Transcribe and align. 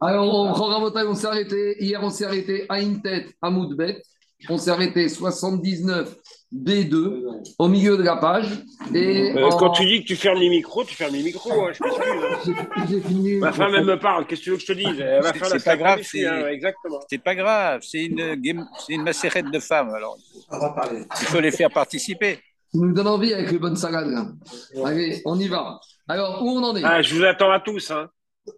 Alors, 0.00 0.34
on, 0.34 0.52
on 0.52 1.14
s'est 1.14 1.26
arrêté, 1.26 1.76
hier 1.82 2.00
on 2.02 2.10
s'est 2.10 2.24
arrêté 2.24 2.66
à 2.68 2.80
une 2.80 3.00
tête 3.00 3.32
à 3.40 3.50
Moudbet, 3.50 4.02
on 4.48 4.58
s'est 4.58 4.70
arrêté 4.70 5.08
79 5.08 6.14
B2 6.54 7.54
au 7.58 7.68
milieu 7.68 7.96
de 7.96 8.02
la 8.02 8.16
page. 8.16 8.48
Et 8.94 9.32
euh, 9.36 9.48
Quand 9.58 9.70
tu 9.70 9.86
dis 9.86 10.02
que 10.02 10.06
tu 10.06 10.16
fermes 10.16 10.38
les 10.38 10.48
micros, 10.48 10.84
tu 10.84 10.94
fermes 10.94 11.14
les 11.14 11.22
micros, 11.22 11.66
hein, 11.66 11.72
je 11.72 11.82
m'excuse. 11.82 13.38
Ma 13.40 13.52
femme, 13.52 13.74
elle 13.74 13.84
me 13.84 13.98
parle, 13.98 14.26
qu'est-ce 14.26 14.40
que 14.40 14.44
tu 14.44 14.50
veux 14.50 14.56
que 14.56 14.62
je 14.62 14.66
te 14.66 14.72
dise? 14.72 15.00
Elle 15.00 15.22
va 15.22 15.32
faire 15.32 15.48
la 15.48 15.60
pas 15.60 15.76
grave, 15.76 16.00
c'est 16.02 16.26
hein, 16.26 16.46
exactement. 16.48 17.00
C'est 17.08 17.22
pas 17.22 17.34
grave, 17.34 17.80
c'est 17.82 18.04
une, 18.04 18.34
game... 18.36 18.66
une 18.88 19.02
macérette 19.02 19.50
de 19.50 19.58
femmes, 19.58 19.90
alors 19.94 20.16
il 20.52 21.26
faut 21.26 21.40
les 21.40 21.50
faire 21.50 21.70
participer. 21.70 22.38
Ça 22.72 22.80
nous 22.80 22.92
donne 22.92 23.08
envie 23.08 23.32
avec 23.32 23.50
les 23.50 23.58
bonnes 23.58 23.76
salades. 23.76 24.12
Allez, 24.84 25.22
on 25.24 25.38
y 25.38 25.48
va. 25.48 25.80
Alors, 26.08 26.42
où 26.42 26.50
on 26.50 26.62
en 26.62 26.76
est 26.76 26.84
ah, 26.84 27.02
Je 27.02 27.14
vous 27.14 27.24
attends 27.24 27.50
à 27.50 27.60
tous. 27.60 27.90
Hein. 27.90 28.08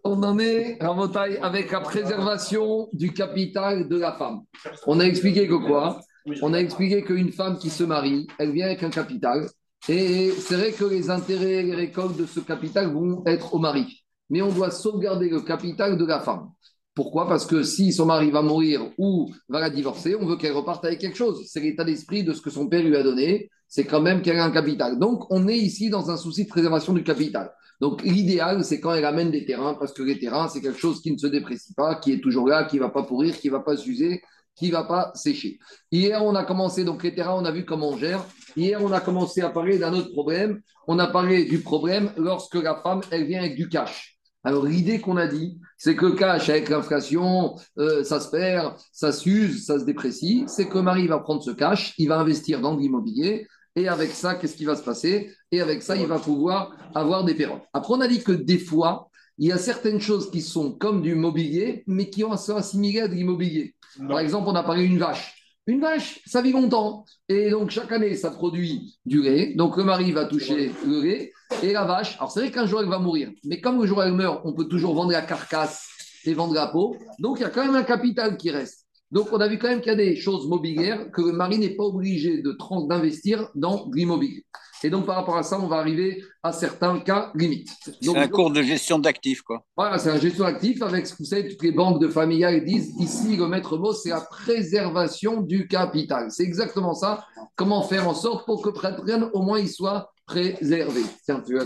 On 0.03 0.21
en 0.23 0.39
est, 0.39 0.79
Ramotaille, 0.81 1.39
avec 1.43 1.71
la 1.71 1.81
préservation 1.81 2.89
du 2.93 3.13
capital 3.13 3.89
de 3.89 3.97
la 3.97 4.13
femme. 4.13 4.41
On 4.87 4.99
a 4.99 5.05
expliqué 5.05 5.47
que 5.47 5.55
quoi? 5.55 6.01
On 6.43 6.55
a 6.55 6.59
expliqué 6.59 7.03
qu'une 7.03 7.31
femme 7.31 7.57
qui 7.59 7.71
se 7.71 7.85
marie, 7.85 8.27
elle 8.39 8.51
vient 8.51 8.67
avec 8.67 8.83
un 8.83 8.91
capital. 8.91 9.47
Et 9.89 10.33
c'est 10.33 10.57
vrai 10.57 10.73
que 10.73 10.85
les 10.85 11.11
intérêts 11.11 11.61
et 11.61 11.63
les 11.63 11.75
récoltes 11.75 12.17
de 12.17 12.27
ce 12.27 12.41
capital 12.41 12.93
vont 12.93 13.23
être 13.27 13.55
au 13.55 13.59
mari. 13.59 14.05
Mais 14.29 14.43
on 14.43 14.51
doit 14.51 14.73
sauvegarder 14.73 15.29
le 15.29 15.41
capital 15.41 15.97
de 15.97 16.05
la 16.05 16.19
femme. 16.19 16.51
Pourquoi? 16.97 17.29
Parce 17.29 17.47
que 17.47 17.63
si 17.63 17.93
son 17.93 18.07
mari 18.07 18.31
va 18.31 18.43
mourir 18.43 18.81
ou 18.99 19.33
va 19.49 19.61
la 19.61 19.71
divorcer, 19.71 20.17
on 20.17 20.27
veut 20.27 20.37
qu'elle 20.37 20.53
reparte 20.53 20.85
avec 20.85 20.99
quelque 20.99 21.17
chose. 21.17 21.47
C'est 21.47 21.61
l'état 21.61 21.85
d'esprit 21.85 22.25
de 22.25 22.33
ce 22.33 22.41
que 22.41 22.51
son 22.51 22.67
père 22.67 22.83
lui 22.83 22.97
a 22.97 23.05
donné. 23.05 23.51
C'est 23.69 23.85
quand 23.85 24.01
même 24.01 24.23
qu'elle 24.23 24.39
a 24.39 24.45
un 24.45 24.51
capital. 24.51 24.99
Donc, 24.99 25.27
on 25.31 25.49
est 25.49 25.59
ici 25.59 25.91
dans 25.91 26.11
un 26.11 26.17
souci 26.17 26.45
de 26.45 26.49
préservation 26.49 26.93
du 26.93 27.03
capital. 27.03 27.53
Donc 27.81 28.03
l'idéal, 28.03 28.65
c'est 28.65 28.81
quand 28.81 28.95
elle 28.95 29.05
amène 29.05 29.31
des 29.31 29.45
terrains, 29.45 29.75
parce 29.75 29.93
que 29.93 30.03
les 30.03 30.19
terrains, 30.19 30.49
c'est 30.49 30.61
quelque 30.61 30.79
chose 30.79 31.03
qui 31.03 31.13
ne 31.13 31.19
se 31.19 31.27
déprécie 31.27 31.75
pas, 31.75 31.97
qui 31.97 32.13
est 32.13 32.21
toujours 32.21 32.49
là, 32.49 32.65
qui 32.65 32.77
ne 32.77 32.81
va 32.81 32.89
pas 32.89 33.03
pourrir, 33.03 33.39
qui 33.39 33.49
ne 33.49 33.53
va 33.53 33.61
pas 33.61 33.77
s'user, 33.77 34.23
qui 34.55 34.69
ne 34.69 34.73
va 34.73 34.85
pas 34.85 35.13
sécher. 35.15 35.59
Hier, 35.93 36.25
on 36.25 36.35
a 36.35 36.45
commencé, 36.45 36.85
donc 36.85 37.03
les 37.03 37.15
terrains, 37.15 37.35
on 37.35 37.45
a 37.45 37.53
vu 37.53 37.65
comment 37.65 37.91
on 37.91 37.99
gère. 37.99 38.25
Hier, 38.57 38.83
on 38.83 38.93
a 38.93 39.01
commencé 39.01 39.43
à 39.43 39.51
parler 39.51 39.79
d'un 39.79 39.93
autre 39.93 40.11
problème. 40.13 40.63
On 40.89 40.99
a 40.99 41.07
parlé 41.07 41.45
du 41.45 41.59
problème 41.59 42.11
lorsque 42.17 42.55
la 42.55 42.77
femme, 42.77 43.03
elle 43.11 43.27
vient 43.27 43.41
avec 43.41 43.57
du 43.57 43.69
cash. 43.69 44.17
Alors 44.43 44.65
l'idée 44.65 45.01
qu'on 45.01 45.17
a 45.17 45.27
dit, 45.27 45.59
c'est 45.77 45.97
que 45.97 46.07
cash, 46.15 46.49
avec 46.49 46.69
l'inflation, 46.69 47.57
euh, 47.79 48.05
ça 48.05 48.21
se 48.21 48.31
perd, 48.31 48.75
ça 48.93 49.13
s'use, 49.13 49.67
ça 49.67 49.79
se 49.79 49.85
déprécie. 49.85 50.45
C'est 50.47 50.69
que 50.69 50.79
Marie 50.79 51.09
va 51.09 51.19
prendre 51.19 51.43
ce 51.43 51.51
cash, 51.51 51.95
il 51.99 52.09
va 52.09 52.21
investir 52.21 52.61
dans 52.61 52.77
l'immobilier 52.77 53.49
et 53.77 53.89
avec 53.89 54.11
ça, 54.11 54.35
qu'est-ce 54.35 54.57
qui 54.57 54.65
va 54.65 54.75
se 54.75 54.83
passer? 54.83 55.31
Et 55.53 55.61
avec 55.61 55.83
ça, 55.83 55.97
il 55.97 56.07
va 56.07 56.19
pouvoir 56.19 56.75
avoir 56.95 57.25
des 57.25 57.35
perrottes. 57.35 57.63
Après, 57.75 57.93
on 57.93 58.01
a 58.01 58.09
dit 58.09 58.23
que 58.23 58.33
des 58.33 58.59
fois, 58.59 59.11
il 59.39 59.49
y 59.49 59.53
a 59.53 59.59
certaines 59.59 60.01
choses 60.01 60.31
qui 60.31 60.41
sont 60.41 60.73
comme 60.73 61.03
du 61.03 61.15
mobilier, 61.15 61.85
mais 61.87 62.09
qui 62.09 62.25
ont 62.25 62.33
assimilé 62.33 63.01
à 63.03 63.09
de 63.09 63.15
l'immobilier. 63.15 63.75
Par 64.09 64.19
exemple, 64.19 64.49
on 64.49 64.55
a 64.55 64.63
parlé 64.63 64.89
d'une 64.89 64.99
vache. 64.99 65.35
Une 65.67 65.81
vache, 65.81 66.21
ça 66.25 66.41
vit 66.41 66.53
longtemps. 66.53 67.05
Et 67.29 67.51
donc, 67.51 67.71
chaque 67.71 67.93
année, 67.93 68.15
ça 68.15 68.31
produit 68.31 68.99
du 69.05 69.21
lait. 69.21 69.55
Donc, 69.57 69.77
le 69.77 69.85
mari 69.85 70.11
va 70.13 70.25
toucher 70.25 70.73
le 70.87 71.03
lait. 71.03 71.33
Et 71.63 71.73
la 71.73 71.85
vache, 71.85 72.17
alors 72.17 72.31
c'est 72.31 72.41
vrai 72.41 72.51
qu'un 72.51 72.67
jour, 72.67 72.81
elle 72.81 72.89
va 72.89 72.99
mourir. 72.99 73.31
Mais 73.45 73.61
comme 73.61 73.79
le 73.81 73.87
jour, 73.87 74.03
elle 74.03 74.13
meurt, 74.13 74.41
on 74.45 74.55
peut 74.55 74.69
toujours 74.69 74.95
vendre 74.95 75.13
la 75.13 75.23
carcasse 75.23 75.87
et 76.25 76.33
vendre 76.33 76.55
la 76.55 76.69
peau. 76.69 76.97
Donc, 77.19 77.39
il 77.39 77.43
y 77.43 77.45
a 77.45 77.51
quand 77.51 77.65
même 77.65 77.75
un 77.75 77.85
capital 77.85 78.39
qui 78.39 78.51
reste. 78.51 78.86
Donc, 79.13 79.29
on 79.33 79.39
a 79.39 79.47
vu 79.47 79.59
quand 79.59 79.69
même 79.69 79.81
qu'il 79.81 79.91
y 79.91 79.95
a 79.95 79.97
des 79.97 80.17
choses 80.17 80.49
mobilières 80.49 81.11
que 81.13 81.23
le 81.23 81.33
mari 81.33 81.59
n'est 81.59 81.77
pas 81.77 81.85
obligé 81.85 82.43
d'investir 82.43 83.49
dans 83.55 83.89
l'immobilier. 83.95 84.45
Et 84.83 84.91
donc, 84.91 85.07
par 85.07 85.17
rapport 85.17 85.37
à 85.37 85.43
ça, 85.43 85.59
on 85.61 85.69
va 85.69 85.77
arriver 85.77 86.23
à 86.43 86.53
certains 86.53 86.99
cas 87.01 87.31
limites. 87.35 87.71
C'est 88.01 88.17
un 88.17 88.29
cours 88.29 88.51
de 88.51 88.63
gestion 88.63 88.99
d'actifs, 88.99 89.43
quoi. 89.43 89.65
Voilà, 89.77 89.99
c'est 89.99 90.11
un 90.11 90.19
gestion 90.19 90.45
d'actifs 90.45 90.83
avec, 90.83 91.07
vous 91.19 91.25
savez, 91.25 91.49
toutes 91.49 91.63
les 91.63 91.73
banques 91.73 92.01
de 92.01 92.09
familiales 92.09 92.65
disent 92.65 92.93
ici, 92.99 93.37
le 93.37 93.47
maître 93.47 93.79
mot, 93.79 93.93
c'est 93.93 94.11
la 94.11 94.21
préservation 94.21 95.41
du 95.41 95.67
capital. 95.69 96.31
C'est 96.31 96.45
exactement 96.45 96.95
ça. 96.95 97.25
Comment 97.55 97.83
faire 97.83 98.09
en 98.09 98.15
sorte 98.15 98.45
pour 98.45 98.61
que 98.63 98.71
rien, 99.03 99.31
au 99.33 99.43
moins, 99.43 99.59
il 99.59 99.69
soit 99.69 100.13
préservé. 100.27 101.03
Tiens, 101.25 101.43
tu 101.47 101.59
as 101.59 101.65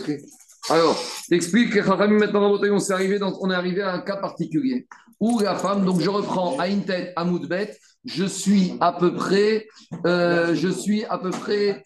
alors, 0.69 0.97
t'expliques, 1.29 1.75
maintenant, 1.75 2.53
on, 2.53 2.63
est 2.63 2.93
arrivé 2.93 3.19
on 3.23 3.51
est 3.51 3.55
arrivé 3.55 3.81
à 3.81 3.95
un 3.95 4.01
cas 4.01 4.19
particulier 4.19 4.87
où 5.21 5.39
la 5.39 5.55
femme, 5.55 5.85
donc 5.85 6.01
je 6.01 6.09
reprends 6.09 6.59
à 6.59 6.69
tête, 6.69 7.13
à 7.15 7.25
Moudbet, 7.25 7.77
je 8.05 8.25
suis 8.25 8.73
à 8.81 8.93
peu 8.93 9.15
près, 9.15 9.67
euh, 10.07 10.55
je 10.55 10.69
suis 10.69 11.05
à 11.05 11.19
peu 11.19 11.31
près 11.31 11.85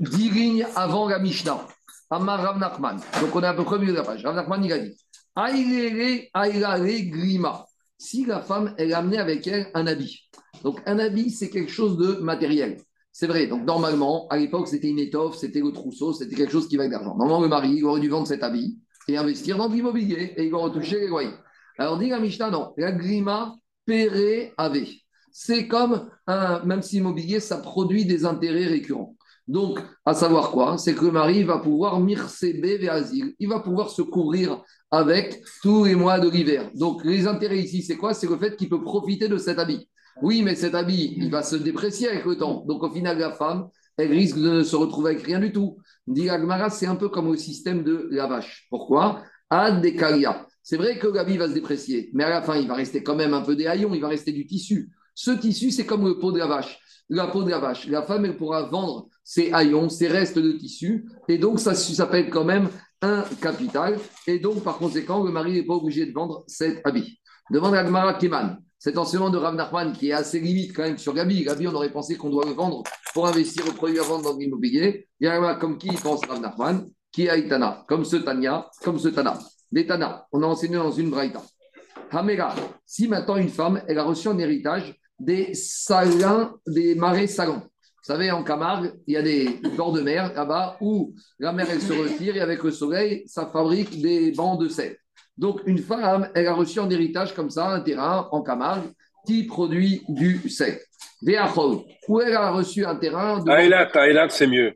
10 0.00 0.30
lignes 0.30 0.66
avant 0.76 1.08
la 1.08 1.18
Mishnah. 1.18 1.66
Amar 2.10 2.42
Rav 2.42 2.58
Nachman. 2.58 2.98
Donc 3.20 3.34
on 3.34 3.42
est 3.42 3.46
à 3.46 3.54
peu 3.54 3.64
près 3.64 3.76
au 3.76 3.78
milieu 3.78 3.92
de 3.92 3.98
la 3.98 4.04
page. 4.04 4.24
Rav 4.24 4.34
Nachman, 4.34 4.64
il 4.64 4.72
a 4.72 4.78
dit 4.78 4.96
grima. 7.10 7.64
Si 7.98 8.24
la 8.24 8.40
femme, 8.40 8.74
elle 8.78 8.94
a 8.94 8.98
avec 8.98 9.46
elle 9.46 9.70
un 9.74 9.86
habit. 9.86 10.30
Donc 10.64 10.80
un 10.86 10.98
habit, 10.98 11.30
c'est 11.30 11.50
quelque 11.50 11.70
chose 11.70 11.98
de 11.98 12.20
matériel. 12.20 12.78
C'est 13.12 13.26
vrai. 13.26 13.46
Donc, 13.46 13.64
normalement, 13.64 14.28
à 14.28 14.36
l'époque, 14.36 14.68
c'était 14.68 14.88
une 14.88 14.98
étoffe, 14.98 15.36
c'était 15.36 15.60
le 15.60 15.72
trousseau, 15.72 16.12
c'était 16.12 16.36
quelque 16.36 16.52
chose 16.52 16.68
qui 16.68 16.76
valait 16.76 16.88
de 16.88 16.94
l'argent. 16.94 17.16
Normalement, 17.16 17.42
le 17.42 17.48
mari, 17.48 17.74
il 17.76 17.84
aurait 17.84 18.00
dû 18.00 18.08
vendre 18.08 18.26
cet 18.26 18.42
habit 18.42 18.78
et 19.08 19.16
investir 19.16 19.56
dans 19.56 19.68
l'immobilier 19.68 20.34
et 20.36 20.46
il 20.46 20.54
aurait 20.54 20.72
touché 20.72 21.00
les 21.00 21.08
loyers. 21.08 21.34
Alors, 21.80 21.98
dit 21.98 22.10
la 22.10 22.20
Mishnah, 22.20 22.50
non. 22.50 22.74
La 22.76 22.92
grima 22.92 23.54
péré 23.86 24.52
avait. 24.58 24.86
C'est 25.32 25.66
comme 25.66 26.10
un, 26.26 26.62
même 26.66 26.82
si 26.82 26.96
l'immobilier, 26.96 27.40
ça 27.40 27.56
produit 27.56 28.04
des 28.04 28.26
intérêts 28.26 28.66
récurrents. 28.66 29.16
Donc, 29.48 29.80
à 30.04 30.12
savoir 30.12 30.50
quoi? 30.50 30.76
C'est 30.76 30.94
que 30.94 31.06
le 31.06 31.10
mari 31.10 31.42
va 31.42 31.56
pouvoir 31.56 31.98
mirsebe 31.98 32.86
asile. 32.86 33.34
Il 33.38 33.48
va 33.48 33.60
pouvoir 33.60 33.88
se 33.88 34.02
couvrir 34.02 34.62
avec 34.90 35.42
tous 35.62 35.86
les 35.86 35.94
mois 35.94 36.20
de 36.20 36.28
l'hiver. 36.28 36.70
Donc, 36.74 37.02
les 37.02 37.26
intérêts 37.26 37.60
ici, 37.60 37.82
c'est 37.82 37.96
quoi? 37.96 38.12
C'est 38.12 38.28
le 38.28 38.36
fait 38.36 38.56
qu'il 38.56 38.68
peut 38.68 38.82
profiter 38.82 39.28
de 39.28 39.38
cet 39.38 39.58
habit. 39.58 39.88
Oui, 40.20 40.42
mais 40.42 40.56
cet 40.56 40.74
habit, 40.74 41.14
il 41.16 41.30
va 41.30 41.42
se 41.42 41.56
déprécier 41.56 42.10
avec 42.10 42.26
le 42.26 42.36
temps. 42.36 42.62
Donc, 42.68 42.82
au 42.82 42.90
final, 42.90 43.18
la 43.18 43.32
femme, 43.32 43.70
elle 43.96 44.12
risque 44.12 44.36
de 44.36 44.62
se 44.64 44.76
retrouver 44.76 45.12
avec 45.12 45.24
rien 45.24 45.40
du 45.40 45.50
tout. 45.50 45.78
Dit 46.06 46.28
c'est 46.72 46.86
un 46.86 46.96
peu 46.96 47.08
comme 47.08 47.32
le 47.32 47.38
système 47.38 47.84
de 47.84 48.06
la 48.10 48.26
vache. 48.26 48.66
Pourquoi? 48.68 49.22
Ad 49.48 49.82
C'est 50.70 50.76
vrai 50.76 51.00
que 51.00 51.08
l'habit 51.08 51.36
va 51.36 51.48
se 51.48 51.52
déprécier, 51.52 52.10
mais 52.14 52.22
à 52.22 52.30
la 52.30 52.42
fin, 52.42 52.54
il 52.54 52.68
va 52.68 52.76
rester 52.76 53.02
quand 53.02 53.16
même 53.16 53.34
un 53.34 53.40
peu 53.40 53.56
des 53.56 53.66
haillons, 53.66 53.92
il 53.92 54.00
va 54.00 54.06
rester 54.06 54.30
du 54.30 54.46
tissu. 54.46 54.92
Ce 55.16 55.32
tissu, 55.32 55.72
c'est 55.72 55.84
comme 55.84 56.06
le 56.06 56.20
pot 56.20 56.30
de 56.30 56.38
la 56.38 56.46
vache. 56.46 56.78
La 57.08 57.26
peau 57.26 57.42
de 57.42 57.50
la 57.50 57.58
vache. 57.58 57.88
La 57.88 58.04
femme, 58.04 58.24
elle 58.24 58.36
pourra 58.36 58.68
vendre 58.68 59.08
ses 59.24 59.50
haillons, 59.50 59.88
ses 59.88 60.06
restes 60.06 60.38
de 60.38 60.52
tissu, 60.52 61.08
et 61.26 61.38
donc 61.38 61.58
ça 61.58 61.74
s'appelle 61.74 62.30
quand 62.30 62.44
même 62.44 62.68
un 63.02 63.24
capital. 63.42 63.98
Et 64.28 64.38
donc, 64.38 64.62
par 64.62 64.78
conséquent, 64.78 65.24
le 65.24 65.32
mari 65.32 65.54
n'est 65.54 65.66
pas 65.66 65.74
obligé 65.74 66.06
de 66.06 66.12
vendre 66.12 66.44
cet 66.46 66.86
habit. 66.86 67.18
Demande 67.50 67.74
à 67.74 67.80
Agmara 67.80 68.14
Keman 68.14 68.62
cet 68.78 68.96
enseignement 68.96 69.30
de 69.30 69.38
Rav 69.38 69.56
Nachman 69.56 69.92
qui 69.92 70.10
est 70.10 70.12
assez 70.12 70.38
limite 70.38 70.72
quand 70.72 70.84
même 70.84 70.98
sur 70.98 71.14
Gabi. 71.14 71.42
Gabi, 71.42 71.66
on 71.66 71.74
aurait 71.74 71.90
pensé 71.90 72.16
qu'on 72.16 72.30
doit 72.30 72.46
le 72.46 72.52
vendre 72.52 72.84
pour 73.12 73.26
investir 73.26 73.66
au 73.66 73.72
produit 73.72 73.98
à 73.98 74.04
vendre 74.04 74.22
dans 74.22 74.38
l'immobilier. 74.38 75.08
Il 75.18 75.24
y 75.24 75.28
a 75.28 75.54
comme 75.56 75.78
qui 75.78 75.88
pense 75.88 76.24
Rav 76.26 76.40
Nachman, 76.40 76.88
qui 77.10 77.28
a 77.28 77.36
Itana, 77.36 77.84
comme 77.88 78.04
ce 78.04 78.16
Tania, 78.18 78.70
comme 78.84 79.00
ce 79.00 79.08
Tana. 79.08 79.36
Des 79.72 79.86
Tana, 79.86 80.26
on 80.32 80.42
a 80.42 80.46
enseigné 80.46 80.76
dans 80.76 80.90
une 80.90 81.10
braïta. 81.10 81.42
Hamera, 82.10 82.54
si 82.84 83.06
maintenant 83.06 83.36
une 83.36 83.48
femme, 83.48 83.82
elle 83.86 83.98
a 83.98 84.04
reçu 84.04 84.28
en 84.28 84.38
héritage 84.38 84.94
des 85.18 85.54
salins, 85.54 86.54
des 86.66 86.94
marais 86.94 87.26
salants. 87.26 87.62
Vous 87.62 88.06
savez, 88.14 88.30
en 88.30 88.42
Camargue, 88.42 88.94
il 89.06 89.14
y 89.14 89.16
a 89.16 89.22
des 89.22 89.60
bords 89.76 89.92
de 89.92 90.00
mer 90.00 90.32
là-bas 90.34 90.76
où 90.80 91.14
la 91.38 91.52
mer, 91.52 91.66
elle 91.70 91.82
se 91.82 91.92
retire 91.92 92.36
et 92.36 92.40
avec 92.40 92.62
le 92.62 92.70
soleil, 92.70 93.24
ça 93.26 93.46
fabrique 93.46 94.00
des 94.00 94.32
bancs 94.32 94.58
de 94.60 94.68
sel. 94.68 94.96
Donc, 95.36 95.60
une 95.66 95.78
femme, 95.78 96.30
elle 96.34 96.46
a 96.46 96.54
reçu 96.54 96.80
en 96.80 96.90
héritage 96.90 97.34
comme 97.34 97.50
ça 97.50 97.68
un 97.68 97.80
terrain 97.80 98.28
en 98.32 98.42
Camargue 98.42 98.90
qui 99.26 99.44
produit 99.44 100.02
du 100.08 100.48
sel. 100.48 100.80
Ou 102.08 102.20
elle 102.20 102.34
a 102.34 102.50
reçu 102.50 102.84
un 102.84 102.96
terrain. 102.96 103.42
De... 103.42 103.50
Aïlat, 103.50 104.28
c'est 104.30 104.46
mieux. 104.46 104.72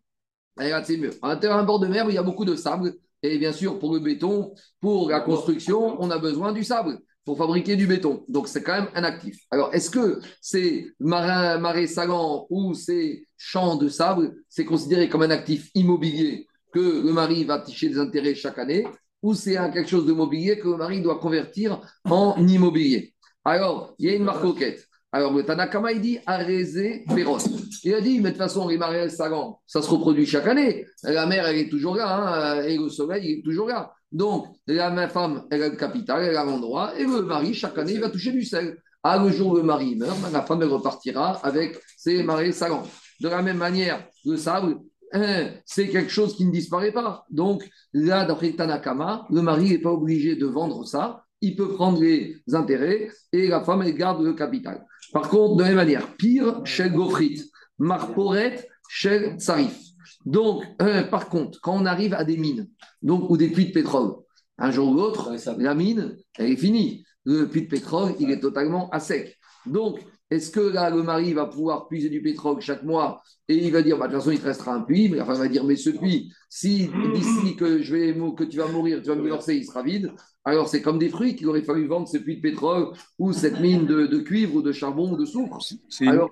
c'est 0.84 0.97
mieux. 0.97 1.11
Un 1.22 1.37
terrain 1.37 1.62
bord 1.62 1.81
de 1.81 1.87
mer 1.87 2.06
où 2.06 2.11
il 2.11 2.15
y 2.15 2.19
a 2.19 2.22
beaucoup 2.22 2.44
de 2.44 2.55
sable. 2.55 2.93
Et 3.25 3.39
bien 3.39 3.53
sûr, 3.53 3.79
pour 3.79 3.95
le 3.95 4.01
béton, 4.01 4.53
pour 4.81 5.09
la 5.09 5.21
construction, 5.21 5.97
on 5.99 6.11
a 6.11 6.19
besoin 6.19 6.53
du 6.53 6.62
sable 6.62 6.99
pour 7.25 7.38
fabriquer 7.38 7.75
du 7.75 7.87
béton. 7.87 8.23
Donc, 8.29 8.49
c'est 8.49 8.62
quand 8.62 8.75
même 8.75 8.88
un 8.94 9.03
actif. 9.03 9.38
Alors, 9.50 9.75
est-ce 9.75 9.88
que 9.88 10.21
c'est 10.43 10.88
marin, 11.00 11.56
marais 11.56 11.87
salant 11.87 12.47
ou 12.50 12.75
c'est 12.75 13.26
champ 13.38 13.76
de 13.76 13.88
sable, 13.88 14.35
c'est 14.50 14.67
considéré 14.67 15.09
comme 15.09 15.23
un 15.23 15.31
actif 15.31 15.71
immobilier 15.75 16.47
que 16.71 17.03
le 17.03 17.12
mari 17.15 17.44
va 17.44 17.61
ticher 17.61 17.88
des 17.88 17.99
intérêts 17.99 18.35
chaque 18.35 18.59
année 18.59 18.87
ou 19.23 19.32
c'est 19.32 19.55
quelque 19.73 19.88
chose 19.88 20.05
de 20.05 20.12
mobilier 20.12 20.59
que 20.59 20.69
le 20.69 20.77
mari 20.77 21.00
doit 21.00 21.19
convertir 21.19 21.81
en 22.05 22.37
immobilier? 22.47 23.15
Alors, 23.43 23.94
il 23.99 24.11
y 24.11 24.12
a 24.12 24.17
une 24.17 24.25
marque 24.25 24.59
quête. 24.59 24.87
Alors, 25.14 25.32
le 25.32 25.44
Tanakama, 25.44 25.93
il 25.93 26.00
dit 26.00 26.19
arrêter 26.26 27.05
féroce. 27.14 27.49
Il 27.84 27.94
a 27.94 28.00
dit, 28.00 28.19
mais 28.19 28.31
de 28.31 28.34
toute 28.34 28.38
façon, 28.38 28.66
les 28.66 28.76
mariages 28.76 29.12
salants, 29.12 29.61
ça 29.64 29.81
se 29.81 29.88
reproduit 29.88 30.26
chaque 30.26 30.49
année. 30.49 30.87
La 31.05 31.25
mère, 31.26 31.46
elle 31.46 31.58
est 31.58 31.69
toujours 31.69 31.94
là, 31.94 32.56
hein, 32.56 32.62
et 32.64 32.76
le 32.76 32.88
soleil, 32.88 33.22
il 33.25 33.38
est 33.38 33.43
toujours 33.44 33.69
là. 33.69 33.93
Donc, 34.11 34.46
la 34.66 35.08
femme, 35.08 35.44
elle 35.52 35.62
a 35.62 35.69
le 35.69 35.76
capital, 35.76 36.25
elle 36.25 36.37
a 36.37 36.44
l'endroit, 36.44 36.99
et 36.99 37.05
le 37.05 37.22
mari, 37.22 37.55
chaque 37.55 37.78
année, 37.78 37.93
il 37.93 38.00
va 38.00 38.11
toucher 38.11 38.32
du 38.32 38.44
sel. 38.44 38.76
À 39.05 39.22
le 39.22 39.31
jour 39.31 39.52
où 39.52 39.56
le 39.56 39.62
mari 39.62 39.94
meurt, 39.94 40.19
la 40.32 40.43
femme, 40.43 40.62
elle 40.62 40.69
repartira 40.69 41.38
avec 41.46 41.78
ses 41.96 42.25
mariés 42.25 42.50
salants. 42.50 42.82
De 43.20 43.28
la 43.28 43.40
même 43.40 43.58
manière, 43.58 44.05
le 44.25 44.37
sable, 44.37 44.78
hein, 45.12 45.46
c'est 45.64 45.90
quelque 45.90 46.10
chose 46.10 46.37
qui 46.37 46.44
ne 46.44 46.50
disparaît 46.50 46.90
pas. 46.90 47.25
Donc 47.31 47.62
là, 47.93 48.25
d'après 48.25 48.50
Tanakama, 48.50 49.28
le 49.31 49.43
mari 49.43 49.70
n'est 49.70 49.78
pas 49.78 49.93
obligé 49.93 50.34
de 50.34 50.46
vendre 50.46 50.84
ça. 50.84 51.20
Il 51.40 51.55
peut 51.55 51.69
prendre 51.69 52.00
les 52.00 52.43
intérêts 52.52 53.10
et 53.32 53.46
la 53.46 53.62
femme, 53.62 53.82
elle 53.82 53.94
garde 53.94 54.25
le 54.25 54.32
capital. 54.32 54.84
Par 55.14 55.28
contre, 55.28 55.55
de 55.55 55.62
la 55.62 55.69
même 55.69 55.76
manière, 55.76 56.16
pire, 56.16 56.61
chez 56.64 56.90
Gofrit, 56.90 57.44
Marporet, 57.78 58.69
chez 58.88 59.38
Sarif. 59.38 59.78
Donc, 60.26 60.64
euh, 60.82 61.05
par 61.05 61.28
contre, 61.28 61.61
quand 61.62 61.76
on 61.81 61.87
arrive 61.87 62.14
à 62.14 62.25
des 62.25 62.37
mines 62.37 62.69
donc, 63.00 63.31
ou 63.31 63.37
des 63.37 63.49
puits 63.49 63.66
de 63.66 63.72
pétrole, 63.72 64.16
un 64.58 64.72
jour 64.72 64.90
ou 64.90 64.94
l'autre, 64.94 65.32
la 65.58 65.75
mine, 65.75 66.16
elle 66.37 66.50
est 66.50 66.56
finie. 66.56 67.05
Le 67.25 67.46
puits 67.49 67.62
de 67.62 67.69
pétrole, 67.69 68.14
il 68.19 68.31
est 68.32 68.40
totalement 68.40 68.90
à 68.90 68.99
sec. 68.99 69.38
Donc, 69.66 70.00
est-ce 70.31 70.50
que 70.50 70.61
là, 70.61 70.91
le 70.91 71.03
mari 71.03 71.32
va 71.32 71.47
pouvoir 71.47 71.87
puiser 71.87 72.09
du 72.09 72.23
pétrole 72.23 72.61
chaque 72.61 72.82
mois 72.82 73.23
et 73.49 73.55
il 73.55 73.73
va 73.73 73.82
dire, 73.82 73.99
bah, 73.99 74.06
de 74.06 74.12
toute 74.12 74.21
façon, 74.21 74.32
il 74.32 74.41
te 74.41 74.47
restera 74.47 74.75
un 74.75 74.81
puits, 74.81 75.09
mais 75.09 75.19
la 75.19 75.25
femme 75.25 75.37
va 75.37 75.49
dire, 75.49 75.65
mais 75.65 75.76
ce 75.76 75.91
puits, 75.91 76.32
si 76.49 76.91
d'ici 77.15 77.56
que, 77.56 77.82
je 77.82 77.94
vais, 77.94 78.17
que 78.37 78.44
tu 78.44 78.56
vas 78.56 78.69
mourir, 78.69 79.03
tu 79.03 79.09
vas 79.09 79.17
me 79.17 79.23
divorcer, 79.23 79.55
il 79.55 79.65
sera 79.65 79.82
vide, 79.82 80.12
alors 80.44 80.69
c'est 80.69 80.81
comme 80.81 80.99
des 80.99 81.11
fruits 81.11 81.37
qu'il 81.37 81.47
aurait 81.49 81.62
fallu 81.62 81.87
vendre 81.87 82.09
ce 82.09 82.17
puits 82.17 82.37
de 82.37 82.41
pétrole 82.41 82.88
ou 83.19 83.32
cette 83.32 83.61
mine 83.61 83.87
de, 83.87 84.19
cuivre 84.21 84.56
ou 84.56 84.62
de 84.62 84.73
charbon 84.73 85.12
ou 85.12 85.17
de 85.17 85.26
soufre. 85.26 85.59
C'est 85.88 86.06
une, 86.06 86.27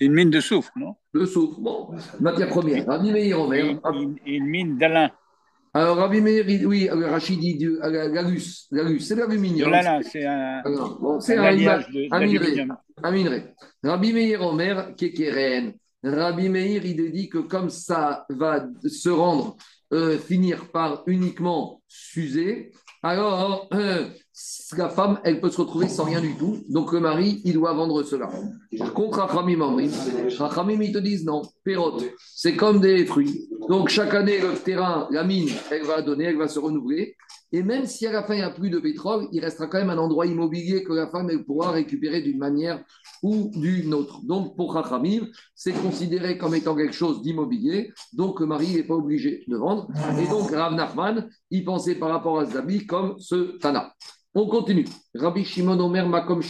une, 0.00 0.12
mine 0.12 0.30
de 0.30 0.40
soufre, 0.40 0.70
non? 0.76 0.94
De 1.12 1.26
soufre, 1.26 1.60
bon, 1.60 1.90
matière 2.20 2.48
première. 2.48 2.88
Une, 3.94 4.16
une 4.26 4.46
mine 4.46 4.78
d'Alain. 4.78 5.10
Alors, 5.74 5.96
Rabbi 5.96 6.20
Meir, 6.20 6.44
oui, 6.66 6.88
Rachid 6.88 7.38
dit 7.38 7.58
Galus, 7.58 8.66
c'est 9.00 9.14
l'aluminium. 9.14 9.70
L'Alain, 9.70 10.00
c'est 10.02 10.24
un, 10.24 10.62
bon, 11.00 11.20
c'est 11.20 11.36
un, 11.36 11.44
un, 11.44 11.82
un, 12.10 12.20
minerai. 12.20 12.66
Un 13.02 13.10
minerai. 13.10 13.54
Rabbi 13.82 14.12
Meir 14.12 14.42
Omer, 14.42 14.94
Kekeren. 14.96 15.74
Rabbi 16.02 16.48
Meir, 16.48 16.84
il 16.84 17.10
dit 17.12 17.28
que 17.28 17.38
comme 17.38 17.70
ça 17.70 18.24
va 18.30 18.66
se 18.84 19.08
rendre, 19.08 19.56
euh, 19.92 20.18
finir 20.18 20.70
par 20.70 21.02
uniquement 21.06 21.82
s'user, 21.88 22.72
alors 23.02 23.68
euh, 23.74 24.08
la 24.76 24.88
femme, 24.88 25.20
elle 25.24 25.40
peut 25.40 25.50
se 25.50 25.60
retrouver 25.60 25.88
sans 25.88 26.04
rien 26.04 26.20
du 26.20 26.36
tout. 26.36 26.64
Donc 26.68 26.92
le 26.92 27.00
mari, 27.00 27.40
il 27.44 27.54
doit 27.54 27.72
vendre 27.72 28.02
cela. 28.02 28.28
Par 28.78 28.92
contre, 28.92 29.18
Rachamim 29.18 30.82
ils 30.82 30.92
te 30.92 30.98
disent 30.98 31.24
non, 31.24 31.42
pérote, 31.64 32.04
c'est 32.34 32.56
comme 32.56 32.80
des 32.80 33.06
fruits. 33.06 33.48
Donc 33.68 33.88
chaque 33.88 34.14
année, 34.14 34.40
le 34.40 34.54
terrain, 34.54 35.08
la 35.10 35.24
mine, 35.24 35.48
elle 35.70 35.84
va 35.84 36.02
donner, 36.02 36.24
elle 36.24 36.38
va 36.38 36.48
se 36.48 36.58
renouveler. 36.58 37.16
Et 37.52 37.62
même 37.62 37.86
si 37.86 38.06
à 38.06 38.12
la 38.12 38.22
fin, 38.24 38.34
il 38.34 38.38
n'y 38.38 38.42
a 38.42 38.50
plus 38.50 38.68
de 38.68 38.78
pétrole, 38.78 39.28
il 39.32 39.40
restera 39.42 39.68
quand 39.68 39.78
même 39.78 39.90
un 39.90 39.98
endroit 39.98 40.26
immobilier 40.26 40.82
que 40.84 40.92
la 40.92 41.08
femme 41.08 41.30
elle 41.30 41.44
pourra 41.44 41.70
récupérer 41.70 42.20
d'une 42.20 42.38
manière 42.38 42.84
ou 43.22 43.50
d'une 43.54 43.94
autre. 43.94 44.20
Donc, 44.24 44.56
pour 44.56 44.74
Rachamim, 44.74 45.26
c'est 45.54 45.72
considéré 45.72 46.38
comme 46.38 46.54
étant 46.54 46.74
quelque 46.76 46.94
chose 46.94 47.22
d'immobilier. 47.22 47.92
Donc, 48.12 48.40
le 48.40 48.46
mari 48.46 48.74
n'est 48.74 48.84
pas 48.84 48.94
obligé 48.94 49.44
de 49.48 49.56
vendre. 49.56 49.88
Et 50.18 50.28
donc, 50.28 50.50
Rav 50.50 50.74
Nachman, 50.74 51.28
il 51.50 51.64
pensait 51.64 51.96
par 51.96 52.10
rapport 52.10 52.38
à 52.38 52.46
Zabi 52.46 52.86
comme 52.86 53.18
ce 53.18 53.58
Tana. 53.58 53.92
On 54.34 54.46
continue. 54.46 54.84
Rabbi 55.14 55.44
Shimon 55.44 55.80
Omer 55.80 56.08
Makom 56.08 56.40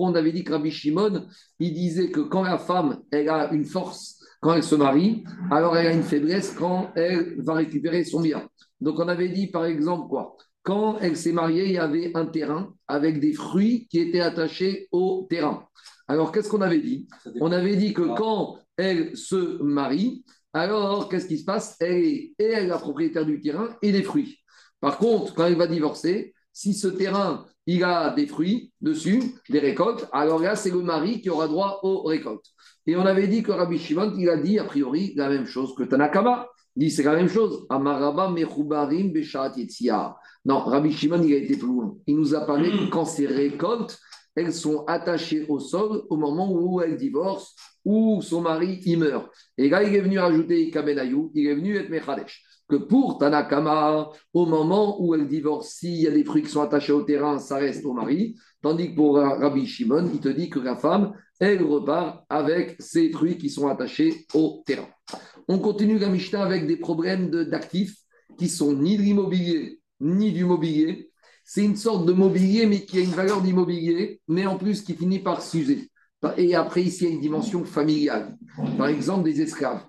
on 0.00 0.14
avait 0.14 0.32
dit 0.32 0.44
que 0.44 0.52
Rabbi 0.52 0.70
Shimon, 0.70 1.26
il 1.60 1.72
disait 1.72 2.10
que 2.10 2.20
quand 2.20 2.42
la 2.42 2.58
femme, 2.58 3.00
elle 3.10 3.28
a 3.28 3.52
une 3.52 3.64
force, 3.64 4.18
quand 4.40 4.54
elle 4.54 4.62
se 4.62 4.74
marie, 4.74 5.24
alors 5.50 5.76
elle 5.76 5.86
a 5.86 5.92
une 5.92 6.02
faiblesse 6.02 6.54
quand 6.58 6.90
elle 6.96 7.40
va 7.40 7.54
récupérer 7.54 8.04
son 8.04 8.22
bien. 8.22 8.48
Donc 8.80 8.98
on 8.98 9.08
avait 9.08 9.28
dit 9.28 9.48
par 9.48 9.66
exemple 9.66 10.08
quoi? 10.08 10.36
Quand 10.62 10.98
elle 11.00 11.16
s'est 11.16 11.32
mariée, 11.32 11.66
il 11.66 11.72
y 11.72 11.78
avait 11.78 12.10
un 12.14 12.26
terrain 12.26 12.72
avec 12.88 13.20
des 13.20 13.32
fruits 13.32 13.86
qui 13.90 14.00
étaient 14.00 14.20
attachés 14.20 14.88
au 14.90 15.26
terrain. 15.30 15.67
Alors 16.08 16.32
qu'est-ce 16.32 16.48
qu'on 16.48 16.62
avait 16.62 16.80
dit 16.80 17.06
On 17.40 17.52
avait 17.52 17.76
dit 17.76 17.92
que 17.92 18.16
quand 18.16 18.58
elle 18.76 19.16
se 19.16 19.62
marie, 19.62 20.24
alors 20.52 21.08
qu'est-ce 21.08 21.26
qui 21.26 21.38
se 21.38 21.44
passe 21.44 21.76
Elle 21.80 22.04
est, 22.04 22.34
et 22.38 22.44
elle 22.44 22.64
est 22.64 22.68
la 22.68 22.78
propriétaire 22.78 23.26
du 23.26 23.40
terrain 23.40 23.68
et 23.82 23.92
des 23.92 24.02
fruits. 24.02 24.38
Par 24.80 24.98
contre, 24.98 25.34
quand 25.34 25.44
elle 25.44 25.56
va 25.56 25.66
divorcer, 25.66 26.34
si 26.52 26.74
ce 26.74 26.88
terrain 26.88 27.46
il 27.66 27.84
a 27.84 28.10
des 28.14 28.26
fruits 28.26 28.72
dessus, 28.80 29.22
des 29.50 29.58
récoltes, 29.58 30.08
alors 30.10 30.38
là, 30.40 30.56
c'est 30.56 30.70
le 30.70 30.80
mari 30.80 31.20
qui 31.20 31.28
aura 31.28 31.46
droit 31.46 31.80
aux 31.82 32.02
récoltes. 32.04 32.46
Et 32.86 32.96
on 32.96 33.04
avait 33.04 33.28
dit 33.28 33.42
que 33.42 33.52
Rabbi 33.52 33.78
Shimon, 33.78 34.14
il 34.16 34.30
a 34.30 34.38
dit 34.38 34.58
a 34.58 34.64
priori 34.64 35.12
la 35.16 35.28
même 35.28 35.44
chose 35.44 35.74
que 35.74 35.82
Tanakama 35.82 36.48
dit 36.74 36.90
c'est 36.90 37.02
la 37.02 37.14
même 37.14 37.28
chose. 37.28 37.66
Amaraba 37.68 38.30
mechubarim 38.30 39.12
Non, 40.46 40.60
Rabbi 40.60 40.92
Shimon, 40.92 41.22
il 41.22 41.34
a 41.34 41.36
été 41.36 41.58
plus 41.58 41.66
loin. 41.68 41.94
Il 42.06 42.16
nous 42.16 42.34
a 42.34 42.46
parlé 42.46 42.70
que 42.70 42.88
quand 42.88 43.04
ces 43.04 43.26
récoltes, 43.26 43.98
elles 44.38 44.52
sont 44.52 44.84
attachées 44.86 45.44
au 45.48 45.58
sol 45.58 46.02
au 46.08 46.16
moment 46.16 46.50
où 46.52 46.80
elles 46.80 46.96
divorcent 46.96 47.54
ou 47.84 48.20
son 48.22 48.40
mari 48.42 48.80
y 48.84 48.96
meurt. 48.96 49.28
Et 49.56 49.68
là, 49.68 49.82
il 49.82 49.94
est 49.94 50.00
venu 50.00 50.18
rajouter 50.18 50.70
Kabenayou, 50.70 51.32
il 51.34 51.46
est 51.46 51.54
venu 51.54 51.76
être 51.76 51.90
Mechadesh. 51.90 52.44
Que 52.68 52.76
pour 52.76 53.18
Tanakama, 53.18 54.10
au 54.34 54.46
moment 54.46 55.02
où 55.02 55.14
elle 55.14 55.26
divorce, 55.26 55.70
s'il 55.70 56.02
y 56.02 56.06
a 56.06 56.10
des 56.10 56.24
fruits 56.24 56.42
qui 56.42 56.50
sont 56.50 56.60
attachés 56.60 56.92
au 56.92 57.02
terrain, 57.02 57.38
ça 57.38 57.56
reste 57.56 57.84
au 57.86 57.94
mari. 57.94 58.36
Tandis 58.60 58.90
que 58.90 58.96
pour 58.96 59.16
Rabbi 59.16 59.66
Shimon, 59.66 60.10
il 60.12 60.20
te 60.20 60.28
dit 60.28 60.50
que 60.50 60.58
la 60.58 60.76
femme, 60.76 61.14
elle 61.40 61.62
repart 61.62 62.24
avec 62.28 62.76
ses 62.78 63.10
fruits 63.10 63.38
qui 63.38 63.48
sont 63.48 63.68
attachés 63.68 64.26
au 64.34 64.62
terrain. 64.66 64.88
On 65.48 65.58
continue 65.58 65.98
la 65.98 66.10
Mishnah 66.10 66.44
avec 66.44 66.66
des 66.66 66.76
problèmes 66.76 67.30
d'actifs 67.30 67.96
qui 68.36 68.48
sont 68.48 68.74
ni 68.74 68.98
de 68.98 69.02
l'immobilier 69.02 69.80
ni 70.00 70.32
du 70.32 70.44
mobilier. 70.44 71.07
C'est 71.50 71.64
une 71.64 71.76
sorte 71.76 72.04
de 72.04 72.12
mobilier, 72.12 72.66
mais 72.66 72.84
qui 72.84 72.98
a 72.98 73.00
une 73.00 73.12
valeur 73.12 73.40
d'immobilier, 73.40 74.20
mais 74.28 74.44
en 74.44 74.58
plus 74.58 74.82
qui 74.82 74.92
finit 74.92 75.18
par 75.18 75.40
s'user. 75.40 75.90
Et 76.36 76.54
après, 76.54 76.82
ici, 76.82 77.04
il 77.04 77.08
y 77.08 77.10
a 77.10 77.14
une 77.14 77.22
dimension 77.22 77.64
familiale. 77.64 78.36
Par 78.76 78.88
exemple, 78.88 79.24
des 79.24 79.40
esclaves. 79.40 79.80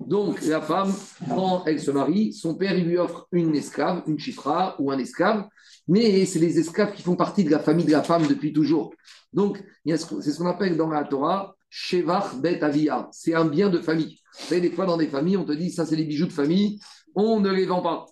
Donc, 0.00 0.42
la 0.44 0.60
femme, 0.60 0.92
quand 1.28 1.62
elle 1.66 1.78
se 1.78 1.92
marie, 1.92 2.32
son 2.32 2.56
père 2.56 2.76
lui 2.76 2.98
offre 2.98 3.28
une 3.30 3.54
esclave, 3.54 4.02
une 4.08 4.18
chifra 4.18 4.74
ou 4.80 4.90
un 4.90 4.98
esclave, 4.98 5.46
mais 5.86 6.26
c'est 6.26 6.40
les 6.40 6.58
esclaves 6.58 6.92
qui 6.92 7.02
font 7.02 7.14
partie 7.14 7.44
de 7.44 7.50
la 7.52 7.60
famille 7.60 7.86
de 7.86 7.92
la 7.92 8.02
femme 8.02 8.26
depuis 8.26 8.52
toujours. 8.52 8.92
Donc, 9.32 9.62
c'est 9.86 9.96
ce 9.96 10.38
qu'on 10.38 10.48
appelle 10.48 10.76
dans 10.76 10.88
la 10.88 11.04
Torah 11.04 11.54
Shevach 11.70 12.40
Bet 12.40 12.64
Avia. 12.64 13.08
C'est 13.12 13.34
un 13.34 13.44
bien 13.44 13.70
de 13.70 13.78
famille. 13.78 14.18
Vous 14.40 14.46
savez, 14.48 14.60
des 14.60 14.70
fois, 14.70 14.84
dans 14.84 14.96
des 14.96 15.06
familles, 15.06 15.36
on 15.36 15.44
te 15.44 15.52
dit 15.52 15.70
ça, 15.70 15.86
c'est 15.86 15.94
les 15.94 16.06
bijoux 16.06 16.26
de 16.26 16.32
famille, 16.32 16.80
on 17.14 17.38
ne 17.38 17.52
les 17.52 17.66
vend 17.66 17.82
pas. 17.82 18.04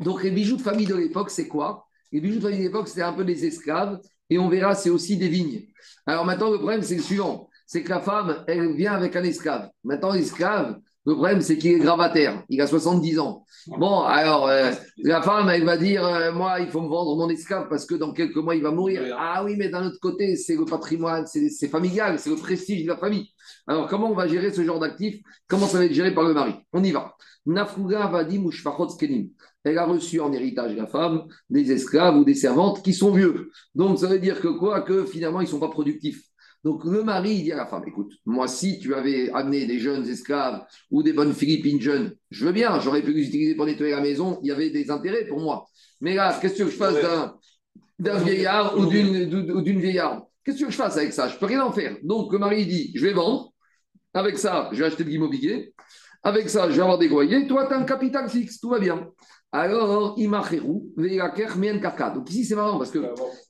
Donc, 0.00 0.22
les 0.22 0.30
bijoux 0.30 0.56
de 0.56 0.62
famille 0.62 0.86
de 0.86 0.94
l'époque, 0.94 1.30
c'est 1.30 1.48
quoi? 1.48 1.86
Les 2.12 2.20
bijoux 2.20 2.36
de 2.36 2.42
famille 2.42 2.58
de 2.58 2.64
l'époque, 2.64 2.88
c'était 2.88 3.02
un 3.02 3.12
peu 3.12 3.24
des 3.24 3.44
esclaves, 3.44 4.00
et 4.30 4.38
on 4.38 4.48
verra, 4.48 4.74
c'est 4.74 4.90
aussi 4.90 5.16
des 5.16 5.28
vignes. 5.28 5.62
Alors 6.06 6.24
maintenant, 6.24 6.50
le 6.50 6.58
problème, 6.58 6.82
c'est 6.82 6.96
le 6.96 7.02
suivant 7.02 7.48
c'est 7.66 7.82
que 7.82 7.90
la 7.90 8.00
femme, 8.00 8.44
elle 8.46 8.74
vient 8.74 8.92
avec 8.92 9.16
un 9.16 9.24
esclave. 9.24 9.68
Maintenant, 9.82 10.12
l'esclave, 10.12 10.78
le 11.04 11.14
problème, 11.14 11.40
c'est 11.40 11.58
qu'il 11.58 11.72
est 11.72 11.78
gravataire. 11.78 12.44
Il 12.48 12.60
a 12.60 12.66
70 12.66 13.18
ans. 13.18 13.44
Bon, 13.66 14.02
alors, 14.02 14.48
euh, 14.48 14.70
la 14.98 15.20
femme, 15.20 15.48
elle 15.50 15.64
va 15.64 15.76
dire 15.76 16.04
euh, 16.04 16.32
Moi, 16.32 16.60
il 16.60 16.68
faut 16.68 16.80
me 16.80 16.88
vendre 16.88 17.16
mon 17.16 17.28
esclave 17.28 17.68
parce 17.68 17.84
que 17.84 17.94
dans 17.96 18.12
quelques 18.12 18.36
mois, 18.36 18.54
il 18.54 18.62
va 18.62 18.70
mourir. 18.70 19.16
Ah 19.18 19.44
oui, 19.44 19.56
mais 19.56 19.68
d'un 19.68 19.86
autre 19.86 19.98
côté, 20.00 20.36
c'est 20.36 20.56
le 20.56 20.64
patrimoine, 20.64 21.26
c'est 21.26 21.68
familial, 21.68 22.18
c'est 22.18 22.30
le 22.30 22.36
prestige 22.36 22.84
de 22.84 22.88
la 22.88 22.96
famille. 22.96 23.28
Alors, 23.66 23.88
comment 23.88 24.10
on 24.10 24.14
va 24.14 24.28
gérer 24.28 24.52
ce 24.52 24.64
genre 24.64 24.78
d'actifs? 24.78 25.20
Comment 25.48 25.66
ça 25.66 25.78
va 25.78 25.84
être 25.84 25.92
géré 25.92 26.14
par 26.14 26.24
le 26.24 26.34
mari? 26.34 26.54
On 26.72 26.82
y 26.82 26.92
va. 26.92 27.14
Nafruga 27.46 28.10
Skenim. 28.90 29.28
Elle 29.66 29.78
a 29.78 29.84
reçu 29.84 30.20
en 30.20 30.32
héritage 30.32 30.74
la 30.76 30.86
femme 30.86 31.26
des 31.50 31.72
esclaves 31.72 32.16
ou 32.16 32.24
des 32.24 32.34
servantes 32.34 32.82
qui 32.82 32.94
sont 32.94 33.12
vieux. 33.12 33.50
Donc, 33.74 33.98
ça 33.98 34.06
veut 34.06 34.18
dire 34.18 34.40
que 34.40 34.48
quoi? 34.48 34.82
Que 34.82 35.04
finalement, 35.04 35.40
ils 35.40 35.44
ne 35.44 35.50
sont 35.50 35.60
pas 35.60 35.70
productifs. 35.70 36.22
Donc 36.64 36.84
le 36.84 37.04
mari 37.04 37.44
dit 37.44 37.52
à 37.52 37.56
la 37.56 37.66
femme, 37.66 37.84
écoute, 37.86 38.12
moi 38.24 38.48
si 38.48 38.80
tu 38.80 38.92
avais 38.92 39.30
amené 39.30 39.66
des 39.66 39.78
jeunes 39.78 40.04
esclaves 40.08 40.64
ou 40.90 41.04
des 41.04 41.12
bonnes 41.12 41.32
Philippines 41.32 41.80
jeunes, 41.80 42.16
je 42.32 42.44
veux 42.44 42.50
bien, 42.50 42.80
j'aurais 42.80 43.02
pu 43.02 43.12
les 43.12 43.28
utiliser 43.28 43.54
pour 43.54 43.66
nettoyer 43.66 43.92
la 43.92 44.00
maison, 44.00 44.40
il 44.42 44.48
y 44.48 44.50
avait 44.50 44.70
des 44.70 44.90
intérêts 44.90 45.26
pour 45.26 45.38
moi. 45.38 45.66
Mais 46.00 46.14
là, 46.14 46.36
qu'est-ce 46.40 46.58
que 46.58 46.64
je 46.64 46.74
fasse 46.74 46.96
d'un 48.00 48.18
vieillard 48.18 48.76
ou 48.76 48.86
d'une 48.86 49.80
vieillarde? 49.80 50.24
Qu'est-ce 50.42 50.64
que 50.64 50.70
je 50.72 50.76
fasse 50.76 50.96
avec 50.96 51.12
ça? 51.12 51.28
Je 51.28 51.34
ne 51.34 51.38
peux 51.38 51.46
rien 51.46 51.62
en 51.64 51.70
faire. 51.70 51.98
Donc 52.02 52.32
le 52.32 52.38
mari 52.40 52.66
dit, 52.66 52.90
je 52.96 53.06
vais 53.06 53.12
vendre, 53.12 53.52
avec 54.12 54.36
ça, 54.36 54.68
je 54.72 54.80
vais 54.80 54.86
acheter 54.86 55.04
de 55.04 55.10
l'immobilier, 55.10 55.72
avec 56.24 56.50
ça, 56.50 56.68
je 56.68 56.74
vais 56.74 56.82
avoir 56.82 56.98
des 56.98 57.08
loyers, 57.08 57.46
toi, 57.46 57.66
tu 57.68 57.74
as 57.74 57.78
un 57.78 57.84
capital 57.84 58.28
fixe, 58.28 58.58
tout 58.58 58.70
va 58.70 58.80
bien. 58.80 59.08
Alors, 59.58 60.18
Mien 61.56 61.78
Kaka. 61.78 62.10
Donc 62.10 62.30
ici, 62.30 62.44
c'est 62.44 62.54
marrant 62.54 62.76
parce 62.76 62.90
que 62.90 62.98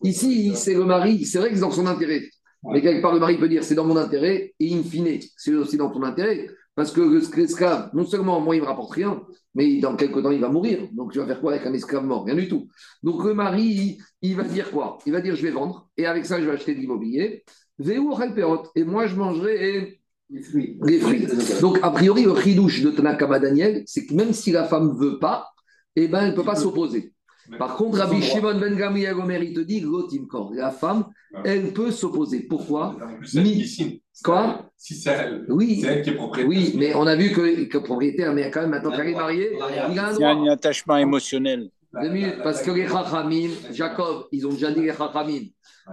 ici, 0.05 0.53
c'est 0.55 0.75
le 0.75 0.85
mari, 0.85 1.25
c'est 1.25 1.39
vrai 1.39 1.49
que 1.49 1.57
c'est 1.57 1.61
dans 1.61 1.73
son 1.73 1.87
intérêt. 1.87 2.23
Mais 2.71 2.81
quelque 2.81 3.03
part, 3.03 3.13
le 3.13 3.19
mari 3.19 3.37
peut 3.39 3.49
dire 3.49 3.65
c'est 3.65 3.75
dans 3.75 3.85
mon 3.85 3.97
intérêt, 3.97 4.55
et 4.61 4.73
in 4.73 4.85
fine, 4.85 5.19
c'est 5.37 5.53
aussi 5.53 5.77
dans 5.77 5.91
ton 5.91 6.05
intérêt. 6.05 6.47
Parce 6.77 6.93
que 6.93 7.01
l'esclave, 7.37 7.91
non 7.93 8.05
seulement 8.05 8.41
moi, 8.41 8.55
il 8.55 8.59
ne 8.61 8.65
me 8.65 8.69
rapporte 8.69 8.93
rien, 8.93 9.21
mais 9.57 9.81
dans 9.81 9.97
quelques 9.97 10.23
temps, 10.23 10.31
il 10.31 10.41
va 10.41 10.49
mourir. 10.49 10.87
Donc, 10.93 11.11
tu 11.11 11.19
vas 11.19 11.27
faire 11.27 11.41
quoi 11.41 11.55
avec 11.55 11.67
un 11.67 11.73
esclave 11.73 12.05
mort? 12.05 12.25
Rien 12.25 12.37
du 12.37 12.49
tout. 12.49 12.69
Donc, 13.03 13.25
le 13.25 13.35
mari, 13.35 13.99
il, 14.23 14.37
va 14.37 14.45
dire 14.45 14.71
quoi? 14.71 14.99
Il 15.07 15.13
va 15.13 15.21
dire 15.21 15.35
je 15.35 15.43
vais 15.43 15.51
vendre, 15.51 15.89
et 15.97 16.07
avec 16.07 16.25
ça, 16.25 16.41
je 16.41 16.47
vais 16.47 16.53
acheter 16.53 16.75
de 16.75 16.81
l'immobilier. 16.81 17.45
Et 17.85 17.99
moi, 17.99 19.07
je 19.07 19.17
mangerai 19.17 20.01
les 20.31 20.43
fruits. 20.43 20.79
Les 20.85 21.01
fruits. 21.01 21.27
Donc, 21.61 21.79
a 21.83 21.91
priori, 21.91 22.25
le 22.25 22.33
ridouche 22.33 22.83
de 22.83 22.91
Tanakama 22.91 23.41
Daniel, 23.41 23.83
c'est 23.87 24.07
que 24.07 24.15
même 24.15 24.33
si 24.33 24.53
la 24.53 24.65
femme 24.65 24.93
ne 24.93 24.99
veut 24.99 25.19
pas, 25.19 25.49
eh 25.97 26.09
ben, 26.09 26.21
elle 26.21 26.31
ne 26.31 26.37
peut 26.37 26.45
pas 26.45 26.57
s'opposer. 26.57 27.13
Par 27.59 27.77
contre, 27.77 27.99
Rabbi 27.99 28.21
Shimon 28.23 28.59
Ben 28.59 28.75
Gamriel 28.75 29.15
Omer, 29.15 29.43
il 29.43 29.55
te 29.55 29.61
dit, 29.61 29.85
la 30.55 30.71
femme, 30.71 31.07
elle 31.45 31.73
peut 31.73 31.91
s'opposer. 31.91 32.47
Pourquoi 32.49 32.97
Quoi 34.25 34.71
Si 34.77 34.95
c'est 34.95 35.11
elle, 35.11 35.47
oui. 35.49 35.81
c'est 35.81 35.87
elle 35.89 36.03
qui 36.03 36.11
est 36.11 36.15
propriétaire. 36.15 36.49
Oui, 36.49 36.75
mais 36.77 36.95
on 36.95 37.07
a 37.07 37.15
vu 37.15 37.31
que, 37.31 37.65
que 37.65 37.79
propriétaire, 37.79 38.33
mais 38.33 38.51
quand 38.51 38.63
même, 38.63 38.71
maintenant 38.71 38.91
qu'elle 38.97 39.09
est 39.09 39.15
mariée, 39.15 39.51
il 39.91 39.99
a 39.99 40.09
un 40.09 40.13
droit. 40.13 40.17
Il 40.19 40.21
y 40.21 40.25
a 40.25 40.31
un 40.31 40.47
attachement 40.49 40.97
émotionnel. 40.97 41.71
Deux 42.03 42.11
minutes, 42.11 42.43
parce 42.43 42.63
que 42.63 42.71
les 42.71 42.89
Chachamim, 42.89 43.51
Jacob, 43.73 44.27
ils 44.33 44.47
ont 44.47 44.53
déjà 44.53 44.71
dit 44.71 44.81
les 44.81 44.93
Chachamim, 44.93 45.45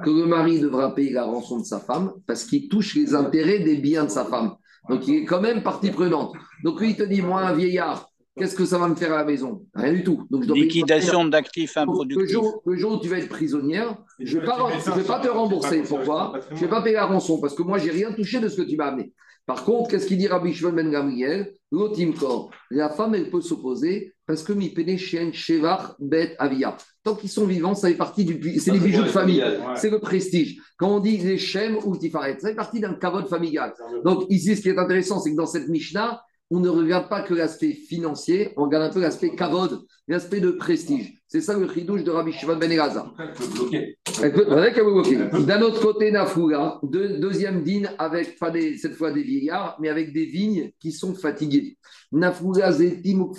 que 0.04 0.10
le 0.10 0.26
mari 0.26 0.60
devra 0.60 0.94
payer 0.94 1.12
la 1.12 1.24
rançon 1.24 1.60
de 1.60 1.66
sa 1.66 1.80
femme 1.80 2.14
parce 2.26 2.46
qu'il 2.46 2.68
touche 2.68 2.96
les 2.96 3.14
intérêts 3.14 3.60
des 3.60 3.78
biens 3.78 4.06
de 4.06 4.10
sa 4.10 4.26
femme. 4.26 4.56
Donc 4.90 5.08
il 5.08 5.18
est 5.18 5.26
quand 5.26 5.40
même 5.40 5.64
partie 5.64 5.92
prenante. 5.92 6.34
Donc 6.64 6.82
lui, 6.82 6.92
il 6.92 6.96
te 6.98 7.04
dit, 7.04 7.22
moi, 7.22 7.42
un 7.42 7.54
vieillard, 7.54 8.10
qu'est-ce 8.38 8.56
que 8.56 8.66
ça 8.66 8.78
va 8.78 8.88
me 8.88 8.96
faire 8.96 9.14
à 9.14 9.18
la 9.18 9.26
maison? 9.26 9.66
Rien 9.74 9.94
du 9.94 10.04
tout. 10.04 10.26
Donc, 10.30 10.46
Liquidation 10.46 11.26
d'actifs 11.26 11.78
improductifs. 11.78 12.22
Le 12.22 12.28
jour, 12.28 12.62
le 12.66 12.76
jour, 12.76 12.94
où 12.94 13.00
tu 13.00 13.10
vas 13.10 13.20
être 13.20 13.30
prisonnière, 13.30 13.98
je 14.20 14.38
ne 14.38 14.42
vais, 14.42 14.48
pas, 14.48 14.70
vais 14.96 15.04
pas 15.04 15.20
te 15.20 15.28
rembourser. 15.28 15.84
Pourquoi? 15.84 16.34
Je 16.50 16.56
ne 16.56 16.60
vais 16.62 16.68
pas 16.68 16.82
payer 16.82 16.96
la 16.96 17.06
rançon 17.06 17.40
parce 17.40 17.56
que 17.56 17.64
moi, 17.64 17.78
je 17.78 17.86
n'ai 17.86 17.92
rien 17.92 18.12
touché 18.12 18.40
de 18.40 18.48
ce 18.48 18.58
que 18.58 18.68
tu 18.68 18.76
m'as 18.76 18.88
amené. 18.88 19.14
Par 19.46 19.66
contre, 19.66 19.90
qu'est-ce 19.90 20.08
qu'il 20.08 20.18
dit 20.18 20.28
Rabbi 20.28 20.54
Shimon 20.54 20.72
Ben 20.72 20.90
Gamriel 20.90 21.54
L'otimkor, 21.72 22.52
la 22.70 22.90
femme, 22.90 23.16
elle 23.16 23.30
peut 23.30 23.42
s'opposer 23.42 24.14
parce 24.26 24.44
que 24.44 24.54
mi 24.54 24.72
Shen 24.98 25.34
Shevar 25.34 25.96
Bet 26.00 26.36
Avia. 26.40 26.78
Tant 27.04 27.16
qu'ils 27.16 27.30
sont 27.30 27.46
vivants, 27.46 27.76
ça 27.76 27.90
fait 27.90 27.96
partie 27.96 28.24
du. 28.24 28.60
C'est 28.60 28.72
les 28.72 28.80
bijoux 28.80 29.04
de 29.04 29.08
famille, 29.08 29.44
c'est 29.76 29.90
le 29.90 30.00
prestige. 30.00 30.58
Quand 30.78 30.96
on 30.96 31.00
dit 31.00 31.18
les 31.18 31.38
Shem 31.38 31.78
ou 31.84 31.98
Tifaret, 31.98 32.38
ça 32.40 32.50
fait 32.50 32.56
partie 32.56 32.80
d'un 32.80 32.94
kavod 32.94 33.28
familial. 33.28 33.74
Donc 34.06 34.26
ici, 34.30 34.56
ce 34.56 34.62
qui 34.62 34.70
est 34.70 34.78
intéressant, 34.78 35.20
c'est 35.20 35.32
que 35.32 35.36
dans 35.36 35.48
cette 35.48 35.68
Mishnah, 35.68 36.22
on 36.54 36.60
ne 36.60 36.70
regarde 36.70 37.10
pas 37.10 37.22
que 37.22 37.34
l'aspect 37.34 37.74
financier, 37.74 38.54
on 38.58 38.64
regarde 38.66 38.84
un 38.84 38.94
peu 38.94 39.02
l'aspect 39.02 39.36
kavod, 39.36 39.88
l'aspect 40.08 40.40
de 40.40 40.52
prestige. 40.52 41.23
C'est 41.34 41.42
ça 41.42 41.58
le 41.58 41.68
chidouche 41.68 42.04
de 42.04 42.12
Rabbi 42.12 42.32
Shimon 42.32 42.58
Ben 42.58 42.72
Elazar. 42.72 43.12
Elle 43.18 43.34
peut 43.34 43.48
bloquer. 43.48 43.98
Elle 44.22 44.34
peut, 44.34 44.46
bloquer. 44.46 45.46
D'un 45.48 45.64
autre 45.64 45.82
côté, 45.82 46.12
Nafoula, 46.12 46.80
deuxième 46.84 47.64
dîne 47.64 47.90
avec, 47.98 48.38
pas 48.38 48.54
cette 48.78 48.94
fois 48.94 49.12
des 49.12 49.24
vieillards, 49.24 49.76
mais 49.82 49.90
avec 49.90 50.14
des 50.14 50.26
vignes 50.26 50.70
qui 50.80 50.92
sont 50.92 51.16
fatiguées. 51.16 51.80
Nafoula, 52.12 52.72
Zetim, 52.72 53.32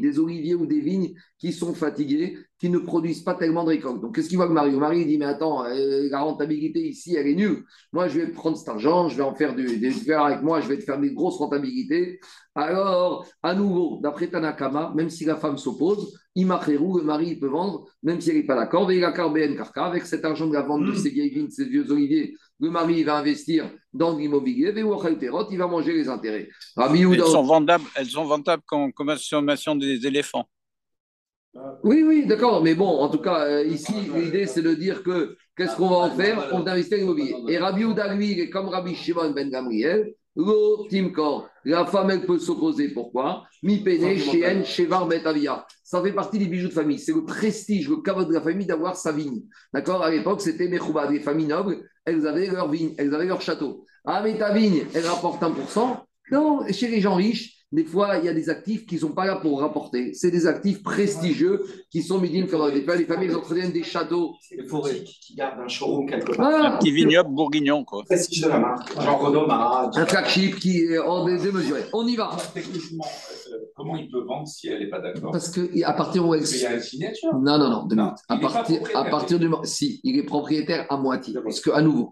des 0.00 0.18
oliviers 0.18 0.56
ou 0.56 0.66
des 0.66 0.80
vignes 0.80 1.14
qui 1.38 1.52
sont 1.52 1.72
fatiguées, 1.72 2.36
qui 2.58 2.68
ne 2.68 2.78
produisent 2.78 3.22
pas 3.22 3.34
tellement 3.34 3.62
de 3.62 3.68
récoltes. 3.68 4.00
Donc, 4.00 4.16
qu'est-ce 4.16 4.28
qu'il 4.28 4.36
voit 4.36 4.48
le 4.48 4.52
mari 4.52 4.72
Le 4.72 4.78
mari 4.78 5.06
dit 5.06 5.16
Mais 5.16 5.26
attends, 5.26 5.64
euh, 5.66 6.08
la 6.10 6.22
rentabilité 6.22 6.80
ici, 6.80 7.14
elle 7.14 7.28
est 7.28 7.36
nulle. 7.36 7.62
Moi, 7.92 8.08
je 8.08 8.18
vais 8.18 8.26
prendre 8.26 8.56
cet 8.56 8.68
argent, 8.68 9.08
je 9.08 9.16
vais 9.16 9.22
en 9.22 9.36
faire 9.36 9.54
des 9.54 9.90
faire 9.92 10.24
avec 10.24 10.42
moi, 10.42 10.60
je 10.60 10.68
vais 10.68 10.78
te 10.78 10.82
faire 10.82 10.98
des 10.98 11.12
grosses 11.12 11.38
rentabilités. 11.38 12.18
Alors, 12.56 13.24
à 13.40 13.54
nouveau, 13.54 14.00
d'après 14.02 14.26
Tanakama, 14.26 14.92
même 14.96 15.10
si 15.10 15.24
la 15.24 15.36
femme 15.36 15.58
s'oppose, 15.58 16.19
Imacherou, 16.36 16.98
le 16.98 17.04
mari, 17.04 17.30
il 17.30 17.40
peut 17.40 17.48
vendre, 17.48 17.86
même 18.02 18.20
s'il 18.20 18.34
n'est 18.34 18.44
pas 18.44 18.54
d'accord. 18.54 18.88
Avec 18.88 20.06
cet 20.06 20.24
argent 20.24 20.46
de 20.46 20.54
la 20.54 20.62
vente 20.62 20.84
de 20.86 20.94
ces 20.94 21.10
vieilles 21.10 21.30
vignes, 21.30 21.50
ces 21.50 21.64
vieux 21.64 21.90
oliviers, 21.90 22.36
le 22.60 22.70
mari 22.70 23.02
va 23.02 23.16
investir 23.16 23.70
dans 23.92 24.16
l'immobilier, 24.16 24.72
il 24.76 25.58
va 25.58 25.66
manger 25.66 25.92
les 25.92 26.08
intérêts. 26.08 26.48
Elles 26.76 27.20
sont 27.20 27.42
vendables, 27.42 27.84
elles 27.96 28.06
sont 28.06 28.24
vendables 28.24 28.62
comme 28.64 28.92
consommation 28.92 29.74
des 29.74 30.06
éléphants. 30.06 30.48
Oui, 31.82 32.04
oui, 32.06 32.26
d'accord, 32.26 32.62
mais 32.62 32.76
bon, 32.76 32.86
en 32.86 33.08
tout 33.08 33.18
cas, 33.18 33.44
euh, 33.44 33.64
ici, 33.64 33.92
l'idée, 34.14 34.46
c'est 34.46 34.62
de 34.62 34.72
dire 34.72 35.02
que 35.02 35.36
qu'est-ce 35.56 35.74
qu'on 35.76 35.88
va 35.88 35.96
en 35.96 36.10
faire? 36.10 36.48
On 36.52 36.60
va 36.60 36.72
investir 36.72 36.98
dans 36.98 37.02
l'immobilier. 37.02 37.34
Et 37.48 37.58
Rabbi 37.58 37.84
Ouda, 37.84 38.14
lui, 38.14 38.48
comme 38.50 38.68
Rabbi 38.68 38.94
Shimon 38.94 39.32
Ben 39.32 39.50
Gamriel, 39.50 40.14
la 41.64 41.86
femme, 41.86 42.10
elle 42.10 42.24
peut 42.24 42.38
s'opposer. 42.38 42.90
Pourquoi? 42.90 43.42
Mi 43.64 43.78
pene, 43.82 44.16
Shevar, 44.64 45.08
Betavia. 45.08 45.66
Ça 45.90 46.00
fait 46.00 46.12
partie 46.12 46.38
des 46.38 46.46
bijoux 46.46 46.68
de 46.68 46.72
famille. 46.72 47.00
C'est 47.00 47.12
le 47.12 47.24
prestige, 47.24 47.88
le 47.88 47.96
caveau 47.96 48.24
de 48.24 48.32
la 48.32 48.40
famille 48.40 48.64
d'avoir 48.64 48.94
sa 48.94 49.10
vigne. 49.10 49.42
D'accord? 49.74 50.04
À 50.04 50.10
l'époque, 50.12 50.40
c'était 50.40 50.68
Mechouba, 50.68 51.08
des 51.08 51.18
familles 51.18 51.48
nobles. 51.48 51.78
Elles 52.04 52.28
avaient 52.28 52.46
leur 52.46 52.70
vigne, 52.70 52.94
elles 52.96 53.12
avaient 53.12 53.26
leur 53.26 53.40
château. 53.40 53.86
Ah, 54.04 54.20
mais 54.22 54.38
ta 54.38 54.54
vigne, 54.54 54.84
elle 54.94 55.04
rapporte 55.04 55.42
1%. 55.42 55.96
Non, 56.30 56.64
chez 56.70 56.86
les 56.86 57.00
gens 57.00 57.16
riches, 57.16 57.59
des 57.72 57.84
fois, 57.84 58.18
il 58.18 58.24
y 58.24 58.28
a 58.28 58.34
des 58.34 58.50
actifs 58.50 58.84
qui 58.84 58.96
ne 58.96 59.00
sont 59.00 59.12
pas 59.12 59.26
là 59.26 59.36
pour 59.36 59.60
rapporter. 59.60 60.12
C'est 60.12 60.32
des 60.32 60.48
actifs 60.48 60.82
prestigieux 60.82 61.62
qui 61.88 62.02
sont 62.02 62.20
comme 62.50 62.70
les 62.72 63.04
familles 63.04 63.34
entretiennent 63.34 63.70
des 63.70 63.84
châteaux. 63.84 64.34
C'est 64.40 64.56
les 64.56 64.66
forêts 64.66 65.04
qui 65.04 65.36
gardent 65.36 65.60
un 65.60 65.68
showroom 65.68 66.08
quelque 66.08 66.32
part. 66.32 66.64
Un 66.64 66.78
petit 66.78 66.90
vignoble 66.90 67.30
bourguignon, 67.30 67.84
quoi. 67.84 68.02
Prestige 68.04 68.42
de 68.42 68.48
la 68.48 68.58
marque. 68.58 69.00
Genre 69.00 69.20
Renaud 69.20 69.46
Un 69.48 70.06
flagship 70.06 70.56
qui 70.56 70.78
est 70.78 70.98
en 70.98 71.24
démesuré. 71.24 71.82
On 71.92 72.06
y 72.08 72.16
va. 72.16 72.36
Techniquement, 72.52 73.04
euh, 73.04 73.56
comment 73.76 73.96
il 73.96 74.10
peut 74.10 74.24
vendre 74.24 74.48
si 74.48 74.66
elle 74.66 74.80
n'est 74.80 74.90
pas 74.90 75.00
d'accord? 75.00 75.30
Parce 75.30 75.50
qu'à 75.50 75.92
partir 75.92 76.26
où 76.26 76.34
elle. 76.34 76.42
Qu'il 76.42 76.62
y 76.62 76.66
a 76.66 76.74
une 76.74 76.80
signature. 76.80 77.32
Non, 77.34 77.56
non, 77.56 77.70
non. 77.70 77.88
non. 77.94 78.12
À, 78.28 78.36
partir, 78.38 78.80
à 78.94 79.04
partir 79.04 79.38
du 79.38 79.48
moment. 79.48 79.62
Si, 79.62 80.00
il 80.02 80.18
est 80.18 80.24
propriétaire 80.24 80.86
à 80.90 80.96
moitié. 80.96 81.34
Parce 81.40 81.60
qu'à 81.60 81.82
nouveau, 81.82 82.10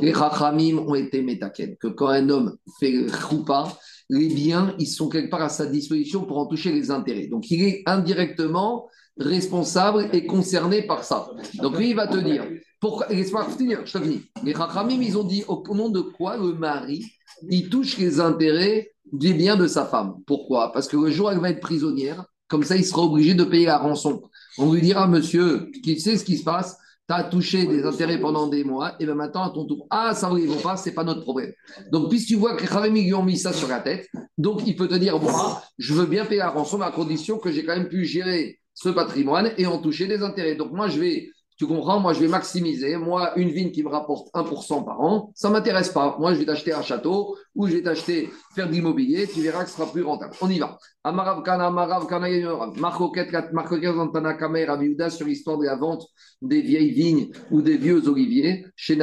les 0.00 0.10
rachamim 0.10 0.78
ont 0.78 0.96
été 0.96 1.22
métaken. 1.22 1.76
Que 1.76 1.88
quand 1.88 2.08
un 2.08 2.28
homme 2.28 2.56
fait 2.80 3.06
roupa, 3.28 3.68
les 4.08 4.28
biens, 4.28 4.74
ils 4.78 4.86
sont 4.86 5.08
quelque 5.08 5.30
part 5.30 5.42
à 5.42 5.48
sa 5.48 5.66
disposition 5.66 6.24
pour 6.24 6.38
en 6.38 6.46
toucher 6.46 6.72
les 6.72 6.90
intérêts. 6.90 7.26
Donc, 7.26 7.50
il 7.50 7.62
est 7.62 7.82
indirectement 7.86 8.88
responsable 9.18 10.08
et 10.12 10.26
concerné 10.26 10.82
par 10.82 11.04
ça. 11.04 11.28
Donc, 11.62 11.78
lui, 11.78 11.90
il 11.90 11.96
va 11.96 12.06
te 12.06 12.18
dire, 12.18 12.46
pourquoi, 12.80 13.08
laisse-moi 13.08 13.46
finir, 13.56 13.80
je 13.84 13.92
te 13.92 13.98
finis. 13.98 14.22
Les 14.44 14.52
Rachamim, 14.52 15.00
ils 15.02 15.18
ont 15.18 15.24
dit, 15.24 15.44
au 15.48 15.62
nom 15.74 15.88
de 15.88 16.00
quoi 16.00 16.36
le 16.36 16.52
mari, 16.54 17.04
il 17.48 17.68
touche 17.68 17.98
les 17.98 18.20
intérêts 18.20 18.92
des 19.12 19.32
biens 19.32 19.56
de 19.56 19.66
sa 19.66 19.86
femme? 19.86 20.16
Pourquoi? 20.26 20.72
Parce 20.72 20.88
que 20.88 20.96
le 20.96 21.10
jour 21.10 21.26
où 21.26 21.30
elle 21.30 21.38
va 21.38 21.50
être 21.50 21.60
prisonnière, 21.60 22.24
comme 22.48 22.62
ça, 22.62 22.76
il 22.76 22.84
sera 22.84 23.02
obligé 23.02 23.34
de 23.34 23.44
payer 23.44 23.66
la 23.66 23.78
rançon. 23.78 24.22
On 24.58 24.72
lui 24.72 24.80
dira, 24.80 25.08
monsieur, 25.08 25.70
qui 25.82 25.98
sait 25.98 26.16
ce 26.16 26.24
qui 26.24 26.36
se 26.36 26.44
passe? 26.44 26.76
Tu 27.08 27.14
as 27.14 27.24
touché 27.24 27.66
des 27.66 27.84
intérêts 27.84 28.20
pendant 28.20 28.48
des 28.48 28.64
mois, 28.64 28.94
et 28.98 29.06
bien 29.06 29.14
maintenant, 29.14 29.44
à 29.44 29.50
ton 29.50 29.64
tour, 29.64 29.86
ah, 29.90 30.14
ça 30.14 30.28
ne 30.30 30.46
vont 30.46 30.60
pas, 30.60 30.76
ce 30.76 30.88
n'est 30.88 30.94
pas 30.94 31.04
notre 31.04 31.22
problème. 31.22 31.52
Donc, 31.92 32.10
puisque 32.10 32.28
tu 32.28 32.34
vois 32.34 32.56
que 32.56 32.62
les 32.62 33.02
lui 33.02 33.14
ont 33.14 33.22
mis 33.22 33.36
ça 33.36 33.52
sur 33.52 33.68
la 33.68 33.80
tête, 33.80 34.08
donc 34.38 34.62
il 34.66 34.74
peut 34.74 34.88
te 34.88 34.94
dire, 34.94 35.18
moi, 35.20 35.62
je 35.78 35.94
veux 35.94 36.06
bien 36.06 36.24
payer 36.24 36.40
la 36.40 36.50
rançon, 36.50 36.78
mais 36.78 36.86
à 36.86 36.90
condition 36.90 37.38
que 37.38 37.52
j'ai 37.52 37.64
quand 37.64 37.76
même 37.76 37.88
pu 37.88 38.04
gérer 38.04 38.60
ce 38.74 38.88
patrimoine 38.88 39.52
et 39.56 39.66
en 39.66 39.78
toucher 39.78 40.06
des 40.06 40.22
intérêts. 40.22 40.56
Donc, 40.56 40.72
moi, 40.72 40.88
je 40.88 41.00
vais 41.00 41.30
tu 41.56 41.66
comprends? 41.66 42.00
Moi, 42.00 42.12
je 42.12 42.20
vais 42.20 42.28
maximiser. 42.28 42.96
Moi, 42.96 43.32
une 43.36 43.48
vigne 43.48 43.70
qui 43.70 43.82
me 43.82 43.88
rapporte 43.88 44.28
1% 44.34 44.84
par 44.84 45.00
an, 45.00 45.32
ça 45.34 45.48
ne 45.48 45.54
m'intéresse 45.54 45.88
pas. 45.88 46.16
Moi, 46.18 46.34
je 46.34 46.40
vais 46.40 46.44
t'acheter 46.44 46.74
un 46.74 46.82
château 46.82 47.34
ou 47.54 47.66
je 47.66 47.76
vais 47.76 47.82
t'acheter, 47.82 48.28
faire 48.54 48.68
de 48.68 48.72
l'immobilier. 48.72 49.26
Tu 49.26 49.40
verras 49.40 49.64
que 49.64 49.70
ce 49.70 49.76
sera 49.76 49.90
plus 49.90 50.02
rentable. 50.02 50.34
On 50.42 50.50
y 50.50 50.58
va. 50.58 50.78
Amarav 51.02 51.42
Kana, 51.42 51.68
Amarav 51.68 52.06
Kana, 52.06 52.26
Rabiuda 54.66 55.08
sur 55.08 55.26
l'histoire 55.26 55.56
de 55.56 55.64
la 55.64 55.76
vente 55.76 56.06
des 56.42 56.60
vieilles 56.60 56.90
vignes 56.90 57.30
ou 57.50 57.62
des 57.62 57.78
vieux 57.78 58.06
oliviers. 58.06 58.66
Chez. 58.76 58.98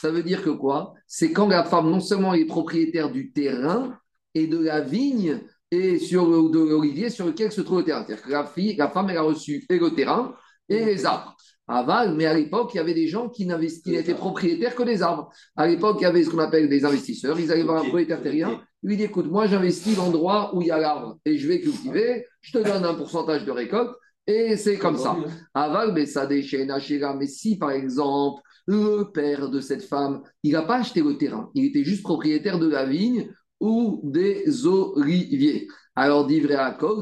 Ça 0.00 0.10
veut 0.10 0.22
dire 0.22 0.42
que 0.42 0.50
quoi? 0.50 0.94
C'est 1.06 1.30
quand 1.30 1.46
la 1.46 1.62
femme, 1.62 1.90
non 1.90 2.00
seulement 2.00 2.34
est 2.34 2.44
propriétaire 2.44 3.10
du 3.10 3.30
terrain 3.30 3.96
et 4.34 4.48
de 4.48 4.58
la 4.58 4.80
vigne, 4.80 5.40
et 5.70 5.98
sur 5.98 6.50
de 6.50 6.58
l'olivier 6.58 7.10
sur 7.10 7.26
lequel 7.26 7.50
se 7.52 7.60
trouve 7.60 7.78
le 7.78 7.84
terrain. 7.84 8.04
C'est-à-dire 8.06 8.24
que 8.24 8.30
la, 8.30 8.44
fille, 8.44 8.76
la 8.76 8.88
femme, 8.88 9.10
elle 9.10 9.16
a 9.16 9.22
reçu 9.22 9.64
et 9.68 9.78
le 9.78 9.90
terrain 9.94 10.34
et 10.68 10.84
les 10.84 11.06
arbres. 11.06 11.36
Aval, 11.68 12.14
mais 12.14 12.26
à 12.26 12.34
l'époque, 12.34 12.70
il 12.74 12.76
y 12.76 12.80
avait 12.80 12.94
des 12.94 13.08
gens 13.08 13.28
qui 13.28 13.44
n'étaient 13.46 14.14
propriétaires 14.14 14.76
que 14.76 14.84
des 14.84 15.02
arbres. 15.02 15.30
À 15.56 15.66
l'époque, 15.66 15.96
il 16.00 16.04
y 16.04 16.06
avait 16.06 16.22
ce 16.22 16.30
qu'on 16.30 16.38
appelle 16.38 16.68
des 16.68 16.84
investisseurs. 16.84 17.38
Ils 17.40 17.50
allaient 17.50 17.64
voir 17.64 17.78
un 17.78 17.82
propriétaire 17.82 18.22
terrien. 18.22 18.62
Il 18.82 18.90
lui 18.90 18.96
dit 18.96 19.04
écoute, 19.04 19.26
moi, 19.26 19.48
j'investis 19.48 19.96
l'endroit 19.96 20.54
où 20.54 20.62
il 20.62 20.68
y 20.68 20.70
a 20.70 20.78
l'arbre 20.78 21.18
et 21.24 21.36
je 21.36 21.48
vais 21.48 21.60
cultiver. 21.60 22.24
Je 22.40 22.52
te 22.52 22.58
donne 22.58 22.84
un 22.84 22.94
pourcentage 22.94 23.44
de 23.44 23.50
récolte. 23.50 23.90
Et 24.28 24.56
c'est 24.56 24.76
comme 24.76 24.96
ça. 24.96 25.16
Aval, 25.54 25.92
mais 25.92 26.06
ça 26.06 26.26
déchaîne, 26.26 26.72
Mais 27.18 27.26
si, 27.26 27.58
par 27.58 27.72
exemple, 27.72 28.42
le 28.66 29.10
père 29.12 29.48
de 29.48 29.60
cette 29.60 29.84
femme, 29.84 30.22
il 30.42 30.52
n'a 30.52 30.62
pas 30.62 30.78
acheté 30.78 31.00
le 31.00 31.16
terrain, 31.16 31.50
il 31.54 31.64
était 31.66 31.84
juste 31.84 32.02
propriétaire 32.02 32.58
de 32.58 32.68
la 32.68 32.84
vigne 32.84 33.30
ou 33.60 34.00
des 34.04 34.66
oliviers. 34.66 35.68
Alors, 35.96 36.26
dit 36.26 36.42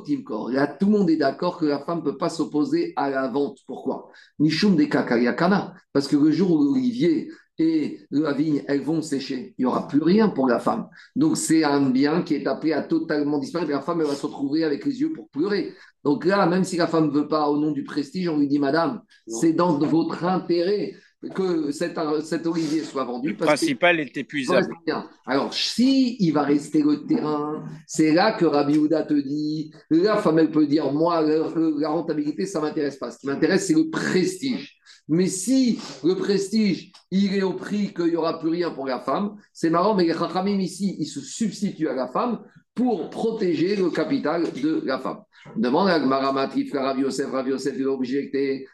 Timkor. 0.06 0.50
Là, 0.50 0.68
tout 0.68 0.86
le 0.86 0.92
monde 0.92 1.10
est 1.10 1.16
d'accord 1.16 1.58
que 1.58 1.66
la 1.66 1.80
femme 1.80 1.98
ne 1.98 2.04
peut 2.04 2.16
pas 2.16 2.28
s'opposer 2.28 2.92
à 2.94 3.10
la 3.10 3.28
vente. 3.28 3.58
Pourquoi? 3.66 4.10
Nishum 4.38 4.76
de 4.76 4.84
Kakayakana. 4.84 5.74
Parce 5.92 6.06
que 6.06 6.16
le 6.16 6.30
jour 6.30 6.52
où 6.52 6.62
l'olivier 6.62 7.28
et 7.58 8.00
la 8.10 8.32
vigne, 8.32 8.62
elles 8.66 8.82
vont 8.82 9.02
sécher, 9.02 9.54
il 9.58 9.62
n'y 9.62 9.66
aura 9.66 9.86
plus 9.86 10.02
rien 10.02 10.28
pour 10.28 10.48
la 10.48 10.60
femme. 10.60 10.88
Donc, 11.16 11.36
c'est 11.36 11.64
un 11.64 11.90
bien 11.90 12.22
qui 12.22 12.34
est 12.34 12.46
appelé 12.46 12.72
à 12.72 12.82
totalement 12.82 13.38
disparaître. 13.38 13.70
La 13.70 13.80
femme, 13.80 14.00
elle 14.00 14.06
va 14.06 14.14
se 14.14 14.26
retrouver 14.26 14.62
avec 14.62 14.84
les 14.84 15.00
yeux 15.00 15.12
pour 15.12 15.28
pleurer. 15.28 15.72
Donc 16.04 16.24
là, 16.24 16.46
même 16.46 16.64
si 16.64 16.76
la 16.76 16.86
femme 16.86 17.06
ne 17.06 17.12
veut 17.12 17.28
pas 17.28 17.48
au 17.48 17.56
nom 17.56 17.72
du 17.72 17.82
prestige, 17.82 18.28
on 18.28 18.38
lui 18.38 18.46
dit, 18.46 18.58
Madame, 18.58 19.02
c'est 19.26 19.54
dans 19.54 19.78
votre 19.78 20.24
intérêt 20.24 20.94
que 21.34 21.70
cet, 21.72 21.98
cet 22.22 22.46
olivier 22.46 22.82
soit 22.82 23.04
vendu. 23.04 23.30
Le 23.30 23.36
principal 23.36 24.00
est 24.00 24.16
épuisable. 24.16 24.74
Alors, 25.26 25.52
si 25.54 26.16
il 26.20 26.32
va 26.32 26.42
rester 26.42 26.82
le 26.82 27.06
terrain, 27.06 27.64
c'est 27.86 28.12
là 28.12 28.32
que 28.32 28.44
Rabbi 28.44 28.78
Houda 28.78 29.02
te 29.02 29.14
dit, 29.14 29.72
la 29.90 30.16
femme, 30.16 30.38
elle 30.38 30.50
peut 30.50 30.66
dire, 30.66 30.92
moi, 30.92 31.22
la, 31.22 31.88
rentabilité, 31.88 32.46
ça 32.46 32.60
ne 32.60 32.64
m'intéresse 32.66 32.96
pas. 32.96 33.10
Ce 33.10 33.18
qui 33.18 33.26
m'intéresse, 33.26 33.66
c'est 33.66 33.74
le 33.74 33.90
prestige. 33.90 34.78
Mais 35.08 35.26
si 35.26 35.78
le 36.02 36.14
prestige, 36.14 36.92
il 37.10 37.34
est 37.34 37.42
au 37.42 37.52
prix 37.52 37.92
qu'il 37.92 38.06
n'y 38.06 38.16
aura 38.16 38.38
plus 38.38 38.48
rien 38.48 38.70
pour 38.70 38.86
la 38.86 39.00
femme, 39.00 39.36
c'est 39.52 39.70
marrant, 39.70 39.94
mais 39.94 40.04
les 40.04 40.14
Chachamim 40.14 40.58
ici, 40.60 40.96
ils 40.98 41.06
se 41.06 41.20
substituent 41.20 41.88
à 41.88 41.94
la 41.94 42.08
femme 42.08 42.40
pour 42.74 43.10
protéger 43.10 43.76
le 43.76 43.90
capital 43.90 44.44
de 44.52 44.82
la 44.84 44.98
femme. 44.98 45.18
Demande 45.56 45.90
à 45.90 46.00
Gmaramatif, 46.00 46.72
Rav 46.72 46.98
Yosef, 46.98 47.30
Rav 47.30 47.48
Yosef 47.48 47.74
il 47.76 47.84
a 47.84 47.90
objecté. 47.90 48.66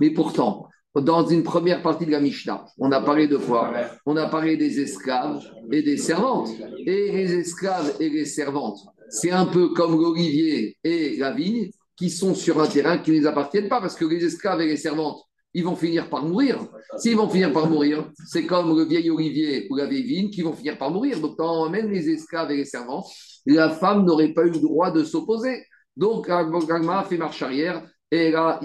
Mais 0.00 0.10
pourtant, 0.10 0.68
dans 0.94 1.26
une 1.26 1.42
première 1.42 1.82
partie 1.82 2.06
de 2.06 2.10
la 2.10 2.20
Mishnah, 2.20 2.64
on 2.78 2.92
a 2.92 3.00
parlé 3.00 3.26
de 3.26 3.36
quoi? 3.36 3.74
On 4.06 4.16
a 4.16 4.28
parlé 4.28 4.56
des 4.56 4.80
esclaves 4.80 5.42
et 5.72 5.82
des 5.82 5.96
servantes. 5.96 6.50
Et 6.86 7.12
les 7.12 7.34
esclaves 7.34 7.96
et 7.98 8.08
les 8.08 8.24
servantes, 8.24 8.78
c'est 9.08 9.32
un 9.32 9.46
peu 9.46 9.70
comme 9.70 10.00
l'olivier 10.00 10.76
et 10.84 11.16
la 11.16 11.32
vigne 11.32 11.70
qui 11.96 12.10
sont 12.10 12.34
sur 12.34 12.60
un 12.60 12.68
terrain 12.68 12.98
qui 12.98 13.10
ne 13.10 13.16
les 13.16 13.26
appartiennent 13.26 13.68
pas, 13.68 13.80
parce 13.80 13.96
que 13.96 14.04
les 14.04 14.24
esclaves 14.24 14.60
et 14.60 14.66
les 14.66 14.76
servantes, 14.76 15.22
ils 15.54 15.64
vont 15.64 15.76
finir 15.76 16.10
par 16.10 16.22
mourir. 16.24 16.58
S'ils 16.98 17.16
vont 17.16 17.28
finir 17.28 17.52
par 17.52 17.68
mourir, 17.68 18.10
c'est 18.26 18.44
comme 18.44 18.76
le 18.76 18.84
vieil 18.84 19.10
olivier 19.10 19.66
ou 19.70 19.76
la 19.76 19.86
vieille 19.86 20.02
vigne 20.04 20.30
qui 20.30 20.42
vont 20.42 20.52
finir 20.52 20.76
par 20.76 20.90
mourir. 20.90 21.18
Donc, 21.20 21.36
quand 21.36 21.70
même 21.70 21.90
les 21.90 22.10
esclaves 22.10 22.50
et 22.50 22.58
les 22.58 22.64
servantes, 22.66 23.06
la 23.46 23.70
femme 23.70 24.04
n'aurait 24.04 24.34
pas 24.34 24.44
eu 24.44 24.50
le 24.50 24.60
droit 24.60 24.90
de 24.90 25.02
s'opposer. 25.02 25.64
Donc, 25.96 26.28
Agma 26.28 27.04
fait 27.04 27.16
marche 27.16 27.42
arrière. 27.42 27.86
Et 28.10 28.30
là, 28.30 28.60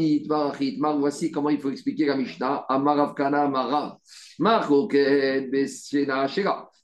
voici 1.00 1.32
comment 1.32 1.50
il 1.50 1.60
faut 1.60 1.72
expliquer 1.72 2.06
la 2.06 2.16
Mishnah. 2.16 2.66
Amaravkana 2.70 3.48
Marav. 3.48 3.98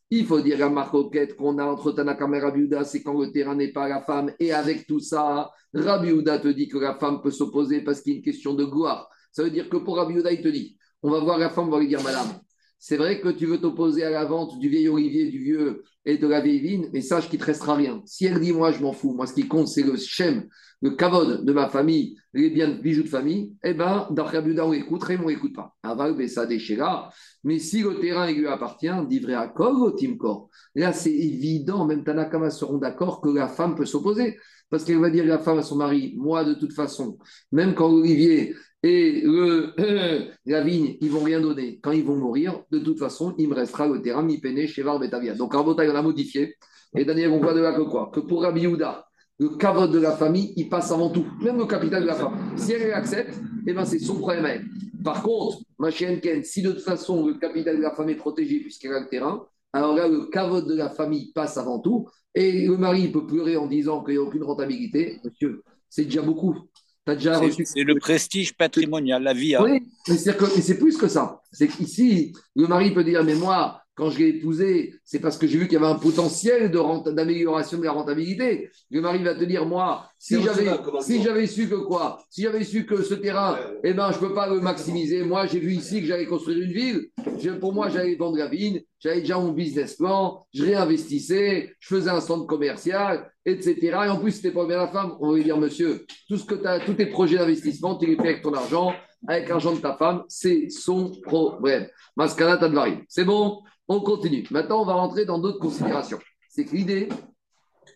Il 0.10 0.26
faut 0.26 0.40
dire 0.42 0.66
à 0.66 0.70
Marcoquette 0.70 1.36
qu'on 1.36 1.58
a 1.58 1.66
entre 1.66 1.92
Tanakam 1.92 2.34
et 2.34 2.40
Rabiuda, 2.40 2.84
c'est 2.86 3.04
quand 3.04 3.20
le 3.20 3.32
terrain 3.32 3.56
n'est 3.56 3.74
pas 3.74 3.90
la 3.90 4.02
femme. 4.02 4.32
Et 4.40 4.54
avec 4.54 4.88
tout 4.88 5.00
ça, 5.00 5.52
Rabiuda 5.74 6.40
te 6.40 6.48
dit 6.48 6.68
que 6.68 6.78
la 6.78 6.96
femme 6.96 7.22
peut 7.22 7.32
s'opposer 7.32 7.82
parce 7.82 8.02
qu'il 8.02 8.14
y 8.14 8.16
a 8.16 8.18
une 8.20 8.24
question 8.24 8.54
de 8.54 8.64
gloire. 8.64 9.10
Ça 9.32 9.44
veut 9.44 9.52
dire 9.52 9.70
que 9.70 9.78
pour 9.78 9.98
Rabiuda, 9.98 10.32
il 10.32 10.42
te 10.42 10.48
dit 10.48 10.78
on 11.04 11.12
va 11.12 11.20
voir 11.20 11.38
la 11.38 11.50
femme, 11.50 11.68
on 11.68 11.72
va 11.72 11.80
lui 11.80 11.88
dire 11.88 12.02
Madame, 12.04 12.40
c'est 12.80 12.98
vrai 12.98 13.20
que 13.20 13.30
tu 13.30 13.46
veux 13.46 13.60
t'opposer 13.60 14.04
à 14.04 14.10
la 14.10 14.26
vente 14.26 14.60
du 14.60 14.70
vieil 14.70 14.88
olivier, 14.88 15.30
du 15.30 15.40
vieux 15.40 15.84
et 16.06 16.18
de 16.18 16.28
la 16.28 16.42
vieille 16.42 16.60
vigne, 16.60 16.90
mais 16.94 17.02
sache 17.02 17.30
qu'il 17.30 17.40
ne 17.40 17.44
te 17.44 17.48
restera 17.48 17.76
rien. 17.76 18.02
Si 18.06 18.26
elle 18.26 18.40
dit 18.40 18.54
Moi, 18.54 18.72
je 18.72 18.82
m'en 18.82 18.94
fous, 18.94 19.14
moi, 19.14 19.28
ce 19.28 19.34
qui 19.34 19.48
compte, 19.48 19.68
c'est 19.68 19.84
le 19.84 19.98
shem, 19.98 20.48
le 20.82 20.92
kavod 20.92 21.44
de 21.44 21.54
ma 21.54 21.70
famille, 21.70 22.16
les 22.34 22.50
biens, 22.50 22.70
bijoux 22.70 23.04
de 23.04 23.10
famille, 23.10 23.54
eh 23.64 23.74
bien, 23.74 24.08
d'après 24.12 24.38
on 24.38 24.74
écoute, 24.74 25.04
on 25.10 25.28
n'écoute 25.28 25.56
pas. 25.56 25.76
Aval, 25.82 26.30
ça 26.30 26.46
déchira. 26.46 27.12
Mais 27.44 27.58
si 27.60 27.82
le 27.82 28.00
terrain 28.00 28.32
lui 28.32 28.48
appartient, 28.48 28.88
vrai 28.88 29.34
à 29.34 29.52
au 29.60 29.92
Timkor. 29.92 30.50
Là, 30.76 30.94
c'est 30.94 31.14
évident, 31.14 31.86
même 31.86 32.04
Tanakama 32.04 32.52
seront 32.52 32.78
d'accord 32.78 33.22
que 33.22 33.30
la 33.30 33.48
femme 33.48 33.76
peut 33.76 33.86
s'opposer. 33.86 34.38
Parce 34.70 34.84
qu'elle 34.84 35.00
va 35.00 35.10
dire 35.10 35.26
la 35.26 35.40
femme 35.40 35.60
à 35.60 35.62
son 35.62 35.78
mari, 35.78 36.14
moi 36.18 36.44
de 36.44 36.54
toute 36.54 36.74
façon, 36.74 37.18
même 37.54 37.74
quand 37.74 37.90
Olivier 37.90 38.54
et 38.84 39.22
le, 39.22 39.74
la 40.46 40.62
vigne, 40.62 40.98
ils 41.02 41.10
vont 41.10 41.24
rien 41.24 41.42
donner. 41.42 41.80
Quand 41.82 41.92
ils 41.92 42.04
vont 42.04 42.16
mourir, 42.16 42.64
de 42.72 42.80
toute 42.80 43.00
façon, 43.00 43.34
il 43.38 43.50
me 43.50 43.56
restera 43.56 43.88
le 43.88 44.02
terrain 44.02 44.22
mi 44.22 44.40
chez 44.42 44.68
Chevar, 44.68 45.00
Betavia. 45.00 45.34
Donc 45.34 45.56
en 45.56 45.64
Bota, 45.64 45.84
on 45.84 45.96
a 45.96 46.02
modifié. 46.02 46.56
Et 46.96 47.06
Daniel, 47.06 47.32
on 47.32 47.40
voit 47.40 47.54
de 47.54 47.60
là 47.60 47.74
que 47.74 47.82
quoi? 47.82 48.12
Que 48.14 48.20
pour 48.20 48.44
Rabbi 48.44 48.62
Yehuda, 48.62 49.08
le 49.40 49.50
caveau 49.50 49.88
de 49.88 50.00
la 50.00 50.12
famille, 50.12 50.54
il 50.56 50.70
passe 50.70 50.92
avant 50.92 51.10
tout, 51.10 51.26
même 51.42 51.58
le 51.58 51.66
capital 51.66 52.02
de 52.02 52.08
la 52.08 52.16
femme. 52.16 52.54
Si 52.56 52.74
elle 52.74 52.94
accepte, 52.94 53.40
eh 53.68 53.74
ben, 53.74 53.86
c'est 53.86 54.00
son 54.00 54.16
problème 54.16 54.46
à 54.46 54.50
elle. 54.50 54.66
Par 55.04 55.22
contre, 55.22 55.60
ma 55.78 55.92
chienne 55.92 56.20
Ken, 56.20 56.44
si 56.44 56.62
de 56.62 56.72
toute 56.72 56.82
façon 56.82 57.28
le 57.28 57.36
capital 57.36 57.78
de 57.78 57.82
la 57.82 57.92
famille 57.92 58.16
est 58.16 58.18
protégé 58.18 58.60
puisqu'elle 58.62 58.94
a 58.94 59.00
le 59.00 59.10
terrain, 59.10 59.46
alors 59.74 59.96
là, 59.96 60.08
le 60.08 60.26
caveau 60.26 60.62
de 60.62 60.74
la 60.74 60.90
famille 60.90 61.32
passe 61.34 61.58
avant 61.58 61.80
tout. 61.80 62.08
Et 62.34 62.66
le 62.66 62.78
mari 62.78 63.10
peut 63.10 63.26
pleurer 63.26 63.58
en 63.58 63.68
disant 63.68 64.04
qu'il 64.04 64.14
n'y 64.16 64.20
a 64.20 64.24
aucune 64.24 64.44
rentabilité. 64.44 65.20
Monsieur, 65.24 65.64
c'est 65.90 66.06
déjà 66.06 66.22
beaucoup. 66.22 66.56
C'est 67.66 67.84
le 67.84 67.96
prestige 67.96 68.54
patrimonial, 68.54 69.24
la 69.24 69.34
vie. 69.34 69.56
Hein. 69.56 69.64
Oui, 69.64 69.88
mais 70.08 70.18
c'est 70.18 70.78
plus 70.78 70.98
que 70.98 71.08
ça. 71.08 71.42
C'est 71.52 71.68
qu'ici, 71.68 72.34
le 72.56 72.68
mari 72.68 72.94
peut 72.94 73.04
dire 73.04 73.24
Mais 73.24 73.36
moi, 73.36 73.82
quand 73.98 74.12
je 74.12 74.20
l'ai 74.20 74.28
épousé, 74.28 74.94
c'est 75.04 75.20
parce 75.20 75.40
que 75.40 75.48
j'ai 75.48 75.58
vu 75.58 75.68
qu'il 75.68 75.74
y 75.74 75.84
avait 75.84 75.92
un 75.92 75.98
potentiel 75.98 76.72
d'amélioration 76.72 77.80
de, 77.80 77.84
la 77.84 77.92
rentabilité. 77.92 78.70
Le 78.92 79.02
mari 79.02 79.24
va 79.24 79.34
te 79.34 79.44
dire, 79.44 79.66
moi, 79.66 80.08
si 80.20 80.40
j'avais 80.40 80.70
si 81.02 81.24
j'avais 81.24 81.48
su 81.48 81.68
que 81.68 81.76
quoi 81.76 82.22
Si 82.30 82.44
j'avais 82.44 82.64
su 82.64 82.86
que 82.86 83.02
ce 83.02 83.16
terrain, 83.16 83.58
eh 83.84 83.96
ben, 83.96 84.12
je 84.12 84.18
ne 84.18 84.28
peux 84.28 84.36
pas 84.36 84.48
le 84.48 84.60
maximiser. 84.60 85.24
Moi, 85.24 85.48
j'ai 85.48 85.60
vu 85.60 85.74
ici 85.74 86.02
que 86.02 86.06
j'allais 86.06 86.28
construire 86.28 86.60
une 86.64 86.72
ville. 86.72 87.10
pour 87.60 87.74
moi, 87.74 87.90
j'allais 87.90 88.16
vendre 88.16 88.38
la 88.38 88.48
vigne. 88.48 88.84
J'avais 89.00 89.22
déjà 89.22 89.40
mon 89.40 89.52
business 89.52 89.96
plan. 89.96 90.46
Je 90.54 90.64
réinvestissais. 90.64 91.74
Je 91.80 91.88
faisais 91.88 92.12
un 92.12 92.22
centre 92.22 92.46
commercial, 92.46 93.32
etc. 93.46 93.78
Et 93.82 94.10
en 94.10 94.20
plus, 94.20 94.34
c'était 94.34 94.52
pas 94.52 94.68
bien 94.68 94.78
la 94.78 94.90
femme. 94.90 95.16
On 95.20 95.32
va 95.32 95.38
lui 95.38 95.44
dire, 95.44 95.58
monsieur, 95.58 96.06
tout 96.28 96.38
ce 96.38 96.46
que 96.46 96.64
as, 96.68 96.82
tous 96.82 96.94
tes 96.94 97.08
projets 97.08 97.38
d'investissement, 97.38 97.96
tu 97.98 98.06
les 98.06 98.16
fais 98.16 98.30
avec 98.30 98.42
ton 98.44 98.54
argent, 98.54 98.94
avec 99.28 99.50
l'argent 99.50 99.74
de 99.74 99.80
ta 99.80 99.96
femme. 99.96 100.22
C'est 100.28 100.70
son 100.70 101.20
problème. 101.24 101.88
Mascana 102.16 102.58
Tadvari. 102.58 103.00
C'est 103.08 103.26
bon? 103.26 103.64
On 103.88 104.02
continue. 104.02 104.46
Maintenant, 104.52 104.82
on 104.82 104.86
va 104.86 104.94
rentrer 104.94 105.26
dans 105.26 105.40
d'autres 105.40 105.60
considérations. 105.60 106.20
C'est 106.50 106.66
que 106.66 106.76
l'idée, 106.76 107.10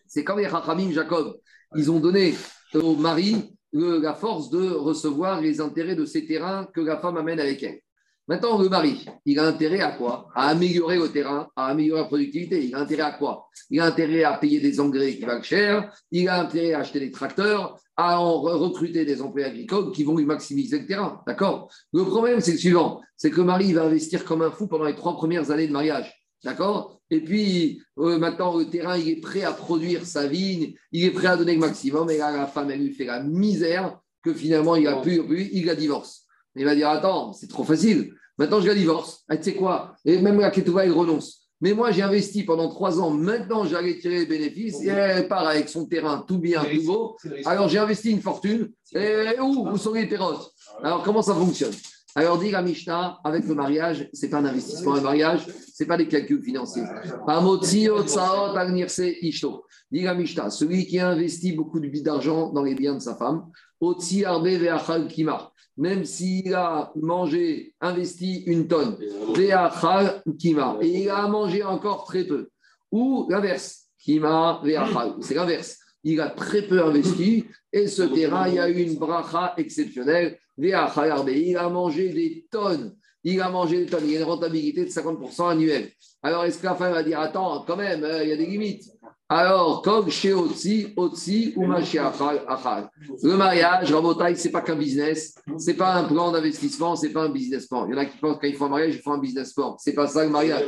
c'est 0.06 0.24
quand 0.24 0.36
les 0.36 0.46
Rachamim, 0.46 0.90
Jacob, 0.92 1.36
ils 1.76 1.90
ont 1.90 2.00
donné 2.00 2.34
au 2.74 2.96
mari 2.96 3.54
la 3.72 4.14
force 4.14 4.50
de 4.50 4.70
recevoir 4.70 5.40
les 5.40 5.60
intérêts 5.60 5.96
de 5.96 6.04
ces 6.04 6.26
terrains 6.26 6.66
que 6.74 6.80
la 6.80 6.98
femme 6.98 7.16
amène 7.16 7.40
avec 7.40 7.62
elle. 7.62 7.80
Maintenant, 8.28 8.56
le 8.56 8.68
mari, 8.68 9.04
il 9.26 9.38
a 9.40 9.46
intérêt 9.46 9.80
à 9.80 9.92
quoi? 9.92 10.28
À 10.34 10.48
améliorer 10.48 10.96
le 10.96 11.10
terrain, 11.10 11.48
à 11.56 11.66
améliorer 11.66 12.02
la 12.02 12.06
productivité. 12.06 12.64
Il 12.64 12.74
a 12.74 12.78
intérêt 12.78 13.02
à 13.02 13.12
quoi? 13.12 13.48
Il 13.68 13.80
a 13.80 13.86
intérêt 13.86 14.22
à 14.22 14.34
payer 14.34 14.60
des 14.60 14.78
engrais 14.78 15.16
qui 15.16 15.24
valent 15.24 15.42
cher, 15.42 15.92
il 16.10 16.28
a 16.28 16.40
intérêt 16.40 16.74
à 16.74 16.80
acheter 16.80 17.00
des 17.00 17.10
tracteurs, 17.10 17.80
à 17.96 18.20
en 18.20 18.40
recruter 18.40 19.04
des 19.04 19.20
employés 19.20 19.46
agricoles 19.46 19.92
qui 19.92 20.04
vont 20.04 20.16
lui 20.16 20.24
maximiser 20.24 20.78
le 20.78 20.86
terrain. 20.86 21.22
D'accord? 21.26 21.70
Le 21.92 22.04
problème, 22.04 22.40
c'est 22.40 22.52
le 22.52 22.58
suivant 22.58 23.00
c'est 23.22 23.30
que 23.30 23.36
le 23.36 23.44
mari 23.44 23.72
va 23.72 23.84
investir 23.84 24.24
comme 24.24 24.42
un 24.42 24.50
fou 24.50 24.66
pendant 24.66 24.84
les 24.84 24.96
trois 24.96 25.14
premières 25.14 25.52
années 25.52 25.68
de 25.68 25.72
mariage. 25.72 26.12
D'accord? 26.42 27.00
Et 27.08 27.20
puis, 27.20 27.80
euh, 27.98 28.18
maintenant, 28.18 28.58
le 28.58 28.68
terrain, 28.68 28.98
il 28.98 29.08
est 29.08 29.20
prêt 29.20 29.44
à 29.44 29.52
produire 29.52 30.04
sa 30.04 30.26
vigne, 30.26 30.74
il 30.90 31.04
est 31.04 31.12
prêt 31.12 31.28
à 31.28 31.36
donner 31.36 31.54
le 31.54 31.60
maximum, 31.60 32.10
et 32.10 32.18
là, 32.18 32.36
la 32.36 32.48
femme, 32.48 32.72
elle 32.72 32.80
lui 32.80 32.92
fait 32.92 33.04
la 33.04 33.22
misère 33.22 33.96
que 34.24 34.34
finalement, 34.34 34.74
il 34.74 34.88
a 34.88 34.96
pu, 35.00 35.22
il 35.52 35.66
la 35.66 35.76
divorce. 35.76 36.24
Il 36.56 36.64
va 36.64 36.74
dire 36.74 36.88
Attends, 36.88 37.32
c'est 37.32 37.46
trop 37.46 37.62
facile. 37.62 38.12
Maintenant, 38.38 38.60
je 38.60 38.66
la 38.66 38.74
divorce. 38.74 39.22
Ah, 39.28 39.36
tu 39.36 39.44
sais 39.44 39.54
quoi? 39.54 39.94
Et 40.04 40.20
même 40.20 40.40
la 40.40 40.50
Ketouba, 40.50 40.84
il 40.84 40.90
renonce. 40.90 41.41
Mais 41.62 41.74
moi, 41.74 41.92
j'ai 41.92 42.02
investi 42.02 42.42
pendant 42.42 42.68
trois 42.68 43.00
ans. 43.00 43.10
Maintenant, 43.10 43.64
j'allais 43.64 43.96
tirer 43.96 44.18
les 44.18 44.26
bénéfices. 44.26 44.82
Et 44.82 44.88
elle 44.88 45.28
part 45.28 45.46
avec 45.46 45.68
son 45.68 45.86
terrain 45.86 46.24
tout 46.26 46.38
bien, 46.38 46.62
tout 46.64 46.84
beau. 46.84 47.16
Alors, 47.46 47.68
j'ai 47.68 47.78
investi 47.78 48.10
une 48.10 48.20
fortune. 48.20 48.72
Et 48.92 49.38
où, 49.40 49.68
où 49.68 49.76
sont 49.76 49.94
les 49.94 50.08
terrasses 50.08 50.50
Alors, 50.82 51.04
comment 51.04 51.22
ça 51.22 51.34
fonctionne? 51.34 51.72
Alors, 52.16 52.38
dit 52.38 52.50
la 52.50 52.62
Mishnah, 52.62 53.20
avec 53.24 53.46
le 53.46 53.54
mariage, 53.54 54.10
ce 54.12 54.26
n'est 54.26 54.30
pas 54.30 54.38
un 54.38 54.44
investissement. 54.44 54.94
Un 54.94 55.00
mariage, 55.00 55.46
ce 55.46 55.82
n'est 55.82 55.86
pas 55.86 55.96
des 55.96 56.08
calculs 56.08 56.42
financiers. 56.42 56.82
Dit 59.92 60.02
la 60.02 60.14
Mishnah, 60.14 60.50
celui 60.50 60.86
qui 60.86 60.98
a 60.98 61.08
investi 61.10 61.52
beaucoup 61.52 61.78
d'argent 61.78 62.52
dans 62.52 62.64
les 62.64 62.74
biens 62.74 62.94
de 62.94 63.00
sa 63.00 63.14
femme, 63.14 63.46
même 65.76 66.04
s'il 66.04 66.54
a 66.54 66.92
mangé, 66.96 67.74
investi 67.80 68.42
une 68.46 68.68
tonne, 68.68 68.96
et 69.00 70.88
il 70.88 71.10
a 71.10 71.28
mangé 71.28 71.62
encore 71.62 72.04
très 72.04 72.24
peu. 72.24 72.48
Ou 72.90 73.26
l'inverse, 73.30 73.86
c'est 73.98 74.18
l'inverse. 75.34 75.78
Il 76.04 76.20
a 76.20 76.30
très 76.30 76.62
peu 76.62 76.82
investi 76.82 77.44
et 77.72 77.86
ce 77.86 78.02
terrain, 78.02 78.48
il 78.48 78.54
y 78.54 78.58
a 78.58 78.68
eu 78.68 78.82
une 78.82 78.96
bracha 78.96 79.54
exceptionnelle. 79.56 80.38
Il 80.58 80.74
a 80.74 81.68
mangé 81.68 82.08
des 82.10 82.46
tonnes. 82.50 82.96
Il 83.24 83.40
a 83.40 83.48
mangé 83.48 83.84
des 83.84 83.90
tonnes. 83.90 84.04
Il 84.04 84.12
y 84.12 84.16
a 84.16 84.20
une 84.20 84.26
rentabilité 84.26 84.84
de 84.84 84.90
50% 84.90 85.52
annuelle. 85.52 85.90
Alors, 86.22 86.44
est-ce 86.44 86.58
que 86.58 86.66
la 86.66 86.74
femme 86.74 86.92
va 86.92 87.02
dire 87.02 87.20
Attends, 87.20 87.64
quand 87.66 87.76
même, 87.76 88.04
euh, 88.04 88.22
il 88.24 88.30
y 88.30 88.32
a 88.32 88.36
des 88.36 88.46
limites 88.46 88.91
alors, 89.34 89.80
comme 89.80 90.10
chez 90.10 90.34
Otsi, 90.34 90.92
Otsi 90.94 91.54
ou 91.56 91.72
Achal. 91.72 92.90
Le 93.22 93.36
mariage, 93.36 93.90
Rabotai, 93.90 94.34
ce 94.34 94.46
n'est 94.46 94.52
pas 94.52 94.60
qu'un 94.60 94.76
business, 94.76 95.34
ce 95.58 95.70
n'est 95.70 95.76
pas 95.76 95.94
un 95.94 96.04
plan 96.04 96.32
d'investissement, 96.32 96.96
ce 96.96 97.06
n'est 97.06 97.12
pas 97.12 97.22
un 97.22 97.28
business 97.30 97.66
plan. 97.66 97.86
Il 97.86 97.92
y 97.92 97.94
en 97.94 97.98
a 97.98 98.04
qui 98.04 98.18
pensent 98.18 98.38
qu'ils 98.38 98.56
font 98.56 98.66
un 98.66 98.70
mariage, 98.70 98.94
ils 98.94 99.00
font 99.00 99.12
un 99.12 99.18
business 99.18 99.54
plan. 99.54 99.76
Ce 99.78 99.88
n'est 99.88 99.96
pas 99.96 100.06
ça 100.06 100.24
le 100.24 100.30
mariage. 100.30 100.64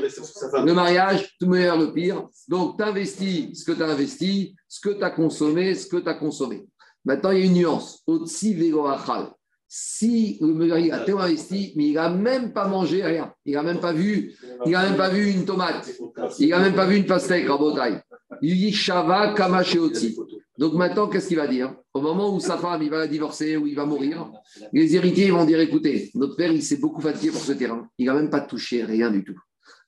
Le 0.64 0.72
mariage, 0.72 1.36
tout 1.38 1.46
meilleur, 1.46 1.76
le 1.78 1.92
pire. 1.92 2.26
Donc, 2.48 2.78
tu 2.78 2.84
investis 2.84 3.50
ce 3.52 3.64
que 3.64 3.72
tu 3.72 3.82
as 3.82 3.86
investi, 3.86 4.56
ce 4.66 4.80
que 4.80 4.94
tu 4.94 5.04
as 5.04 5.10
consommé, 5.10 5.74
ce 5.74 5.86
que 5.86 5.98
tu 5.98 6.08
as 6.08 6.14
consommé. 6.14 6.64
Maintenant, 7.04 7.32
il 7.32 7.40
y 7.40 7.42
a 7.42 7.44
une 7.44 7.54
nuance. 7.54 8.02
Otsi, 8.06 8.54
Vego, 8.54 8.86
Achal. 8.86 9.28
Si 9.68 10.38
le 10.40 10.54
mari 10.54 10.92
a 10.92 11.00
tout 11.00 11.18
investi, 11.18 11.72
mais 11.76 11.88
il 11.88 11.94
n'a 11.94 12.08
même 12.08 12.52
pas 12.52 12.68
mangé 12.68 13.02
rien, 13.02 13.32
il 13.44 13.54
n'a 13.54 13.62
même 13.62 13.80
pas 13.80 13.92
vu, 13.92 14.32
il 14.64 14.70
n'a 14.70 14.88
même 14.88 14.96
pas 14.96 15.08
vu 15.08 15.32
une 15.32 15.44
tomate, 15.44 15.90
il 16.38 16.50
n'a 16.50 16.60
même 16.60 16.74
pas 16.74 16.86
vu 16.86 16.96
une 16.96 17.06
pastèque 17.06 17.50
en. 17.50 17.58
Il 18.46 18.58
dit. 18.58 20.16
Donc 20.58 20.74
maintenant, 20.74 21.08
qu'est-ce 21.08 21.28
qu'il 21.28 21.38
va 21.38 21.48
dire? 21.48 21.74
Au 21.94 22.02
moment 22.02 22.34
où 22.34 22.40
sa 22.40 22.58
femme 22.58 22.82
il 22.82 22.90
va 22.90 22.98
la 22.98 23.06
divorcer 23.06 23.56
ou 23.56 23.66
il 23.66 23.74
va 23.74 23.86
mourir, 23.86 24.30
les 24.72 24.94
héritiers 24.94 25.30
vont 25.30 25.46
dire 25.46 25.60
écoutez, 25.60 26.10
notre 26.14 26.36
père 26.36 26.52
il 26.52 26.62
s'est 26.62 26.76
beaucoup 26.76 27.00
fatigué 27.00 27.30
pour 27.32 27.40
ce 27.40 27.52
terrain, 27.52 27.88
il 27.96 28.06
n'a 28.06 28.12
même 28.12 28.28
pas 28.28 28.42
touché 28.42 28.84
rien 28.84 29.10
du 29.10 29.24
tout. 29.24 29.38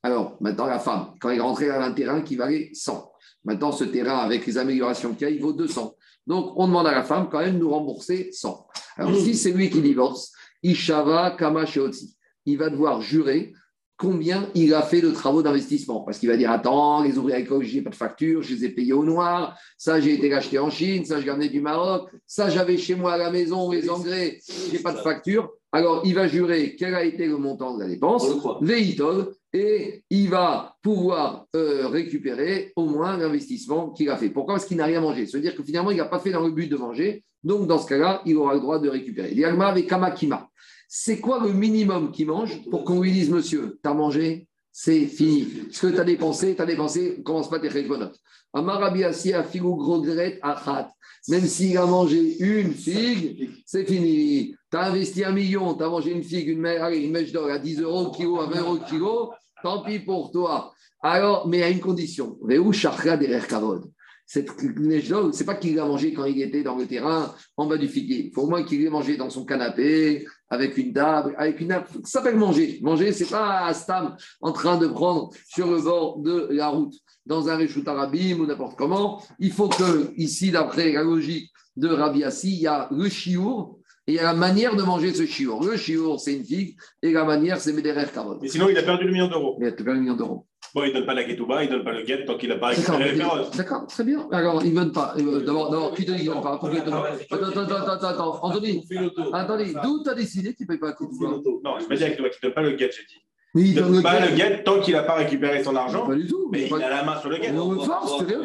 Alors 0.02 0.38
maintenant, 0.40 0.64
la 0.66 0.78
femme, 0.78 1.12
quand 1.20 1.28
il 1.30 1.40
rentré 1.40 1.68
à 1.68 1.84
un 1.84 1.92
terrain 1.92 2.22
qui 2.22 2.36
valait 2.36 2.70
100, 2.72 3.12
maintenant 3.44 3.72
ce 3.72 3.84
terrain 3.84 4.16
avec 4.16 4.46
les 4.46 4.56
améliorations 4.56 5.12
qu'il 5.12 5.28
y 5.28 5.30
a, 5.30 5.30
il 5.30 5.42
vaut 5.42 5.52
200. 5.52 5.94
Donc 6.26 6.54
on 6.56 6.66
demande 6.66 6.86
à 6.86 6.92
la 6.92 7.04
femme 7.04 7.28
quand 7.30 7.40
même 7.40 7.56
de 7.56 7.60
nous 7.60 7.70
rembourser 7.70 8.30
100. 8.32 8.66
Alors 8.96 9.14
si 9.16 9.34
c'est 9.34 9.52
lui 9.52 9.68
qui 9.68 9.82
divorce, 9.82 10.32
Ishava 10.62 11.36
Kamasheoti, 11.38 12.16
il 12.46 12.56
va 12.56 12.70
devoir 12.70 13.02
jurer 13.02 13.52
combien 13.96 14.48
il 14.54 14.74
a 14.74 14.82
fait 14.82 15.00
de 15.00 15.10
travaux 15.10 15.42
d'investissement. 15.42 16.00
Parce 16.00 16.18
qu'il 16.18 16.28
va 16.28 16.36
dire 16.36 16.50
Attends, 16.50 17.02
les 17.02 17.18
ouvriers 17.18 17.40
écologiques, 17.40 17.72
je 17.72 17.78
n'ai 17.78 17.84
pas 17.84 17.90
de 17.90 17.96
facture, 17.96 18.42
je 18.42 18.54
les 18.54 18.64
ai 18.66 18.68
payés 18.68 18.92
au 18.92 19.04
noir, 19.04 19.58
ça 19.78 20.00
j'ai 20.00 20.14
été 20.14 20.32
acheté 20.32 20.58
en 20.58 20.70
Chine, 20.70 21.04
ça 21.04 21.20
j'ai 21.20 21.30
ramené 21.30 21.48
du 21.48 21.60
Maroc, 21.60 22.10
ça 22.26 22.50
j'avais 22.50 22.76
chez 22.76 22.94
moi 22.94 23.14
à 23.14 23.16
la 23.16 23.30
maison 23.30 23.70
les 23.70 23.88
engrais, 23.88 24.38
je 24.68 24.72
n'ai 24.72 24.78
pas 24.78 24.92
de 24.92 24.98
facture. 24.98 25.50
Alors 25.72 26.02
il 26.04 26.14
va 26.14 26.26
jurer 26.26 26.76
quel 26.78 26.94
a 26.94 27.04
été 27.04 27.26
le 27.26 27.36
montant 27.36 27.76
de 27.76 27.82
la 27.82 27.88
dépense, 27.88 28.24
véhitol, 28.60 29.32
et 29.52 30.04
il 30.10 30.28
va 30.28 30.76
pouvoir 30.82 31.46
euh, 31.56 31.88
récupérer 31.88 32.72
au 32.76 32.84
moins 32.84 33.16
l'investissement 33.16 33.90
qu'il 33.90 34.10
a 34.10 34.16
fait. 34.16 34.28
Pourquoi? 34.28 34.54
Parce 34.54 34.66
qu'il 34.66 34.76
n'a 34.76 34.84
rien 34.84 35.00
mangé. 35.00 35.26
Ça 35.26 35.38
veut 35.38 35.42
dire 35.42 35.56
que 35.56 35.62
finalement, 35.62 35.90
il 35.90 35.96
n'a 35.96 36.04
pas 36.04 36.18
fait 36.18 36.30
dans 36.30 36.44
le 36.44 36.50
but 36.50 36.68
de 36.68 36.76
manger. 36.76 37.24
Donc, 37.42 37.66
dans 37.66 37.78
ce 37.78 37.86
cas-là, 37.86 38.22
il 38.26 38.36
aura 38.36 38.54
le 38.54 38.60
droit 38.60 38.78
de 38.78 38.88
récupérer. 38.88 39.30
Diagma 39.30 39.68
avec 39.68 39.86
Kamakima. 39.86 40.48
C'est 40.88 41.20
quoi 41.20 41.40
le 41.42 41.52
minimum 41.52 42.12
qu'il 42.12 42.26
mange 42.26 42.62
pour 42.70 42.84
qu'on 42.84 43.00
lui 43.00 43.12
dise, 43.12 43.30
monsieur, 43.30 43.78
tu 43.82 43.88
as 43.88 43.94
mangé 43.94 44.48
c'est 44.78 45.06
fini. 45.06 45.48
Ce 45.70 45.86
que 45.86 45.94
tu 45.94 45.98
as 45.98 46.04
dépensé, 46.04 46.54
tu 46.54 46.60
as 46.60 46.66
dépensé, 46.66 47.22
commence 47.24 47.48
pas 47.48 47.58
tes 47.58 47.68
réconotes. 47.68 48.20
Amarabiasi 48.52 49.32
a 49.32 49.42
figu 49.42 49.74
grogret 49.74 50.38
achat. 50.42 50.90
Même 51.28 51.46
s'il 51.46 51.78
a 51.78 51.86
mangé 51.86 52.36
une 52.40 52.74
figue, 52.74 53.48
c'est 53.64 53.86
fini. 53.86 54.54
Tu 54.70 54.76
as 54.76 54.88
investi 54.88 55.24
un 55.24 55.32
million, 55.32 55.74
tu 55.74 55.82
as 55.82 55.88
mangé 55.88 56.10
une 56.10 56.22
figue, 56.22 56.48
une, 56.48 56.66
allez, 56.66 56.98
une 56.98 57.10
mèche 57.10 57.32
d'or 57.32 57.48
à 57.48 57.58
10 57.58 57.80
euros 57.80 58.10
le 58.10 58.16
kilo, 58.18 58.38
à 58.38 58.48
20 58.48 58.60
euros 58.60 58.74
le 58.74 58.86
kilo, 58.86 59.32
tant 59.62 59.82
pis 59.82 60.00
pour 60.00 60.30
toi. 60.30 60.74
Alors, 61.00 61.48
mais 61.48 61.62
à 61.62 61.70
une 61.70 61.80
condition. 61.80 62.36
Veu 62.42 62.70
shachra 62.70 63.16
derrière 63.16 63.48
kavod 63.48 63.90
cette 64.26 64.50
c'est 65.32 65.46
pas 65.46 65.54
qu'il 65.54 65.76
l'a 65.76 65.84
mangé 65.84 66.12
quand 66.12 66.24
il 66.24 66.42
était 66.42 66.64
dans 66.64 66.76
le 66.76 66.86
terrain 66.86 67.32
en 67.56 67.66
bas 67.66 67.76
du 67.76 67.86
figuier. 67.86 68.26
Il 68.26 68.32
faut 68.32 68.42
au 68.42 68.50
moins 68.50 68.64
qu'il 68.64 68.82
l'ait 68.82 68.90
mangé 68.90 69.16
dans 69.16 69.30
son 69.30 69.44
canapé, 69.44 70.26
avec 70.50 70.76
une 70.76 70.92
table, 70.92 71.34
avec 71.38 71.60
une 71.60 71.70
Ça 71.70 71.84
s'appelle 72.04 72.36
manger. 72.36 72.80
Manger, 72.82 73.12
c'est 73.12 73.30
pas 73.30 73.72
Stam 73.72 74.16
en 74.40 74.52
train 74.52 74.78
de 74.78 74.88
prendre 74.88 75.30
sur 75.48 75.70
le 75.70 75.80
bord 75.80 76.18
de 76.18 76.48
la 76.50 76.68
route, 76.68 76.94
dans 77.24 77.48
un 77.48 77.56
réchout 77.56 77.86
arabim 77.86 78.40
ou 78.40 78.46
n'importe 78.46 78.76
comment. 78.76 79.22
Il 79.38 79.52
faut 79.52 79.68
que, 79.68 80.12
ici, 80.16 80.50
d'après 80.50 80.92
la 80.92 81.04
logique 81.04 81.52
de 81.76 81.88
Rabbi 81.88 82.24
Assi, 82.24 82.52
il 82.52 82.60
y 82.62 82.66
a 82.66 82.88
le 82.90 83.08
chiour 83.08 83.78
et 84.08 84.12
il 84.12 84.14
y 84.16 84.18
a 84.18 84.24
la 84.24 84.34
manière 84.34 84.74
de 84.74 84.82
manger 84.82 85.14
ce 85.14 85.26
chiour. 85.26 85.64
Le 85.64 85.76
chiour, 85.76 86.20
c'est 86.20 86.34
une 86.34 86.44
figue, 86.44 86.76
et 87.02 87.12
la 87.12 87.24
manière, 87.24 87.60
c'est 87.60 87.72
Mederer 87.72 88.06
Karot. 88.12 88.38
Mais 88.40 88.48
sinon, 88.48 88.68
il 88.68 88.78
a 88.78 88.82
perdu 88.82 89.04
le 89.04 89.12
million 89.12 89.28
d'euros. 89.28 89.56
Il 89.60 89.66
a 89.66 89.72
perdu 89.72 89.92
le 89.92 90.00
million 90.00 90.14
d'euros. 90.14 90.46
Bon, 90.76 90.84
il 90.84 90.88
ne 90.88 90.92
donne 90.92 91.06
pas 91.06 91.14
la 91.14 91.24
ketouba, 91.24 91.64
il 91.64 91.70
ne 91.70 91.76
donne 91.76 91.84
pas 91.84 91.92
le 91.92 92.02
guet 92.02 92.22
tant 92.26 92.36
qu'il 92.36 92.50
n'a 92.50 92.56
pas 92.56 92.66
récupéré 92.66 93.12
les 93.12 93.18
D'accord, 93.56 93.86
très 93.86 94.04
bien. 94.04 94.28
Alors, 94.30 94.62
il 94.62 94.74
ne 94.74 94.80
donne 94.80 94.92
pas. 94.92 95.14
D'abord, 95.16 95.94
qui 95.94 96.04
te 96.04 96.10
dit 96.10 96.18
qu'il 96.18 96.28
ne 96.28 96.34
donne 96.34 96.42
pas 96.42 96.58
complètement 96.58 97.02
Attends, 97.02 97.48
attends, 97.48 97.76
attends, 97.76 98.06
attends. 98.08 98.44
Anthony, 98.44 98.84
Anthony 99.32 99.72
d'où 99.82 100.02
tu 100.02 100.10
as 100.10 100.14
décidé 100.14 100.52
qu'il 100.52 100.66
ne 100.66 100.68
paye 100.68 100.78
pas 100.78 100.88
la 100.88 100.92
ketouba 100.92 101.40
Non, 101.64 101.78
je 101.80 101.86
me 101.88 101.96
dis 101.96 102.14
qu'il 102.14 102.22
ne 102.22 102.42
donne 102.42 102.52
pas 102.52 102.60
le 102.60 102.72
guet, 102.72 102.90
j'ai 102.94 103.06
dit. 103.06 103.25
Il 103.56 103.74
donne 103.74 104.02
pas 104.02 104.20
le 104.20 104.36
guet 104.36 104.62
tant 104.62 104.80
qu'il 104.80 104.94
n'a 104.94 105.02
pas 105.02 105.14
récupéré 105.14 105.62
son 105.62 105.74
argent. 105.74 106.06
Pas 106.06 106.14
du 106.14 106.26
tout. 106.26 106.48
Mais, 106.52 106.68
il 106.68 106.82
a 106.82 106.90
la 106.90 107.04
main 107.04 107.18
sur 107.20 107.30
le 107.30 107.38
guet. 107.38 107.52
On 107.56 107.72
le 107.72 107.78
force, 107.78 108.18
c'est 108.18 108.26
bien. 108.26 108.38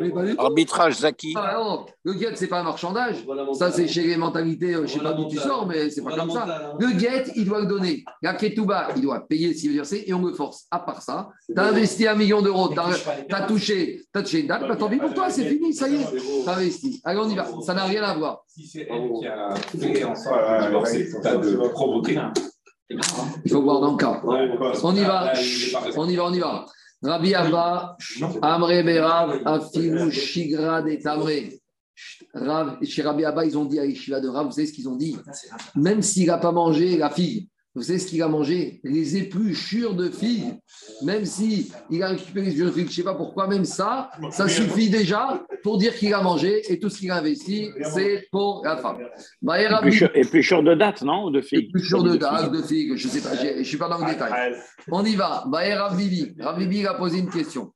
Mais 0.00 0.10
pas 0.10 0.24
du 0.24 0.36
tout. 0.36 0.40
Arbitrage, 0.40 0.98
Zaki. 0.98 1.34
Ah, 1.36 1.54
non. 1.58 1.86
Le 2.04 2.12
guet, 2.14 2.34
ce 2.36 2.42
n'est 2.42 2.46
pas 2.48 2.60
un 2.60 2.62
marchandage. 2.62 3.16
Ça, 3.54 3.70
c'est 3.72 3.88
chez 3.88 4.02
les 4.02 4.16
mentalités, 4.16 4.72
je 4.72 4.78
ne 4.80 4.86
sais 4.86 4.98
pas 5.00 5.12
d'où 5.12 5.26
tu 5.28 5.36
sors, 5.36 5.66
mais 5.66 5.90
ce 5.90 6.00
n'est 6.00 6.06
pas 6.08 6.16
comme 6.16 6.30
ça. 6.30 6.74
Le 6.78 6.92
guet, 6.92 7.24
il 7.34 7.44
doit 7.44 7.60
le 7.60 7.66
donner. 7.66 8.04
La 8.22 8.34
ketouba, 8.34 8.88
il 8.96 9.02
doit 9.02 9.26
payer 9.26 9.54
s'il 9.54 9.70
veut 9.70 9.76
verser 9.76 10.04
et 10.06 10.14
on 10.14 10.24
le 10.24 10.32
force. 10.32 10.66
À 10.70 10.78
part 10.78 11.02
ça, 11.02 11.30
tu 11.46 11.60
as 11.60 11.64
investi 11.64 12.06
un 12.06 12.14
million 12.14 12.42
d'euros, 12.42 12.68
tu 12.68 12.78
as, 12.78 13.40
touché, 13.42 14.02
as 14.14 14.22
touché 14.22 14.40
une 14.40 14.46
date, 14.46 14.66
bah, 14.68 14.76
tant 14.76 14.88
pis 14.88 14.96
pour 14.96 15.12
toi, 15.14 15.30
c'est 15.30 15.44
fini, 15.44 15.72
ça 15.72 15.88
y 15.88 15.96
est, 15.96 16.06
tu 16.44 16.48
as 16.48 16.52
investi. 16.52 17.00
Allez, 17.04 17.18
on 17.18 17.28
y 17.28 17.34
va. 17.34 17.46
Ça 17.64 17.74
n'a 17.74 17.84
rien 17.84 18.02
à 18.02 18.14
voir. 18.14 18.42
Si 18.46 18.66
c'est 18.66 18.88
elle 18.90 19.10
qui 19.18 19.26
a 19.26 19.54
fait 19.54 20.04
en 20.04 20.14
sorte 20.14 20.36
de 20.36 20.66
divorcer, 20.66 21.08
tu 21.10 21.28
as 21.28 21.36
de 21.36 21.68
provoquer. 21.68 22.18
Il 22.88 23.50
faut 23.50 23.62
voir 23.62 23.80
dans 23.80 23.92
le 23.92 23.96
cas. 23.96 24.20
On 24.82 24.94
y 24.94 25.02
va. 25.04 25.32
On 25.96 26.08
y 26.08 26.16
va, 26.16 26.24
on 26.24 26.32
y 26.32 26.38
va. 26.38 26.66
Rabbi 27.02 27.34
Abba, 27.34 27.96
Amre 28.42 28.82
Berav, 28.82 29.40
Afimu 29.44 30.10
Shigra 30.10 30.82
de 30.82 30.94
Tamre. 30.96 31.30
Chez 32.82 33.02
Rabbi 33.02 33.24
Abba, 33.24 33.44
ils 33.44 33.56
ont 33.58 33.64
dit 33.64 33.78
à 33.78 33.86
Yeshiva 33.86 34.20
de 34.20 34.28
Rav, 34.28 34.46
vous 34.46 34.52
savez 34.52 34.66
ce 34.66 34.72
qu'ils 34.72 34.88
ont 34.88 34.96
dit? 34.96 35.16
Même 35.74 36.02
s'il 36.02 36.26
n'a 36.26 36.38
pas 36.38 36.52
mangé 36.52 36.96
la 36.96 37.10
fille, 37.10 37.48
vous 37.76 37.82
savez 37.82 37.98
ce 37.98 38.06
qu'il 38.06 38.22
a 38.22 38.28
mangé? 38.28 38.80
Les 38.84 39.18
épluchures 39.18 39.94
de 39.94 40.08
figues. 40.08 40.54
Même 41.02 41.26
si 41.26 41.70
il 41.90 42.02
a 42.02 42.08
récupéré 42.08 42.46
les 42.46 42.52
épluchures 42.52 42.70
de 42.70 42.72
figues, 42.72 42.86
je 42.86 42.90
ne 42.90 42.96
sais 42.96 43.02
pas 43.02 43.14
pourquoi, 43.14 43.46
même 43.48 43.66
ça, 43.66 44.10
ça 44.30 44.48
suffit 44.48 44.88
déjà 44.88 45.44
pour 45.62 45.76
dire 45.76 45.94
qu'il 45.94 46.14
a 46.14 46.22
mangé 46.22 46.62
et 46.72 46.80
tout 46.80 46.88
ce 46.88 46.98
qu'il 46.98 47.10
a 47.10 47.18
investi, 47.18 47.68
c'est 47.94 48.26
pour 48.32 48.62
la 48.64 48.78
femme. 48.78 48.96
Épluchures 50.14 50.62
de 50.62 50.74
date, 50.74 51.02
non 51.02 51.30
De 51.30 51.42
figues. 51.42 51.68
Épluchures 51.68 52.02
de 52.02 52.16
date, 52.16 52.50
de 52.50 52.62
figues, 52.62 52.96
je 52.96 53.08
ne 53.08 53.12
sais 53.12 53.20
pas, 53.20 53.36
je 53.36 53.58
ne 53.58 53.62
suis 53.62 53.76
pas 53.76 53.88
dans 53.90 53.98
le 53.98 54.10
détail. 54.10 54.54
On 54.90 55.04
y 55.04 55.14
va. 55.14 55.44
Rav 55.46 55.98
Bibi. 55.98 56.34
Rav 56.40 56.58
Bibi 56.58 56.86
a 56.86 56.94
posé 56.94 57.18
une 57.18 57.30
question. 57.30 57.74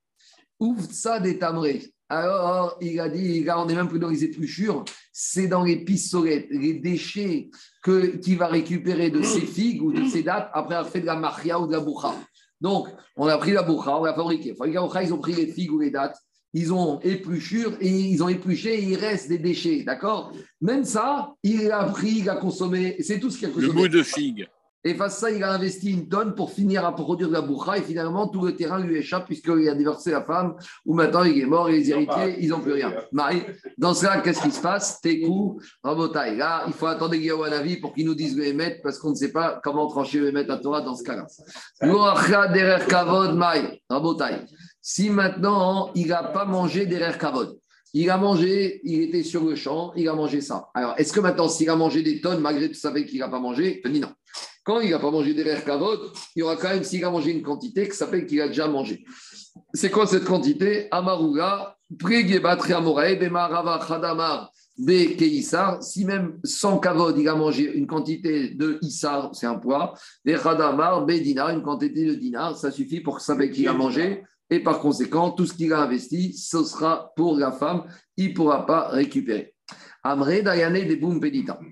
Ouvre 0.59 0.83
ça 0.91 1.21
des 1.21 1.39
tamrés. 1.39 1.93
Alors, 2.09 2.77
il 2.81 2.99
a 2.99 3.09
dit, 3.09 3.47
on 3.55 3.67
n'est 3.67 3.75
même 3.75 3.89
plus 3.89 4.01
dans 4.01 4.09
les 4.09 4.25
épluchures, 4.25 4.85
c'est 5.13 5.47
dans 5.47 5.63
les 5.63 5.85
pistolets, 5.85 6.49
les 6.51 6.75
déchets 6.75 7.51
qu'il 7.83 8.37
va 8.37 8.47
récupérer 8.49 9.11
de 9.11 9.23
ses 9.23 9.41
figues 9.41 9.83
ou 9.83 9.93
de 9.93 10.07
ses 10.09 10.23
dates 10.23 10.51
après 10.53 10.75
avoir 10.75 10.91
fait 10.91 11.01
de 11.01 11.07
la 11.07 11.17
maria 11.17 11.59
ou 11.59 11.67
de 11.67 11.73
la 11.73 11.81
boucha. 11.81 12.15
Donc, 12.61 12.89
on 13.17 13.27
a 13.27 13.39
pris 13.39 13.53
la 13.53 13.63
boucha, 13.63 13.97
on 13.97 14.05
l'a 14.05 14.15
fabriqué. 14.15 14.55
Ils 14.67 14.79
ont 14.79 15.19
pris 15.19 15.33
les 15.33 15.47
figues 15.47 15.73
ou 15.73 15.81
les 15.81 15.91
dates, 15.91 16.19
ils 16.53 16.73
ont 16.73 17.01
épluchure 17.01 17.73
et 17.81 17.89
ils 17.89 18.23
ont 18.23 18.29
épluché 18.29 18.75
et 18.75 18.83
il 18.83 18.97
reste 18.97 19.29
des 19.29 19.39
déchets, 19.39 19.83
d'accord? 19.85 20.33
Même 20.61 20.85
ça, 20.85 21.33
il 21.43 21.71
a 21.71 21.85
pris, 21.85 22.19
il 22.19 22.29
a 22.29 22.37
consommé, 22.37 22.97
c'est 23.01 23.19
tout 23.19 23.31
ce 23.31 23.39
qu'il 23.39 23.49
a 23.49 23.51
consommé. 23.51 23.69
Le 23.69 23.73
bout 23.73 23.89
de 23.89 24.03
figue. 24.03 24.47
Et 24.83 24.95
face 24.95 25.17
à 25.19 25.21
ça, 25.21 25.31
il 25.31 25.45
a 25.45 25.53
investi 25.53 25.91
une 25.93 26.09
tonne 26.09 26.35
pour 26.35 26.53
finir 26.53 26.87
à 26.87 26.95
produire 26.95 27.29
de 27.29 27.35
la 27.35 27.43
boucha 27.43 27.77
et 27.77 27.83
finalement 27.83 28.29
tout 28.29 28.47
le 28.47 28.57
terrain 28.57 28.79
lui 28.79 28.97
échappe 28.97 29.27
puisqu'il 29.27 29.69
a 29.69 29.75
divorcé 29.75 30.11
la 30.11 30.23
femme 30.23 30.55
ou 30.87 30.95
maintenant 30.95 31.23
il 31.23 31.39
est 31.39 31.45
mort 31.45 31.69
et 31.69 31.73
les 31.73 31.91
héritiers, 31.91 32.37
ils 32.39 32.49
n'ont 32.49 32.61
plus 32.61 32.73
rien. 32.73 32.95
Marie, 33.13 33.43
dans 33.77 33.93
ce 33.93 34.07
cas, 34.07 34.21
qu'est-ce 34.23 34.43
qui 34.43 34.51
se 34.51 34.63
passe? 34.63 35.01
Tekou, 35.03 35.61
Rabotai. 35.83 36.35
Là, 36.37 36.65
il 36.67 36.73
faut 36.73 36.87
attendre 36.87 37.15
Guillaume 37.15 37.47
pour 37.83 37.93
qu'il 37.93 38.07
nous 38.07 38.15
dise 38.15 38.35
le 38.37 38.47
émettre 38.47 38.81
parce 38.83 38.99
qu'on 38.99 39.11
ne 39.11 39.17
sait 39.17 39.33
pas 39.33 39.61
comment 39.63 39.87
trancher 39.87 40.19
le 40.19 40.29
émettre 40.29 40.51
à 40.53 40.57
Torah 40.57 40.81
dans 40.81 40.95
ce 40.95 41.05
cas-là. 41.05 41.27
Si 44.81 45.11
maintenant 45.11 45.91
il 45.95 46.07
n'a 46.09 46.23
pas 46.23 46.47
mangé 46.47 46.87
derrière 46.87 47.19
Kavod, 47.19 47.59
il 47.93 48.09
a 48.09 48.17
mangé, 48.17 48.81
il 48.85 49.03
était 49.03 49.25
sur 49.25 49.45
le 49.45 49.57
champ, 49.57 49.93
il 49.97 50.09
a 50.09 50.15
mangé 50.15 50.41
ça. 50.41 50.69
Alors, 50.75 50.95
est-ce 50.97 51.13
que 51.13 51.21
maintenant, 51.21 51.49
s'il 51.49 51.69
a 51.69 51.77
mangé 51.77 52.03
des 52.03 52.21
tonnes, 52.21 52.41
malgré 52.41 52.69
tout 52.69 52.79
savait 52.79 53.05
qu'il 53.05 53.19
n'a 53.19 53.29
pas 53.29 53.41
mangé, 53.41 53.83
il 53.85 53.93
dit 53.93 54.01
non. 54.01 54.13
Quand 54.63 54.81
il 54.81 54.91
n'a 54.91 54.99
pas 54.99 55.11
mangé 55.11 55.33
derrière 55.35 55.65
kavod, 55.65 56.01
il 56.37 56.41
y 56.41 56.43
aura 56.43 56.57
quand 56.57 56.69
même, 56.69 56.85
s'il 56.85 57.05
a 57.05 57.11
mangé 57.11 57.31
une 57.33 57.43
quantité, 57.43 57.89
qui 57.89 57.97
s'appelle 57.97 58.27
qu'il 58.27 58.41
a 58.41 58.49
déjà 58.49 58.69
mangé. 58.69 59.05
C'est 59.73 59.91
quoi 59.91 60.07
cette 60.07 60.25
quantité? 60.25 60.89
Amaruga, 60.91 61.77
Khadamar, 63.87 64.53
Be 64.79 65.17
Keisar. 65.17 65.83
Si 65.83 66.05
même 66.05 66.39
sans 66.45 66.79
kavod, 66.79 67.19
il 67.19 67.29
a 67.29 67.35
mangé 67.35 67.73
une 67.75 67.87
quantité 67.87 68.51
de 68.51 68.79
Issar, 68.83 69.31
c'est 69.35 69.47
un 69.47 69.57
poids, 69.57 69.95
Be 70.25 70.37
Khadamar, 70.41 71.07
Be 71.07 71.13
Dinar, 71.13 71.51
une 71.51 71.63
quantité 71.63 72.05
de 72.05 72.15
Dinar, 72.15 72.57
ça 72.57 72.71
suffit 72.71 73.01
pour 73.01 73.21
savoir 73.21 73.49
qu'il 73.51 73.67
a 73.67 73.73
mangé. 73.73 74.23
Et 74.53 74.61
par 74.61 74.81
conséquent, 74.81 75.31
tout 75.31 75.47
ce 75.47 75.55
qu'il 75.55 75.73
a 75.73 75.81
investi, 75.81 76.33
ce 76.37 76.65
sera 76.65 77.13
pour 77.15 77.37
la 77.37 77.53
femme, 77.53 77.85
il 78.17 78.31
ne 78.31 78.35
pourra 78.35 78.67
pas 78.67 78.89
récupérer. 78.89 79.50
Amre 80.03 80.43
Dayane 80.43 80.87
de 80.87 80.95
Boum. 80.95 81.21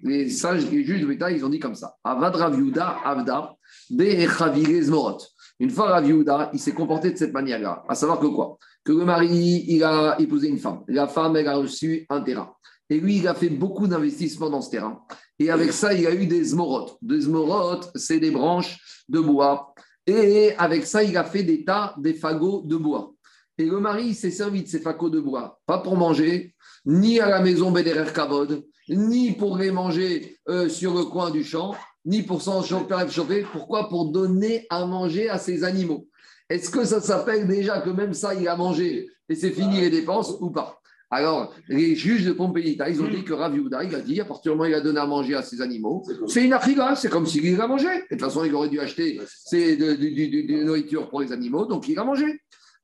Les 0.02 0.28
sages, 0.30 0.70
les 0.70 0.84
juges 0.84 1.00
de 1.00 1.06
l'État, 1.06 1.30
ils 1.30 1.44
ont 1.44 1.48
dit 1.48 1.58
comme 1.58 1.74
ça. 1.74 1.96
Avad 2.04 2.34
Raviuda 2.34 2.98
Avda 3.04 3.54
Zmorot. 3.90 5.18
Une 5.60 5.70
fois 5.70 5.88
Raviuda, 5.88 6.50
il 6.52 6.60
s'est 6.60 6.72
comporté 6.72 7.10
de 7.10 7.16
cette 7.16 7.32
manière-là. 7.32 7.82
À 7.88 7.94
savoir 7.94 8.20
que 8.20 8.26
quoi? 8.26 8.58
Que 8.84 8.92
le 8.92 9.04
mari, 9.04 9.64
il 9.68 9.82
a 9.82 10.16
épousé 10.20 10.48
une 10.48 10.58
femme. 10.58 10.82
La 10.88 11.08
femme, 11.08 11.36
elle 11.36 11.48
a 11.48 11.56
reçu 11.56 12.06
un 12.08 12.20
terrain. 12.20 12.52
Et 12.90 13.00
lui, 13.00 13.18
il 13.18 13.28
a 13.28 13.34
fait 13.34 13.50
beaucoup 13.50 13.86
d'investissements 13.86 14.50
dans 14.50 14.62
ce 14.62 14.70
terrain. 14.70 15.02
Et 15.38 15.50
avec 15.50 15.72
ça, 15.72 15.92
il 15.92 16.06
a 16.06 16.14
eu 16.14 16.26
des 16.26 16.44
Zmorot. 16.44 16.98
Des 17.02 17.22
Zmorot, 17.22 17.80
c'est 17.94 18.20
des 18.20 18.30
branches 18.30 19.04
de 19.08 19.20
bois. 19.20 19.74
Et 20.06 20.54
avec 20.56 20.86
ça, 20.86 21.02
il 21.02 21.16
a 21.16 21.24
fait 21.24 21.42
des 21.42 21.64
tas, 21.64 21.94
des 21.98 22.14
fagots 22.14 22.62
de 22.64 22.76
bois. 22.76 23.12
Et 23.58 23.64
le 23.64 23.80
mari 23.80 24.14
s'est 24.14 24.30
servi 24.30 24.62
de 24.62 24.68
ces 24.68 24.80
fagots 24.80 25.10
de 25.10 25.20
bois, 25.20 25.60
pas 25.66 25.78
pour 25.78 25.96
manger, 25.96 26.54
ni 26.86 27.18
à 27.18 27.28
la 27.28 27.40
maison 27.40 27.72
Bederer 27.72 28.12
Kavod, 28.12 28.64
ni 28.88 29.32
pour 29.32 29.58
les 29.58 29.72
manger 29.72 30.38
euh, 30.48 30.68
sur 30.68 30.94
le 30.94 31.04
coin 31.04 31.30
du 31.30 31.42
champ, 31.42 31.74
ni 32.04 32.22
pour 32.22 32.40
s'en 32.40 32.62
chauffer. 32.62 33.44
Pourquoi? 33.52 33.88
Pour 33.88 34.12
donner 34.12 34.66
à 34.70 34.86
manger 34.86 35.28
à 35.28 35.38
ses 35.38 35.64
animaux. 35.64 36.06
Est-ce 36.48 36.70
que 36.70 36.84
ça 36.84 37.00
s'appelle 37.00 37.46
déjà 37.46 37.80
que 37.80 37.90
même 37.90 38.14
ça, 38.14 38.34
il 38.34 38.46
a 38.48 38.56
mangé 38.56 39.08
et 39.28 39.34
c'est 39.34 39.50
fini 39.50 39.80
les 39.80 39.90
dépenses 39.90 40.36
ou 40.40 40.50
pas? 40.50 40.78
Alors, 41.10 41.54
les 41.68 41.96
juges 41.96 42.26
de 42.26 42.32
Pompéita, 42.32 42.88
ils 42.88 43.00
ont 43.00 43.08
dit 43.08 43.24
que 43.24 43.32
Rav 43.32 43.56
il 43.56 43.94
a 43.94 44.00
dit, 44.00 44.20
à 44.20 44.26
partir 44.26 44.52
du 44.52 44.58
moment 44.58 44.68
où 44.68 44.72
il 44.72 44.74
a 44.74 44.80
donné 44.80 45.00
à 45.00 45.06
manger 45.06 45.34
à 45.34 45.42
ses 45.42 45.62
animaux, 45.62 46.04
c'est 46.26 46.44
une 46.44 46.52
afriga, 46.52 46.94
c'est 46.96 47.08
comme 47.08 47.26
s'il 47.26 47.58
a 47.58 47.66
mangé. 47.66 47.86
de 47.86 48.06
toute 48.10 48.20
façon, 48.20 48.44
il 48.44 48.54
aurait 48.54 48.68
dû 48.68 48.78
acheter 48.78 49.18
de, 49.52 50.52
la 50.58 50.64
nourriture 50.64 51.08
pour 51.08 51.22
les 51.22 51.32
animaux, 51.32 51.64
donc 51.64 51.88
il 51.88 51.98
a 51.98 52.04
mangé. 52.04 52.26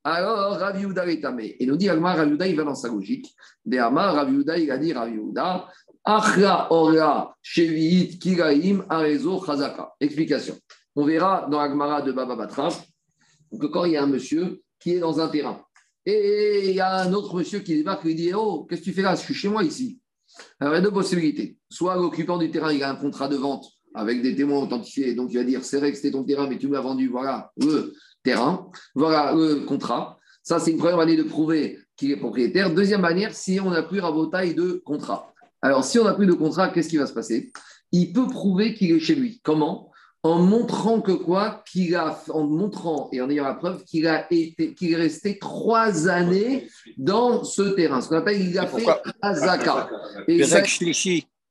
Alors, 0.07 0.59
Rav 0.59 1.09
est 1.09 1.19
tamé. 1.19 1.55
Et 1.59 1.65
nous 1.65 1.77
dit 1.77 1.89
Agma, 1.89 2.13
Rav 2.13 2.37
il 2.47 2.55
va 2.55 2.63
dans 2.63 2.75
sa 2.75 2.89
logique. 2.89 3.35
De 3.65 3.79
Amar, 3.79 4.13
Rav 4.13 4.31
il 4.31 4.71
a 4.71 4.77
dit 4.77 4.93
Rav 4.93 5.11
Achra 6.03 6.67
Ora 6.71 7.35
Sheviit 7.41 8.19
Arezo 8.87 9.43
Chazaka. 9.43 9.93
Explication. 9.99 10.55
On 10.95 11.05
verra 11.05 11.47
dans 11.49 11.59
la 11.59 12.01
de 12.03 12.11
Baba 12.11 12.35
Batra 12.35 12.69
que 13.59 13.65
quand 13.65 13.85
il 13.85 13.93
y 13.93 13.97
a 13.97 14.03
un 14.03 14.07
monsieur 14.07 14.61
qui 14.79 14.91
est 14.91 14.99
dans 14.99 15.19
un 15.19 15.27
terrain, 15.27 15.59
et 16.05 16.69
il 16.69 16.75
y 16.75 16.79
a 16.79 17.01
un 17.01 17.11
autre 17.13 17.35
monsieur 17.35 17.59
qui 17.59 17.75
débarque 17.75 18.05
et 18.05 18.09
lui 18.09 18.15
dit 18.15 18.31
Oh, 18.35 18.67
qu'est-ce 18.69 18.81
que 18.81 18.85
tu 18.85 18.93
fais 18.93 19.01
là? 19.01 19.15
Je 19.15 19.21
suis 19.21 19.33
chez 19.33 19.49
moi 19.49 19.63
ici. 19.63 19.99
Alors, 20.59 20.75
il 20.75 20.77
y 20.77 20.79
a 20.79 20.81
deux 20.81 20.91
possibilités. 20.91 21.57
Soit 21.67 21.95
l'occupant 21.95 22.37
du 22.37 22.51
terrain, 22.51 22.71
il 22.71 22.83
a 22.83 22.91
un 22.91 22.95
contrat 22.95 23.27
de 23.27 23.37
vente 23.37 23.65
avec 23.95 24.21
des 24.21 24.35
témoins 24.35 24.59
authentifiés, 24.59 25.15
donc 25.15 25.31
il 25.31 25.37
va 25.37 25.43
dire 25.43 25.63
C'est 25.63 25.77
vrai 25.77 25.89
que 25.89 25.97
c'était 25.97 26.11
ton 26.11 26.23
terrain, 26.23 26.47
mais 26.47 26.59
tu 26.59 26.67
me 26.67 26.73
l'as 26.73 26.81
vendu, 26.81 27.07
voilà 27.07 27.51
le 27.57 27.93
terrain, 28.25 28.69
voilà 28.95 29.33
le 29.33 29.61
contrat. 29.65 30.19
Ça, 30.43 30.59
c'est 30.59 30.71
une 30.71 30.77
première 30.77 30.97
manière 30.97 31.17
de 31.17 31.23
prouver 31.23 31.79
qu'il 31.95 32.11
est 32.11 32.17
propriétaire. 32.17 32.73
Deuxième 32.73 33.01
manière, 33.01 33.33
si 33.33 33.59
on 33.59 33.69
n'a 33.69 33.83
plus 33.83 34.01
taille 34.31 34.53
de 34.53 34.83
contrat. 34.85 35.33
Alors, 35.61 35.83
si 35.83 35.97
on 35.97 36.03
n'a 36.03 36.13
plus 36.13 36.27
de 36.27 36.33
contrat, 36.33 36.69
qu'est-ce 36.69 36.89
qui 36.89 36.97
va 36.97 37.07
se 37.07 37.13
passer? 37.13 37.51
Il 37.91 38.11
peut 38.13 38.27
prouver 38.27 38.73
qu'il 38.73 38.91
est 38.91 38.99
chez 38.99 39.15
lui. 39.15 39.39
Comment? 39.43 39.89
En 40.21 40.39
montrant 40.39 41.01
que 41.01 41.11
quoi? 41.11 41.63
Qu'il 41.71 41.95
a 41.95 42.19
en 42.29 42.43
montrant 42.43 43.09
et 43.11 43.21
en 43.21 43.29
ayant 43.29 43.43
la 43.45 43.53
preuve 43.53 43.83
qu'il 43.83 44.07
a 44.07 44.25
été 44.31 44.73
qu'il 44.73 44.91
est 44.91 44.95
resté 44.95 45.37
trois 45.37 46.07
années 46.09 46.67
dans 46.97 47.43
ce 47.43 47.61
terrain 47.61 48.01
ce 48.01 48.09
qu'on 48.09 48.17
appelle 48.17 48.41
il 48.41 48.57
a 48.57 48.65
fait 48.65 48.87
Azaka 49.21 49.87
et 50.27 50.43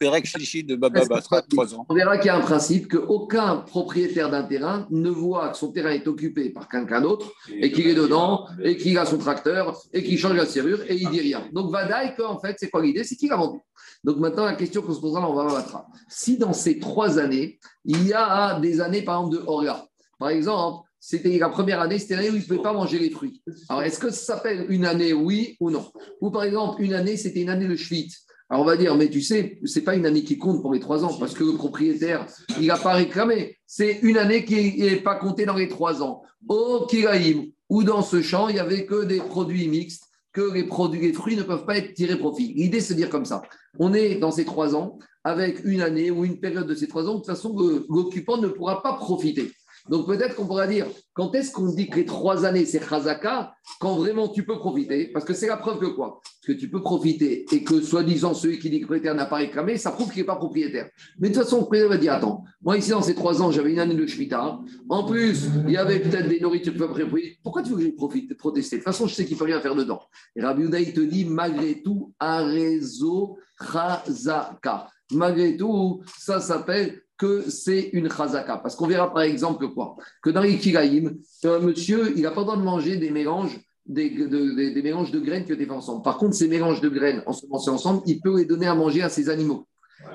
de 0.00 0.76
Baba 0.76 1.00
ans. 1.02 1.86
On 1.88 1.94
verra 1.94 2.18
qu'il 2.18 2.26
y 2.26 2.30
a 2.30 2.36
un 2.36 2.40
principe 2.40 2.88
qu'aucun 2.88 3.56
propriétaire 3.58 4.30
d'un 4.30 4.42
terrain 4.42 4.86
ne 4.90 5.10
voit 5.10 5.50
que 5.50 5.56
son 5.56 5.72
terrain 5.72 5.90
est 5.90 6.06
occupé 6.06 6.50
par 6.50 6.68
quelqu'un 6.68 7.00
d'autre 7.00 7.32
et 7.48 7.70
qu'il 7.70 7.86
est 7.86 7.94
dedans 7.94 8.46
et 8.62 8.76
qu'il 8.76 8.98
a 8.98 9.06
son 9.06 9.18
tracteur 9.18 9.76
et 9.92 10.02
qu'il 10.02 10.18
change 10.18 10.36
la 10.36 10.46
serrure 10.46 10.82
et 10.88 10.96
il 10.96 11.08
dit 11.10 11.20
rien. 11.20 11.48
Donc 11.52 11.70
Vadaï, 11.70 12.14
en 12.26 12.38
fait, 12.38 12.56
c'est 12.58 12.70
quoi 12.70 12.82
l'idée? 12.82 13.04
C'est 13.04 13.16
qu'il 13.16 13.32
a 13.32 13.36
vendu. 13.36 13.58
Donc 14.02 14.18
maintenant, 14.18 14.44
la 14.44 14.54
question 14.54 14.82
qu'on 14.82 14.94
se 14.94 15.00
posera, 15.00 15.28
on 15.28 15.34
va 15.34 15.44
voir 15.44 15.86
Si 16.08 16.36
dans 16.36 16.52
ces 16.52 16.78
trois 16.78 17.18
années, 17.18 17.58
il 17.84 18.06
y 18.06 18.12
a 18.12 18.58
des 18.60 18.80
années, 18.80 19.02
par 19.02 19.20
exemple, 19.20 19.36
de 19.36 19.42
Orga, 19.46 19.86
par 20.18 20.28
exemple, 20.30 20.86
c'était 21.00 21.36
la 21.38 21.50
première 21.50 21.80
année, 21.80 21.98
c'était 21.98 22.16
l'année 22.16 22.30
où 22.30 22.36
il 22.36 22.40
ne 22.40 22.46
pouvait 22.46 22.62
pas 22.62 22.72
manger 22.72 22.98
les 22.98 23.10
fruits. 23.10 23.42
Alors, 23.68 23.82
est-ce 23.82 23.98
que 23.98 24.08
ça 24.10 24.36
s'appelle 24.36 24.66
une 24.70 24.86
année, 24.86 25.12
oui 25.12 25.56
ou 25.60 25.70
non? 25.70 25.90
Ou 26.22 26.30
par 26.30 26.44
exemple, 26.44 26.82
une 26.82 26.94
année, 26.94 27.18
c'était 27.18 27.42
une 27.42 27.50
année 27.50 27.68
de 27.68 27.76
Schwitt. 27.76 28.10
Alors 28.54 28.62
on 28.62 28.68
va 28.68 28.76
dire, 28.76 28.94
mais 28.94 29.10
tu 29.10 29.20
sais, 29.20 29.58
ce 29.64 29.80
n'est 29.80 29.84
pas 29.84 29.96
une 29.96 30.06
année 30.06 30.22
qui 30.22 30.38
compte 30.38 30.62
pour 30.62 30.72
les 30.72 30.78
trois 30.78 31.04
ans, 31.04 31.12
parce 31.18 31.34
que 31.34 31.42
le 31.42 31.54
propriétaire, 31.54 32.24
il 32.60 32.68
n'a 32.68 32.76
pas 32.76 32.92
réclamé. 32.92 33.58
C'est 33.66 33.98
une 34.02 34.16
année 34.16 34.44
qui 34.44 34.78
n'est 34.78 35.00
pas 35.00 35.16
comptée 35.16 35.44
dans 35.44 35.56
les 35.56 35.66
trois 35.66 36.04
ans. 36.04 36.22
Au 36.46 36.86
Kiraïm, 36.86 37.46
où 37.68 37.82
dans 37.82 38.00
ce 38.00 38.22
champ, 38.22 38.46
il 38.46 38.54
n'y 38.54 38.60
avait 38.60 38.86
que 38.86 39.06
des 39.06 39.16
produits 39.16 39.66
mixtes, 39.66 40.04
que 40.32 40.52
les, 40.52 40.62
produits, 40.62 41.00
les 41.00 41.12
fruits 41.12 41.34
ne 41.34 41.42
peuvent 41.42 41.66
pas 41.66 41.78
être 41.78 41.94
tirés 41.94 42.16
profit. 42.16 42.54
L'idée, 42.54 42.80
c'est 42.80 42.94
de 42.94 43.00
dire 43.00 43.10
comme 43.10 43.24
ça. 43.24 43.42
On 43.80 43.92
est 43.92 44.14
dans 44.20 44.30
ces 44.30 44.44
trois 44.44 44.76
ans, 44.76 45.00
avec 45.24 45.64
une 45.64 45.82
année 45.82 46.12
ou 46.12 46.24
une 46.24 46.38
période 46.38 46.68
de 46.68 46.76
ces 46.76 46.86
trois 46.86 47.08
ans, 47.08 47.14
de 47.14 47.18
toute 47.18 47.26
façon, 47.26 47.56
l'occupant 47.88 48.36
ne 48.36 48.46
pourra 48.46 48.84
pas 48.84 48.92
profiter. 48.92 49.50
Donc 49.88 50.06
peut-être 50.06 50.34
qu'on 50.34 50.46
pourra 50.46 50.66
dire, 50.66 50.86
quand 51.12 51.34
est-ce 51.34 51.52
qu'on 51.52 51.66
dit 51.66 51.90
que 51.90 51.96
les 51.96 52.06
trois 52.06 52.46
années, 52.46 52.64
c'est 52.64 52.80
Khazaka, 52.80 53.54
quand 53.80 53.96
vraiment 53.96 54.28
tu 54.28 54.44
peux 54.44 54.58
profiter? 54.58 55.08
Parce 55.08 55.26
que 55.26 55.34
c'est 55.34 55.46
la 55.46 55.58
preuve 55.58 55.78
que 55.78 55.86
quoi? 55.86 56.20
Que 56.46 56.52
tu 56.52 56.70
peux 56.70 56.80
profiter 56.80 57.44
et 57.52 57.62
que 57.62 57.80
soi-disant 57.82 58.32
celui 58.32 58.58
qui 58.58 58.70
dit 58.70 58.80
que 58.80 58.86
propriétaire 58.86 59.14
n'a 59.14 59.26
pas 59.26 59.36
réclamé, 59.36 59.76
ça 59.76 59.90
prouve 59.90 60.10
qu'il 60.10 60.22
n'est 60.22 60.26
pas 60.26 60.36
propriétaire. 60.36 60.88
Mais 61.18 61.28
de 61.28 61.34
toute 61.34 61.44
façon, 61.44 61.56
le 61.56 61.62
propriétaire 61.62 61.90
va 61.90 61.98
dire, 61.98 62.12
attends, 62.14 62.44
moi 62.62 62.78
ici 62.78 62.90
dans 62.90 63.02
ces 63.02 63.14
trois 63.14 63.42
ans, 63.42 63.50
j'avais 63.50 63.72
une 63.72 63.78
année 63.78 63.94
de 63.94 64.06
Shemitah. 64.06 64.58
En 64.88 65.04
plus, 65.04 65.48
il 65.66 65.72
y 65.72 65.76
avait 65.76 66.00
peut-être 66.00 66.28
des 66.28 66.40
nourritures 66.40 66.74
peu 66.74 66.88
près. 66.88 67.04
Pourquoi 67.42 67.62
tu 67.62 67.70
veux 67.72 67.76
que 67.76 67.84
je 67.84 67.90
profite, 67.90 68.34
protester? 68.38 68.76
De 68.76 68.82
toute 68.82 68.90
façon, 68.90 69.06
je 69.06 69.14
sais 69.14 69.24
qu'il 69.26 69.34
ne 69.34 69.38
faut 69.38 69.44
rien 69.44 69.60
faire 69.60 69.74
dedans. 69.74 70.00
Et 70.34 70.42
Rabbi 70.42 70.70
te 70.70 71.00
dit, 71.00 71.26
malgré 71.26 71.82
tout, 71.82 72.14
un 72.20 72.44
réseau 72.46 73.38
Khazaka. 73.58 74.88
Malgré 75.12 75.56
tout, 75.56 76.02
ça 76.18 76.40
s'appelle 76.40 77.02
que 77.16 77.48
c'est 77.48 77.90
une 77.92 78.10
chazaka. 78.10 78.58
Parce 78.58 78.76
qu'on 78.76 78.86
verra 78.86 79.12
par 79.12 79.22
exemple 79.22 79.66
que 79.66 79.72
quoi 79.72 79.96
Que 80.22 80.30
dans 80.30 80.42
les 80.42 80.58
kigaïm, 80.58 81.16
un 81.44 81.58
monsieur, 81.60 82.12
il 82.16 82.22
n'a 82.22 82.30
pas 82.30 82.40
le 82.40 82.46
droit 82.46 82.56
de 82.56 82.62
manger 82.62 82.96
des 82.96 83.10
mélanges 83.10 83.60
des, 83.86 84.08
des, 84.08 84.82
mélanges 84.82 85.10
de 85.10 85.20
graines 85.20 85.44
qui 85.44 85.52
ont 85.52 85.56
été 85.56 85.66
faits 85.66 85.74
ensemble. 85.74 86.02
Par 86.02 86.16
contre, 86.16 86.34
ces 86.34 86.48
mélanges 86.48 86.80
de 86.80 86.88
graines 86.88 87.22
ensemencés 87.26 87.70
ensemble, 87.70 88.02
il 88.06 88.18
peut 88.18 88.38
les 88.38 88.46
donner 88.46 88.66
à 88.66 88.74
manger 88.74 89.02
à 89.02 89.10
ses 89.10 89.28
animaux. 89.28 89.66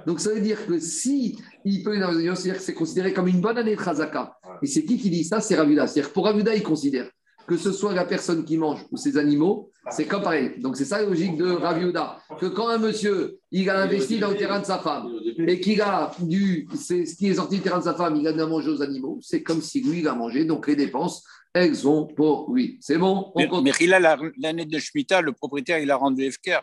Donc 0.07 0.19
ça 0.19 0.33
veut 0.33 0.41
dire 0.41 0.65
que 0.65 0.79
si 0.79 1.37
il 1.65 1.83
peut 1.83 1.93
les 1.93 1.99
donner 1.99 2.23
c'est-à-dire 2.35 2.55
que 2.55 2.61
c'est 2.61 2.73
considéré 2.73 3.13
comme 3.13 3.27
une 3.27 3.41
bonne 3.41 3.57
année 3.57 3.75
de 3.75 3.81
chazaka. 3.81 4.37
Et 4.61 4.67
c'est 4.67 4.83
qui 4.83 4.97
qui 4.97 5.09
dit 5.09 5.23
ça? 5.23 5.39
C'est 5.39 5.55
Ravuda. 5.55 5.87
C'est-à-dire 5.87 6.11
pour 6.11 6.25
Ravuda, 6.25 6.55
il 6.55 6.63
considère 6.63 7.09
que 7.49 7.57
ce 7.57 7.71
soit 7.71 7.95
la 7.95 8.05
personne 8.05 8.45
qui 8.45 8.57
mange 8.57 8.85
ou 8.91 8.97
ses 8.97 9.17
animaux, 9.17 9.71
c'est 9.89 10.05
comme 10.05 10.21
pareil. 10.21 10.51
Donc 10.59 10.77
c'est 10.77 10.85
ça 10.85 11.01
la 11.01 11.07
logique 11.07 11.35
de 11.35 11.49
Raviuda. 11.49 12.19
Que 12.39 12.45
quand 12.45 12.67
un 12.67 12.77
monsieur, 12.77 13.39
il 13.51 13.71
a 13.71 13.81
investi 13.81 14.19
dans 14.19 14.29
le 14.29 14.37
terrain 14.37 14.59
de 14.59 14.65
sa 14.65 14.77
femme 14.77 15.09
et 15.47 15.59
qu'il 15.59 15.81
a 15.81 16.11
dû, 16.19 16.67
c'est 16.75 17.07
ce 17.07 17.15
qui 17.15 17.27
est 17.27 17.33
sorti 17.33 17.55
du 17.55 17.63
terrain 17.63 17.79
de 17.79 17.85
sa 17.85 17.95
femme, 17.95 18.17
il 18.17 18.27
a 18.27 18.31
donné 18.33 18.43
à 18.43 18.45
manger 18.45 18.69
aux 18.69 18.83
animaux, 18.83 19.17
c'est 19.23 19.41
comme 19.41 19.63
si 19.63 19.81
lui, 19.81 20.01
il 20.01 20.07
a 20.07 20.13
mangé. 20.13 20.45
Donc 20.45 20.67
les 20.67 20.75
dépenses, 20.75 21.23
elles 21.51 21.75
sont 21.75 22.05
pour 22.05 22.53
lui. 22.53 22.77
C'est 22.81 22.99
bon? 22.99 23.33
Mais, 23.35 23.49
mais 23.63 23.71
il 23.81 23.95
a 23.95 24.17
l'année 24.37 24.65
de 24.65 24.77
Shemitah, 24.77 25.21
le 25.21 25.31
propriétaire, 25.31 25.79
il 25.79 25.89
a 25.89 25.95
rendu 25.95 26.31
FKR. 26.31 26.61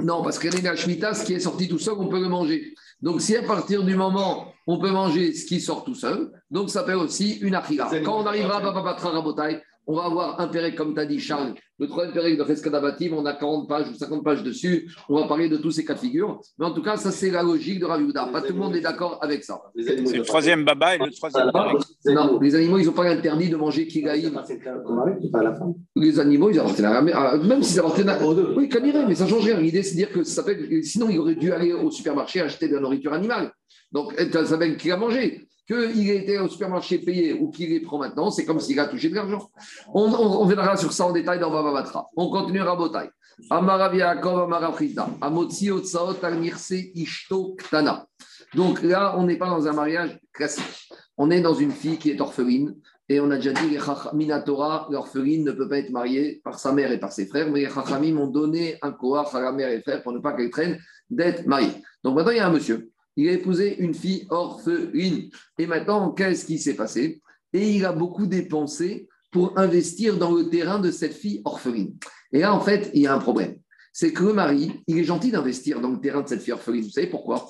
Non, 0.00 0.22
parce 0.22 0.38
que 0.38 0.46
l'année 0.46 0.70
de 0.70 0.76
Shemitah, 0.76 1.12
ce 1.12 1.24
qui 1.24 1.34
est 1.34 1.40
sorti 1.40 1.66
tout 1.66 1.80
seul, 1.80 1.94
on 1.98 2.06
peut 2.06 2.20
le 2.20 2.28
manger. 2.28 2.72
Donc, 3.04 3.20
si 3.20 3.36
à 3.36 3.42
partir 3.42 3.84
du 3.84 3.94
moment 3.94 4.46
on 4.66 4.78
peut 4.78 4.90
manger 4.90 5.34
ce 5.34 5.44
qui 5.44 5.60
sort 5.60 5.84
tout 5.84 5.94
seul, 5.94 6.32
donc 6.50 6.70
ça 6.70 6.84
fait 6.84 6.94
aussi 6.94 7.36
une 7.42 7.54
achila. 7.54 7.90
Quand 8.02 8.22
on 8.22 8.26
arrivera 8.26 8.56
à 8.56 8.60
Babatra 8.60 9.10
Rabotai, 9.10 9.60
on 9.86 9.94
va 9.94 10.04
avoir 10.04 10.40
un 10.40 10.48
pérec, 10.48 10.74
comme 10.74 10.94
tu 10.94 11.00
as 11.00 11.06
dit, 11.06 11.20
Charles. 11.20 11.54
Le 11.78 11.88
troisième 11.88 12.14
pérec 12.14 12.38
de 12.38 12.44
Feskadabatim, 12.44 13.12
on 13.12 13.26
a 13.26 13.34
40 13.34 13.68
pages 13.68 13.88
ou 13.90 13.94
50 13.94 14.22
pages 14.22 14.42
dessus. 14.42 14.90
On 15.08 15.20
va 15.20 15.26
parler 15.26 15.48
de 15.48 15.56
tous 15.56 15.72
ces 15.72 15.84
cas 15.84 15.94
de 15.94 15.98
figure. 15.98 16.40
Mais 16.58 16.66
en 16.66 16.72
tout 16.72 16.82
cas, 16.82 16.96
ça, 16.96 17.10
c'est 17.10 17.30
la 17.30 17.42
logique 17.42 17.80
de 17.80 17.84
Raviouda. 17.84 18.26
Pas 18.26 18.42
tout 18.42 18.52
le 18.52 18.60
monde 18.60 18.76
est 18.76 18.80
d'accord 18.80 19.18
avec 19.20 19.42
ça. 19.44 19.60
C'est 19.76 20.16
le 20.16 20.22
troisième 20.22 20.64
baba 20.64 20.94
et 20.94 20.98
le 20.98 21.10
troisième 21.10 21.50
pérec. 21.52 21.76
Non, 22.06 22.38
les 22.40 22.54
animaux, 22.54 22.78
ils 22.78 22.86
n'ont 22.86 22.92
pas 22.92 23.08
interdit 23.10 23.48
de 23.48 23.56
manger 23.56 23.86
kigaïm. 23.86 24.40
Les 25.96 26.20
animaux, 26.20 26.50
ils 26.50 26.58
appartiennent 26.60 26.86
à 26.86 27.02
la 27.02 27.36
Même 27.38 27.62
s'ils 27.62 27.80
appartiennent 27.80 28.08
à. 28.08 28.18
Oui, 28.24 28.68
irait, 28.72 29.06
mais 29.06 29.14
ça 29.14 29.24
ne 29.24 29.30
change 29.30 29.44
rien. 29.44 29.58
L'idée, 29.58 29.82
c'est 29.82 29.92
de 29.92 29.96
dire 29.96 30.12
que 30.12 30.22
ça 30.22 30.44
fait... 30.44 30.82
sinon, 30.82 31.08
il 31.10 31.18
aurait 31.18 31.34
dû 31.34 31.52
aller 31.52 31.72
au 31.72 31.90
supermarché 31.90 32.40
acheter 32.40 32.68
de 32.68 32.74
la 32.74 32.80
nourriture 32.80 33.12
animale. 33.12 33.52
Donc, 33.92 34.14
ça 34.32 34.46
s'appelle 34.46 34.76
qu'il 34.76 34.92
a 34.92 34.96
mangé 34.96 35.46
qu'il 35.66 36.10
été 36.10 36.38
au 36.38 36.48
supermarché 36.48 36.98
payé 36.98 37.32
ou 37.32 37.50
qu'il 37.50 37.70
les 37.70 37.80
prend 37.80 37.98
maintenant, 37.98 38.30
c'est 38.30 38.44
comme 38.44 38.60
s'il 38.60 38.78
a 38.80 38.86
touché 38.86 39.08
de 39.08 39.14
l'argent. 39.14 39.50
On, 39.92 40.12
on, 40.12 40.44
viendra 40.44 40.76
sur 40.76 40.92
ça 40.92 41.06
en 41.06 41.12
détail 41.12 41.40
dans 41.40 41.50
Baba 41.50 41.72
Batra. 41.72 42.06
On 42.16 42.30
continue 42.30 42.60
Rabotai. 42.60 43.08
Donc 48.54 48.82
là, 48.82 49.14
on 49.18 49.24
n'est 49.24 49.36
pas 49.36 49.48
dans 49.48 49.66
un 49.66 49.72
mariage 49.72 50.18
classique. 50.32 50.88
On 51.16 51.30
est 51.30 51.40
dans 51.40 51.54
une 51.54 51.72
fille 51.72 51.98
qui 51.98 52.10
est 52.10 52.20
orpheline. 52.20 52.74
Et 53.08 53.20
on 53.20 53.30
a 53.30 53.36
déjà 53.36 53.52
dit 53.52 53.74
que 53.74 54.16
Minatora, 54.16 54.88
l'orpheline, 54.90 55.44
ne 55.44 55.52
peut 55.52 55.68
pas 55.68 55.78
être 55.78 55.90
mariée 55.90 56.40
par 56.42 56.58
sa 56.58 56.72
mère 56.72 56.90
et 56.90 56.98
par 56.98 57.12
ses 57.12 57.26
frères, 57.26 57.50
mais 57.50 57.60
les 57.60 57.68
Chachamim 57.68 58.16
ont 58.16 58.28
donné 58.28 58.78
un 58.80 58.92
koach 58.92 59.34
à 59.34 59.40
la 59.40 59.52
mère 59.52 59.68
et 59.68 59.82
frère 59.82 60.02
pour 60.02 60.12
ne 60.12 60.20
pas 60.20 60.32
qu'elle 60.32 60.48
traîne 60.48 60.78
d'être 61.10 61.46
mariée. 61.46 61.72
Donc 62.02 62.16
maintenant, 62.16 62.30
il 62.30 62.38
y 62.38 62.40
a 62.40 62.46
un 62.46 62.52
monsieur 62.52 62.90
il 63.16 63.28
a 63.28 63.32
épousé 63.32 63.76
une 63.78 63.94
fille 63.94 64.26
orpheline. 64.30 65.30
Et 65.58 65.66
maintenant, 65.66 66.10
qu'est-ce 66.10 66.44
qui 66.44 66.58
s'est 66.58 66.74
passé? 66.74 67.22
Et 67.52 67.70
il 67.70 67.84
a 67.84 67.92
beaucoup 67.92 68.26
dépensé 68.26 69.08
pour 69.30 69.58
investir 69.58 70.16
dans 70.16 70.32
le 70.32 70.48
terrain 70.48 70.78
de 70.78 70.90
cette 70.90 71.14
fille 71.14 71.40
orpheline. 71.44 71.96
Et 72.32 72.40
là, 72.40 72.54
en 72.54 72.60
fait, 72.60 72.90
il 72.94 73.02
y 73.02 73.06
a 73.06 73.14
un 73.14 73.18
problème. 73.18 73.56
C'est 73.92 74.12
que 74.12 74.24
le 74.24 74.32
mari, 74.32 74.82
il 74.86 74.98
est 74.98 75.04
gentil 75.04 75.30
d'investir 75.30 75.80
dans 75.80 75.90
le 75.90 76.00
terrain 76.00 76.22
de 76.22 76.28
cette 76.28 76.42
fille 76.42 76.52
orpheline. 76.52 76.84
Vous 76.84 76.90
savez 76.90 77.06
pourquoi? 77.06 77.48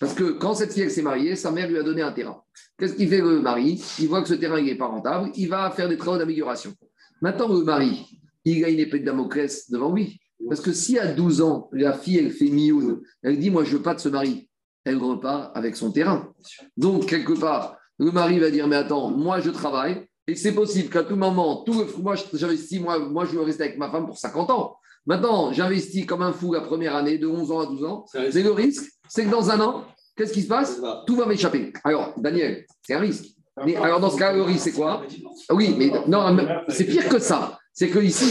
Parce 0.00 0.14
que 0.14 0.32
quand 0.32 0.54
cette 0.54 0.72
fille 0.72 0.90
s'est 0.90 1.02
mariée, 1.02 1.36
sa 1.36 1.50
mère 1.50 1.68
lui 1.68 1.78
a 1.78 1.82
donné 1.82 2.02
un 2.02 2.12
terrain. 2.12 2.42
Qu'est-ce 2.78 2.94
qu'il 2.94 3.08
fait 3.08 3.20
le 3.20 3.40
mari? 3.40 3.82
Il 3.98 4.08
voit 4.08 4.22
que 4.22 4.28
ce 4.28 4.34
terrain 4.34 4.60
n'est 4.60 4.74
pas 4.74 4.86
rentable, 4.86 5.30
il 5.36 5.48
va 5.48 5.70
faire 5.70 5.88
des 5.88 5.96
travaux 5.96 6.18
d'amélioration. 6.18 6.74
Maintenant, 7.20 7.48
le 7.48 7.62
mari, 7.62 8.18
il 8.44 8.64
a 8.64 8.68
une 8.68 8.80
épée 8.80 9.00
de 9.00 9.04
Damoclès 9.04 9.70
devant 9.70 9.94
lui. 9.94 10.20
Parce 10.48 10.60
que 10.60 10.72
si 10.72 10.98
à 10.98 11.06
12 11.06 11.40
ans, 11.42 11.68
la 11.72 11.92
fille, 11.92 12.18
elle 12.18 12.32
fait 12.32 12.48
mioun, 12.48 13.00
elle 13.22 13.38
dit 13.38 13.50
Moi, 13.50 13.64
je 13.64 13.76
veux 13.76 13.82
pas 13.82 13.94
de 13.94 14.00
ce 14.00 14.08
mari, 14.08 14.48
elle 14.84 14.96
repart 14.96 15.56
avec 15.56 15.76
son 15.76 15.90
terrain. 15.90 16.32
Donc, 16.76 17.06
quelque 17.06 17.32
part, 17.32 17.76
le 17.98 18.10
mari 18.10 18.38
va 18.38 18.50
dire, 18.50 18.66
mais 18.66 18.76
attends, 18.76 19.10
moi 19.10 19.40
je 19.40 19.50
travaille, 19.50 20.06
et 20.26 20.34
c'est 20.34 20.52
possible 20.52 20.88
qu'à 20.88 21.02
tout 21.02 21.16
moment, 21.16 21.62
tout 21.64 21.84
moi 21.98 22.14
j'investis, 22.32 22.80
moi, 22.80 22.98
moi 22.98 23.24
je 23.24 23.32
veux 23.32 23.42
rester 23.42 23.64
avec 23.64 23.78
ma 23.78 23.90
femme 23.90 24.06
pour 24.06 24.18
50 24.18 24.50
ans. 24.50 24.76
Maintenant, 25.04 25.52
j'investis 25.52 26.06
comme 26.06 26.22
un 26.22 26.32
fou 26.32 26.52
la 26.52 26.60
première 26.60 26.94
année, 26.94 27.18
de 27.18 27.26
11 27.26 27.50
ans 27.50 27.60
à 27.60 27.66
12 27.66 27.84
ans. 27.84 28.04
C'est 28.12 28.42
le 28.42 28.52
risque, 28.52 28.84
c'est 29.08 29.24
que 29.24 29.30
dans 29.30 29.50
un 29.50 29.60
an, 29.60 29.84
qu'est-ce 30.16 30.32
qui 30.32 30.42
se 30.42 30.48
passe 30.48 30.80
Tout 31.06 31.16
va 31.16 31.26
m'échapper. 31.26 31.72
Alors, 31.84 32.14
Daniel, 32.16 32.66
c'est 32.82 32.94
un 32.94 33.00
risque. 33.00 33.26
Mais 33.66 33.76
alors 33.76 34.00
dans 34.00 34.10
ce 34.10 34.16
cas, 34.16 34.32
le 34.32 34.42
risque, 34.42 34.64
c'est 34.64 34.72
quoi 34.72 35.02
Oui, 35.50 35.74
mais 35.76 35.90
non, 36.06 36.36
c'est 36.68 36.84
pire 36.84 37.08
que 37.08 37.18
ça. 37.18 37.58
C'est 37.74 37.88
que 37.88 37.98
ici, 37.98 38.24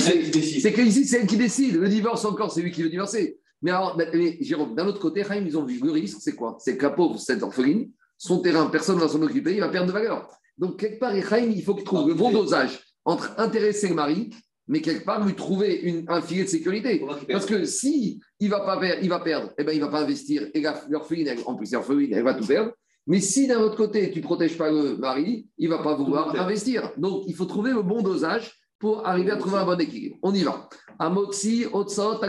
c'est 0.61 0.71
que 0.71 0.81
ici, 0.81 1.05
c'est 1.05 1.19
elle 1.19 1.27
qui 1.27 1.37
décide. 1.37 1.75
Le 1.75 1.89
divorce 1.89 2.23
encore, 2.25 2.51
c'est 2.51 2.61
lui 2.61 2.71
qui 2.71 2.83
veut 2.83 2.89
divorcer. 2.89 3.39
Mais 3.61 3.71
alors, 3.71 3.99
Jérôme, 4.39 4.75
d'un 4.75 4.87
autre 4.87 4.99
côté, 4.99 5.23
Chaim, 5.23 5.43
ils 5.45 5.57
ont 5.57 5.65
vu 5.65 5.79
le 5.83 5.91
risque, 5.91 6.17
c'est 6.19 6.35
quoi? 6.35 6.57
C'est 6.59 6.77
que 6.77 6.83
la 6.83 6.91
pauvre, 6.91 7.19
cette 7.19 7.43
orpheline, 7.43 7.91
son 8.17 8.39
terrain, 8.39 8.65
personne 8.67 8.95
ne 8.95 9.01
va 9.01 9.07
s'en 9.07 9.21
occuper, 9.21 9.53
il 9.53 9.59
va 9.59 9.69
perdre 9.69 9.87
de 9.87 9.93
valeur. 9.93 10.27
Donc, 10.57 10.79
quelque 10.79 10.99
part, 10.99 11.13
Chaim, 11.29 11.51
il 11.55 11.63
faut 11.63 11.75
qu'il 11.75 11.83
trouve 11.83 12.07
le 12.07 12.13
bon 12.13 12.31
dosage 12.31 12.79
entre 13.05 13.33
intéresser 13.37 13.87
le 13.89 13.95
mari, 13.95 14.31
mais 14.67 14.81
quelque 14.81 15.05
part 15.05 15.25
lui 15.25 15.35
trouver 15.35 15.75
une, 15.75 16.05
un 16.07 16.21
filet 16.21 16.43
de 16.43 16.49
sécurité. 16.49 17.03
Parce 17.29 17.45
que 17.45 17.65
si 17.65 18.21
il 18.39 18.49
va 18.49 18.61
pas 18.61 18.79
perdre, 18.79 19.03
il 19.03 19.09
va 19.09 19.19
perdre, 19.19 19.51
eh 19.57 19.63
ben, 19.63 19.73
il 19.73 19.81
va 19.81 19.89
pas 19.89 20.01
investir. 20.01 20.47
Et 20.53 20.63
l'orpheline, 20.89 21.35
en 21.45 21.55
plus, 21.55 21.71
l'orpheline, 21.71 22.13
elle 22.13 22.23
va 22.23 22.33
tout 22.33 22.45
perdre. 22.45 22.71
Mais 23.07 23.19
si 23.19 23.47
d'un 23.47 23.59
autre 23.59 23.75
côté, 23.75 24.11
tu 24.11 24.19
ne 24.19 24.23
protèges 24.23 24.57
pas 24.57 24.71
le 24.71 24.97
mari, 24.97 25.47
il 25.57 25.69
ne 25.69 25.75
va 25.75 25.83
pas 25.83 25.95
vouloir 25.95 26.39
investir. 26.39 26.91
Donc, 26.97 27.23
il 27.27 27.35
faut 27.35 27.45
trouver 27.45 27.71
le 27.71 27.81
bon 27.81 28.01
dosage 28.01 28.53
pour 28.79 29.05
arriver 29.05 29.31
à 29.31 29.37
trouver 29.37 29.57
un 29.57 29.65
bon 29.65 29.79
équilibre. 29.79 30.17
On 30.21 30.33
y 30.33 30.43
va. 30.43 30.69
Amotsi, 30.99 31.65
Otsot, 31.71 32.19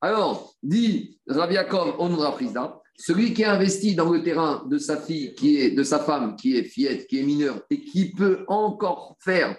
Alors, 0.00 0.54
dit 0.62 1.18
Raviakov 1.26 1.96
Onra 1.98 2.32
Prisda, 2.32 2.80
celui 2.96 3.34
qui 3.34 3.44
a 3.44 3.52
investi 3.52 3.94
dans 3.94 4.10
le 4.10 4.22
terrain 4.22 4.64
de 4.68 4.78
sa 4.78 4.96
fille, 4.96 5.34
qui 5.34 5.60
est 5.60 5.70
de 5.70 5.82
sa 5.82 5.98
femme, 5.98 6.36
qui 6.36 6.56
est 6.56 6.64
fillette, 6.64 7.06
qui 7.06 7.20
est 7.20 7.24
mineure, 7.24 7.62
et 7.70 7.80
qui 7.80 8.12
peut 8.12 8.44
encore 8.48 9.16
faire, 9.20 9.56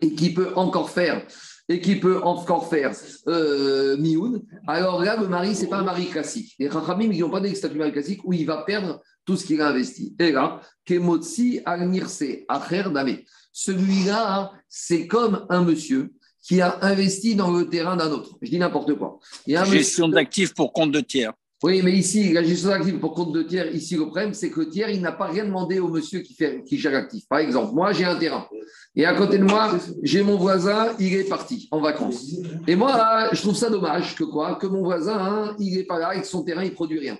et 0.00 0.14
qui 0.14 0.32
peut 0.34 0.52
encore 0.56 0.90
faire, 0.90 1.26
et 1.68 1.80
qui 1.80 1.96
peut 1.96 2.22
encore 2.22 2.68
faire 2.68 2.92
euh, 3.26 3.96
mioun, 3.96 4.42
alors 4.66 5.02
là, 5.02 5.16
le 5.16 5.26
mari, 5.26 5.54
ce 5.54 5.62
n'est 5.62 5.68
pas 5.68 5.78
un 5.78 5.84
mari 5.84 6.06
classique. 6.06 6.54
Les 6.58 6.68
Rachamim, 6.68 7.10
ils 7.12 7.20
n'ont 7.20 7.30
pas 7.30 7.40
dit 7.40 7.54
statut 7.56 7.78
mari 7.78 7.92
classique 7.92 8.20
où 8.24 8.32
il 8.32 8.46
va 8.46 8.62
perdre 8.64 9.00
tout 9.24 9.36
ce 9.36 9.46
qu'il 9.46 9.60
a 9.60 9.68
investi. 9.68 10.14
Et 10.18 10.30
là, 10.30 10.60
Kemotsi 10.84 11.60
Al-Mirse, 11.64 12.24
Acher 12.48 12.84
Dame. 12.92 13.16
Celui-là, 13.52 14.52
c'est 14.68 15.06
comme 15.06 15.46
un 15.48 15.64
monsieur 15.64 16.12
qui 16.44 16.60
a 16.60 16.78
investi 16.82 17.34
dans 17.34 17.50
le 17.50 17.68
terrain 17.68 17.96
d'un 17.96 18.10
autre. 18.10 18.36
Je 18.42 18.50
dis 18.50 18.58
n'importe 18.58 18.94
quoi. 18.94 19.18
Gestion 19.46 20.08
d'actifs 20.08 20.52
pour 20.52 20.72
compte 20.72 20.92
de 20.92 21.00
tiers. 21.00 21.32
Oui, 21.62 21.80
mais 21.82 21.92
ici, 21.92 22.34
la 22.34 22.42
gestion 22.42 22.68
d'actifs 22.68 23.00
pour 23.00 23.14
compte 23.14 23.32
de 23.32 23.42
tiers, 23.42 23.74
ici, 23.74 23.96
le 23.96 24.02
problème, 24.02 24.34
c'est 24.34 24.50
que 24.50 24.60
le 24.60 24.68
tiers, 24.68 24.90
il 24.90 25.00
n'a 25.00 25.12
pas 25.12 25.28
rien 25.28 25.46
demandé 25.46 25.78
au 25.78 25.88
monsieur 25.88 26.20
qui, 26.20 26.34
fait, 26.34 26.62
qui 26.64 26.76
gère 26.76 26.92
l'actif. 26.92 27.24
Par 27.26 27.38
exemple, 27.38 27.74
moi, 27.74 27.94
j'ai 27.94 28.04
un 28.04 28.16
terrain. 28.16 28.46
Et 28.94 29.06
à 29.06 29.14
côté 29.14 29.38
de 29.38 29.44
moi, 29.44 29.74
j'ai 30.02 30.22
mon 30.22 30.36
voisin, 30.36 30.94
il 30.98 31.14
est 31.14 31.24
parti 31.26 31.66
en 31.70 31.80
vacances. 31.80 32.34
Et 32.66 32.76
moi, 32.76 33.30
je 33.32 33.40
trouve 33.40 33.56
ça 33.56 33.70
dommage 33.70 34.14
que 34.14 34.24
quoi? 34.24 34.56
Que 34.56 34.66
mon 34.66 34.82
voisin, 34.82 35.16
hein, 35.18 35.56
il 35.58 35.74
n'est 35.74 35.84
pas 35.84 35.98
là, 35.98 36.08
avec 36.08 36.26
son 36.26 36.42
terrain, 36.42 36.62
il 36.62 36.70
ne 36.70 36.74
produit 36.74 36.98
rien. 36.98 37.16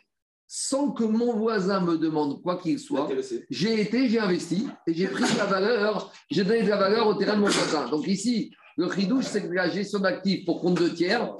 Sans 0.46 0.90
que 0.90 1.04
mon 1.04 1.34
voisin 1.34 1.80
me 1.80 1.96
demande 1.96 2.42
quoi 2.42 2.58
qu'il 2.58 2.78
soit, 2.78 3.08
j'ai 3.48 3.80
été, 3.80 4.10
j'ai 4.10 4.18
investi 4.18 4.68
et 4.86 4.92
j'ai 4.92 5.06
pris 5.06 5.24
de 5.24 5.38
la 5.38 5.46
valeur, 5.46 6.12
j'ai 6.30 6.44
donné 6.44 6.62
de 6.62 6.68
la 6.68 6.76
valeur 6.76 7.08
au 7.08 7.14
terrain 7.14 7.36
de 7.36 7.40
mon 7.40 7.48
voisin. 7.48 7.88
Donc 7.88 8.06
ici, 8.06 8.52
le 8.76 8.86
ridouche, 8.86 9.26
c'est 9.26 9.48
la 9.52 9.68
gestion 9.68 10.00
d'actifs 10.00 10.44
pour 10.44 10.60
compte 10.60 10.80
de 10.80 10.88
tiers, 10.88 11.34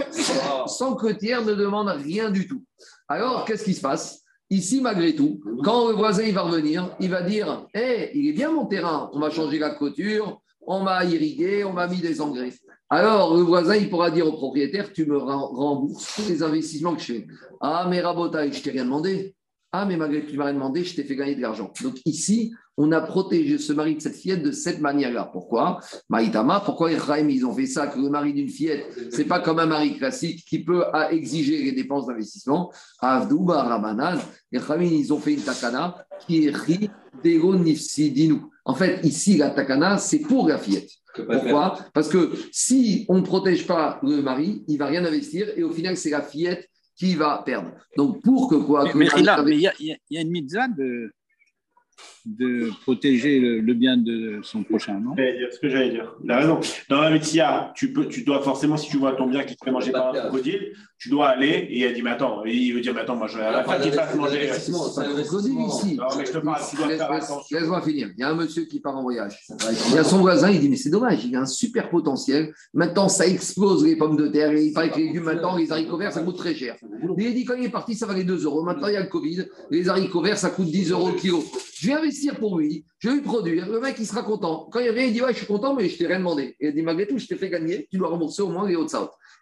sans 0.66 0.94
que 0.94 1.12
tiers 1.12 1.44
ne 1.44 1.54
demande 1.54 1.88
rien 1.88 2.30
du 2.30 2.46
tout. 2.46 2.62
Alors, 3.08 3.44
qu'est-ce 3.44 3.64
qui 3.64 3.74
se 3.74 3.80
passe? 3.80 4.22
Ici, 4.50 4.80
malgré 4.80 5.14
tout, 5.14 5.40
quand 5.64 5.88
le 5.88 5.94
voisin 5.94 6.22
il 6.22 6.34
va 6.34 6.42
revenir, 6.42 6.94
il 7.00 7.10
va 7.10 7.22
dire 7.22 7.66
Hé, 7.74 8.10
il 8.14 8.28
est 8.28 8.32
bien 8.32 8.52
mon 8.52 8.66
terrain, 8.66 9.10
on 9.12 9.18
va 9.18 9.30
changer 9.30 9.58
la 9.58 9.70
clôture, 9.70 10.40
on 10.66 10.82
m'a 10.82 11.04
irrigué, 11.04 11.64
on 11.64 11.72
m'a 11.72 11.86
mis 11.86 11.98
des 11.98 12.20
engrais. 12.20 12.52
Alors, 12.90 13.36
le 13.36 13.42
voisin, 13.42 13.74
il 13.74 13.90
pourra 13.90 14.10
dire 14.10 14.26
au 14.26 14.32
propriétaire 14.32 14.92
Tu 14.92 15.06
me 15.06 15.16
rembourses 15.16 16.14
tous 16.14 16.28
les 16.28 16.42
investissements 16.42 16.94
que 16.94 17.00
je 17.00 17.12
fais. 17.14 17.26
Ah, 17.60 17.86
mais 17.88 18.00
Rabotaï, 18.00 18.52
je 18.52 18.62
t'ai 18.62 18.70
rien 18.70 18.84
demandé. 18.84 19.34
Ah, 19.76 19.86
mais 19.86 19.96
malgré 19.96 20.24
que 20.24 20.30
tu 20.30 20.36
m'as 20.36 20.44
rien 20.44 20.54
demandé, 20.54 20.84
je 20.84 20.94
t'ai 20.94 21.02
fait 21.02 21.16
gagner 21.16 21.34
de 21.34 21.40
l'argent. 21.40 21.72
Donc 21.82 21.96
ici, 22.04 22.54
on 22.76 22.92
a 22.92 23.00
protégé 23.00 23.58
ce 23.58 23.72
mari 23.72 23.96
de 23.96 24.00
cette 24.00 24.14
fillette 24.14 24.44
de 24.44 24.52
cette 24.52 24.80
manière-là. 24.80 25.28
Pourquoi? 25.32 25.80
Maïtama, 26.08 26.60
pourquoi 26.64 26.92
ils 26.92 27.44
ont 27.44 27.52
fait 27.52 27.66
ça 27.66 27.88
Que 27.88 27.98
le 27.98 28.08
mari 28.08 28.32
d'une 28.32 28.48
fillette, 28.48 28.86
c'est 29.10 29.24
pas 29.24 29.40
comme 29.40 29.58
un 29.58 29.66
mari 29.66 29.98
classique 29.98 30.44
qui 30.48 30.62
peut 30.62 30.84
exiger 31.10 31.60
les 31.64 31.72
dépenses 31.72 32.06
d'investissement. 32.06 32.72
Avdouba, 33.00 33.64
Rabanan, 33.64 34.20
les 34.52 34.60
ils 34.86 35.12
ont 35.12 35.18
fait 35.18 35.34
une 35.34 35.42
takana 35.42 36.06
qui 36.24 36.46
est 36.46 36.54
ri 36.56 36.88
dinu. 37.24 38.42
En 38.64 38.76
fait, 38.76 39.00
ici, 39.02 39.38
la 39.38 39.50
takana, 39.50 39.98
c'est 39.98 40.20
pour 40.20 40.46
la 40.46 40.58
fillette. 40.58 40.90
Pourquoi? 41.16 41.78
Parce 41.92 42.08
que 42.08 42.30
si 42.52 43.06
on 43.08 43.16
ne 43.16 43.22
protège 43.22 43.66
pas 43.66 43.98
le 44.04 44.22
mari, 44.22 44.62
il 44.68 44.78
va 44.78 44.86
rien 44.86 45.04
investir 45.04 45.48
et 45.56 45.64
au 45.64 45.72
final, 45.72 45.96
c'est 45.96 46.10
la 46.10 46.22
fillette 46.22 46.70
qui 46.96 47.14
va 47.14 47.42
perdre. 47.44 47.72
Donc, 47.96 48.22
pour 48.22 48.48
que 48.48 48.56
quoi 48.56 48.84
Mais 48.94 49.08
il 49.16 49.60
y, 49.60 49.96
y, 50.10 50.18
a 50.18 50.20
une 50.20 50.30
mitzvah 50.30 50.68
de 50.68 51.12
de 52.24 52.70
protéger 52.82 53.38
le, 53.38 53.74
bien 53.74 53.96
de 53.98 54.40
son 54.42 54.62
prochain, 54.62 54.98
non? 54.98 55.14
C'est 55.16 55.36
ce 55.52 55.58
que 55.58 55.68
j'allais 55.68 55.90
dire. 55.90 56.14
As 56.28 56.38
raison. 56.38 56.60
Dans 56.88 57.02
la 57.02 57.10
métier, 57.10 57.44
tu, 57.74 57.92
peux, 57.92 58.08
tu 58.08 58.22
dois 58.22 58.40
forcément, 58.40 58.78
si 58.78 58.88
tu 58.88 58.96
vois 58.96 59.12
ton 59.12 59.26
bien 59.26 59.44
qui 59.44 59.56
te 59.56 59.64
fait 59.64 59.70
manger 59.70 59.92
par 59.92 60.14
un 60.14 60.20
crocodile, 60.20 60.72
tu 60.96 61.10
dois 61.10 61.28
aller 61.28 61.66
et 61.70 61.82
elle 61.82 61.92
dit 61.92 62.00
Mais 62.00 62.10
attends, 62.10 62.42
il 62.46 62.72
veut 62.72 62.80
dire 62.80 62.94
Mais 62.94 63.02
attends, 63.02 63.16
moi 63.16 63.26
je 63.26 63.36
vais 63.36 63.44
à 63.44 63.52
la 63.52 63.64
fin 63.64 63.78
qu'il 63.78 63.92
fasse 63.92 64.14
manger. 64.14 64.50
C'est 64.52 64.72
un 64.72 65.22
crocodile 65.22 65.60
ici. 65.68 65.96
Non, 65.96 66.04
mais 66.16 66.24
je 66.24 66.32
te 66.32 66.38
parle, 66.38 66.62
tu 66.70 66.76
dois 66.76 66.88
faire 66.88 67.12
attention. 67.12 67.58
Laisse-moi 67.58 67.82
finir. 67.82 68.08
Il 68.16 68.20
y 68.20 68.22
a 68.22 68.30
un 68.30 68.34
monsieur 68.34 68.64
qui 68.64 68.80
part 68.80 68.96
en 68.96 69.02
voyage. 69.02 69.38
Il 69.90 69.94
y 69.94 69.98
a 69.98 70.04
son 70.04 70.18
voisin, 70.18 70.50
il 70.50 70.60
dit 70.60 70.70
Mais 70.70 70.76
c'est 70.76 70.90
dommage, 70.90 71.22
il 71.26 71.36
a 71.36 71.40
un 71.40 71.46
super 71.46 71.90
potentiel. 71.90 72.54
Maintenant, 72.72 73.08
ça 73.10 73.26
explose 73.26 73.84
les 73.84 73.96
pommes 73.96 74.16
de 74.16 74.28
terre. 74.28 74.50
Et 74.52 74.64
il 74.64 74.72
paraît 74.72 74.90
que 74.90 74.96
les 74.96 75.08
légumes, 75.08 75.24
maintenant, 75.24 75.56
les 75.56 75.70
haricots 75.70 75.98
verts, 75.98 76.12
ça 76.12 76.22
coûte 76.22 76.38
très 76.38 76.54
cher. 76.54 76.76
Mais 77.18 77.24
il 77.24 77.34
dit 77.34 77.44
Quand 77.44 77.54
il 77.54 77.66
est 77.66 77.70
parti, 77.70 77.94
ça 77.94 78.06
valait 78.06 78.24
2 78.24 78.44
euros. 78.44 78.62
Maintenant, 78.62 78.88
il 78.88 78.94
y 78.94 78.96
a 78.96 79.02
le 79.02 79.08
Covid. 79.08 79.44
Les 79.70 79.90
haricots 79.90 80.22
verts, 80.22 80.38
ça 80.38 80.48
coûte 80.48 80.70
10 80.70 80.90
euros 80.92 81.10
le 81.10 81.16
kilo. 81.16 81.44
Je 81.78 81.88
vais 81.88 81.92
investir 81.92 82.13
pour 82.38 82.58
lui, 82.58 82.84
je 82.98 83.08
vais 83.08 83.14
lui 83.16 83.22
produire. 83.22 83.68
Le 83.68 83.80
mec, 83.80 83.96
il 83.98 84.06
sera 84.06 84.22
content. 84.22 84.68
Quand 84.72 84.80
il 84.80 84.90
revient, 84.90 85.06
il 85.06 85.12
dit 85.12 85.22
Ouais, 85.22 85.32
je 85.32 85.38
suis 85.38 85.46
content, 85.46 85.74
mais 85.74 85.88
je 85.88 85.98
t'ai 85.98 86.06
rien 86.06 86.18
demandé. 86.18 86.56
Et 86.60 86.68
il 86.68 86.74
dit 86.74 86.82
Malgré 86.82 87.06
tout, 87.06 87.18
je 87.18 87.26
t'ai 87.26 87.36
fait 87.36 87.50
gagner, 87.50 87.86
tu 87.90 87.98
dois 87.98 88.08
rembourser 88.08 88.42
au 88.42 88.48
moins 88.48 88.66
les 88.68 88.76
hauts 88.76 88.84
de 88.84 88.90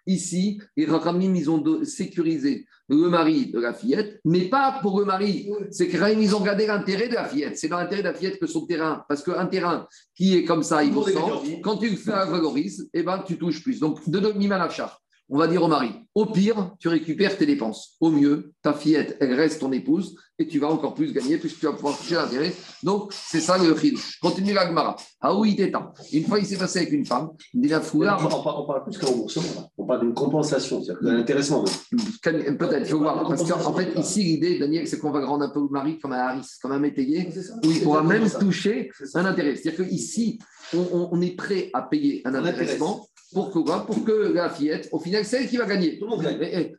Ici, 0.06 0.61
les 0.76 0.85
Rachamim, 0.85 1.35
ils 1.35 1.48
ont 1.48 1.85
sécurisé 1.85 2.66
le 2.88 3.08
mari 3.08 3.46
de 3.46 3.61
la 3.61 3.72
fillette, 3.72 4.20
mais 4.24 4.42
pas 4.42 4.80
pour 4.82 4.98
le 4.98 5.04
mari. 5.04 5.48
C'est 5.70 5.87
que 5.88 6.20
ils 6.20 6.35
ont 6.35 6.40
gardé 6.40 6.66
l'intérêt 6.66 7.08
de 7.08 7.14
la 7.14 7.24
fillette. 7.24 7.56
C'est 7.56 7.68
dans 7.68 7.78
l'intérêt 7.78 8.02
de 8.02 8.08
la 8.08 8.14
fillette 8.14 8.40
que 8.40 8.46
son 8.46 8.66
terrain, 8.66 9.04
parce 9.08 9.22
qu'un 9.22 9.46
terrain 9.46 9.87
qui 10.16 10.37
est 10.37 10.44
comme 10.44 10.62
ça, 10.62 10.82
il 10.82 10.92
vous 10.92 11.04
sent, 11.04 11.61
quand 11.62 11.76
tu 11.76 11.88
le 11.88 11.96
fais 11.96 12.11
valoriser, 12.11 12.85
eh 12.92 13.02
ben, 13.02 13.22
tu 13.24 13.38
touches 13.38 13.62
plus. 13.62 13.78
Donc, 13.78 14.08
de 14.08 14.18
demi 14.18 14.48
charte 14.70 15.00
on 15.33 15.38
va 15.38 15.47
dire 15.47 15.62
au 15.62 15.68
mari, 15.68 15.90
au 16.14 16.27
pire, 16.27 16.75
tu 16.79 16.88
récupères 16.88 17.38
tes 17.38 17.47
dépenses. 17.47 17.97
Au 18.01 18.11
mieux, 18.11 18.53
ta 18.61 18.75
fillette, 18.75 19.16
elle 19.18 19.33
reste 19.33 19.61
ton 19.61 19.73
épouse 19.73 20.14
et 20.38 20.47
tu 20.47 20.59
vas 20.59 20.68
encore 20.68 20.92
plus 20.92 21.11
gagner 21.14 21.38
puisque 21.38 21.61
tu 21.61 21.64
vas 21.64 21.73
pouvoir 21.73 21.97
toucher 21.97 22.16
l'intérêt. 22.16 22.53
Donc, 22.83 23.14
c'est 23.14 23.40
ça 23.40 23.57
le 23.57 23.75
chidouche. 23.75 24.21
Continue 24.21 24.53
la 24.53 24.66
Gemara. 24.66 24.95
Ah 25.23 25.35
oui, 25.35 25.57
temps. 25.73 25.95
Une 26.12 26.27
fois, 26.27 26.38
il 26.38 26.45
s'est 26.45 26.59
passé 26.59 26.81
avec 26.81 26.92
une 26.92 27.07
femme. 27.07 27.31
On, 27.55 27.59
on, 27.59 28.66
parle 28.66 28.85
plus 28.85 28.99
qu'un 28.99 29.07
remboursement. 29.07 29.73
On 29.79 29.87
parle 29.87 30.01
d'une 30.01 30.12
compensation, 30.12 30.83
c'est-à-dire 30.83 31.03
d'un 31.03 31.21
intéressement. 31.21 31.64
Peut-être, 31.64 32.81
il 32.81 32.87
faut 32.87 32.99
voir. 32.99 33.27
Parce 33.27 33.51
qu'en 33.51 33.73
fait, 33.73 33.99
ici, 33.99 34.23
l'idée, 34.23 34.59
Daniel, 34.59 34.87
c'est 34.87 34.99
qu'on 34.99 35.12
va 35.12 35.25
rendre 35.25 35.45
un 35.45 35.51
peu 35.51 35.61
le 35.61 35.68
mari 35.68 35.99
comme 35.99 36.12
un 36.12 36.18
Harris, 36.18 36.47
comme 36.61 36.73
un 36.73 36.79
métayer, 36.79 37.31
où 37.64 37.71
il 37.71 37.81
pourra 37.83 38.03
même 38.03 38.29
toucher 38.29 38.90
un 39.14 39.25
intérêt. 39.25 39.57
C'est-à-dire 39.57 39.88
qu'ici, 39.88 40.38
on, 40.75 41.09
on, 41.11 41.21
est 41.23 41.37
prêt 41.37 41.71
à 41.73 41.81
payer 41.81 42.21
un 42.27 42.35
intéressement 42.35 43.07
pourquoi 43.33 43.87
Pour 43.87 44.05
que 44.05 44.33
la 44.33 44.51
fillette, 44.51 44.88
au 44.92 44.99
final, 44.99 45.25
c'est 45.25 45.42
elle 45.42 45.49
qui 45.49 45.57
va 45.57 45.66
gagner. 45.66 45.99
Monde 46.01 46.23
gagne. 46.23 46.73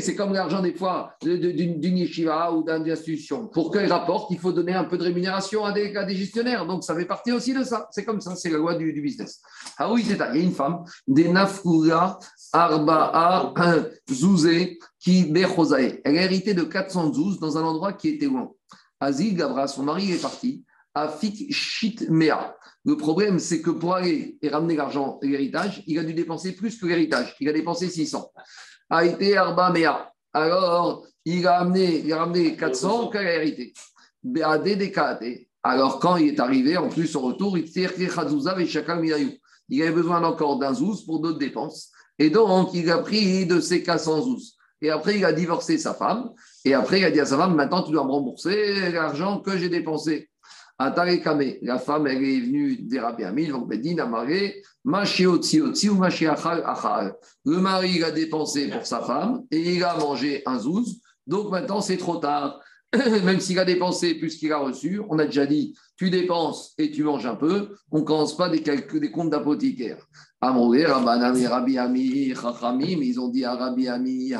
C'est 0.00 0.14
comme 0.14 0.32
l'argent 0.32 0.60
des 0.60 0.74
fois 0.74 1.14
d'une 1.22 1.98
yeshiva 1.98 2.52
ou 2.52 2.62
d'une 2.62 2.90
institution. 2.90 3.48
Pour 3.48 3.70
qu'elle 3.70 3.90
rapporte, 3.90 4.30
il 4.30 4.38
faut 4.38 4.52
donner 4.52 4.74
un 4.74 4.84
peu 4.84 4.98
de 4.98 5.02
rémunération 5.02 5.64
à 5.64 5.72
des, 5.72 5.92
gestionnaires. 6.16 6.66
Donc, 6.66 6.84
ça 6.84 6.94
fait 6.94 7.04
partie 7.04 7.32
aussi 7.32 7.52
de 7.54 7.64
ça. 7.64 7.88
C'est 7.90 8.04
comme 8.04 8.20
ça, 8.20 8.36
c'est 8.36 8.50
la 8.50 8.58
loi 8.58 8.74
du, 8.74 9.00
business. 9.00 9.40
Ah 9.78 9.92
oui, 9.92 10.04
c'est 10.06 10.14
Il 10.14 10.18
y 10.18 10.42
a 10.42 10.44
une 10.44 10.52
femme, 10.52 10.84
des 11.06 11.28
nafkura 11.28 12.18
arba'a 12.52 13.54
zouzé 14.10 14.78
qui. 14.98 15.32
Elle 16.04 16.18
a 16.18 16.22
hérité 16.22 16.54
de 16.54 16.62
412 16.62 17.38
dans 17.38 17.58
un 17.58 17.62
endroit 17.62 17.92
qui 17.92 18.08
était 18.08 18.26
loin. 18.26 18.50
Azil 19.00 19.36
Gabra, 19.36 19.68
son 19.68 19.82
mari 19.82 20.12
est 20.12 20.22
parti. 20.22 20.64
Afik 20.94 21.52
Shit 21.52 22.08
Mea. 22.08 22.55
Le 22.86 22.96
problème, 22.96 23.40
c'est 23.40 23.60
que 23.60 23.70
pour 23.70 23.96
aller 23.96 24.38
et 24.40 24.48
ramener 24.48 24.76
l'argent 24.76 25.18
et 25.20 25.26
l'héritage, 25.26 25.82
il 25.88 25.98
a 25.98 26.04
dû 26.04 26.14
dépenser 26.14 26.52
plus 26.52 26.78
que 26.78 26.86
l'héritage. 26.86 27.34
Il 27.40 27.48
a 27.48 27.52
dépensé 27.52 27.90
600. 27.90 28.30
A 28.90 29.04
été 29.04 29.36
Arba 29.36 29.70
Mea. 29.70 30.12
Alors, 30.32 31.04
il 31.24 31.48
a, 31.48 31.58
amené, 31.58 32.02
il 32.04 32.12
a 32.12 32.18
ramené 32.18 32.54
400 32.54 33.08
qu'elle 33.08 33.26
a 33.26 33.34
hérité. 33.34 33.74
Alors, 35.64 35.98
quand 35.98 36.16
il 36.16 36.28
est 36.28 36.38
arrivé, 36.38 36.76
en 36.76 36.88
plus, 36.88 37.16
au 37.16 37.20
retour, 37.22 37.58
il 37.58 37.68
il 39.68 39.82
avait 39.82 39.90
besoin 39.90 40.22
encore 40.22 40.60
d'un 40.60 40.72
zouz 40.72 41.04
pour 41.04 41.18
d'autres 41.18 41.38
dépenses. 41.38 41.90
Et 42.20 42.30
donc, 42.30 42.72
il 42.72 42.88
a 42.92 42.98
pris 42.98 43.46
de 43.46 43.58
ses 43.58 43.82
400 43.82 44.22
zouz. 44.22 44.56
Et 44.80 44.90
après, 44.90 45.16
il 45.16 45.24
a 45.24 45.32
divorcé 45.32 45.76
sa 45.76 45.92
femme. 45.92 46.30
Et 46.64 46.72
après, 46.72 47.00
il 47.00 47.04
a 47.04 47.10
dit 47.10 47.18
à 47.18 47.26
sa 47.26 47.36
femme, 47.36 47.56
maintenant, 47.56 47.82
tu 47.82 47.90
dois 47.90 48.04
me 48.04 48.12
rembourser 48.12 48.92
l'argent 48.92 49.40
que 49.40 49.58
j'ai 49.58 49.68
dépensé. 49.68 50.30
La 50.78 51.78
femme, 51.78 52.06
est 52.06 52.40
venue 52.40 52.76
déraper 52.76 53.24
à 53.24 53.32
mille, 53.32 53.50
donc 53.50 53.68
Bedin 53.68 53.98
a 53.98 54.06
marqué 54.06 54.62
ou 54.84 55.38
Le 57.44 57.60
mari, 57.60 57.92
il 57.96 58.04
a 58.04 58.10
dépensé 58.10 58.68
pour 58.68 58.84
sa 58.84 59.00
femme 59.00 59.44
et 59.50 59.74
il 59.76 59.82
a 59.84 59.96
mangé 59.96 60.42
un 60.44 60.58
zouz. 60.58 61.00
Donc 61.26 61.50
maintenant, 61.50 61.80
c'est 61.80 61.96
trop 61.96 62.16
tard. 62.16 62.60
Même 63.24 63.40
s'il 63.40 63.58
a 63.58 63.64
dépensé 63.64 64.14
plus 64.14 64.36
qu'il 64.36 64.52
a 64.52 64.58
reçu, 64.58 65.00
on 65.08 65.18
a 65.18 65.26
déjà 65.26 65.46
dit 65.46 65.76
tu 65.96 66.10
dépenses 66.10 66.74
et 66.78 66.90
tu 66.90 67.02
manges 67.02 67.26
un 67.26 67.34
peu, 67.34 67.76
on 67.90 68.00
ne 68.00 68.04
commence 68.04 68.36
pas 68.36 68.48
des, 68.48 68.62
calculs, 68.62 69.00
des 69.00 69.10
comptes 69.10 69.30
d'apothicaire. 69.30 70.06
Rabbi 70.40 71.78
Ami, 71.78 72.32
ils 73.02 73.20
ont 73.20 73.28
dit 73.28 73.44
à 73.44 73.54
Rabbi 73.54 73.88
Ami, 73.88 74.32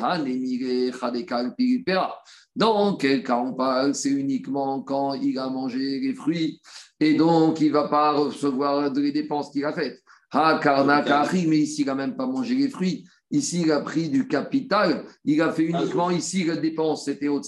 dans 2.55 2.95
quel 2.95 3.23
cas 3.23 3.37
on 3.37 3.53
parle 3.53 3.93
C'est 3.93 4.09
uniquement 4.09 4.81
quand 4.81 5.13
il 5.13 5.37
a 5.37 5.49
mangé 5.49 5.99
les 5.99 6.13
fruits 6.13 6.61
et 6.99 7.15
donc 7.15 7.61
il 7.61 7.67
ne 7.67 7.73
va 7.73 7.87
pas 7.87 8.13
recevoir 8.13 8.91
les 8.93 9.11
dépenses 9.11 9.51
qu'il 9.51 9.65
a 9.65 9.73
faites. 9.73 10.01
mais 10.33 11.57
ici 11.57 11.81
il 11.81 11.85
n'a 11.85 11.95
même 11.95 12.15
pas 12.15 12.27
mangé 12.27 12.55
les 12.55 12.69
fruits. 12.69 13.05
Ici, 13.29 13.63
il 13.63 13.71
a 13.73 13.81
pris 13.81 14.09
du 14.09 14.27
capital. 14.27 15.03
Il 15.25 15.41
a 15.41 15.51
fait 15.51 15.65
uniquement 15.65 16.09
ici 16.09 16.45
la 16.45 16.55
dépense, 16.55 17.05
c'était 17.05 17.27
au 17.27 17.41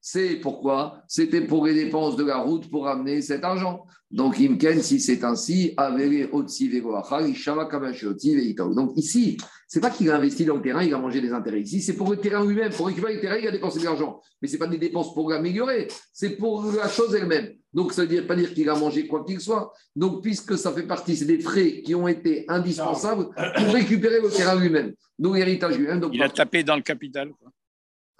C'est 0.00 0.36
pourquoi 0.36 1.02
C'était 1.06 1.42
pour 1.42 1.66
les 1.66 1.74
dépenses 1.74 2.16
de 2.16 2.24
la 2.24 2.38
route 2.38 2.70
pour 2.70 2.88
amener 2.88 3.20
cet 3.20 3.44
argent. 3.44 3.84
Donc, 4.10 4.40
Imken, 4.40 4.82
si 4.82 4.98
c'est 4.98 5.22
ainsi, 5.24 5.74
donc 5.76 6.48
ici, 8.96 9.36
c'est 9.68 9.80
pas 9.80 9.90
qu'il 9.90 10.10
a 10.10 10.16
investi 10.16 10.44
dans 10.44 10.56
le 10.56 10.62
terrain, 10.62 10.82
il 10.82 10.92
a 10.94 10.98
mangé 10.98 11.20
des 11.20 11.32
intérêts. 11.32 11.60
Ici, 11.60 11.80
c'est 11.82 11.94
pour 11.94 12.10
le 12.10 12.16
terrain 12.16 12.44
lui-même. 12.44 12.72
Pour 12.72 12.86
récupérer 12.86 13.14
le 13.14 13.20
terrain, 13.20 13.36
il 13.36 13.46
a 13.46 13.52
dépensé 13.52 13.78
de 13.78 13.84
l'argent. 13.84 14.20
Mais 14.40 14.48
ce 14.48 14.54
n'est 14.54 14.58
pas 14.58 14.66
des 14.66 14.78
dépenses 14.78 15.14
pour 15.14 15.30
l'améliorer, 15.30 15.86
c'est 16.12 16.30
pour 16.30 16.64
la 16.72 16.88
chose 16.88 17.14
elle-même. 17.14 17.52
Donc, 17.72 17.92
ça 17.92 18.04
ne 18.04 18.08
veut 18.08 18.26
pas 18.26 18.34
dire 18.34 18.52
qu'il 18.52 18.68
a 18.68 18.74
mangé 18.74 19.06
quoi 19.06 19.24
qu'il 19.24 19.38
soit. 19.38 19.72
Donc, 19.94 20.22
puisque 20.22 20.58
ça 20.58 20.72
fait 20.72 20.82
partie, 20.86 21.14
c'est 21.14 21.26
des 21.26 21.38
frais 21.38 21.82
qui 21.82 21.94
ont 21.94 22.08
été 22.08 22.46
indispensables 22.48 23.28
pour 23.34 23.72
récupérer 23.72 24.20
le 24.20 24.30
terrain 24.30 24.58
lui-même. 24.58 24.94
Donc, 25.18 25.36
l'héritage 25.36 25.78
lui-même. 25.78 26.02
il 26.12 26.22
a 26.22 26.30
tapé 26.30 26.64
dans 26.64 26.74
le 26.74 26.82
capital. 26.82 27.30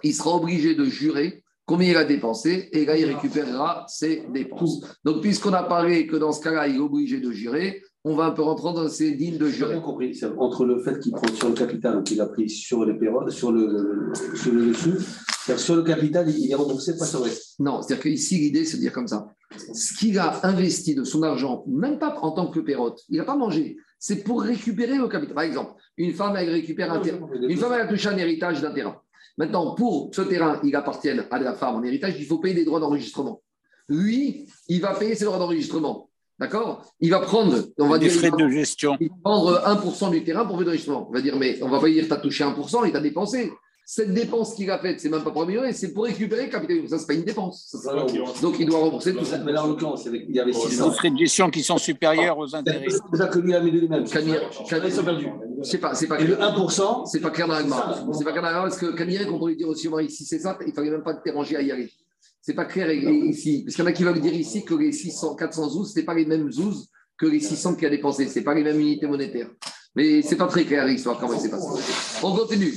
Il 0.03 0.13
sera 0.13 0.35
obligé 0.35 0.73
de 0.73 0.85
jurer 0.85 1.43
combien 1.71 1.91
il 1.91 1.95
a 1.95 2.03
dépensé, 2.03 2.67
et 2.73 2.83
là, 2.83 2.97
il 2.97 3.05
récupérera 3.05 3.85
ses 3.87 4.25
dépenses. 4.33 4.81
Donc, 5.05 5.21
puisqu'on 5.21 5.53
a 5.53 5.63
parlé 5.63 6.05
que 6.05 6.17
dans 6.17 6.33
ce 6.33 6.41
cas-là, 6.41 6.67
il 6.67 6.75
est 6.75 6.79
obligé 6.79 7.21
de 7.21 7.31
jurer, 7.31 7.81
on 8.03 8.13
va 8.13 8.25
un 8.25 8.31
peu 8.31 8.41
rentrer 8.41 8.73
dans 8.73 8.89
ces 8.89 9.13
dignes 9.13 9.37
de 9.37 9.47
jurer. 9.47 9.75
J'ai 9.75 9.81
compris. 9.81 10.19
Entre 10.37 10.65
le 10.65 10.83
fait 10.83 10.99
qu'il 10.99 11.13
prend 11.13 11.33
sur 11.33 11.47
le 11.47 11.55
capital 11.55 12.03
qu'il 12.03 12.19
a 12.19 12.25
pris 12.25 12.49
sur 12.49 12.83
les 12.83 12.95
périodes, 12.95 13.29
sur 13.29 13.53
le, 13.53 14.11
sur 14.35 14.51
le 14.51 14.65
dessus, 14.65 14.97
sur 15.55 15.77
le 15.77 15.83
capital, 15.83 16.29
il 16.29 16.51
est 16.51 16.55
remboursé, 16.55 16.97
pas 16.97 17.05
sur 17.05 17.23
le 17.23 17.31
Non, 17.59 17.81
c'est-à-dire 17.81 18.03
qu'ici, 18.03 18.37
l'idée, 18.37 18.65
c'est 18.65 18.75
de 18.75 18.81
dire 18.81 18.91
comme 18.91 19.07
ça. 19.07 19.29
Ce 19.73 19.97
qu'il 19.97 20.19
a 20.19 20.45
investi 20.45 20.93
de 20.93 21.05
son 21.05 21.23
argent, 21.23 21.63
même 21.67 21.99
pas 21.99 22.17
en 22.21 22.31
tant 22.31 22.47
que 22.47 22.59
pérote, 22.59 22.99
il 23.07 23.17
n'a 23.17 23.23
pas 23.23 23.37
mangé, 23.37 23.77
c'est 23.97 24.25
pour 24.25 24.41
récupérer 24.41 24.97
le 24.97 25.07
capital. 25.07 25.35
Par 25.35 25.45
exemple, 25.45 25.71
une 25.95 26.11
femme, 26.11 26.35
elle 26.35 26.49
récupère 26.49 26.91
un 26.91 26.99
terrain. 26.99 27.29
Une 27.33 27.57
femme, 27.57 27.71
elle 27.75 27.81
a 27.81 27.87
touché 27.87 28.09
un 28.09 28.17
héritage 28.17 28.61
d'un 28.61 28.73
terrain. 28.73 28.97
Maintenant, 29.37 29.75
pour 29.75 30.09
ce 30.13 30.21
terrain, 30.21 30.59
il 30.63 30.75
appartient 30.75 31.09
à 31.09 31.39
la 31.39 31.53
femme 31.53 31.75
en 31.75 31.83
héritage, 31.83 32.15
il 32.19 32.25
faut 32.25 32.39
payer 32.39 32.55
des 32.55 32.65
droits 32.65 32.79
d'enregistrement. 32.79 33.41
Lui, 33.87 34.47
il 34.67 34.81
va 34.81 34.93
payer 34.93 35.15
ses 35.15 35.25
droits 35.25 35.39
d'enregistrement. 35.39 36.09
D'accord? 36.39 36.85
Il 36.99 37.11
va 37.11 37.19
prendre, 37.19 37.55
on 37.77 37.87
va 37.87 37.99
des 37.99 38.07
dire, 38.09 38.17
frais 38.17 38.31
de 38.31 38.49
gestion. 38.49 38.97
Il 38.99 39.09
va 39.09 39.15
prendre 39.23 39.61
1% 39.65 40.11
du 40.11 40.23
terrain 40.23 40.45
pour 40.45 40.55
frais 40.55 40.65
d'enregistrement. 40.65 41.07
On 41.09 41.13
va 41.13 41.21
dire, 41.21 41.37
mais 41.37 41.61
on 41.61 41.69
va 41.69 41.79
pas 41.79 41.87
dire 41.87 42.05
tu 42.07 42.13
as 42.13 42.17
touché 42.17 42.43
1% 42.43 42.87
et 42.87 42.91
tu 42.91 42.97
as 42.97 43.01
dépensé. 43.01 43.51
Cette 43.85 44.13
dépense 44.13 44.53
qu'il 44.55 44.71
a 44.71 44.79
faite, 44.79 45.01
c'est 45.01 45.09
même 45.09 45.23
pas 45.23 45.31
pour 45.31 45.41
améliorer, 45.41 45.73
c'est 45.73 45.91
pour 45.91 46.05
récupérer 46.05 46.45
le 46.45 46.49
capital. 46.49 46.87
Ça, 46.87 46.97
c'est 46.97 47.07
pas 47.07 47.13
une 47.13 47.25
dépense. 47.25 47.75
Donc, 48.41 48.57
il 48.59 48.65
doit 48.65 48.79
rembourser 48.79 49.13
tout 49.13 49.25
ça. 49.25 49.37
Mais 49.39 49.51
là, 49.51 49.65
en 49.65 49.67
l'occurrence, 49.67 50.05
il 50.05 50.33
y 50.33 50.39
avait 50.39 50.53
600. 50.53 50.89
Des 50.89 50.95
frais 50.95 51.09
de 51.09 51.17
gestion 51.17 51.49
qui 51.49 51.61
sont 51.61 51.77
supérieurs 51.77 52.37
aux 52.37 52.55
intérêts. 52.55 52.85
C'est 52.89 53.17
ça 53.17 53.27
que 53.27 53.39
lui 53.39 53.53
a 53.53 53.59
mis 53.59 53.71
de 53.71 53.79
lui-même. 53.79 54.05
C'est 55.63 55.77
pas, 55.77 55.93
c'est 55.95 56.07
pas 56.07 56.19
Et 56.19 56.25
le 56.25 56.35
1%, 56.35 57.05
c'est 57.05 57.19
pas 57.19 57.29
clair 57.29 57.47
dans 57.47 57.53
l'agma. 57.53 58.05
C'est 58.13 58.23
pas 58.23 58.31
clair 58.31 58.43
dans 58.43 58.49
l'agma 58.49 58.63
parce 58.63 58.77
que 58.77 58.87
Camille, 58.95 59.25
qu'on 59.25 59.37
pourrait 59.37 59.55
dire 59.55 59.67
aussi, 59.67 59.89
si 60.09 60.25
c'est 60.25 60.39
ça, 60.39 60.57
il 60.65 60.73
fallait 60.73 60.91
même 60.91 61.03
pas 61.03 61.13
te 61.13 61.23
déranger 61.23 61.55
à 61.55 61.61
y 61.61 61.71
aller. 61.71 61.91
C'est 62.41 62.53
pas 62.53 62.65
clair 62.65 62.91
ici. 62.91 63.63
Parce 63.63 63.75
qu'il 63.75 63.83
y 63.83 63.87
en 63.87 63.91
a 63.91 63.93
qui 63.93 64.03
veulent 64.03 64.19
dire 64.19 64.33
ici 64.33 64.65
que 64.65 64.73
les 64.73 64.91
600, 64.91 65.35
400 65.35 65.69
zouz, 65.69 65.91
c'est 65.93 66.03
pas 66.03 66.15
les 66.15 66.25
mêmes 66.25 66.51
zouz 66.51 66.87
que 67.17 67.27
les 67.27 67.39
600 67.39 67.75
qu'il 67.75 67.85
a 67.85 67.89
dépensé. 67.89 68.27
C'est 68.27 68.41
pas 68.41 68.55
les 68.55 68.63
mêmes 68.63 68.79
unités 68.79 69.05
monétaires. 69.05 69.49
Mais 69.95 70.21
c'est 70.21 70.37
pas 70.37 70.47
très 70.47 70.63
clair 70.63 70.85
l'histoire, 70.85 71.19
comment 71.19 71.37
c'est 71.37 71.49
passé. 71.49 71.67
On 72.23 72.35
continue. 72.35 72.73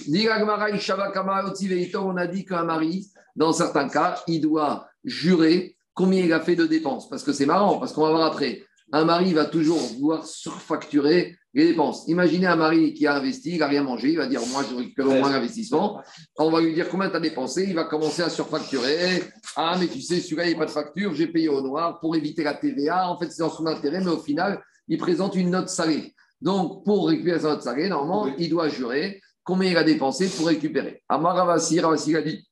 On 1.95 2.17
a 2.17 2.27
dit 2.27 2.45
qu'un 2.45 2.65
mari, 2.65 3.07
dans 3.37 3.53
certains 3.53 3.89
cas, 3.89 4.23
il 4.27 4.41
doit 4.41 4.87
jurer 5.05 5.77
combien 5.95 6.25
il 6.25 6.33
a 6.33 6.41
fait 6.41 6.57
de 6.57 6.67
dépenses. 6.67 7.09
Parce 7.09 7.23
que 7.23 7.33
c'est 7.33 7.47
marrant, 7.47 7.79
parce 7.79 7.93
qu'on 7.93 8.03
va 8.03 8.11
voir 8.11 8.27
après. 8.27 8.65
Un 8.93 9.05
mari 9.05 9.33
va 9.33 9.45
toujours 9.47 9.79
vouloir 9.79 10.27
surfacturer 10.27 11.37
les 11.55 11.69
dépenses. 11.69 12.05
Imaginez 12.09 12.47
un 12.47 12.57
mari 12.57 12.95
qui 12.95 13.07
a 13.07 13.15
investi, 13.15 13.53
il 13.53 13.59
n'a 13.59 13.69
rien 13.69 13.83
mangé, 13.83 14.11
il 14.11 14.17
va 14.17 14.27
dire 14.27 14.41
Moi, 14.51 14.65
je 14.69 14.75
récupère 14.75 15.07
au 15.07 15.15
moins 15.15 15.31
l'investissement. 15.31 16.03
On 16.37 16.51
va 16.51 16.61
lui 16.61 16.75
dire 16.75 16.89
combien 16.89 17.09
tu 17.09 17.17
as 17.17 17.21
dépensé, 17.21 17.65
il 17.69 17.75
va 17.75 17.85
commencer 17.85 18.23
à 18.23 18.29
surfacturer. 18.29 19.23
Ah, 19.57 19.77
mais 19.79 19.87
tu 19.87 20.01
sais, 20.01 20.21
celui-là, 20.21 20.45
il 20.45 20.49
n'y 20.51 20.55
a 20.55 20.59
pas 20.59 20.67
de 20.67 20.71
facture, 20.71 21.15
j'ai 21.15 21.29
payé 21.29 21.49
au 21.49 21.63
noir 21.63 22.01
pour 22.01 22.17
éviter 22.17 22.43
la 22.43 22.55
TVA. 22.55 23.09
En 23.09 23.19
fait, 23.19 23.31
c'est 23.31 23.43
en 23.43 23.51
son 23.51 23.67
intérêt, 23.67 24.01
mais 24.01 24.11
au 24.11 24.19
final, 24.19 24.63
il 24.89 24.99
présente 24.99 25.37
une 25.37 25.51
note 25.51 25.69
salée. 25.69 26.13
Donc, 26.41 26.85
pour 26.85 27.09
récupérer 27.09 27.39
sa 27.39 27.51
note 27.51 27.63
salée, 27.63 27.89
normalement, 27.89 28.35
il 28.37 28.51
doit 28.51 28.69
jurer 28.69 29.21
combien 29.45 29.71
il 29.71 29.77
a 29.77 29.85
dépensé 29.85 30.29
pour 30.29 30.49
récupérer. 30.49 31.03
Amar 31.09 31.37
Ravasi, 31.37 31.81
Ravasi 31.81 32.17
a 32.17 32.23
dit 32.23 32.45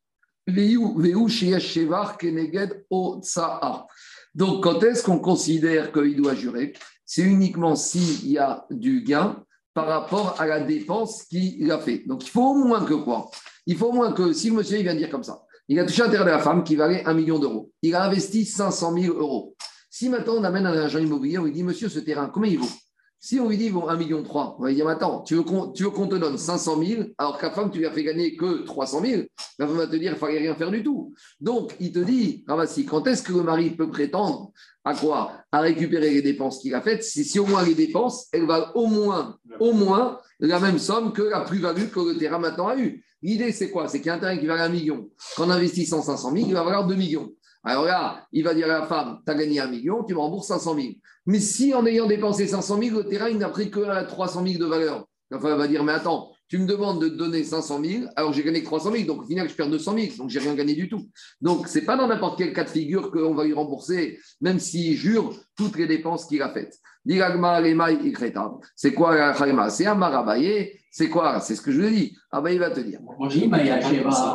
donc, 4.34 4.64
quand 4.64 4.82
est-ce 4.82 5.04
qu'on 5.04 5.20
considère 5.20 5.92
qu'il 5.92 6.16
doit 6.16 6.34
jurer? 6.34 6.72
C'est 7.04 7.22
uniquement 7.22 7.76
s'il 7.76 8.28
y 8.28 8.38
a 8.38 8.66
du 8.70 9.02
gain 9.02 9.44
par 9.74 9.86
rapport 9.86 10.40
à 10.40 10.46
la 10.46 10.60
dépense 10.60 11.24
qu'il 11.24 11.70
a 11.70 11.78
fait. 11.78 12.04
Donc, 12.06 12.24
il 12.24 12.30
faut 12.30 12.50
au 12.50 12.54
moins 12.54 12.84
que 12.84 12.94
quoi? 12.94 13.30
Il 13.66 13.76
faut 13.76 13.86
au 13.86 13.92
moins 13.92 14.12
que, 14.12 14.32
si 14.32 14.50
le 14.50 14.56
monsieur 14.56 14.78
il 14.78 14.82
vient 14.82 14.94
dire 14.94 15.10
comme 15.10 15.22
ça, 15.22 15.42
il 15.68 15.78
a 15.78 15.84
touché 15.84 16.02
un 16.02 16.08
terrain 16.08 16.24
de 16.24 16.30
la 16.30 16.40
femme 16.40 16.64
qui 16.64 16.76
valait 16.76 17.04
un 17.06 17.14
million 17.14 17.38
d'euros. 17.38 17.70
Il 17.82 17.94
a 17.94 18.04
investi 18.04 18.44
500 18.44 18.94
000 18.98 19.16
euros. 19.16 19.54
Si 19.88 20.08
maintenant 20.08 20.34
on 20.38 20.44
amène 20.44 20.66
un 20.66 20.72
agent 20.72 20.98
immobilier, 20.98 21.38
on 21.38 21.44
lui 21.44 21.52
dit, 21.52 21.62
monsieur, 21.62 21.88
ce 21.88 22.00
terrain, 22.00 22.28
combien 22.28 22.50
il 22.50 22.58
vaut? 22.58 22.68
Si 23.24 23.38
on 23.38 23.48
lui 23.48 23.56
dit, 23.56 23.70
bon, 23.70 23.86
1,3 23.86 23.98
million, 23.98 24.24
on 24.34 24.62
va 24.62 24.68
lui 24.68 24.74
dire, 24.74 24.88
attends, 24.88 25.22
tu 25.22 25.36
veux 25.36 25.42
qu'on 25.44 25.70
te 25.70 26.16
donne 26.16 26.36
500 26.36 26.82
000, 26.82 27.02
alors 27.16 27.38
qu'à 27.38 27.52
femme, 27.52 27.70
tu 27.70 27.78
lui 27.78 27.86
as 27.86 27.92
fait 27.92 28.02
gagner 28.02 28.34
que 28.34 28.64
300 28.64 29.00
000, 29.00 29.22
la 29.60 29.68
femme 29.68 29.76
va 29.76 29.86
te 29.86 29.94
dire, 29.94 30.10
il 30.10 30.14
ne 30.14 30.18
fallait 30.18 30.40
rien 30.40 30.56
faire 30.56 30.72
du 30.72 30.82
tout. 30.82 31.14
Donc, 31.40 31.72
il 31.78 31.92
te 31.92 32.00
dit, 32.00 32.44
si 32.66 32.84
quand 32.84 33.06
est-ce 33.06 33.22
que 33.22 33.32
le 33.32 33.44
mari 33.44 33.70
peut 33.70 33.88
prétendre 33.88 34.50
à 34.84 34.96
quoi? 34.96 35.34
À 35.52 35.60
récupérer 35.60 36.10
les 36.10 36.22
dépenses 36.22 36.58
qu'il 36.58 36.74
a 36.74 36.80
faites, 36.80 37.04
si, 37.04 37.24
si 37.24 37.38
au 37.38 37.46
moins 37.46 37.62
les 37.62 37.76
dépenses, 37.76 38.26
elles 38.32 38.44
valent 38.44 38.72
au 38.74 38.88
moins, 38.88 39.38
au 39.60 39.72
moins 39.72 40.18
la 40.40 40.58
même 40.58 40.80
somme 40.80 41.12
que 41.12 41.22
la 41.22 41.42
plus-value 41.42 41.90
que 41.92 42.00
le 42.00 42.18
terrain 42.18 42.40
maintenant 42.40 42.66
a 42.66 42.76
eu. 42.76 43.04
L'idée, 43.22 43.52
c'est 43.52 43.70
quoi? 43.70 43.86
C'est 43.86 43.98
qu'il 43.98 44.08
y 44.08 44.10
a 44.10 44.14
un 44.14 44.18
terrain 44.18 44.36
qui 44.36 44.46
valait 44.46 44.62
1 44.62 44.68
million. 44.68 45.08
Quand 45.36 45.46
on 45.46 45.50
investit 45.50 45.86
500 45.86 46.32
000, 46.32 46.48
il 46.48 46.54
va 46.54 46.64
valoir 46.64 46.88
2 46.88 46.96
millions. 46.96 47.32
Alors 47.64 47.84
là, 47.84 48.26
il 48.32 48.44
va 48.44 48.54
dire 48.54 48.66
à 48.66 48.80
la 48.80 48.86
femme, 48.86 49.20
tu 49.24 49.30
as 49.30 49.34
gagné 49.34 49.60
un 49.60 49.68
million, 49.68 50.02
tu 50.04 50.14
me 50.14 50.18
rembourses 50.18 50.48
500 50.48 50.74
000. 50.74 50.86
Mais 51.26 51.38
si 51.38 51.72
en 51.74 51.86
ayant 51.86 52.06
dépensé 52.06 52.46
500 52.46 52.80
000, 52.82 52.96
le 52.98 53.04
terrain, 53.04 53.28
il 53.28 53.38
n'a 53.38 53.48
pris 53.48 53.70
que 53.70 54.06
300 54.06 54.44
000 54.44 54.58
de 54.58 54.64
valeur, 54.64 55.06
la 55.30 55.38
femme 55.38 55.56
va 55.56 55.68
dire, 55.68 55.84
mais 55.84 55.92
attends, 55.92 56.32
tu 56.48 56.58
me 56.58 56.66
demandes 56.66 57.00
de 57.00 57.08
te 57.08 57.14
donner 57.14 57.44
500 57.44 57.82
000, 57.82 58.04
alors 58.16 58.32
j'ai 58.32 58.42
gagné 58.42 58.62
300 58.62 58.92
000, 58.92 59.04
donc 59.04 59.22
au 59.22 59.26
final, 59.26 59.48
je 59.48 59.54
perds 59.54 59.70
200 59.70 59.94
000, 59.96 60.16
donc 60.18 60.28
j'ai 60.28 60.40
rien 60.40 60.54
gagné 60.54 60.74
du 60.74 60.88
tout. 60.88 61.08
Donc, 61.40 61.68
ce 61.68 61.78
n'est 61.78 61.84
pas 61.84 61.96
dans 61.96 62.08
n'importe 62.08 62.36
quel 62.36 62.52
cas 62.52 62.64
de 62.64 62.68
figure 62.68 63.10
qu'on 63.10 63.34
va 63.34 63.44
lui 63.44 63.54
rembourser, 63.54 64.18
même 64.40 64.58
s'il 64.58 64.94
jure 64.96 65.34
toutes 65.56 65.78
les 65.78 65.86
dépenses 65.86 66.26
qu'il 66.26 66.42
a 66.42 66.52
faites. 66.52 66.78
C'est 68.76 68.94
quoi 68.94 69.16
la 69.16 69.70
C'est 69.70 69.86
un 69.86 69.94
marabaye. 69.94 70.78
C'est 70.94 71.08
quoi? 71.08 71.40
C'est 71.40 71.54
ce 71.56 71.62
que 71.62 71.72
je 71.72 71.80
vous 71.80 71.86
ai 71.86 71.90
dit. 71.90 72.16
Ah 72.30 72.42
ben, 72.42 72.50
il 72.50 72.58
va 72.58 72.70
te 72.70 72.80
dire. 72.80 73.00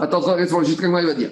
Attends, 0.02 0.28
attends, 0.28 0.64
jusqu'à 0.64 0.88
moi, 0.90 1.02
il 1.02 1.08
va 1.08 1.14
dire. 1.14 1.32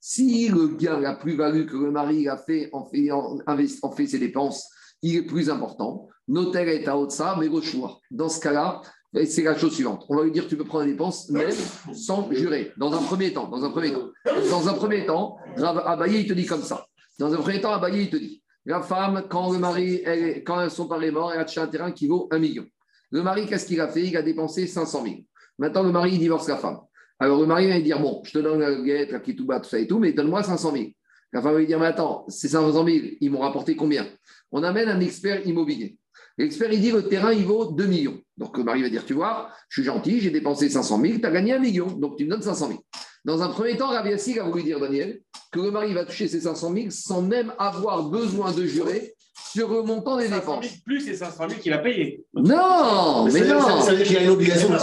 Si 0.00 0.48
le 0.48 0.76
gain, 0.76 1.00
la 1.00 1.16
plus-value 1.16 1.66
que 1.66 1.76
le 1.76 1.90
mari 1.90 2.28
a 2.28 2.36
fait 2.36 2.70
en, 2.72 2.84
fait 2.84 3.10
en 3.10 3.90
fait 3.90 4.06
ses 4.06 4.20
dépenses, 4.20 4.68
il 5.02 5.16
est 5.16 5.22
plus 5.22 5.50
important. 5.50 6.08
Notaire 6.28 6.68
est 6.68 6.86
à 6.86 6.96
Otsa, 6.96 7.36
mais 7.38 7.48
choix. 7.62 7.98
Dans 8.12 8.28
ce 8.28 8.38
cas-là, 8.40 8.80
c'est 9.26 9.42
la 9.42 9.56
chose 9.56 9.74
suivante. 9.74 10.04
On 10.08 10.16
va 10.16 10.22
lui 10.22 10.30
dire 10.30 10.46
tu 10.46 10.56
peux 10.56 10.64
prendre 10.64 10.84
des 10.84 10.92
dépenses 10.92 11.30
même 11.30 11.50
sans 11.92 12.30
jurer. 12.32 12.72
Dans 12.76 12.92
un 12.92 13.02
premier 13.02 13.32
temps, 13.32 13.48
dans 13.48 13.64
un 13.64 13.70
premier 13.70 13.92
temps, 13.92 14.08
dans 14.50 14.68
un 14.68 14.74
premier 14.74 15.04
temps, 15.04 15.36
Abaye 15.56 16.20
il 16.20 16.28
te 16.28 16.32
dit 16.32 16.46
comme 16.46 16.62
ça. 16.62 16.86
Dans 17.18 17.32
un 17.32 17.36
premier 17.36 17.60
temps, 17.60 17.72
Abaye 17.72 18.02
il 18.02 18.10
te 18.10 18.16
dit 18.16 18.42
la 18.66 18.80
femme, 18.80 19.24
quand 19.28 19.52
le 19.52 19.58
mari, 19.58 20.02
quand 20.46 20.68
son 20.70 20.88
père 20.88 21.02
est 21.02 21.10
mort, 21.10 21.32
elle 21.32 21.40
a 21.40 21.42
acheté 21.42 21.60
un 21.60 21.66
terrain 21.66 21.92
qui 21.92 22.06
vaut 22.06 22.28
un 22.30 22.38
million. 22.38 22.66
Le 23.10 23.22
mari, 23.22 23.46
qu'est-ce 23.46 23.66
qu'il 23.66 23.80
a 23.80 23.88
fait? 23.88 24.06
Il 24.06 24.16
a 24.16 24.22
dépensé 24.22 24.66
500 24.66 25.04
000. 25.04 25.16
Maintenant, 25.58 25.82
le 25.82 25.92
mari, 25.92 26.12
il 26.14 26.18
divorce 26.18 26.48
la 26.48 26.56
femme. 26.56 26.80
Alors, 27.18 27.40
le 27.40 27.46
mari 27.46 27.68
va 27.68 27.80
dire 27.80 28.00
Bon, 28.00 28.22
je 28.24 28.32
te 28.32 28.38
donne 28.38 28.60
la 28.60 28.74
guette, 28.74 29.12
la 29.12 29.20
kitouba, 29.20 29.60
tout 29.60 29.68
ça 29.68 29.78
et 29.78 29.86
tout, 29.86 29.98
mais 29.98 30.12
donne-moi 30.12 30.42
500 30.42 30.72
000. 30.72 30.84
La 31.32 31.42
femme 31.42 31.52
va 31.52 31.58
lui 31.58 31.66
dire 31.66 31.78
Mais 31.78 31.86
attends, 31.86 32.24
ces 32.28 32.48
500 32.48 32.84
000, 32.84 33.06
ils 33.20 33.30
m'ont 33.30 33.40
rapporté 33.40 33.76
combien? 33.76 34.06
On 34.50 34.62
amène 34.62 34.88
un 34.88 35.00
expert 35.00 35.46
immobilier. 35.46 35.98
L'expert, 36.38 36.72
il 36.72 36.80
dit 36.80 36.90
Le 36.90 37.06
terrain, 37.06 37.32
il 37.32 37.44
vaut 37.44 37.66
2 37.66 37.86
millions. 37.86 38.18
Donc, 38.36 38.56
le 38.56 38.64
mari 38.64 38.82
va 38.82 38.88
dire 38.88 39.04
Tu 39.04 39.12
vois, 39.12 39.50
je 39.68 39.82
suis 39.82 39.86
gentil, 39.86 40.20
j'ai 40.20 40.30
dépensé 40.30 40.70
500 40.70 41.00
000, 41.00 41.18
tu 41.18 41.26
as 41.26 41.30
gagné 41.30 41.52
un 41.52 41.58
million, 41.58 41.86
donc 41.86 42.16
tu 42.16 42.24
me 42.24 42.30
donnes 42.30 42.42
500 42.42 42.68
000. 42.68 42.80
Dans 43.24 43.42
un 43.42 43.48
premier 43.48 43.76
temps, 43.76 43.88
Rabbi 43.88 44.12
Assi 44.12 44.38
a 44.38 44.44
voulu 44.44 44.62
dire, 44.62 44.78
Daniel, 44.78 45.20
que 45.50 45.60
le 45.60 45.70
mari 45.70 45.94
va 45.94 46.04
toucher 46.04 46.28
ses 46.28 46.40
500 46.40 46.74
000 46.74 46.86
sans 46.90 47.22
même 47.22 47.52
avoir 47.58 48.04
besoin 48.04 48.52
de 48.52 48.66
jurer 48.66 49.14
sur 49.52 49.68
le 49.70 49.82
montant 49.82 50.18
des 50.18 50.28
dépenses. 50.28 50.66
plus 50.84 51.06
les 51.06 51.16
500 51.16 51.48
000 51.48 51.60
qu'il 51.60 51.72
a 51.72 51.78
payés. 51.78 52.24
Non, 52.34 53.24
mais, 53.32 53.40
non. 53.40 53.80
Ça, 53.80 53.92
veut 53.92 53.96
dire 53.96 54.06
qu'il 54.06 54.16
y 54.16 54.18
a 54.18 54.22
une 54.24 54.30
obligation 54.30 54.68
de 54.68 54.76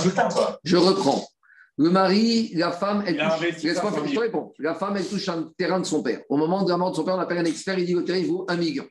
Je 0.63 0.77
reprends. 0.77 1.27
Le 1.77 1.89
mari, 1.89 2.51
la 2.53 2.71
femme, 2.71 3.03
elle 3.07 3.17
touche. 3.17 3.63
Laisse-moi 3.63 3.91
je 4.05 4.13
te 4.13 4.19
réponds. 4.19 4.53
La 4.59 4.75
femme, 4.75 4.97
elle 4.97 5.05
touche 5.05 5.29
un 5.29 5.51
terrain 5.57 5.79
de 5.79 5.85
son 5.85 6.03
père. 6.03 6.21
Au 6.29 6.37
moment 6.37 6.63
de 6.63 6.69
la 6.69 6.77
mort 6.77 6.91
de 6.91 6.95
son 6.95 7.03
père, 7.03 7.15
on 7.15 7.19
appelle 7.19 7.39
un 7.39 7.45
expert, 7.45 7.77
il 7.79 7.85
dit 7.85 7.93
le 7.93 8.03
terrain, 8.03 8.19
il 8.19 8.27
vaut 8.27 8.45
1 8.49 8.55
million. 8.57 8.85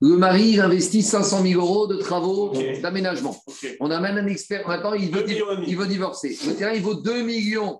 Le 0.00 0.16
mari, 0.16 0.50
il 0.50 0.60
investit 0.60 1.02
500 1.02 1.42
000 1.42 1.60
euros 1.60 1.86
de 1.86 1.96
travaux 1.96 2.52
d'aménagement. 2.80 3.36
On 3.80 3.90
amène 3.90 4.18
un 4.18 4.26
expert. 4.26 4.66
Maintenant, 4.66 4.94
il 4.94 5.10
veut, 5.10 5.24
il 5.66 5.76
veut 5.76 5.86
divorcer. 5.86 6.38
Le 6.46 6.54
terrain, 6.54 6.72
il 6.72 6.82
vaut 6.82 6.94
2 6.94 7.22
millions. 7.22 7.78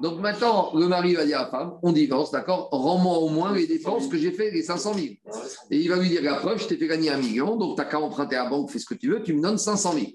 Donc 0.00 0.20
maintenant, 0.20 0.72
le 0.74 0.86
mari 0.88 1.14
va 1.14 1.24
dire 1.24 1.38
à 1.38 1.42
la 1.42 1.48
femme, 1.48 1.72
on 1.82 1.92
divorce, 1.92 2.30
d'accord? 2.30 2.68
Rends-moi 2.72 3.18
au 3.18 3.28
moins 3.28 3.52
les 3.52 3.66
dépenses 3.66 4.08
que 4.08 4.16
j'ai 4.16 4.32
fait, 4.32 4.50
les 4.50 4.62
500 4.62 4.94
000. 4.94 5.06
Et 5.70 5.78
il 5.78 5.88
va 5.88 5.96
lui 5.96 6.08
dire, 6.08 6.22
la 6.22 6.36
preuve, 6.36 6.58
je 6.58 6.66
t'ai 6.66 6.76
fait 6.76 6.86
gagner 6.86 7.10
un 7.10 7.18
million, 7.18 7.56
donc 7.56 7.76
tu 7.76 7.82
n'as 7.82 7.88
qu'à 7.88 8.00
emprunter 8.00 8.36
à 8.36 8.44
la 8.44 8.50
banque, 8.50 8.70
fais 8.70 8.78
ce 8.78 8.86
que 8.86 8.94
tu 8.94 9.10
veux, 9.10 9.22
tu 9.22 9.34
me 9.34 9.42
donnes 9.42 9.58
500 9.58 9.92
000. 9.92 10.06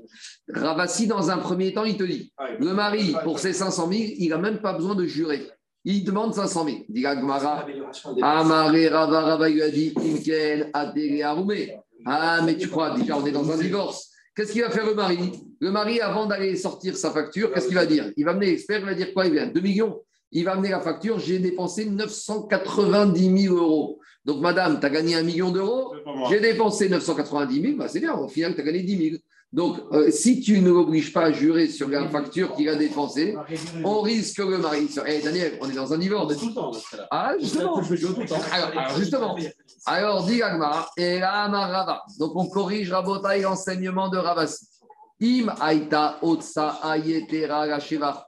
Ravassi, 0.54 1.08
dans 1.08 1.30
un 1.30 1.38
premier 1.38 1.74
temps, 1.74 1.86
il 1.86 1.98
te 1.98 2.04
dit 2.04 2.32
le 2.60 2.74
mari, 2.74 3.16
pour 3.24 3.40
ses 3.40 3.54
500 3.54 3.90
000, 3.92 4.04
il 4.18 4.30
n'a 4.30 4.38
même 4.38 4.60
pas 4.60 4.74
besoin 4.74 4.96
de 4.96 5.06
jurer. 5.06 5.48
Il 5.84 6.04
demande 6.04 6.34
500 6.34 6.66
000. 6.66 6.78
Dit 6.90 7.04
Gmara, 7.04 7.68
Amare 8.22 8.92
Rava, 8.92 9.22
Rava 9.22 9.50
lui 9.50 9.62
a 9.62 9.70
dit. 9.70 9.94
Ah, 12.08 12.42
mais 12.44 12.58
tu 12.58 12.70
crois, 12.70 12.98
déjà, 12.98 13.18
on 13.18 13.26
est 13.26 13.32
dans 13.32 13.52
un 13.52 13.58
divorce. 13.58 14.10
Qu'est-ce 14.36 14.52
qu'il 14.52 14.62
va 14.62 14.70
faire 14.70 14.86
le 14.86 14.94
mari? 14.94 15.32
Le 15.62 15.72
mari, 15.72 16.02
avant 16.02 16.26
d'aller 16.26 16.56
sortir 16.58 16.98
sa 16.98 17.12
facture, 17.12 17.54
qu'est-ce 17.54 17.68
qu'il 17.68 17.76
va 17.76 17.86
dire? 17.86 18.12
Il 18.18 18.26
va 18.26 18.32
amener 18.32 18.48
l'expert, 18.48 18.80
il 18.80 18.86
va 18.86 18.94
dire 18.94 19.14
quoi? 19.14 19.26
Il 19.26 19.34
vient 19.34 19.48
2 19.48 19.62
millions. 19.62 20.02
Il 20.32 20.44
va 20.44 20.54
amener 20.54 20.70
la 20.70 20.82
facture, 20.82 21.20
j'ai 21.20 21.40
dépensé 21.40 21.86
990 21.86 23.44
000 23.44 23.56
euros. 23.56 24.00
Donc, 24.26 24.42
madame, 24.42 24.80
tu 24.80 24.86
as 24.86 24.90
gagné 24.90 25.16
un 25.16 25.24
million 25.24 25.52
d'euros, 25.52 25.94
j'ai 26.30 26.42
dépensé 26.42 26.90
990 26.90 27.62
000, 27.62 27.78
bah, 27.78 27.88
c'est 27.88 28.00
bien, 28.00 28.14
au 28.16 28.28
final, 28.28 28.56
tu 28.56 28.62
as 28.62 28.64
gagné 28.64 28.82
10 28.82 29.10
000. 29.10 29.22
Donc, 29.54 29.78
euh, 29.94 30.12
si 30.12 30.42
tu 30.42 30.60
ne 30.60 30.70
l'obliges 30.70 31.14
pas 31.14 31.26
à 31.26 31.32
jurer 31.32 31.68
sur 31.68 31.88
la 31.88 32.10
facture 32.10 32.54
qu'il 32.56 32.68
a 32.68 32.76
dépensée, 32.76 33.38
on 33.86 34.02
risque 34.02 34.38
que 34.38 34.42
le 34.42 34.58
mari. 34.58 34.90
Eh, 35.08 35.22
Daniel, 35.22 35.58
on 35.62 35.70
est 35.70 35.74
dans 35.74 35.94
un. 35.94 35.98
On 35.98 36.30
est 36.30 36.36
tout 36.36 36.50
le 36.50 36.54
temps. 36.54 36.72
Ah, 37.10 37.36
justement. 37.40 37.80
Alors, 38.52 38.72
alors, 38.74 38.98
justement. 38.98 39.38
Alors, 39.88 40.26
dit 40.26 40.42
Agma, 40.42 40.90
et 40.98 41.20
Rava. 41.20 42.04
Donc, 42.18 42.36
on 42.36 42.48
corrige 42.48 42.92
Rabotaï 42.92 43.42
l'enseignement 43.42 44.10
de 44.10 44.18
Ravasi. 44.18 44.66
Im 45.22 45.54
Aïta 45.62 46.18
Otsa 46.22 46.80
Ayetera 46.84 47.68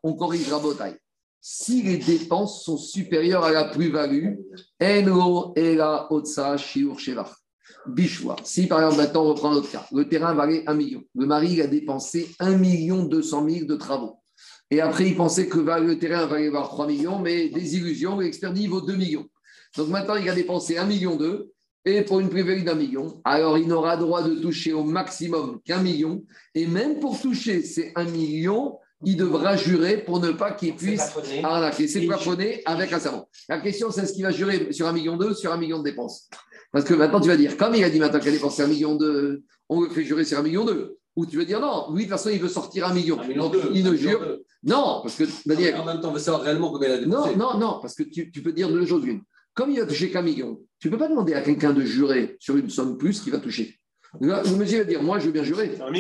On 0.04 0.14
corrige 0.14 0.52
Rabotaï. 0.52 0.96
Si 1.42 1.82
les 1.82 1.98
dépenses 1.98 2.64
sont 2.64 2.78
supérieures 2.78 3.44
à 3.44 3.52
la 3.52 3.66
plus-value, 3.66 4.36
Enro 4.82 5.54
Era 5.56 6.12
Otsa 6.12 6.58
Shiur 6.58 7.00
Shevach. 7.00 7.32
Bichoua. 7.88 8.36
Si 8.44 8.68
par 8.68 8.80
exemple, 8.80 8.98
maintenant 8.98 9.24
on 9.24 9.30
reprend 9.30 9.52
notre 9.52 9.72
cas, 9.72 9.86
le 9.94 10.08
terrain 10.08 10.34
valait 10.34 10.64
1 10.68 10.74
million. 10.74 11.04
Le 11.16 11.26
mari 11.26 11.62
a 11.62 11.68
dépensé 11.68 12.36
1 12.40 12.58
million 12.58 13.04
200 13.06 13.50
000 13.50 13.66
de 13.66 13.76
travaux. 13.76 14.20
Et 14.70 14.82
après, 14.82 15.08
il 15.08 15.16
pensait 15.16 15.48
que 15.48 15.60
le 15.60 15.98
terrain 15.98 16.26
valait 16.26 16.48
avoir 16.48 16.68
3 16.68 16.88
millions, 16.88 17.20
mais 17.20 17.50
des 17.50 17.78
illusions, 17.78 18.20
l'expert 18.20 18.52
dit 18.52 18.64
il 18.64 18.70
vaut 18.70 18.82
2 18.82 18.96
millions. 18.96 19.26
Donc 19.76 19.90
maintenant, 19.90 20.16
il 20.16 20.30
a 20.30 20.36
dépensé 20.36 20.78
1 20.78 20.86
million 20.86 21.16
2 21.16 21.52
et 21.86 22.02
pour 22.02 22.20
une 22.20 22.30
plus-value 22.30 22.64
d'un 22.64 22.76
million. 22.76 23.22
Alors, 23.24 23.58
il 23.58 23.68
n'aura 23.68 23.98
droit 23.98 24.22
de 24.22 24.36
toucher 24.36 24.74
au 24.74 24.84
maximum 24.84 25.60
qu'un 25.64 25.82
million. 25.82 26.24
Et 26.54 26.68
même 26.68 27.00
pour 27.00 27.20
toucher 27.20 27.62
ces 27.62 27.92
1 27.96 28.06
million, 28.06 28.78
il 29.06 29.16
devra 29.16 29.56
jurer 29.56 29.98
pour 29.98 30.20
ne 30.20 30.32
pas 30.32 30.52
qu'il 30.52 30.76
puisse 30.76 31.14
arnaquer. 31.44 31.88
C'est 31.88 32.06
plafonné 32.06 32.62
avec 32.66 32.92
un 32.92 33.00
savon. 33.00 33.26
La 33.48 33.60
question, 33.60 33.92
c'est 33.92 34.02
est-ce 34.02 34.14
qu'il 34.14 34.24
va 34.24 34.32
jurer 34.32 34.72
sur 34.72 34.88
un 34.88 34.94
million 34.94 35.18
2 35.18 35.34
sur 35.34 35.52
un 35.52 35.58
million 35.58 35.80
de 35.80 35.84
dépenses 35.84 36.30
parce 36.72 36.86
que 36.86 36.94
maintenant, 36.94 37.20
tu 37.20 37.28
vas 37.28 37.38
dire, 37.38 37.56
comme 37.58 37.76
il 37.76 37.84
a 37.84 37.90
dit 37.90 38.00
maintenant 38.00 38.20
qu'il 38.20 38.30
a 38.30 38.34
dépensé 38.34 38.62
un 38.62 38.68
million 38.68 38.98
on 39.70 39.82
le 39.82 39.90
fait 39.90 40.04
jurer 40.04 40.26
sur 40.26 40.40
un 40.40 40.44
million. 40.44 40.66
Ou 41.16 41.26
tu 41.26 41.38
veux 41.38 41.46
dire, 41.46 41.60
non, 41.60 41.92
lui, 41.92 42.06
de 42.06 42.10
toute 42.10 42.18
façon, 42.18 42.30
il 42.30 42.40
veut 42.40 42.48
sortir 42.48 42.88
un 42.88 42.94
million. 42.94 43.16
donc, 43.16 43.56
il 43.74 43.84
ne 43.84 43.96
jure. 43.96 44.38
Non, 44.64 45.00
parce 45.02 45.16
que. 45.16 45.24
en 45.24 45.86
même 45.86 46.00
temps, 46.00 46.10
on 46.10 46.14
veut 46.14 46.20
savoir 46.20 46.44
réellement 46.44 46.72
combien 46.72 46.90
il 46.90 46.92
a 46.94 46.98
dépensé. 47.00 47.36
Non, 47.36 47.54
non, 47.54 47.60
non, 47.60 47.80
parce 47.82 47.96
que 47.96 48.04
tu, 48.04 48.30
peux 48.30 48.54
dire 48.54 48.70
deux 48.70 48.86
choses 48.86 49.06
une. 49.06 49.22
Comme 49.58 49.72
il 49.72 49.82
a 49.82 49.88
touché 49.88 50.12
qu'un 50.12 50.22
million, 50.22 50.60
tu 50.80 50.88
ne 50.88 50.94
peux 50.94 51.00
pas 51.00 51.08
demander 51.08 51.34
à 51.34 51.42
quelqu'un 51.42 51.74
de 51.74 51.82
jurer 51.82 52.38
sur 52.40 52.56
une 52.58 52.70
somme 52.70 52.96
plus 52.96 53.22
qu'il 53.22 53.32
va 53.32 53.40
toucher. 53.40 53.76
Le 54.22 54.56
monsieur 54.56 54.78
va 54.78 54.84
dire, 54.84 55.02
moi, 55.02 55.18
je 55.18 55.26
veux 55.26 55.32
bien 55.32 55.44
jurer. 55.44 55.72
C'est 55.76 55.82
un. 55.82 55.92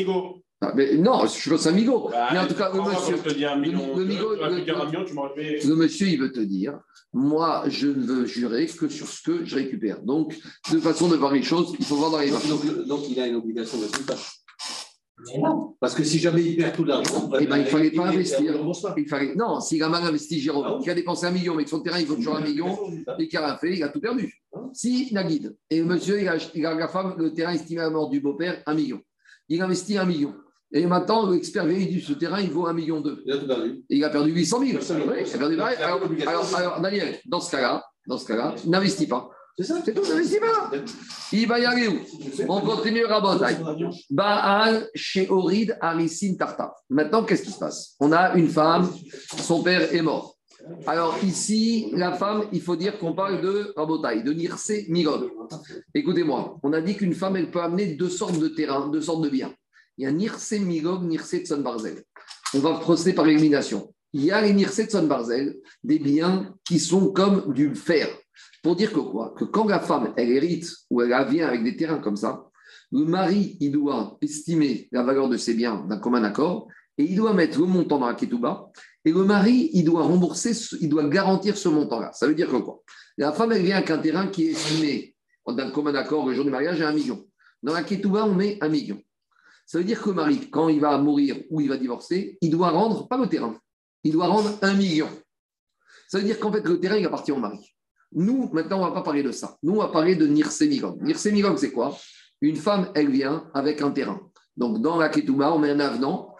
Ah, 0.62 0.74
mais 0.76 0.96
non, 0.96 1.26
je 1.26 1.50
pense 1.50 1.66
un 1.68 1.72
migo. 1.72 2.10
Bah, 2.10 2.30
mais 2.32 2.40
en 2.40 2.48
tout 2.48 2.54
cas, 2.54 2.72
le 2.72 2.82
monsieur. 2.82 3.18
Te 3.18 3.34
dis 3.34 3.46
un 3.46 3.58
million, 3.58 3.96
le, 3.96 4.06
migo, 4.06 4.36
le, 4.36 5.76
monsieur, 5.76 6.08
il 6.08 6.20
veut 6.20 6.32
te 6.32 6.40
dire 6.40 6.80
moi, 7.14 7.64
je 7.68 7.88
ne 7.88 8.06
veux 8.06 8.26
jurer 8.26 8.68
que 8.68 8.88
sur 8.90 9.08
ce 9.08 9.24
que 9.24 9.44
je 9.46 9.56
récupère. 9.56 10.02
Donc, 10.02 10.36
de 10.72 10.80
façon 10.80 11.08
de 11.08 11.16
voir 11.16 11.32
les 11.34 11.42
choses, 11.42 11.76
il 11.80 11.86
faut 11.86 11.96
voir 11.96 12.12
dans 12.12 12.20
les 12.20 12.30
donc, 12.30 12.48
donc, 12.48 12.88
donc, 12.88 13.10
il 13.10 13.20
a 13.20 13.28
une 13.28 13.36
obligation 13.36 13.80
de 13.80 13.86
Non. 15.40 15.76
Parce 15.80 15.96
que 15.96 16.04
si 16.04 16.20
jamais 16.20 16.44
il 16.44 16.58
perd 16.58 16.76
tout 16.76 16.84
l'argent, 16.84 17.30
eh 17.40 17.48
ben, 17.48 17.58
il 17.58 17.64
ne 17.64 17.68
fallait 17.68 17.92
pas 17.92 18.08
investir. 18.08 18.54
Il 18.98 19.08
fallait... 19.08 19.34
Non, 19.36 19.60
s'il 19.60 19.82
a 19.82 19.90
mal 19.90 20.04
investi, 20.04 20.40
Jérôme, 20.40 20.66
ah 20.68 20.80
qui 20.82 20.90
a 20.90 20.94
dépensé 20.94 21.26
un 21.26 21.32
million, 21.32 21.56
mais 21.56 21.64
que 21.64 21.70
son 21.70 21.82
terrain, 21.82 22.00
il 22.00 22.06
vaut 22.06 22.16
toujours 22.16 22.38
un 22.38 22.42
million, 22.42 22.78
et 23.18 23.28
qu'il 23.28 23.40
a 23.40 23.58
fait, 23.58 23.76
il 23.76 23.84
a 23.84 23.90
tout 23.90 24.00
perdu. 24.00 24.32
Hein 24.54 24.70
si 24.74 25.08
il 25.10 25.18
a 25.18 25.24
guide, 25.24 25.56
et 25.70 25.82
monsieur, 25.82 26.22
il 26.22 26.28
a, 26.28 26.38
il 26.54 26.66
a 26.66 26.74
la 26.76 26.88
femme, 26.88 27.16
le 27.18 27.34
terrain 27.34 27.54
estimé 27.54 27.82
à 27.82 27.86
la 27.86 27.90
mort 27.90 28.10
du 28.10 28.20
beau-père, 28.20 28.62
un 28.66 28.74
million. 28.76 29.02
Il 29.50 29.62
investit 29.62 29.98
un 29.98 30.06
million. 30.06 30.36
Et 30.72 30.86
maintenant, 30.86 31.30
l'expert 31.32 31.66
dit 31.66 32.02
ce 32.02 32.14
terrain, 32.14 32.42
il 32.42 32.52
vaut 32.52 32.68
1,2 32.68 32.76
million. 32.76 33.04
Il 33.26 33.32
a 33.32 33.38
tout 33.38 33.48
perdu. 33.48 33.84
il 33.90 34.04
a 34.04 34.10
perdu 34.10 34.32
800 34.32 34.60
000. 34.60 34.70
il 34.70 35.36
a 35.36 35.38
perdu 35.38 35.60
alors, 36.28 36.56
alors, 36.56 36.82
Daniel, 36.82 37.20
dans 37.26 37.40
ce 37.40 37.52
cas-là, 37.52 37.86
dans 38.06 38.18
ce 38.18 38.28
cas-là, 38.28 38.56
n'investis 38.66 39.08
pas. 39.08 39.30
C'est 39.58 39.64
ça 39.64 39.82
C'est 39.84 39.94
tout, 39.94 40.08
n'investis 40.08 40.40
pas. 40.40 40.72
Il 41.32 41.48
va 41.48 41.60
y 41.60 41.66
aller 41.66 41.88
où? 41.88 42.00
On 42.48 42.62
continue 42.62 43.06
Rabotai. 43.06 43.58
Baal 44.12 44.88
chez 44.94 45.28
Orid 45.30 45.76
Arissin 45.82 46.36
Tarta. 46.36 46.76
Maintenant, 46.90 47.24
qu'est-ce 47.24 47.42
qui 47.42 47.52
se 47.52 47.58
passe? 47.58 47.96
On 48.00 48.12
a 48.12 48.36
une 48.36 48.50
femme, 48.50 48.88
son 49.40 49.64
père 49.64 49.94
est 49.94 50.02
mort. 50.02 50.38
Alors 50.86 51.18
ici, 51.24 51.90
la 51.94 52.14
femme, 52.14 52.44
il 52.52 52.62
faut 52.62 52.76
dire 52.76 53.00
qu'on 53.00 53.14
parle 53.14 53.42
de 53.42 53.74
Rabotai, 53.76 54.22
de 54.22 54.34
Nirse 54.34 54.74
Migod. 54.90 55.32
Écoutez-moi, 55.94 56.60
on 56.62 56.74
a 56.74 56.82
dit 56.82 56.96
qu'une 56.96 57.14
femme, 57.14 57.36
elle 57.38 57.50
peut 57.50 57.62
amener 57.62 57.96
deux 57.96 58.10
sortes 58.10 58.38
de 58.38 58.50
terrains, 58.50 58.90
deux 58.90 59.02
sortes 59.02 59.24
de 59.24 59.30
biens. 59.30 59.54
Il 59.98 60.04
y 60.04 60.08
a 60.08 60.12
Nirse 60.12 60.52
Migog, 60.52 61.04
Nirse 61.04 61.36
Tson 61.36 61.62
Barzel. 61.62 62.04
On 62.54 62.60
va 62.60 62.76
procéder 62.76 63.14
par 63.14 63.28
élimination. 63.28 63.92
Il 64.14 64.24
y 64.24 64.32
a 64.32 64.42
les 64.42 64.54
Nirse 64.54 64.82
Tson 64.84 65.08
Barzel, 65.08 65.56
des 65.84 65.98
biens 66.00 66.54
qui 66.64 66.80
sont 66.80 67.12
comme 67.12 67.54
du 67.54 67.74
fer. 67.74 68.08
Pour 68.64 68.76
dire 68.76 68.92
que 68.92 69.00
quoi? 69.00 69.34
Que 69.38 69.46
quand 69.46 69.68
la 69.68 69.80
femme, 69.80 70.14
elle 70.18 70.30
hérite 70.32 70.70
ou 70.90 71.02
elle 71.02 71.14
vient 71.30 71.48
avec 71.48 71.64
des 71.64 71.76
terrains 71.76 72.00
comme 72.00 72.18
ça, 72.18 72.44
le 72.92 73.06
mari, 73.06 73.58
il 73.60 73.72
doit 73.72 74.18
estimer 74.22 74.88
la 74.92 75.04
valeur 75.04 75.30
de 75.30 75.38
ses 75.38 75.54
biens 75.54 75.86
d'un 75.88 76.00
commun 76.00 76.24
accord 76.24 76.68
et 76.98 77.04
il 77.04 77.16
doit 77.16 77.34
mettre 77.34 77.60
le 77.60 77.66
montant 77.66 78.00
dans 78.00 78.08
la 78.08 78.16
ketouba 78.16 78.70
et 79.06 79.12
le 79.12 79.24
mari, 79.24 79.70
il 79.74 79.84
doit 79.84 80.04
rembourser, 80.04 80.52
il 80.82 80.90
doit 80.90 81.08
garantir 81.08 81.58
ce 81.58 81.70
montant-là. 81.70 82.12
Ça 82.14 82.28
veut 82.28 82.36
dire 82.36 82.50
que 82.50 82.58
quoi? 82.58 82.82
La 83.18 83.32
femme, 83.32 83.52
elle 83.52 83.64
vient 83.64 83.78
avec 83.78 83.90
un 83.90 84.00
terrain 84.00 84.28
qui 84.28 84.48
est 84.48 84.52
estimé 84.52 85.16
d'un 85.48 85.72
commun 85.72 85.96
accord 85.96 86.28
le 86.28 86.34
jour 86.34 86.44
du 86.44 86.52
mariage 86.52 86.82
à 86.82 86.90
un 86.90 86.94
million. 86.94 87.26
Dans 87.64 87.74
la 87.74 87.84
ketouba, 87.84 88.26
on 88.26 88.34
met 88.34 88.58
un 88.62 88.70
million. 88.70 89.02
Ça 89.66 89.78
veut 89.78 89.84
dire 89.84 90.02
que 90.02 90.10
le 90.10 90.16
mari, 90.16 90.50
quand 90.50 90.70
il 90.70 90.80
va 90.80 90.98
mourir 90.98 91.38
ou 91.50 91.62
il 91.62 91.70
va 91.70 91.78
divorcer, 91.78 92.38
il 92.42 92.50
doit 92.50 92.70
rendre, 92.70 93.08
pas 93.08 93.18
le 93.18 93.28
terrain, 93.28 93.58
il 94.04 94.14
doit 94.14 94.28
rendre 94.28 94.58
un 94.62 94.74
million. 94.74 95.10
Ça 96.08 96.20
veut 96.20 96.24
dire 96.24 96.40
qu'en 96.40 96.52
fait, 96.52 96.66
le 96.66 96.80
terrain, 96.80 96.96
il 96.96 97.06
appartient 97.06 97.32
au 97.32 97.38
mari. 97.38 97.60
Nous, 98.14 98.50
maintenant, 98.54 98.78
on 98.78 98.86
ne 98.86 98.90
va 98.90 98.96
pas 98.96 99.02
parler 99.02 99.24
de 99.24 99.32
ça. 99.32 99.58
Nous, 99.64 99.74
on 99.74 99.80
va 99.80 99.90
parler 99.90 100.16
de 100.16 100.28
Nirsemigog. 100.28 101.02
Nirsemigog, 101.02 101.58
c'est 101.58 101.72
quoi? 101.72 101.98
Une 102.42 102.56
femme, 102.56 102.90
elle 102.96 103.10
vient 103.10 103.50
avec 103.54 103.82
un 103.82 103.92
terrain. 103.92 104.20
Donc, 104.56 104.82
dans 104.82 104.98
la 104.98 105.10
Ketouba, 105.10 105.54
on 105.54 105.60
met 105.60 105.72
un 105.72 105.80
avenant. 105.80 106.36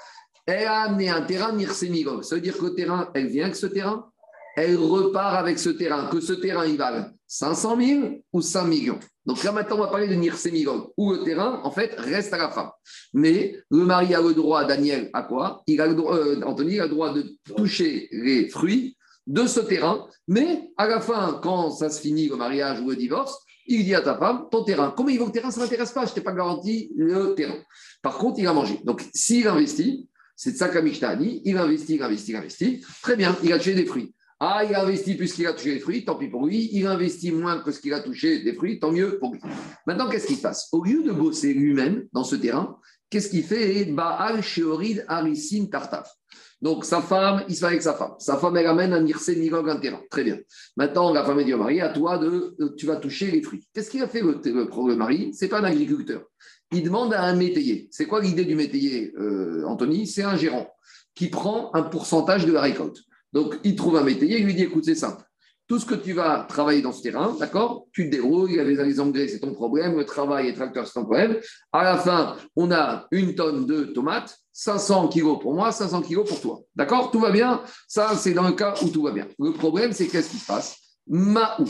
Elle 0.46 0.66
a 0.66 0.84
amené 0.84 1.10
un 1.10 1.22
terrain 1.22 1.52
Nirsemigog. 1.52 2.24
Ça 2.24 2.36
veut 2.36 2.42
dire 2.42 2.58
que 2.58 2.66
le 2.66 2.76
terrain, 2.76 3.10
elle 3.14 3.28
vient 3.28 3.46
avec 3.46 3.56
ce 3.56 3.68
terrain, 3.68 4.10
elle 4.56 4.78
repart 4.78 5.36
avec 5.36 5.60
ce 5.60 5.70
terrain. 5.70 6.08
Que 6.08 6.20
ce 6.20 6.34
terrain, 6.34 6.66
il 6.66 6.78
vale 6.78 7.14
500 7.28 7.78
000 7.80 8.02
ou 8.34 8.42
5 8.42 8.64
millions. 8.66 9.00
Donc 9.26 9.44
là, 9.44 9.52
maintenant, 9.52 9.76
on 9.76 9.82
va 9.82 9.88
parler 9.88 10.08
de 10.08 10.16
Nirsemigog, 10.16 10.94
où 10.96 11.12
le 11.12 11.24
terrain, 11.24 11.60
en 11.64 11.72
fait, 11.72 11.94
reste 11.98 12.34
à 12.34 12.38
la 12.38 12.50
femme. 12.50 12.72
Mais 13.14 13.58
le 13.70 13.84
mari 13.84 14.16
a 14.16 14.22
le 14.22 14.34
droit, 14.34 14.64
Daniel, 14.64 15.10
à 15.14 15.24
quoi? 15.24 15.62
Il 15.68 15.82
a 15.82 15.88
le 15.88 15.96
droit, 15.96 16.16
euh, 16.16 16.42
Anthony 16.44 16.80
a 16.80 16.84
le 16.84 16.90
droit 16.90 17.14
de 17.14 17.26
toucher 17.56 18.08
les 18.12 18.48
fruits 18.48 18.97
de 19.28 19.46
ce 19.46 19.60
terrain, 19.60 20.08
mais 20.28 20.72
à 20.78 20.88
la 20.88 21.02
fin, 21.02 21.40
quand 21.44 21.70
ça 21.70 21.90
se 21.90 22.02
finit, 22.02 22.30
le 22.30 22.38
mariage 22.38 22.80
ou 22.82 22.90
le 22.90 22.96
divorce, 22.96 23.38
il 23.68 23.84
dit 23.84 23.94
à 23.94 24.02
ta 24.02 24.18
femme, 24.18 24.46
ton 24.50 24.64
terrain, 24.64 24.94
comment 24.96 25.10
il 25.10 25.20
vaut 25.20 25.26
le 25.26 25.32
terrain 25.32 25.52
Ça 25.52 25.60
ne 25.60 25.66
m'intéresse 25.66 25.92
pas, 25.92 26.06
je 26.06 26.14
t'ai 26.14 26.22
pas 26.22 26.32
garanti 26.32 26.92
le 26.96 27.36
terrain. 27.36 27.58
Par 28.02 28.18
contre, 28.18 28.40
il 28.40 28.48
a 28.48 28.54
mangé. 28.54 28.80
Donc, 28.86 29.04
s'il 29.14 29.48
investit, 29.48 30.08
c'est 30.36 30.54
de 30.54 30.58
ça 30.58 30.70
qu'Amishta 30.70 31.10
a 31.10 31.16
dit, 31.16 31.42
il 31.44 31.58
investit, 31.58 31.96
il 31.96 32.02
investit, 32.02 32.32
il 32.32 32.36
investit, 32.38 32.82
très 33.02 33.16
bien, 33.16 33.36
il 33.44 33.52
a 33.52 33.58
touché 33.58 33.76
des 33.76 33.86
fruits. 33.86 34.14
Ah, 34.40 34.64
il 34.64 34.76
a 34.76 34.84
investi 34.84 35.16
plus 35.16 35.34
qu'il 35.34 35.48
a 35.48 35.54
touché 35.54 35.74
des 35.74 35.80
fruits, 35.80 36.06
tant 36.06 36.16
pis 36.16 36.28
pour 36.28 36.46
lui. 36.46 36.70
Il 36.72 36.86
a 36.86 36.92
investi 36.92 37.32
moins 37.32 37.60
que 37.60 37.72
ce 37.72 37.80
qu'il 37.80 37.94
a 37.94 38.02
touché 38.02 38.44
des 38.44 38.54
fruits, 38.54 38.80
tant 38.80 38.92
mieux 38.92 39.18
pour 39.18 39.34
lui. 39.34 39.42
Maintenant, 39.88 40.08
qu'est-ce 40.08 40.28
qui 40.28 40.36
se 40.36 40.44
passe? 40.44 40.68
Au 40.72 40.84
lieu 40.84 41.02
de 41.04 41.12
bosser 41.12 41.56
lui-même 41.56 42.06
dans 42.14 42.24
ce 42.24 42.36
terrain, 42.36 42.78
qu'est-ce 43.10 43.30
qu'il 43.30 43.44
fait? 43.44 43.86
Baal 43.86 44.44
Sheorid 44.44 45.06
Arissin 45.08 45.66
Tartaf. 45.66 46.14
Donc, 46.62 46.86
sa 46.86 47.02
femme, 47.02 47.44
il 47.48 47.56
se 47.56 47.60
fait 47.60 47.68
avec 47.68 47.82
sa 47.82 47.94
femme. 47.94 48.14
Sa 48.18 48.38
femme, 48.38 48.58
elle 48.58 48.66
amène 48.66 48.94
un 48.94 49.06
Irse 49.06 49.30
Nigog 49.30 49.80
terrain. 49.80 50.02
Très 50.10 50.24
bien. 50.24 50.40
Maintenant, 50.76 51.14
la 51.14 51.24
femme 51.24 51.44
dit 51.44 51.54
au 51.54 51.58
mari, 51.58 51.82
à 51.82 51.90
toi, 51.90 52.18
de, 52.18 52.56
tu 52.78 52.88
vas 52.88 52.96
toucher 52.96 53.30
les 53.30 53.44
fruits. 53.44 53.68
Qu'est-ce 53.74 53.92
qu'il 53.92 54.02
a 54.02 54.08
fait 54.08 54.22
le, 54.22 54.42
le, 54.44 54.96
mari? 54.96 55.32
C'est 55.34 55.48
pas 55.48 55.60
un 55.60 55.66
agriculteur. 55.66 56.24
Il 56.72 56.84
demande 56.84 57.14
à 57.14 57.24
un 57.24 57.36
métayer. 57.36 57.88
C'est 57.92 58.08
quoi 58.08 58.22
l'idée 58.22 58.46
du 58.46 58.56
métayer, 58.56 59.14
euh, 59.18 59.66
Anthony? 59.66 60.08
C'est 60.08 60.24
un 60.24 60.36
gérant 60.36 60.74
qui 61.14 61.30
prend 61.30 61.74
un 61.76 61.84
pourcentage 61.84 62.46
de 62.46 62.52
la 62.52 62.62
récolte. 62.62 63.04
Donc, 63.34 63.60
il 63.64 63.76
trouve 63.76 63.98
un 63.98 64.04
métayer, 64.04 64.40
il 64.40 64.46
lui 64.46 64.56
dit 64.56 64.64
écoute, 64.64 64.86
c'est 64.86 64.96
simple. 64.96 65.24
Tout 65.68 65.80
ce 65.80 65.86
que 65.86 65.96
tu 65.96 66.14
vas 66.14 66.46
travailler 66.48 66.82
dans 66.82 66.94
ce 66.94 67.02
terrain, 67.02 67.36
d'accord 67.40 67.88
Tu 67.92 68.10
te 68.10 68.16
y 68.16 68.60
a 68.60 68.64
les 68.64 69.00
engrais, 69.02 69.28
c'est 69.28 69.40
ton 69.40 69.54
problème, 69.54 69.98
le 69.98 70.06
travail 70.06 70.48
et 70.48 70.54
tracteur, 70.54 70.88
c'est 70.88 70.94
ton 70.94 71.04
problème. 71.04 71.38
À 71.74 71.84
la 71.84 71.98
fin, 71.98 72.38
on 72.56 72.72
a 72.72 73.06
une 73.12 73.36
tonne 73.36 73.66
de 73.66 73.84
tomates, 73.84 74.38
500 74.54 75.10
kilos 75.10 75.40
pour 75.42 75.54
moi, 75.54 75.74
500 75.74 76.04
kilos 76.04 76.28
pour 76.28 76.40
toi. 76.40 76.62
D'accord 76.74 77.12
Tout 77.12 77.20
va 77.20 77.32
bien 77.32 77.62
Ça, 77.88 78.16
c'est 78.16 78.34
dans 78.34 78.48
le 78.48 78.54
cas 78.54 78.76
où 78.82 78.88
tout 78.88 79.04
va 79.04 79.12
bien. 79.12 79.28
Le 79.40 79.52
problème, 79.52 79.92
c'est 79.92 80.08
qu'est-ce 80.08 80.30
qui 80.30 80.38
se 80.38 80.46
passe? 80.46 80.78
Maou. 81.06 81.66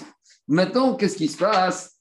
Maintenant, 0.48 0.95
qu'est-ce 0.95 1.18
qui 1.18 1.28
se 1.28 1.38
passe? 1.38 1.95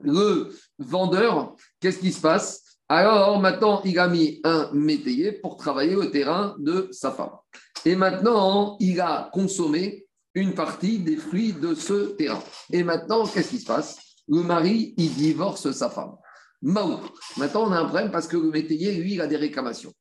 Le 0.00 0.50
vendeur, 0.78 1.54
qu'est-ce 1.80 1.98
qui 1.98 2.12
se 2.12 2.20
passe? 2.20 2.62
Alors 2.88 3.40
maintenant, 3.40 3.80
il 3.84 3.98
a 3.98 4.08
mis 4.08 4.40
un 4.44 4.70
métayer 4.72 5.32
pour 5.32 5.56
travailler 5.56 5.96
au 5.96 6.04
terrain 6.06 6.54
de 6.58 6.88
sa 6.92 7.12
femme. 7.12 7.30
Et 7.84 7.96
maintenant, 7.96 8.76
il 8.80 9.00
a 9.00 9.30
consommé 9.32 10.03
une 10.34 10.54
partie 10.54 10.98
des 10.98 11.16
fruits 11.16 11.52
de 11.52 11.74
ce 11.74 12.14
terrain. 12.16 12.42
Et 12.72 12.82
maintenant, 12.82 13.26
qu'est-ce 13.26 13.50
qui 13.50 13.58
se 13.58 13.66
passe? 13.66 13.98
Le 14.28 14.42
mari, 14.42 14.94
il 14.96 15.14
divorce 15.14 15.70
sa 15.70 15.90
femme. 15.90 16.14
Maou. 16.62 16.98
Maintenant, 17.36 17.68
on 17.68 17.72
a 17.72 17.78
un 17.80 17.84
problème 17.84 18.10
parce 18.10 18.26
que 18.26 18.36
le 18.36 18.50
métayer, 18.50 18.92
lui, 18.94 19.14
il 19.14 19.20
a 19.20 19.26
des 19.26 19.36
réclamations. 19.36 19.92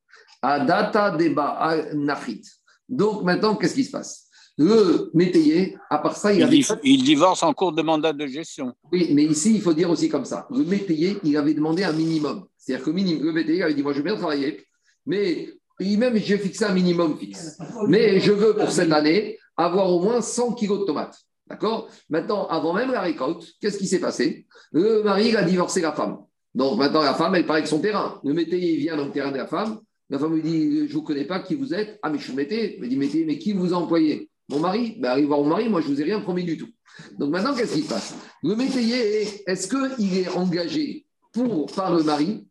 Adata 0.42 1.12
deba 1.12 1.78
nachit. 1.94 2.42
Donc 2.90 3.24
maintenant, 3.24 3.56
qu'est-ce 3.56 3.76
qui 3.76 3.84
se 3.84 3.92
passe? 3.92 4.28
Le 4.58 5.10
métayer, 5.14 5.76
à 5.90 5.98
part 5.98 6.16
ça, 6.16 6.32
il, 6.32 6.40
Il, 6.40 6.44
avait... 6.44 6.58
div- 6.58 6.80
il 6.84 7.04
divorce 7.04 7.42
en 7.44 7.54
cours 7.54 7.74
de 7.74 7.82
mandat 7.82 8.14
de 8.14 8.28
gestion. 8.28 8.74
Oui, 8.92 9.10
mais 9.14 9.24
ici, 9.26 9.56
il 9.56 9.62
faut 9.62 9.74
dire 9.74 9.90
aussi 9.90 10.10
comme 10.10 10.26
ça. 10.26 10.48
Le 10.52 10.64
métayer, 10.64 11.18
il 11.24 11.36
avait 11.38 11.54
demandé 11.54 11.84
un 11.84 11.92
minimum. 11.94 12.46
C'est-à-dire 12.58 12.86
que 12.86 12.92
le 12.92 13.32
métayer 13.32 13.64
avait 13.64 13.74
dit, 13.74 13.82
moi, 13.84 13.94
je 13.94 13.98
veux 13.98 14.04
bien 14.04 14.16
travailler, 14.16 14.64
mais 15.06 15.50
il- 15.80 15.98
même, 15.98 16.16
j'ai 16.18 16.38
fixé 16.38 16.66
un 16.66 16.74
minimum 16.74 17.18
fixe. 17.18 17.58
Mais 17.88 18.20
je 18.20 18.32
veux, 18.32 18.54
pour 18.56 18.70
cette 18.72 18.92
année, 18.92 19.38
avoir 19.58 19.90
au 19.90 20.02
moins 20.02 20.22
100 20.22 20.54
kilos 20.54 20.82
de 20.82 20.86
tomates. 20.86 21.18
D'accord? 21.48 21.90
Maintenant, 22.10 22.48
avant 22.48 22.74
même 22.74 22.92
la 22.92 23.02
récolte, 23.02 23.46
qu'est-ce 23.60 23.78
qui 23.78 23.88
s'est 23.88 24.00
passé? 24.00 24.48
Le 24.72 25.04
mari, 25.04 25.36
a 25.36 25.44
divorcé 25.44 25.82
la 25.82 25.92
femme. 25.92 26.20
Donc 26.56 26.78
maintenant, 26.78 27.02
la 27.02 27.14
femme, 27.14 27.36
elle 27.36 27.46
part 27.46 27.58
avec 27.58 27.68
son 27.68 27.80
terrain. 27.80 28.20
Le 28.24 28.34
métayer, 28.34 28.74
il 28.74 28.80
vient 28.80 28.96
dans 28.96 29.06
le 29.06 29.12
terrain 29.12 29.32
de 29.32 29.38
la 29.38 29.48
femme. 29.48 29.80
La 30.10 30.20
femme 30.20 30.36
lui 30.36 30.42
dit, 30.42 30.78
je 30.78 30.84
ne 30.84 30.88
vous 30.94 31.02
connais 31.02 31.26
pas, 31.26 31.40
qui 31.40 31.56
vous 31.56 31.74
êtes 31.74 32.00
Ah, 32.02 32.10
mais 32.10 32.18
je 32.18 32.24
suis 32.24 32.32
le 32.32 32.38
métayer. 32.38 32.80
Il 32.82 32.90
dit, 32.90 32.98
métayer, 32.98 33.26
mais 33.26 33.38
qui 33.38 33.54
vous 33.54 33.74
a 33.74 33.78
employé 33.78 34.30
Mon 34.50 34.60
mari? 34.60 34.98
Ben, 35.00 35.12
allez 35.12 35.26
voir 35.26 35.42
mon 35.42 35.50
mari, 35.50 35.70
moi, 35.70 35.82
je 35.82 35.90
ne 35.90 35.96
vous 35.96 36.02
ai 36.02 36.06
rien 36.06 36.22
promis 36.22 36.44
du 36.44 36.58
tout. 36.58 36.70
Donc 37.18 37.32
maintenant, 37.32 37.56
qu'est-ce 37.56 37.74
qui 37.74 37.82
se 37.82 37.90
passe? 37.90 38.16
Le 38.44 38.56
métayer, 38.56 39.44
est-ce 39.48 39.68
qu'il 39.68 40.18
est 40.18 40.30
engagé 40.30 41.06
pour, 41.32 41.66
par 41.72 41.94
le 41.96 42.04
mari, 42.04 42.48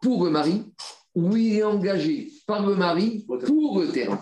pour 0.00 0.24
le 0.24 0.30
mari, 0.30 0.64
ou 1.14 1.36
il 1.36 1.58
est 1.58 1.62
engagé 1.62 2.31
par 2.46 2.66
le 2.66 2.74
mari 2.74 3.24
pour 3.26 3.80
le 3.80 3.88
terrain 3.88 4.20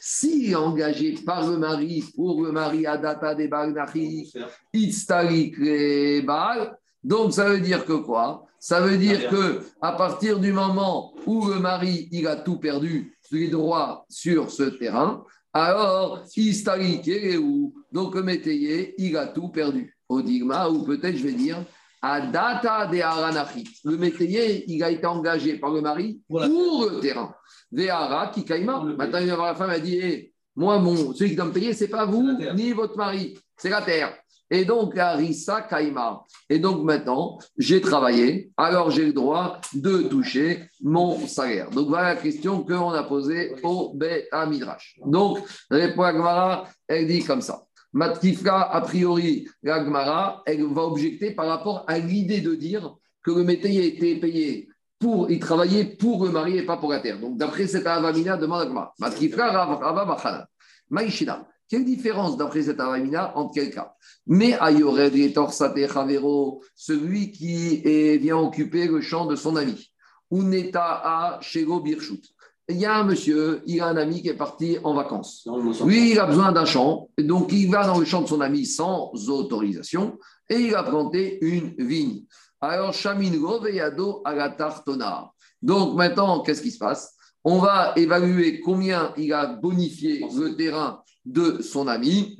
S'il 0.00 0.50
est 0.50 0.54
engagé 0.54 1.14
par 1.24 1.48
le 1.48 1.56
mari 1.58 2.04
pour 2.14 2.42
le 2.42 2.52
mari 2.52 2.86
Adata 2.86 3.34
de 3.34 3.46
Bagnachi, 3.46 4.32
Itztalik 4.72 5.56
les 5.58 6.22
Baal, 6.22 6.76
donc 7.02 7.32
ça 7.32 7.48
veut 7.48 7.60
dire 7.60 7.84
que 7.84 7.94
quoi? 7.94 8.44
Ça 8.58 8.80
veut 8.80 8.98
dire 8.98 9.28
que 9.30 9.60
à 9.80 9.92
partir 9.92 10.38
du 10.38 10.52
moment 10.52 11.14
où 11.26 11.48
le 11.48 11.58
mari 11.58 12.08
il 12.12 12.26
a 12.26 12.36
tout 12.36 12.58
perdu, 12.58 13.16
les 13.30 13.48
droits 13.48 14.04
sur 14.08 14.50
ce 14.50 14.64
terrain, 14.64 15.24
alors 15.52 16.22
Itztalik 16.36 17.08
et 17.08 17.38
où 17.38 17.74
donc 17.92 18.14
le 18.14 18.22
métayer 18.22 18.94
il 18.98 19.16
a 19.16 19.26
tout 19.26 19.48
perdu. 19.48 19.96
Au 20.08 20.22
digma, 20.22 20.68
ou 20.68 20.82
peut-être 20.82 21.16
je 21.16 21.22
vais 21.22 21.32
dire 21.32 21.64
à 22.02 22.20
data 22.20 22.86
de 22.86 23.00
Aranachit. 23.00 23.68
Le 23.84 23.96
métayer, 23.96 24.64
il 24.68 24.82
a 24.82 24.90
été 24.90 25.06
engagé 25.06 25.58
par 25.58 25.70
le 25.70 25.80
mari 25.80 26.20
pour 26.28 26.40
le 26.40 27.00
terrain. 27.00 27.34
Ve'ara 27.70 28.28
qui 28.28 28.44
kaima. 28.44 28.82
Maintenant, 28.96 29.18
il 29.18 29.28
va 29.28 29.36
voir 29.36 29.46
la 29.48 29.54
femme, 29.54 29.70
elle 29.70 29.82
dit 29.82 29.98
Eh, 30.02 30.32
Moi, 30.56 30.78
mon, 30.78 31.14
celui 31.14 31.30
qui 31.30 31.36
doit 31.36 31.46
me 31.46 31.52
payer, 31.52 31.72
ce 31.72 31.84
n'est 31.84 31.90
pas 31.90 32.06
vous, 32.06 32.26
ni 32.54 32.72
votre 32.72 32.96
mari, 32.96 33.38
c'est 33.56 33.70
la 33.70 33.82
terre. 33.82 34.14
Et 34.52 34.64
donc, 34.64 34.98
Arissa 34.98 35.62
Kaima. 35.62 36.24
Et 36.48 36.58
donc, 36.58 36.82
maintenant, 36.82 37.38
j'ai 37.56 37.80
travaillé, 37.80 38.50
alors 38.56 38.90
j'ai 38.90 39.06
le 39.06 39.12
droit 39.12 39.60
de 39.72 40.02
toucher 40.02 40.68
mon 40.82 41.24
salaire. 41.28 41.70
Donc, 41.70 41.88
voilà 41.88 42.14
la 42.14 42.20
question 42.20 42.64
qu'on 42.64 42.90
a 42.90 43.04
posée 43.04 43.52
au 43.62 43.94
Bet 43.94 44.28
Midrash. 44.48 44.96
Donc, 45.06 45.38
répond 45.70 46.04
elle 46.88 47.06
dit 47.06 47.22
comme 47.22 47.42
ça. 47.42 47.62
Matkifka, 47.92 48.62
a 48.62 48.80
priori, 48.82 49.48
la 49.62 50.42
elle 50.46 50.64
va 50.64 50.82
objecter 50.84 51.32
par 51.32 51.46
rapport 51.46 51.84
à 51.88 51.98
l'idée 51.98 52.40
de 52.40 52.54
dire 52.54 52.96
que 53.22 53.30
le 53.32 53.42
métayer 53.44 53.94
était 53.96 54.16
payé 54.20 54.68
pour, 54.98 55.30
il 55.30 55.40
travaillait 55.40 55.84
pour 55.84 56.24
le 56.24 56.30
mari 56.30 56.58
et 56.58 56.62
pas 56.66 56.76
pour 56.76 56.90
la 56.92 57.00
terre. 57.00 57.18
Donc, 57.18 57.36
d'après 57.36 57.66
cette 57.66 57.86
Avamina, 57.86 58.36
demande 58.36 58.76
à. 58.76 58.92
Matkifka, 58.98 59.50
Rav- 59.50 59.78
Rava 59.80 60.04
Bachana. 60.04 60.48
Maïshina. 60.90 61.46
Quelle 61.68 61.84
différence 61.84 62.36
d'après 62.36 62.62
cette 62.62 62.80
Avamina 62.80 63.36
entre 63.36 63.54
quel 63.54 63.70
cas 63.72 63.94
Mais 64.26 64.54
Ayored 64.58 65.14
et 65.14 65.32
Torsate 65.32 65.86
Chavero, 65.92 66.62
celui 66.74 67.30
qui 67.30 67.80
est, 67.84 68.18
vient 68.18 68.38
occuper 68.38 68.88
le 68.88 69.00
champ 69.00 69.26
de 69.26 69.36
son 69.36 69.56
ami. 69.56 69.92
Uneta 70.32 71.00
a 71.02 71.40
Shego 71.40 71.80
Birchut. 71.80 72.22
Il 72.70 72.78
y 72.78 72.86
a 72.86 72.98
un 72.98 73.04
monsieur, 73.04 73.62
il 73.66 73.80
a 73.80 73.88
un 73.88 73.96
ami 73.96 74.22
qui 74.22 74.28
est 74.28 74.34
parti 74.34 74.78
en 74.84 74.94
vacances. 74.94 75.46
Lui, 75.84 76.12
il 76.12 76.18
a 76.18 76.26
besoin 76.26 76.52
d'un 76.52 76.64
champ, 76.64 77.08
donc 77.18 77.52
il 77.52 77.68
va 77.70 77.84
dans 77.84 77.98
le 77.98 78.04
champ 78.04 78.22
de 78.22 78.28
son 78.28 78.40
ami 78.40 78.64
sans 78.64 79.12
autorisation 79.28 80.18
et 80.48 80.56
il 80.56 80.74
a 80.74 80.82
planté 80.82 81.38
une 81.42 81.74
vigne. 81.78 82.24
Alors, 82.60 82.92
Shamin 82.92 83.32
Roveyado 83.42 84.22
à 84.24 84.34
la 84.34 84.50
Tartona. 84.50 85.30
Donc 85.62 85.96
maintenant, 85.96 86.40
qu'est-ce 86.40 86.62
qui 86.62 86.70
se 86.70 86.78
passe? 86.78 87.14
On 87.42 87.58
va 87.58 87.92
évaluer 87.96 88.60
combien 88.60 89.12
il 89.16 89.32
a 89.32 89.46
bonifié 89.46 90.24
le 90.34 90.54
terrain 90.56 91.02
de 91.24 91.62
son 91.62 91.88
ami 91.88 92.36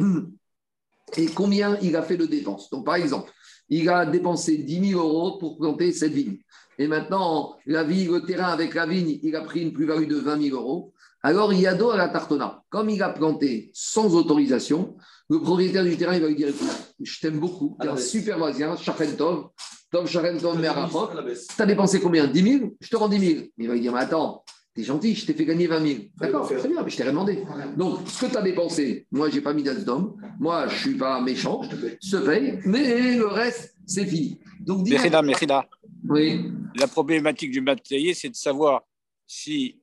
et 1.16 1.26
combien 1.26 1.78
il 1.80 1.96
a 1.96 2.02
fait 2.02 2.16
de 2.16 2.26
dépenses. 2.26 2.70
Donc, 2.70 2.84
par 2.84 2.96
exemple, 2.96 3.32
il 3.68 3.88
a 3.88 4.04
dépensé 4.04 4.58
10 4.58 4.90
000 4.90 5.00
euros 5.00 5.38
pour 5.38 5.56
planter 5.56 5.92
cette 5.92 6.12
vigne. 6.12 6.38
Et 6.80 6.88
maintenant, 6.88 7.56
la 7.66 7.84
vigne, 7.84 8.10
le 8.10 8.22
terrain 8.22 8.48
avec 8.48 8.74
la 8.74 8.86
vigne, 8.86 9.20
il 9.22 9.36
a 9.36 9.42
pris 9.42 9.60
une 9.60 9.74
plus-value 9.74 10.08
de 10.08 10.16
20 10.16 10.48
000 10.48 10.56
euros. 10.56 10.94
Alors, 11.22 11.52
Yado 11.52 11.90
à 11.90 11.98
la 11.98 12.08
Tartona, 12.08 12.62
comme 12.70 12.88
il 12.88 13.02
a 13.02 13.10
planté 13.10 13.70
sans 13.74 14.14
autorisation, 14.14 14.96
le 15.28 15.42
propriétaire 15.42 15.84
du 15.84 15.98
terrain, 15.98 16.14
il 16.14 16.22
va 16.22 16.28
lui 16.28 16.36
dire 16.36 16.48
écoute, 16.48 16.70
je 16.98 17.20
t'aime 17.20 17.38
beaucoup, 17.38 17.76
tu 17.78 17.86
es 17.86 17.90
un 17.90 17.98
super 17.98 18.38
voisin, 18.38 18.78
Shachen 18.78 19.14
Tov, 19.14 19.50
Tov 19.92 20.08
Shachen 20.08 20.38
Tov 20.38 20.58
Merachot, 20.58 21.10
tu 21.54 21.62
as 21.62 21.66
dépensé 21.66 22.00
combien? 22.00 22.26
10 22.26 22.58
000 22.58 22.70
Je 22.80 22.88
te 22.88 22.96
rends 22.96 23.10
10 23.10 23.18
000. 23.18 23.44
Il 23.58 23.68
va 23.68 23.74
lui 23.74 23.82
dire 23.82 23.92
mais 23.92 24.00
attends, 24.00 24.42
t'es 24.74 24.82
gentil, 24.82 25.14
je 25.14 25.26
t'ai 25.26 25.34
fait 25.34 25.44
gagner 25.44 25.66
20 25.66 25.86
000. 25.86 26.00
D'accord, 26.16 26.48
très 26.48 26.66
bien, 26.66 26.82
mais 26.82 26.88
je 26.88 26.96
t'ai 26.96 27.02
rien 27.02 27.12
demandé. 27.12 27.44
Donc, 27.76 27.98
ce 28.08 28.24
que 28.24 28.30
tu 28.30 28.38
as 28.38 28.42
dépensé, 28.42 29.06
moi, 29.12 29.28
j'ai 29.28 29.42
pas 29.42 29.52
mis 29.52 29.64
d'homme, 29.64 30.14
moi, 30.38 30.66
je 30.68 30.76
suis 30.76 30.94
pas 30.94 31.20
méchant, 31.20 31.60
je 32.02 32.16
te 32.16 32.24
paye, 32.24 32.58
mais 32.64 33.16
le 33.16 33.26
reste, 33.26 33.76
c'est 33.84 34.06
fini. 34.06 34.40
Donc, 34.60 34.84
dis 34.84 34.92
Mérida, 34.92 35.20
Mérida. 35.20 35.66
Oui. 36.10 36.50
La 36.76 36.86
problématique 36.88 37.50
du 37.52 37.60
matériel, 37.60 38.14
c'est 38.14 38.28
de 38.28 38.34
savoir 38.36 38.82
si 39.26 39.80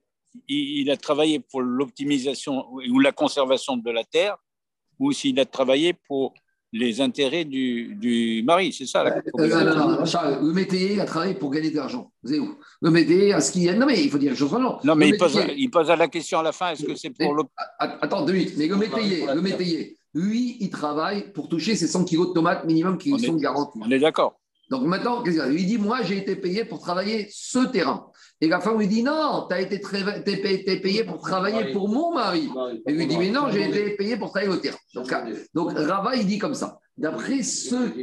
il 0.48 0.90
a 0.92 0.98
travaillé 0.98 1.40
pour 1.40 1.62
l'optimisation 1.62 2.66
ou 2.72 3.00
la 3.00 3.12
conservation 3.12 3.78
de 3.78 3.90
la 3.90 4.04
terre 4.04 4.38
ou 5.00 5.12
s'il 5.12 5.40
a 5.40 5.46
travaillé 5.46 5.94
pour 5.94 6.34
les 6.74 7.00
intérêts 7.00 7.46
du, 7.46 7.96
du 7.96 8.44
mari. 8.46 8.74
C'est 8.74 8.86
ça 8.86 9.04
la 9.04 9.18
Euh, 9.18 9.22
problématique. 9.30 9.68
non, 9.78 9.88
non, 9.90 10.00
non, 10.00 10.06
Charles, 10.06 10.46
le 10.46 10.54
métayer 10.54 11.00
a 11.00 11.06
travaillé 11.06 11.34
pour 11.34 11.50
gagner 11.50 11.72
de 11.72 11.78
l'argent. 11.78 12.12
Le 12.24 12.92
métayer, 12.92 13.32
à 13.34 13.40
ce 13.40 13.52
qu'il 13.54 13.64
y 13.64 13.70
a. 13.70 13.74
Non, 13.76 13.86
mais 13.86 14.04
il 14.04 14.10
faut 14.12 14.18
dire 14.18 14.32
les 14.32 14.38
choses 14.38 14.50
vraiment. 14.52 14.80
Non, 14.84 14.94
mais 14.96 15.08
Le 15.08 15.16
il 15.16 15.18
pose, 15.18 15.36
métayer- 15.36 15.56
il 15.58 15.70
pose 15.72 15.90
à 15.90 15.96
la 15.96 16.08
question 16.10 16.40
à 16.40 16.44
la 16.44 16.52
fin 16.52 16.72
est-ce 16.72 16.84
que 16.86 16.94
c'est 16.96 17.12
pour 17.12 17.34
Att- 17.80 17.98
Attends, 18.02 18.26
deux 18.26 18.34
minutes. 18.34 18.54
Mais 18.58 18.68
le 18.68 18.76
métayer, 18.76 19.26
le 19.34 19.42
métayer, 19.42 19.98
lui, 20.14 20.58
il 20.60 20.70
travaille 20.70 21.32
pour 21.32 21.48
toucher 21.48 21.76
ses 21.76 21.88
100 21.88 22.04
kilos 22.04 22.28
de 22.30 22.34
tomates 22.34 22.66
minimum 22.66 22.98
qui 22.98 23.14
On 23.14 23.18
sont 23.18 23.38
est- 23.38 23.42
garantis. 23.42 23.80
On 23.82 23.90
est 23.90 24.00
d'accord. 24.00 24.38
Donc 24.70 24.84
maintenant, 24.84 25.24
qu'est-ce 25.24 25.36
qu'il 25.36 25.44
a 25.44 25.50
Il 25.50 25.66
dit 25.66 25.78
Moi, 25.78 26.02
j'ai 26.04 26.18
été 26.18 26.36
payé 26.36 26.66
pour 26.66 26.80
travailler 26.80 27.28
ce 27.32 27.68
terrain. 27.68 28.08
Et 28.42 28.48
la 28.48 28.60
femme 28.60 28.78
lui 28.78 28.88
dit 28.88 29.04
Non, 29.04 29.48
tu 29.50 29.56
as 29.56 29.62
été 29.62 29.80
payé, 30.80 31.04
pour 31.04 31.20
travailler 31.20 31.72
pour 31.72 31.90
mon 31.90 32.14
mari. 32.14 32.50
Et 32.88 32.94
lui 32.94 33.08
dit 33.08 33.18
Mais 33.18 33.30
non, 33.30 33.50
j'ai 33.52 33.70
été 33.70 33.96
payé 33.96 34.18
pour 34.18 34.30
travailler 34.30 34.52
au 34.52 34.58
terrain. 34.58 34.78
Donc, 34.94 35.14
donc 35.54 35.72
Rava, 35.78 36.16
il 36.16 36.26
dit 36.26 36.38
comme 36.38 36.54
ça. 36.54 36.80
D'après 36.98 37.44
ceux. 37.44 37.94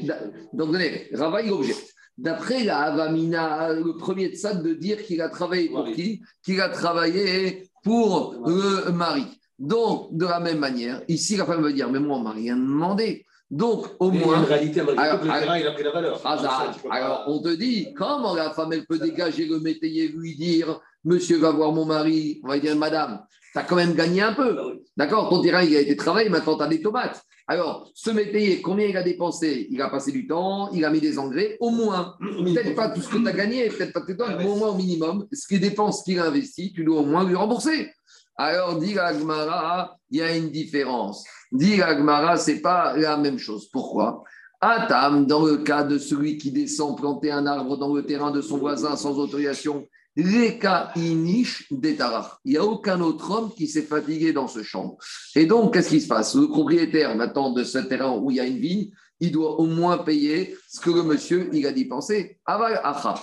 Donc, 0.53 0.75
Rava, 1.13 1.43
il 1.43 1.53
objecte. 1.53 1.95
D'après 2.17 2.63
la 2.63 2.79
Avamina, 2.79 3.73
le 3.73 3.97
premier 3.97 4.29
de 4.29 4.37
ça, 4.37 4.55
de 4.55 4.73
dire 4.73 5.03
qu'il 5.03 5.21
a 5.21 5.29
travaillé 5.29 5.69
pour 5.69 5.91
qui? 5.91 6.23
Qu'il 6.45 6.61
a 6.61 6.69
travaillé 6.69 7.69
pour 7.83 8.37
le 8.47 8.93
mari. 8.93 9.27
Donc, 9.59 10.17
de 10.17 10.25
la 10.25 10.41
même 10.41 10.59
manière, 10.59 11.03
ici, 11.09 11.37
la 11.37 11.45
femme 11.45 11.63
veut 11.63 11.73
dire 11.73 11.91
Mais 11.91 11.99
moi, 12.01 12.17
on 12.19 12.23
m'a 12.23 12.33
rien 12.33 12.57
demandé. 12.57 13.27
Donc, 13.55 13.87
au 14.01 14.11
moins. 14.11 14.41
réalité, 14.43 14.81
Alors, 14.81 15.21
tout, 15.21 15.27
le 15.27 15.31
alors- 15.31 15.43
terrain, 15.43 15.59
il 15.59 15.67
a 15.69 15.71
pris 15.71 15.85
la 15.85 15.93
valeur. 15.93 16.19
Ça, 16.19 16.37
pas- 16.37 16.75
Alors, 16.91 17.25
on 17.29 17.41
te 17.41 17.55
dit, 17.55 17.95
comment 17.95 18.35
la 18.35 18.51
femme, 18.51 18.73
elle 18.73 18.85
peut 18.85 18.99
dégager 18.99 19.47
le 19.47 19.61
métayer, 19.61 20.09
lui 20.09 20.35
dire, 20.35 20.81
monsieur 21.05 21.39
va 21.39 21.53
voir 21.53 21.71
mon 21.71 21.85
mari, 21.85 22.41
on 22.43 22.49
va 22.49 22.59
dire, 22.59 22.75
madame, 22.77 23.21
tu 23.53 23.59
as 23.61 23.63
quand 23.63 23.77
même 23.77 23.95
gagné 23.95 24.23
un 24.23 24.33
peu. 24.33 24.57
Ah 24.59 24.67
oui. 24.67 24.83
D'accord? 24.97 25.29
Ton 25.31 25.41
terrain, 25.41 25.63
il 25.63 25.77
a 25.77 25.81
été 25.81 25.95
travaillé, 25.95 26.29
maintenant, 26.29 26.57
tu 26.57 26.65
as 26.65 26.67
des 26.67 26.83
tomates. 26.83 27.23
Alors, 27.47 27.89
ce 27.95 28.11
métayer, 28.11 28.61
combien 28.61 28.87
il 28.89 28.97
a 28.97 29.05
dépensé? 29.05 29.69
Il 29.71 29.81
a 29.81 29.89
passé 29.89 30.11
du 30.11 30.27
temps, 30.27 30.71
il 30.73 30.85
a 30.85 30.91
mis 30.91 31.01
des 31.01 31.17
engrais, 31.21 31.57
au 31.61 31.71
moins. 31.71 32.17
Peut-être 32.45 32.75
pas 32.75 32.89
tout 32.89 33.03
ce 33.03 33.09
que 33.09 33.19
tu 33.19 33.29
as 33.29 33.33
gagné, 33.33 33.69
peut-être 33.69 33.93
pas 33.93 34.01
tout 34.01 34.09
le 34.09 34.17
temps, 34.17 34.37
mais 34.37 34.47
au 34.47 34.57
moins 34.57 34.71
au 34.71 34.75
minimum, 34.75 35.27
ce 35.33 35.47
qu'il 35.47 35.61
dépense, 35.61 36.01
ce 36.01 36.05
qu'il 36.05 36.19
a 36.19 36.25
investi, 36.25 36.73
tu 36.73 36.83
dois 36.83 37.01
au 37.03 37.05
moins 37.07 37.23
lui 37.25 37.37
rembourser. 37.37 37.93
Alors, 38.37 38.81
dit 38.81 38.99
Agmara, 38.99 39.97
il 40.11 40.19
y 40.19 40.23
a 40.23 40.35
une 40.37 40.51
différence. 40.51 41.25
Dit 41.55 41.81
Agmara, 41.81 42.37
ce 42.37 42.51
n'est 42.51 42.61
pas 42.61 42.97
la 42.97 43.17
même 43.17 43.39
chose. 43.39 43.69
Pourquoi? 43.71 44.25
Atam, 44.61 45.25
dans 45.25 45.47
le 45.47 45.59
cas 45.59 45.85
de 45.85 45.99
celui 45.99 46.37
qui 46.37 46.51
descend 46.51 46.97
planter 46.97 47.31
un 47.31 47.47
arbre 47.47 47.77
dans 47.77 47.95
le 47.95 48.05
terrain 48.05 48.33
de 48.33 48.41
son 48.41 48.59
voisin 48.59 48.97
sans 48.97 49.19
autorisation, 49.19 49.87
Reka 50.17 50.91
inish 50.97 51.67
detarach. 51.71 52.39
Il 52.45 52.53
n'y 52.53 52.57
a 52.57 52.65
aucun 52.65 53.01
autre 53.01 53.31
homme 53.31 53.53
qui 53.55 53.69
s'est 53.69 53.83
fatigué 53.83 54.33
dans 54.33 54.49
ce 54.49 54.65
champ. 54.65 54.99
Et 55.37 55.47
donc, 55.47 55.75
qu'est-ce 55.75 55.91
qui 55.91 56.01
se 56.01 56.09
passe? 56.09 56.35
Le 56.35 56.49
propriétaire 56.49 57.15
maintenant 57.15 57.53
de 57.53 57.63
ce 57.63 57.79
terrain 57.79 58.19
où 58.19 58.33
il 58.33 58.39
y 58.39 58.41
a 58.41 58.47
une 58.47 58.59
vigne, 58.59 58.91
il 59.21 59.31
doit 59.31 59.61
au 59.61 59.67
moins 59.67 59.99
payer 59.99 60.57
ce 60.69 60.81
que 60.81 60.91
le 60.91 61.05
monsieur 61.05 61.51
il 61.53 61.67
a 61.67 61.73
dépensé. 61.73 62.41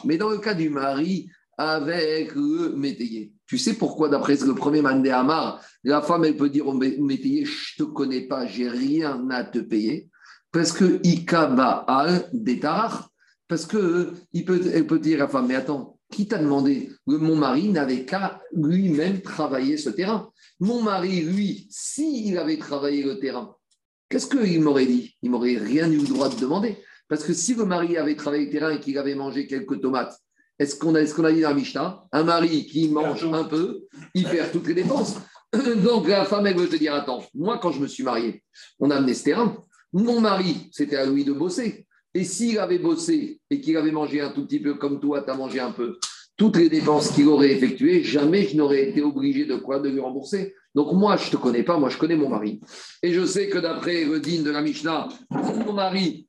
Mais 0.05 0.17
dans 0.17 0.29
le 0.29 0.37
cas 0.37 0.53
du 0.53 0.69
mari, 0.69 1.29
avec 1.57 2.33
le 2.33 2.75
métayer. 2.75 3.33
Tu 3.51 3.57
sais 3.57 3.73
pourquoi, 3.73 4.07
d'après 4.07 4.37
le 4.37 4.55
premier 4.55 4.81
Mandé 4.81 5.09
Amar, 5.09 5.61
la 5.83 6.01
femme, 6.01 6.23
peut 6.37 6.49
dire 6.49 6.65
au 6.69 6.73
métayer 6.73 7.43
Je 7.43 7.83
ne 7.83 7.85
te 7.85 7.91
connais 7.91 8.21
pas, 8.21 8.45
j'ai 8.45 8.69
rien 8.69 9.29
à 9.29 9.43
te 9.43 9.59
payer. 9.59 10.07
Parce 10.53 10.71
que 10.71 11.01
Ikaba 11.03 11.85
parce 13.49 13.65
que 13.65 14.13
il 14.31 14.45
peut, 14.45 14.61
peut 14.87 14.99
dire 14.99 15.17
à 15.17 15.23
la 15.23 15.27
femme 15.27 15.47
Mais 15.47 15.55
attends, 15.55 15.99
qui 16.09 16.29
t'a 16.29 16.37
demandé? 16.37 16.91
Mon 17.05 17.35
mari 17.35 17.67
n'avait 17.67 18.05
qu'à 18.05 18.41
lui-même 18.53 19.19
travailler 19.19 19.75
ce 19.75 19.89
terrain. 19.89 20.31
Mon 20.61 20.81
mari, 20.81 21.19
lui, 21.19 21.67
s'il 21.69 22.37
avait 22.37 22.57
travaillé 22.57 23.03
le 23.03 23.19
terrain, 23.19 23.53
qu'est-ce 24.07 24.27
qu'il 24.27 24.61
m'aurait 24.61 24.85
dit? 24.85 25.17
Il 25.23 25.29
m'aurait 25.29 25.57
rien 25.57 25.91
eu 25.91 25.97
le 25.97 26.07
droit 26.07 26.29
de 26.29 26.39
demander. 26.39 26.77
Parce 27.09 27.25
que 27.25 27.33
si 27.33 27.53
le 27.55 27.65
mari 27.65 27.97
avait 27.97 28.15
travaillé 28.15 28.45
le 28.45 28.51
terrain 28.51 28.69
et 28.69 28.79
qu'il 28.79 28.97
avait 28.97 29.13
mangé 29.13 29.45
quelques 29.45 29.81
tomates, 29.81 30.17
est-ce 30.59 30.75
qu'on 30.75 30.95
a, 30.95 31.05
qu'on 31.05 31.23
a 31.23 31.31
dit 31.31 31.41
dans 31.41 31.49
la 31.49 31.55
Mishnah 31.55 32.05
Un 32.11 32.23
mari 32.23 32.65
qui 32.65 32.89
mange 32.89 33.25
un 33.25 33.43
peu, 33.43 33.81
il 34.13 34.25
perd 34.25 34.51
toutes 34.51 34.67
les 34.67 34.73
dépenses. 34.73 35.15
Donc 35.83 36.07
la 36.07 36.25
femme, 36.25 36.47
elle 36.47 36.57
veut 36.57 36.69
te 36.69 36.75
dire 36.75 36.93
Attends, 36.93 37.23
moi, 37.33 37.59
quand 37.61 37.71
je 37.71 37.81
me 37.81 37.87
suis 37.87 38.03
marié, 38.03 38.43
on 38.79 38.89
a 38.91 38.95
amené 38.95 39.13
ce 39.13 39.23
terrain. 39.23 39.57
Mon 39.93 40.21
mari, 40.21 40.69
c'était 40.71 40.95
à 40.95 41.05
lui 41.05 41.25
de 41.25 41.33
bosser. 41.33 41.85
Et 42.13 42.23
s'il 42.23 42.59
avait 42.59 42.79
bossé 42.79 43.39
et 43.49 43.61
qu'il 43.61 43.77
avait 43.77 43.91
mangé 43.91 44.21
un 44.21 44.31
tout 44.31 44.45
petit 44.45 44.59
peu 44.59 44.75
comme 44.75 44.99
toi, 44.99 45.21
tu 45.21 45.31
as 45.31 45.35
mangé 45.35 45.59
un 45.59 45.71
peu, 45.71 45.97
toutes 46.37 46.57
les 46.57 46.69
dépenses 46.69 47.11
qu'il 47.11 47.27
aurait 47.27 47.51
effectuées, 47.51 48.03
jamais 48.03 48.47
je 48.47 48.57
n'aurais 48.57 48.89
été 48.89 49.01
obligé 49.01 49.45
de 49.45 49.55
quoi 49.55 49.79
De 49.79 49.89
lui 49.89 49.99
rembourser. 49.99 50.55
Donc 50.73 50.93
moi, 50.93 51.17
je 51.17 51.27
ne 51.27 51.31
te 51.31 51.37
connais 51.37 51.63
pas, 51.63 51.77
moi 51.77 51.89
je 51.89 51.97
connais 51.97 52.15
mon 52.15 52.29
mari. 52.29 52.61
Et 53.03 53.13
je 53.13 53.25
sais 53.25 53.49
que 53.49 53.57
d'après 53.57 54.05
le 54.05 54.19
din 54.19 54.41
de 54.41 54.51
la 54.51 54.61
Mishnah, 54.61 55.09
mon 55.29 55.73
mari, 55.73 56.27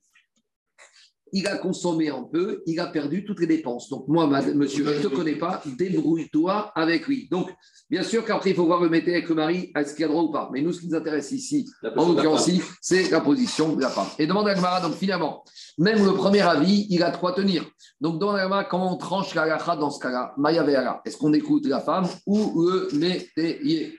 il 1.33 1.47
a 1.47 1.57
consommé 1.57 2.11
un 2.11 2.23
peu, 2.23 2.63
il 2.67 2.79
a 2.79 2.87
perdu 2.87 3.25
toutes 3.25 3.41
les 3.41 3.47
dépenses. 3.47 3.89
Donc 3.89 4.07
moi, 4.07 4.27
monsieur, 4.27 4.85
je 4.85 4.91
ne 4.91 5.03
te 5.03 5.09
connais 5.09 5.37
pas, 5.37 5.63
débrouille-toi 5.65 6.71
avec 6.75 7.07
lui. 7.07 7.27
Donc, 7.31 7.51
bien 7.89 8.03
sûr 8.03 8.25
qu'après, 8.25 8.51
il 8.51 8.57
faut 8.57 8.67
voir 8.67 8.83
le 8.83 8.91
métier 8.91 9.15
avec 9.15 9.29
le 9.31 9.35
mari, 9.35 9.73
est-ce 9.75 9.95
qu'il 9.95 10.05
a 10.05 10.09
droit 10.09 10.23
ou 10.23 10.31
pas. 10.31 10.51
Mais 10.53 10.61
nous, 10.61 10.73
ce 10.73 10.81
qui 10.81 10.89
nous 10.89 10.95
intéresse 10.95 11.33
ici, 11.33 11.71
en 11.97 12.09
l'occurrence, 12.09 12.51
c'est 12.83 13.11
la 13.11 13.21
position 13.21 13.75
de 13.75 13.81
la 13.81 13.89
femme. 13.89 14.09
Et 14.19 14.27
demande 14.27 14.47
à 14.49 14.55
Gmara, 14.55 14.83
donc 14.83 14.95
finalement, 14.95 15.43
même 15.79 16.05
le 16.05 16.13
premier 16.13 16.43
avis, 16.43 16.87
il 16.91 17.03
a 17.03 17.11
trois 17.11 17.35
tenir. 17.35 17.65
Donc, 18.01 18.19
dans 18.19 18.33
la 18.33 18.65
comment 18.65 18.93
on 18.93 18.97
tranche 18.97 19.35
la 19.35 19.57
dans 19.77 19.91
ce 19.91 20.01
cas-là 20.01 20.35
Maya 20.37 21.01
Est-ce 21.05 21.17
qu'on 21.17 21.33
écoute 21.33 21.67
la 21.67 21.81
femme 21.81 22.07
ou 22.27 22.63
le 22.63 22.89
métayer 22.93 23.99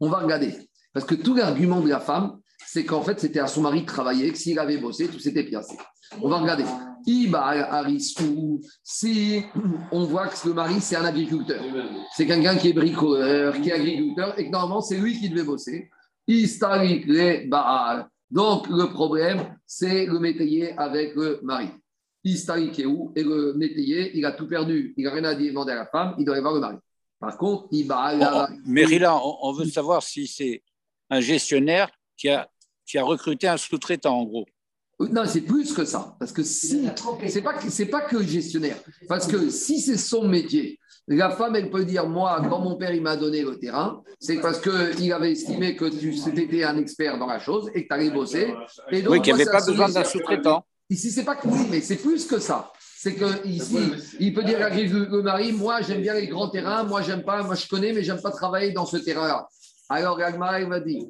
On 0.00 0.08
va 0.08 0.18
regarder. 0.18 0.54
Parce 0.92 1.06
que 1.06 1.14
tout 1.14 1.34
l'argument 1.34 1.80
de 1.80 1.88
la 1.88 2.00
femme, 2.00 2.40
c'est 2.72 2.84
qu'en 2.84 3.02
fait, 3.02 3.18
c'était 3.18 3.40
à 3.40 3.48
son 3.48 3.62
mari 3.62 3.80
de 3.80 3.86
travailler, 3.86 4.30
que 4.30 4.38
s'il 4.38 4.56
avait 4.56 4.78
bossé, 4.78 5.08
tout 5.08 5.18
s'était 5.18 5.42
piassé. 5.42 5.76
On 6.22 6.28
va 6.28 6.38
regarder. 6.38 6.62
si 8.84 9.42
on 9.90 10.04
voit 10.04 10.28
que 10.28 10.46
le 10.46 10.54
mari, 10.54 10.80
c'est 10.80 10.94
un 10.94 11.04
agriculteur, 11.04 11.60
c'est 12.14 12.28
quelqu'un 12.28 12.56
qui 12.56 12.68
est 12.68 12.72
bricoleur, 12.72 13.60
qui 13.60 13.70
est 13.70 13.72
agriculteur, 13.72 14.38
et 14.38 14.46
que 14.46 14.50
normalement, 14.52 14.80
c'est 14.80 14.98
lui 14.98 15.18
qui 15.18 15.28
devait 15.28 15.42
bosser. 15.42 15.90
Donc, 18.30 18.68
le 18.68 18.84
problème, 18.92 19.56
c'est 19.66 20.06
le 20.06 20.20
métayer 20.20 20.72
avec 20.78 21.16
le 21.16 21.40
mari. 21.42 21.70
et 22.24 22.30
le 22.30 23.54
métayer, 23.54 24.16
il 24.16 24.24
a 24.24 24.30
tout 24.30 24.46
perdu, 24.46 24.94
il 24.96 25.04
n'a 25.04 25.10
rien 25.10 25.24
à 25.24 25.34
demander 25.34 25.72
à 25.72 25.76
la 25.76 25.86
femme, 25.86 26.14
il 26.18 26.24
doit 26.24 26.38
y 26.38 26.40
voir 26.40 26.54
le 26.54 26.60
mari. 26.60 26.76
Par 27.18 27.36
contre, 27.36 27.66
il 27.72 27.88
va. 27.88 28.48
Mais 28.64 28.84
Rila, 28.84 29.18
on 29.20 29.52
veut 29.54 29.66
savoir 29.66 30.04
si 30.04 30.28
c'est 30.28 30.62
un 31.10 31.20
gestionnaire 31.20 31.90
qui 32.16 32.28
a 32.28 32.49
qui 32.90 32.98
a 32.98 33.04
recruté 33.04 33.46
un 33.46 33.56
sous-traitant, 33.56 34.18
en 34.18 34.24
gros. 34.24 34.46
Non, 34.98 35.22
c'est 35.26 35.40
plus 35.40 35.72
que 35.72 35.84
ça. 35.84 36.16
Parce 36.18 36.32
que 36.32 36.42
si, 36.42 36.86
c'est 37.28 37.40
pas, 37.40 37.54
c'est 37.68 37.86
pas 37.86 38.02
que 38.02 38.22
gestionnaire. 38.22 38.76
Parce 39.08 39.26
que 39.26 39.48
si 39.48 39.80
c'est 39.80 39.96
son 39.96 40.28
métier, 40.28 40.78
la 41.08 41.30
femme, 41.30 41.56
elle 41.56 41.70
peut 41.70 41.84
dire 41.84 42.06
Moi, 42.06 42.42
quand 42.48 42.58
mon 42.58 42.76
père 42.76 42.92
il 42.92 43.00
m'a 43.00 43.16
donné 43.16 43.42
le 43.42 43.58
terrain, 43.58 44.02
c'est 44.18 44.40
parce 44.40 44.60
qu'il 44.60 45.12
avait 45.12 45.32
estimé 45.32 45.74
que 45.74 45.86
tu 45.86 46.12
étais 46.38 46.64
un 46.64 46.76
expert 46.76 47.18
dans 47.18 47.26
la 47.26 47.38
chose 47.38 47.70
et 47.74 47.84
que 47.84 47.88
tu 47.88 47.94
allais 47.94 48.10
bosser. 48.10 48.54
Et 48.90 49.00
donc, 49.00 49.12
oui, 49.12 49.22
qu'il 49.22 49.34
n'y 49.34 49.40
avait 49.40 49.50
pas 49.50 49.64
besoin 49.64 49.88
d'un 49.88 50.04
sous-traitant. 50.04 50.64
Ici, 50.90 51.10
c'est 51.10 51.24
pas 51.24 51.36
que 51.36 51.46
oui, 51.48 51.60
mais 51.70 51.80
c'est 51.80 51.96
plus 51.96 52.26
que 52.26 52.38
ça. 52.38 52.72
C'est 52.98 53.14
que 53.14 53.46
ici, 53.46 53.78
il 54.18 54.34
peut 54.34 54.42
dire 54.42 54.60
à 54.60 54.68
le 54.68 55.22
mari 55.22 55.52
Moi, 55.52 55.80
j'aime 55.80 56.02
bien 56.02 56.14
les 56.14 56.26
grands 56.26 56.50
terrains, 56.50 56.82
moi, 56.84 57.00
j'aime 57.00 57.22
pas, 57.22 57.42
moi, 57.42 57.54
je 57.54 57.66
connais, 57.66 57.92
mais 57.92 58.02
j'aime 58.02 58.20
pas 58.20 58.30
travailler 58.30 58.72
dans 58.72 58.84
ce 58.84 58.98
terrain-là. 58.98 59.48
Alors, 59.92 60.20
il 60.20 60.68
va 60.68 60.80
dire, 60.80 61.04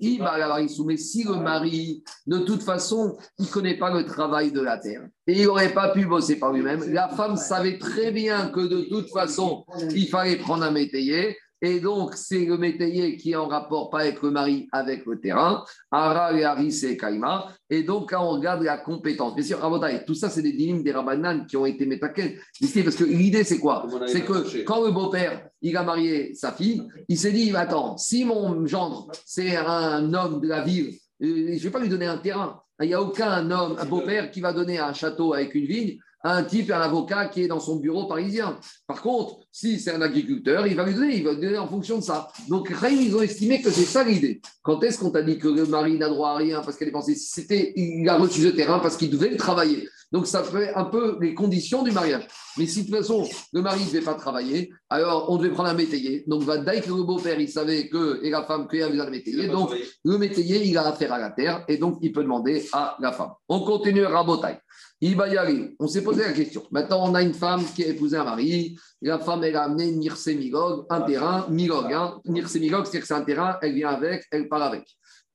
mais 0.87 0.97
si 0.97 1.23
le 1.25 1.35
mari, 1.35 2.03
de 2.27 2.39
toute 2.39 2.63
façon, 2.63 3.19
il 3.39 3.45
ne 3.45 3.51
connaît 3.51 3.77
pas 3.77 3.93
le 3.93 4.07
travail 4.07 4.53
de 4.53 4.61
la 4.63 4.79
terre 4.79 5.03
et 5.27 5.35
il 5.35 5.45
n'aurait 5.45 5.75
pas 5.75 5.91
pu 5.91 6.07
bosser 6.07 6.39
par 6.39 6.53
lui-même, 6.53 6.91
la 6.91 7.09
femme 7.11 7.37
savait 7.37 7.77
très 7.77 8.11
bien 8.11 8.49
que 8.49 8.61
de 8.61 8.89
toute 8.89 9.11
façon, 9.11 9.67
il 9.95 10.09
fallait 10.09 10.37
prendre 10.37 10.65
un 10.65 10.71
métayer 10.71 11.37
et 11.63 11.81
donc, 11.81 12.15
c'est 12.15 12.45
le 12.45 12.57
métayer 12.57 13.17
qui 13.17 13.33
est 13.33 13.37
en 13.37 13.47
rapport, 13.47 13.91
pas 13.91 14.01
avec 14.01 14.23
le 14.23 14.31
mari, 14.31 14.69
avec 14.73 15.05
le 15.05 15.21
terrain. 15.21 15.65
Ara 15.91 16.33
et 16.33 16.45
Aris 16.45 16.81
et 16.85 16.97
Kaima. 16.97 17.53
Et 17.69 17.83
donc, 17.83 18.11
quand 18.11 18.25
on 18.25 18.31
regarde 18.33 18.63
la 18.63 18.79
compétence, 18.79 19.35
bien 19.35 19.45
sûr, 19.45 19.59
tout 20.07 20.15
ça, 20.15 20.31
c'est 20.31 20.43
des 20.43 20.53
dynimes 20.53 20.83
des 20.83 20.93
Rabanan 20.93 21.45
qui 21.47 21.57
ont 21.57 21.67
été 21.67 21.85
métaqués. 21.85 22.39
Parce 22.83 22.97
que 22.97 23.05
l'idée, 23.05 23.45
c'est 23.45 23.59
quoi? 23.59 23.87
C'est 24.07 24.23
que 24.23 24.65
quand 24.65 24.85
le 24.85 24.91
beau-père, 24.91 25.49
il 25.61 25.77
a 25.77 25.83
marié 25.83 26.35
sa 26.35 26.53
fille, 26.53 26.83
il 27.09 27.19
s'est 27.19 27.33
dit, 27.33 27.55
attends, 27.55 27.99
si 27.99 28.25
mon 28.25 28.67
gendre, 28.67 29.09
c'est 29.27 29.57
un 29.57 30.15
homme 30.15 30.41
de 30.41 30.49
la 30.49 30.63
ville, 30.63 30.95
euh, 31.23 31.49
je 31.49 31.53
ne 31.53 31.59
vais 31.59 31.71
pas 31.71 31.81
lui 31.81 31.89
donner 31.89 32.07
un 32.07 32.17
terrain. 32.17 32.63
Il 32.81 32.89
n'y 32.89 32.95
a 32.95 33.03
aucun 33.03 33.51
homme, 33.51 33.77
un 33.79 33.85
beau-père 33.85 34.31
qui 34.31 34.41
va 34.41 34.55
donner 34.55 34.79
un 34.79 34.95
château 34.95 35.35
avec 35.35 35.55
une 35.55 35.67
vigne 35.67 35.99
un 36.23 36.43
type, 36.45 36.71
un 36.71 36.81
avocat 36.81 37.27
qui 37.27 37.43
est 37.43 37.49
dans 37.49 37.61
son 37.61 37.77
bureau 37.77 38.07
parisien. 38.07 38.59
Par 38.87 39.01
contre, 39.03 39.39
si 39.51 39.81
c'est 39.81 39.93
un 39.93 40.03
agriculteur, 40.03 40.67
il 40.67 40.77
va 40.77 40.85
lui 40.85 40.95
donner, 40.95 41.17
il 41.17 41.25
va 41.25 41.33
lui 41.33 41.41
donner 41.41 41.59
en 41.59 41.69
fonction 41.69 41.99
de 41.99 42.03
ça. 42.03 42.29
Donc, 42.49 42.73
ils 42.91 43.17
ont 43.17 43.23
estimé 43.23 43.63
que 43.63 43.71
c'est 43.71 43.85
ça 43.85 44.05
l'idée. 44.05 44.41
Quand 44.63 44.83
est-ce 44.85 44.99
qu'on 44.99 45.11
t'a 45.11 45.23
dit 45.23 45.39
que 45.39 45.49
le 45.49 45.67
mari 45.67 45.97
n'a 45.97 46.09
droit 46.09 46.31
à 46.31 46.37
rien 46.37 46.61
parce 46.61 46.77
qu'elle 46.77 46.89
est 46.89 46.93
pensée? 46.93 47.15
C'était, 47.15 47.73
il 47.77 48.09
a 48.09 48.19
reçu 48.19 48.43
ce 48.43 48.49
terrain 48.49 48.79
parce 48.81 48.97
qu'il 48.97 49.11
devait 49.11 49.31
le 49.31 49.37
travailler. 49.37 49.89
Donc, 50.13 50.27
ça 50.27 50.43
fait 50.43 50.75
un 50.75 50.85
peu 50.85 51.17
les 51.21 51.35
conditions 51.35 51.83
du 51.83 51.93
mariage. 51.93 52.27
Mais 52.59 52.67
si 52.67 52.83
de 52.83 52.89
toute 52.89 52.97
façon, 52.97 53.29
le 53.53 53.63
mari 53.63 53.81
ne 53.81 53.87
devait 53.87 54.01
pas 54.01 54.15
travailler, 54.15 54.71
alors 54.89 55.31
on 55.31 55.37
devait 55.37 55.53
prendre 55.53 55.69
un 55.69 55.75
métayer. 55.75 56.25
Donc, 56.27 56.43
va 56.43 56.59
dès 56.59 56.81
que 56.81 56.89
le 56.89 57.05
beau-père, 57.05 57.41
il 57.41 57.49
savait 57.49 57.89
que, 57.89 58.21
et 58.23 58.31
la 58.31 58.43
femme, 58.43 58.67
qu'il 58.69 58.81
y 58.81 58.83
avait 58.83 59.01
un 59.01 59.09
métayer. 59.09 59.47
Donc, 59.47 59.71
le 60.05 60.19
métayer, 60.19 60.67
il 60.67 60.77
a 60.77 60.89
affaire 60.89 61.13
à 61.13 61.19
la 61.19 61.31
terre 61.31 61.65
et 61.69 61.79
donc, 61.79 61.99
il 62.03 62.13
peut 62.13 62.23
demander 62.23 62.69
à 62.73 62.97
la 63.01 63.13
femme. 63.13 63.31
On 63.49 63.61
continue 63.61 64.05
à 64.05 64.11
rabotaille. 64.11 64.59
Il 65.03 65.17
va 65.17 65.29
y 65.29 65.37
aller. 65.37 65.75
On 65.79 65.89
s'est 65.89 66.05
posé 66.05 66.23
la 66.23 66.33
question. 66.33 66.63
Maintenant, 66.71 67.09
on 67.09 67.15
a 67.15 67.23
une 67.23 67.33
femme 67.33 67.65
qui 67.75 67.83
a 67.85 67.89
épousé 67.89 68.17
un 68.19 68.25
mari. 68.25 68.77
La 69.01 69.19
femme, 69.19 69.43
elle 69.45 69.57
a 69.57 69.63
amené 69.63 69.93
Nirse 69.93 70.27
Migog, 70.27 70.85
un 70.91 71.01
terrain, 71.01 71.47
Migog. 71.49 71.91
Hein. 71.93 72.21
Nirse 72.27 72.57
Migog, 72.57 72.85
c'est 72.87 73.01
que 73.01 73.07
c'est 73.07 73.15
un 73.15 73.23
terrain, 73.23 73.57
elle 73.63 73.75
vient 73.75 73.89
avec, 73.89 74.25
elle 74.31 74.49
part 74.49 74.63
avec. 74.63 74.85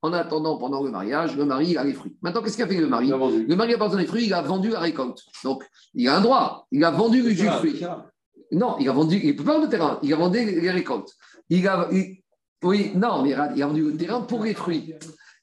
En 0.02 0.12
attendant, 0.12 0.56
pendant 0.56 0.84
le 0.84 0.90
mariage, 0.90 1.36
le 1.36 1.44
mari 1.44 1.76
a 1.76 1.82
les 1.82 1.94
fruits. 1.94 2.16
Maintenant, 2.22 2.42
qu'est-ce 2.42 2.56
qu'a 2.56 2.68
fait 2.68 2.76
le 2.76 2.86
mari? 2.86 3.08
Le 3.08 3.54
mari 3.56 3.74
a 3.74 3.78
pas 3.78 3.86
besoin 3.86 4.02
des 4.02 4.06
fruits, 4.06 4.26
il 4.26 4.34
a 4.34 4.42
vendu 4.42 4.68
la 4.70 4.78
récolte. 4.78 5.18
Donc, 5.42 5.64
il 5.94 6.06
a 6.06 6.16
un 6.16 6.20
droit. 6.20 6.68
Il 6.70 6.84
a 6.84 6.92
vendu 6.92 7.22
le 7.22 7.30
jus 7.30 7.46
de 7.46 7.50
fruits. 7.50 7.84
Non, 8.52 8.76
il 8.78 8.88
a 8.88 8.92
vendu, 8.92 9.18
il 9.20 9.28
ne 9.28 9.32
peut 9.32 9.42
pas 9.42 9.54
vendre 9.54 9.64
le 9.64 9.70
terrain, 9.70 9.98
il 10.04 10.12
a 10.12 10.16
vendu 10.16 10.44
les 10.44 10.70
récoltes. 10.70 11.12
Il 11.48 11.66
a, 11.66 11.88
oui, 12.62 12.92
non, 12.94 13.22
mais 13.22 13.30
il 13.30 13.62
a 13.62 13.66
vendu 13.66 13.82
le 13.82 13.96
terrain 13.96 14.20
pour 14.20 14.44
les 14.44 14.54
fruits. 14.54 14.94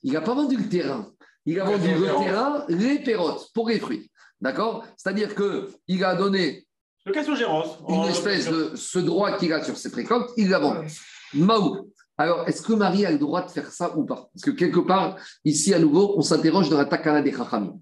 Il 0.04 0.14
n'a 0.14 0.22
pas 0.22 0.34
vendu 0.34 0.56
le 0.56 0.70
terrain. 0.70 1.08
Il 1.46 1.60
a 1.60 1.66
vendu 1.66 1.90
le 1.94 2.24
terrain, 2.24 2.64
les 2.70 3.00
pérottes, 3.00 3.50
pour 3.54 3.68
les 3.68 3.80
fruits. 3.80 4.10
D'accord? 4.44 4.84
C'est-à-dire 4.98 5.34
qu'il 5.34 6.04
a 6.04 6.16
donné 6.16 6.68
une 7.06 8.04
espèce 8.10 8.50
de 8.50 8.72
ce 8.76 9.00
droit 9.00 9.38
qu'il 9.38 9.54
a 9.54 9.64
sur 9.64 9.78
cette 9.78 9.96
récolte, 9.96 10.32
il 10.36 10.50
l'a 10.50 10.60
vendu. 10.60 10.92
Maou. 11.34 11.90
Alors, 12.18 12.48
est-ce 12.48 12.62
que 12.62 12.74
Marie 12.74 13.06
a 13.06 13.12
le 13.12 13.18
droit 13.18 13.44
de 13.46 13.50
faire 13.50 13.72
ça 13.72 13.98
ou 13.98 14.04
pas? 14.04 14.30
Parce 14.34 14.44
que 14.44 14.52
quelque 14.52 14.82
part, 14.82 15.16
ici 15.46 15.74
à 15.74 15.80
nouveau, 15.80 16.14
on 16.18 16.22
s'interroge 16.22 16.70
dans 16.70 16.78
la 16.78 16.86
takana 16.86 17.22
des 17.22 17.32
Chachamim. 17.32 17.80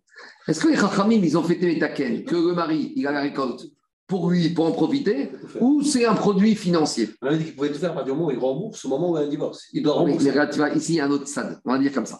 Est-ce 0.47 0.61
que 0.61 0.67
les 0.69 0.77
Chachamim, 0.77 1.21
ils 1.23 1.35
ont 1.35 1.43
fêté 1.43 1.65
les 1.65 1.79
taken, 1.79 2.23
que 2.25 2.35
le 2.35 2.53
mari, 2.53 2.93
il 2.95 3.07
a 3.07 3.11
la 3.11 3.21
récolte 3.21 3.65
pour 4.07 4.29
lui, 4.29 4.49
pour 4.49 4.65
en 4.67 4.71
profiter, 4.71 5.31
ou 5.59 5.81
c'est 5.81 6.05
un 6.05 6.13
produit 6.13 6.55
financier? 6.55 7.09
On 7.23 7.27
a 7.27 7.35
dit 7.35 7.45
qu'il 7.45 7.55
pouvait 7.55 7.71
tout 7.71 7.79
faire 7.79 7.91
à 7.91 7.95
partir 7.95 8.13
du 8.13 8.19
moment 8.19 8.29
où 8.29 8.31
il 8.31 8.39
rembourse, 8.39 8.85
au 8.85 8.89
moment 8.89 9.11
où 9.11 9.17
il 9.17 9.21
y 9.21 9.23
a 9.23 9.25
un 9.25 9.29
divorce. 9.29 9.65
Il 9.73 9.81
doit 9.81 9.95
rembourser. 9.95 10.31
Mais, 10.31 10.49
tu 10.49 10.57
vois, 10.57 10.69
ici, 10.69 10.93
il 10.93 10.97
y 10.97 10.99
a 10.99 11.05
un 11.05 11.11
autre 11.11 11.27
stade, 11.27 11.59
on 11.65 11.73
va 11.73 11.79
dire 11.79 11.91
comme 11.91 12.05
ça. 12.05 12.19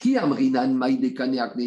Qui 0.00 0.16
amrinan 0.16 0.80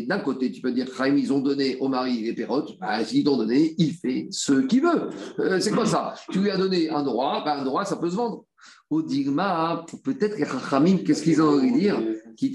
D'un 0.08 0.20
côté, 0.20 0.52
tu 0.52 0.60
peux 0.60 0.72
dire, 0.72 0.88
ils 1.06 1.32
ont 1.32 1.40
donné 1.40 1.78
au 1.78 1.88
mari 1.88 2.20
les 2.24 2.34
perrottes. 2.34 2.80
Bah, 2.80 3.06
S'ils 3.06 3.24
t'ont 3.24 3.38
donné, 3.38 3.76
il 3.78 3.94
fait 3.94 4.28
ce 4.32 4.54
qu'il 4.54 4.82
veut. 4.82 5.10
Euh, 5.38 5.60
c'est 5.60 5.70
quoi 5.70 5.86
ça? 5.86 6.16
Tu 6.32 6.40
lui 6.40 6.50
as 6.50 6.58
donné 6.58 6.90
un 6.90 7.04
droit, 7.04 7.44
bah, 7.46 7.60
un 7.60 7.64
droit, 7.64 7.86
ça 7.86 7.96
peut 7.96 8.10
se 8.10 8.16
vendre. 8.16 8.46
Au 8.90 9.04
digma, 9.04 9.86
peut-être 10.04 10.40
les 10.40 10.46
Chachamim, 10.46 10.98
qu'est-ce 11.06 11.22
qu'ils 11.22 11.44
ont 11.44 11.50
envie 11.60 11.72
de 11.72 11.78
dire? 11.78 12.00
Les 12.42 12.50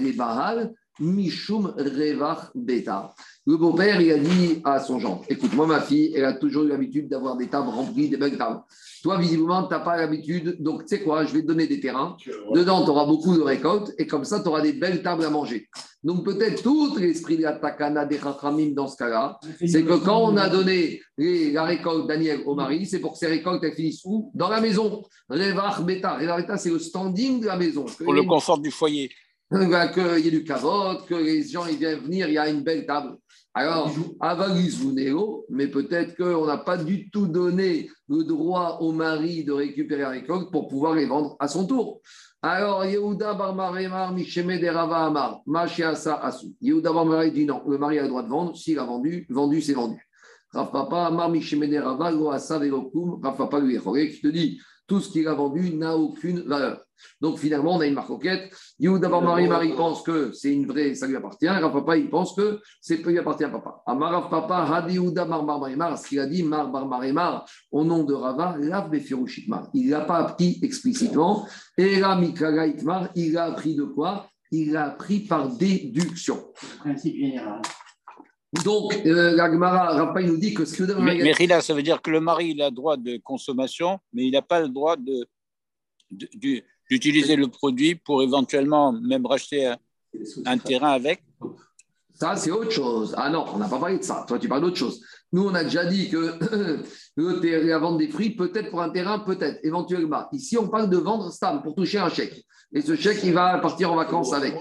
les 0.00 0.12
bahal, 0.12 0.72
Mishum 1.00 1.66
Revach 1.76 2.50
Beta. 2.54 3.14
Le 3.46 3.56
beau-père, 3.56 4.00
il 4.00 4.10
a 4.10 4.18
dit 4.18 4.60
à 4.64 4.80
son 4.80 4.98
gendre 4.98 5.22
Écoute, 5.28 5.54
moi, 5.54 5.66
ma 5.66 5.80
fille, 5.80 6.12
elle 6.14 6.24
a 6.24 6.32
toujours 6.32 6.64
eu 6.64 6.68
l'habitude 6.68 7.08
d'avoir 7.08 7.36
des 7.36 7.48
tables 7.48 7.68
remplies, 7.68 8.08
des 8.08 8.16
belles 8.16 8.38
tables. 8.38 8.60
Toi, 9.02 9.18
visiblement, 9.18 9.62
tu 9.64 9.70
n'as 9.70 9.80
pas 9.80 9.96
l'habitude. 9.96 10.56
Donc, 10.60 10.82
tu 10.82 10.88
sais 10.88 11.02
quoi 11.02 11.24
Je 11.24 11.32
vais 11.34 11.42
te 11.42 11.46
donner 11.46 11.66
des 11.66 11.80
terrains. 11.80 12.16
Dedans, 12.54 12.84
tu 12.84 12.90
auras 12.90 13.06
beaucoup 13.06 13.36
de 13.36 13.42
récoltes 13.42 13.92
et 13.98 14.06
comme 14.06 14.24
ça, 14.24 14.40
tu 14.40 14.48
auras 14.48 14.60
des 14.60 14.72
belles 14.72 15.02
tables 15.02 15.24
à 15.24 15.30
manger. 15.30 15.68
Donc, 16.02 16.24
peut-être 16.24 16.62
tout 16.62 16.96
l'esprit 16.96 17.36
de 17.36 17.42
la 17.42 17.52
takana 17.52 18.06
des 18.06 18.18
rachamim 18.18 18.72
dans 18.72 18.86
ce 18.86 18.96
cas-là, 18.96 19.38
c'est 19.66 19.84
que 19.84 20.04
quand 20.04 20.32
on 20.32 20.36
a 20.36 20.48
donné 20.48 21.00
la 21.16 21.64
récolte 21.64 22.06
Daniel 22.06 22.42
au 22.46 22.54
mari, 22.54 22.86
c'est 22.86 23.00
pour 23.00 23.12
que 23.12 23.18
ces 23.18 23.26
récoltes 23.26 23.62
elles 23.64 23.74
finissent 23.74 24.02
où? 24.04 24.30
Dans 24.34 24.48
la 24.48 24.60
maison. 24.60 25.02
Revach 25.28 25.82
Beta. 25.82 26.16
Revach 26.16 26.40
Beta, 26.42 26.56
c'est 26.56 26.70
le 26.70 26.78
standing 26.78 27.40
de 27.40 27.46
la 27.46 27.56
maison. 27.56 27.84
Pour 28.04 28.12
le 28.12 28.22
confort 28.22 28.58
du 28.58 28.70
foyer. 28.70 29.10
Qu'il 29.50 30.24
y 30.24 30.28
ait 30.28 30.30
du 30.30 30.44
cavote, 30.44 31.06
que 31.06 31.14
les 31.14 31.42
gens 31.42 31.66
ils 31.66 31.78
viennent 31.78 32.00
venir, 32.00 32.28
il 32.28 32.34
y 32.34 32.38
a 32.38 32.50
une 32.50 32.62
belle 32.62 32.84
table. 32.84 33.16
Alors, 33.54 33.90
Néo, 34.92 35.46
mais 35.48 35.68
peut-être 35.68 36.16
qu'on 36.16 36.46
n'a 36.46 36.58
pas 36.58 36.76
du 36.76 37.10
tout 37.10 37.26
donné 37.26 37.90
le 38.08 38.24
droit 38.24 38.78
au 38.80 38.92
mari 38.92 39.44
de 39.44 39.52
récupérer 39.52 40.02
la 40.02 40.10
récolte 40.10 40.52
pour 40.52 40.68
pouvoir 40.68 40.94
les 40.94 41.06
vendre 41.06 41.34
à 41.40 41.48
son 41.48 41.66
tour. 41.66 42.00
Alors, 42.42 42.84
Yehuda 42.84 43.34
Barmaremar 43.34 44.12
Misheme 44.12 44.60
de 44.60 44.68
Rava 44.68 45.06
Amar, 45.06 45.40
Mashiasa 45.46 46.16
Asu. 46.22 46.54
Yehuda 46.60 46.92
Barmaremar 46.92 47.32
dit 47.32 47.46
non, 47.46 47.62
le 47.66 47.78
mari 47.78 47.98
a 47.98 48.02
le 48.02 48.08
droit 48.08 48.22
de 48.22 48.28
vendre, 48.28 48.56
s'il 48.56 48.78
a 48.78 48.84
vendu, 48.84 49.26
vendu, 49.30 49.60
c'est 49.60 49.72
vendu. 49.72 50.00
Rav 50.52 50.70
Papa 50.70 51.06
Amar 51.06 51.30
Misheme 51.30 51.68
de 51.68 51.78
Rava, 51.78 52.10
Loasa 52.10 52.58
Velokum, 52.58 53.18
Rav 53.22 53.36
Papa 53.36 53.58
lui 53.60 53.80
qui 54.10 54.20
te 54.20 54.28
dit 54.28 54.60
tout 54.86 55.00
ce 55.00 55.10
qu'il 55.10 55.26
a 55.26 55.34
vendu 55.34 55.74
n'a 55.74 55.96
aucune 55.96 56.40
valeur. 56.42 56.84
Donc 57.20 57.38
finalement, 57.38 57.76
on 57.76 57.80
a 57.80 57.86
une 57.86 57.94
marcoquette. 57.94 58.52
Yehuda 58.78 59.08
bar 59.08 59.22
Marie 59.22 59.48
Marie 59.48 59.74
pense 59.74 60.02
que 60.02 60.32
c'est 60.32 60.52
une 60.52 60.66
vraie, 60.66 60.94
ça 60.94 61.06
lui 61.06 61.16
appartient. 61.16 61.48
Rav 61.48 61.72
Papa, 61.72 61.96
il 61.96 62.08
pense 62.10 62.34
que 62.34 62.60
c'est 62.80 63.04
lui 63.04 63.18
appartient 63.18 63.44
à 63.44 63.50
papa. 63.50 63.82
Amar 63.86 64.28
Papa, 64.28 64.66
Hadi 64.70 64.94
Yehuda 64.94 65.24
bar 65.24 65.44
Marimar, 65.44 65.98
ce 65.98 66.08
qu'il 66.08 66.20
a 66.20 66.26
dit, 66.26 66.42
Mar 66.42 66.70
Marimar, 66.70 67.46
au 67.70 67.84
nom 67.84 68.04
de 68.04 68.14
Rava, 68.14 68.56
Lav 68.58 68.90
Befirushitmar. 68.90 69.68
Il 69.74 69.86
ne 69.86 69.92
l'a 69.92 70.00
pas 70.02 70.18
appris 70.18 70.58
explicitement. 70.62 71.46
Et 71.76 72.00
là, 72.00 72.16
Mikagaitmar, 72.16 73.10
il 73.14 73.36
a 73.36 73.44
appris 73.44 73.74
de 73.74 73.84
quoi? 73.84 74.28
Il 74.50 74.72
l'a 74.72 74.86
appris 74.86 75.20
par 75.20 75.48
déduction. 75.48 76.52
Principe 76.80 77.16
général. 77.16 77.60
Donc, 78.64 78.94
euh, 79.04 79.36
la 79.36 79.50
Gemara, 79.50 80.14
nous 80.22 80.38
dit 80.38 80.54
que 80.54 80.64
ce 80.64 80.82
que 80.82 80.92
mais, 80.94 81.16
mais 81.16 81.32
Rila, 81.32 81.60
ça 81.60 81.74
veut 81.74 81.82
dire 81.82 82.00
que 82.00 82.10
le 82.10 82.20
mari 82.20 82.50
il 82.50 82.62
a 82.62 82.70
droit 82.70 82.96
de 82.96 83.18
consommation, 83.18 83.98
mais 84.12 84.26
il 84.26 84.32
n'a 84.32 84.40
pas 84.40 84.60
le 84.60 84.68
droit 84.68 84.96
de, 84.96 85.26
de, 86.10 86.62
d'utiliser 86.90 87.36
le 87.36 87.48
produit 87.48 87.94
pour 87.94 88.22
éventuellement 88.22 88.92
même 88.92 89.26
racheter 89.26 89.74
un, 90.44 90.58
terrain 90.58 90.90
avec 90.90 91.22
Ça, 92.14 92.36
c'est 92.36 92.50
autre 92.50 92.70
chose. 92.70 93.14
Ah 93.16 93.30
non, 93.30 93.44
on 93.54 93.58
n'a 93.58 93.68
pas 93.68 93.78
parlé 93.78 93.98
de 93.98 94.04
ça. 94.04 94.24
Toi, 94.26 94.38
tu 94.38 94.48
parles 94.48 94.62
d'autre 94.62 94.76
chose. 94.76 95.00
Nous, 95.32 95.44
on 95.44 95.54
a 95.54 95.64
déjà 95.64 95.84
dit 95.84 96.08
que 96.08 96.38
la 97.68 97.78
vente 97.78 97.98
des 97.98 98.08
fruits, 98.08 98.30
peut-être 98.30 98.70
pour 98.70 98.80
un 98.80 98.90
terrain, 98.90 99.18
peut-être, 99.18 99.60
éventuellement. 99.62 100.26
Ici, 100.32 100.56
on 100.56 100.68
parle 100.68 100.88
de 100.88 100.96
vendre 100.96 101.30
Stam 101.30 101.62
pour 101.62 101.74
toucher 101.74 101.98
un 101.98 102.08
chèque. 102.08 102.44
Et 102.72 102.82
ce 102.82 102.96
chèque, 102.96 103.20
il 103.24 103.32
va 103.32 103.58
partir 103.58 103.92
en 103.92 103.96
vacances 103.96 104.32
avec. 104.32 104.54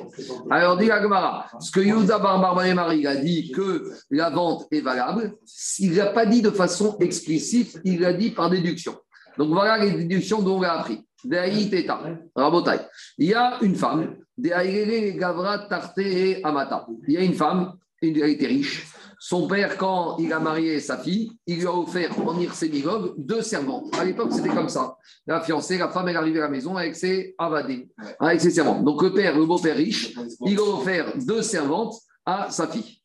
Alors, 0.50 0.78
dit 0.78 0.90
Agmara, 0.90 1.48
ce 1.60 1.72
que 1.72 1.82
Yehuda 1.82 2.20
Marie 2.20 3.06
a 3.06 3.16
dit 3.18 3.52
que 3.52 3.92
la 4.10 4.30
vente 4.30 4.66
est 4.72 4.80
valable, 4.80 5.38
il 5.80 5.94
n'a 5.94 6.08
pas 6.08 6.26
dit 6.26 6.42
de 6.42 6.50
façon 6.50 6.98
explicite, 7.00 7.80
il 7.84 8.00
l'a 8.00 8.14
dit 8.14 8.32
par 8.32 8.50
déduction. 8.50 8.96
Donc, 9.38 9.50
voilà 9.50 9.84
les 9.84 9.92
déductions 9.92 10.42
dont 10.42 10.60
on 10.60 10.64
a 10.64 10.70
appris. 10.70 11.02
Il 13.18 13.28
y 13.28 13.34
a 13.34 13.58
une 13.62 13.76
femme, 13.76 14.18
il 14.38 14.48
y 14.48 14.54
a 17.18 17.22
une 17.22 17.34
femme, 17.34 17.74
elle 18.02 18.18
était 18.18 18.48
riche. 18.48 18.88
Son 19.20 19.48
père, 19.48 19.78
quand 19.78 20.18
il 20.20 20.32
a 20.32 20.40
marié 20.40 20.80
sa 20.80 21.00
fille, 21.00 21.32
il 21.48 21.58
lui 21.58 21.66
a 21.66 21.74
offert 21.74 22.12
en 22.20 22.40
Irsémigog 22.40 23.16
deux 23.18 23.42
servantes. 23.42 23.88
À 24.00 24.06
l'époque, 24.06 24.32
c'était 24.32 24.50
comme 24.50 24.70
ça. 24.70 24.96
La 25.26 25.42
fiancée, 25.42 25.80
la 25.80 25.90
femme, 25.90 26.08
elle 26.08 26.18
arrivait 26.18 26.38
à 26.40 26.44
la 26.44 26.50
maison 26.50 26.78
avec 26.78 26.96
ses 26.96 27.34
avadés, 27.40 27.90
avec 28.20 28.40
ses 28.40 28.52
servantes. 28.52 28.84
Donc 28.84 29.02
le 29.02 29.12
père, 29.12 29.36
le 29.36 29.46
beau-père 29.46 29.76
riche, 29.76 30.14
il 30.46 30.60
a 30.60 30.62
offert 30.62 31.18
deux 31.18 31.42
servantes 31.42 31.96
à 32.26 32.52
sa 32.52 32.68
fille. 32.68 33.02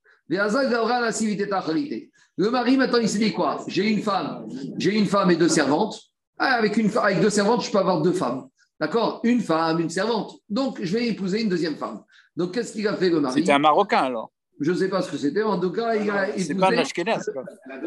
Le 2.36 2.50
mari, 2.50 2.76
maintenant, 2.76 2.98
il 2.98 3.08
s'est 3.08 3.18
dit 3.18 3.32
quoi? 3.32 3.64
J'ai 3.66 3.88
une 3.88 4.02
femme, 4.02 4.46
j'ai 4.76 4.94
une 4.94 5.06
femme 5.06 5.30
et 5.30 5.36
deux 5.36 5.48
servantes. 5.48 5.98
Ah, 6.38 6.54
avec, 6.54 6.76
une, 6.76 6.90
avec 6.96 7.20
deux 7.20 7.30
servantes, 7.30 7.64
je 7.64 7.70
peux 7.70 7.78
avoir 7.78 8.00
deux 8.02 8.12
femmes. 8.12 8.48
D'accord? 8.80 9.20
Une 9.22 9.40
femme, 9.40 9.80
une 9.80 9.90
servante. 9.90 10.36
Donc, 10.48 10.78
je 10.82 10.96
vais 10.96 11.06
épouser 11.06 11.42
une 11.42 11.48
deuxième 11.48 11.76
femme. 11.76 12.02
Donc, 12.36 12.54
qu'est-ce 12.54 12.72
qu'il 12.72 12.88
a 12.88 12.96
fait 12.96 13.10
le 13.10 13.20
mari? 13.20 13.40
C'était 13.40 13.52
un 13.52 13.58
Marocain 13.58 14.00
alors 14.00 14.32
je 14.60 14.70
ne 14.70 14.76
sais 14.76 14.88
pas 14.88 15.02
ce 15.02 15.10
que 15.10 15.16
c'était, 15.16 15.42
en 15.42 15.58
tout 15.58 15.72
cas, 15.72 15.96
il 15.96 16.08
a 16.10 16.28
épousé 16.28 16.54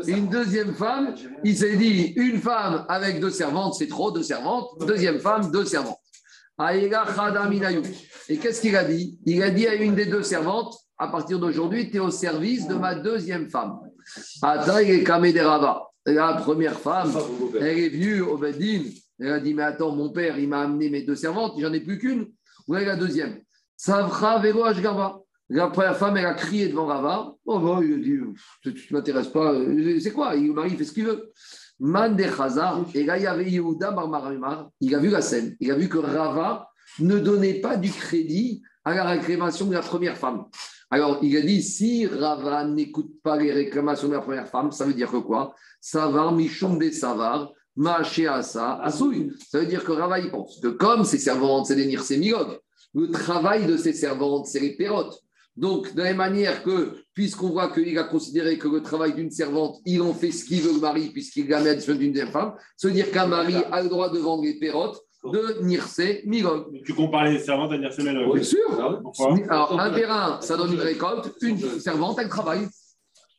une 0.07 0.27
deuxième 0.27 0.73
femme. 0.73 1.15
Il 1.43 1.57
s'est 1.57 1.77
dit, 1.77 2.13
une 2.17 2.39
femme 2.39 2.85
avec 2.89 3.19
deux 3.19 3.29
servantes, 3.29 3.75
c'est 3.75 3.87
trop, 3.87 4.11
deux 4.11 4.23
servantes. 4.23 4.69
Deuxième 4.81 5.19
femme, 5.19 5.51
deux 5.51 5.65
servantes. 5.65 5.99
Et 8.27 8.37
qu'est-ce 8.37 8.61
qu'il 8.61 8.75
a 8.75 8.83
dit? 8.83 9.19
Il 9.25 9.41
a 9.43 9.51
dit 9.51 9.67
à 9.67 9.75
une 9.75 9.95
des 9.95 10.05
deux 10.05 10.23
servantes, 10.23 10.75
à 10.97 11.07
partir 11.07 11.39
d'aujourd'hui, 11.39 11.89
tu 11.89 11.97
es 11.97 11.99
au 11.99 12.11
service 12.11 12.67
de 12.67 12.75
ma 12.75 12.95
deuxième 12.95 13.49
femme. 13.49 13.79
La 16.05 16.33
première 16.33 16.79
femme, 16.79 17.11
elle 17.59 17.79
est 17.79 17.89
venue 17.89 18.21
au 18.21 18.37
Bedin, 18.37 18.83
elle 19.19 19.31
a 19.31 19.39
dit, 19.39 19.53
mais 19.53 19.63
attends, 19.63 19.95
mon 19.95 20.09
père, 20.09 20.37
il 20.37 20.47
m'a 20.47 20.61
amené 20.61 20.89
mes 20.89 21.01
deux 21.01 21.15
servantes, 21.15 21.53
j'en 21.59 21.73
ai 21.73 21.79
plus 21.79 21.97
qu'une. 21.97 22.27
Où 22.67 22.75
est 22.75 22.85
la 22.85 22.95
deuxième? 22.95 23.39
Savra 23.75 24.39
Vero 24.39 24.63
Ashgava. 24.63 25.19
La 25.49 25.67
première 25.67 25.97
femme, 25.97 26.17
elle 26.17 26.25
a 26.25 26.33
crié 26.33 26.69
devant 26.69 26.87
Rava. 26.87 27.33
Oh, 27.45 27.59
bon, 27.59 27.81
il 27.81 27.93
a 27.93 27.97
dit 27.97 28.17
Tu 28.61 28.69
ne 28.69 28.97
m'intéresses 28.97 29.27
pas. 29.27 29.53
C'est 29.99 30.11
quoi? 30.11 30.35
Le 30.35 30.53
mari, 30.53 30.71
il 30.71 30.77
fait 30.77 30.85
ce 30.85 30.91
qu'il 30.91 31.05
veut. 31.05 31.31
Man 31.79 32.15
de 32.15 32.23
Et 32.97 33.03
là, 33.03 33.17
il 33.17 33.23
y 33.23 33.27
avait 33.27 33.49
Yehuda 33.49 33.91
Barmarimar. 33.91 34.69
Il 34.81 34.95
a 34.95 34.99
vu 34.99 35.09
la 35.09 35.21
scène. 35.21 35.55
Il 35.59 35.71
a 35.71 35.75
vu 35.75 35.87
que 35.87 35.99
Rava 35.99 36.69
ne 36.99 37.19
donnait 37.19 37.55
pas 37.55 37.77
du 37.77 37.91
crédit 37.91 38.63
à 38.83 38.95
la 38.95 39.05
réclamation 39.05 39.67
de 39.67 39.73
la 39.73 39.81
première 39.81 40.17
femme. 40.17 40.45
Alors, 40.95 41.19
il 41.21 41.35
a 41.35 41.41
dit 41.41 41.61
si 41.61 42.07
Rava 42.07 42.63
n'écoute 42.63 43.21
pas 43.21 43.35
les 43.35 43.51
réclamations 43.51 44.07
de 44.07 44.13
la 44.13 44.21
première 44.21 44.47
femme, 44.47 44.71
ça 44.71 44.85
veut 44.85 44.93
dire 44.93 45.11
que 45.11 45.17
quoi? 45.17 45.53
Savar, 45.81 46.31
Michon 46.31 46.77
des 46.77 46.93
Savar, 46.93 47.51
Asa, 47.85 48.79
Asouy. 48.81 49.29
Ça 49.51 49.59
veut 49.59 49.65
dire 49.65 49.83
que 49.83 49.91
Rava, 49.91 50.19
il 50.19 50.31
pense 50.31 50.57
que 50.61 50.69
comme 50.69 51.03
ses 51.03 51.17
servantes, 51.17 51.65
c'est 51.65 51.75
des 51.75 51.85
Nirsemilog, 51.85 52.59
le 52.93 53.11
travail 53.11 53.65
de 53.65 53.75
ses 53.75 53.91
servantes, 53.91 54.45
c'est 54.45 54.61
les 54.61 54.77
pérotes. 54.77 55.19
Donc, 55.57 55.93
de 55.93 55.97
la 55.97 56.05
même 56.05 56.17
manière 56.17 56.63
que, 56.63 56.95
puisqu'on 57.13 57.49
voit 57.49 57.73
qu'il 57.73 57.99
a 57.99 58.05
considéré 58.05 58.57
que 58.57 58.69
le 58.69 58.81
travail 58.81 59.15
d'une 59.15 59.31
servante, 59.31 59.81
il 59.85 60.01
en 60.01 60.13
fait 60.13 60.31
ce 60.31 60.45
qu'il 60.45 60.61
veut 60.61 60.75
le 60.75 60.79
mari, 60.79 61.09
puisqu'il 61.09 61.45
gagne 61.45 61.65
la 61.65 61.75
d'une 61.75 62.15
femme, 62.27 62.53
se 62.77 62.87
dire 62.87 63.11
qu'un 63.11 63.27
mari 63.27 63.55
a 63.69 63.83
le 63.83 63.89
droit 63.89 64.09
de 64.09 64.19
vendre 64.19 64.43
les 64.43 64.57
pérotes 64.59 65.04
de 65.31 65.63
Nirse 65.63 66.01
Migog. 66.25 66.81
Tu 66.85 66.93
compares 66.93 67.25
les 67.25 67.39
servantes 67.39 67.71
à 67.71 67.77
Nirse 67.77 67.97
Migog 67.99 68.33
Bien 68.33 68.43
sûr. 68.43 68.59
Ah 68.79 68.99
Alors, 69.49 69.79
un 69.79 69.91
terrain, 69.91 70.39
ça 70.41 70.57
donne 70.57 70.73
une 70.73 70.79
récolte, 70.79 71.31
une 71.41 71.59
servante, 71.79 72.17
elle 72.19 72.29
travaille. 72.29 72.67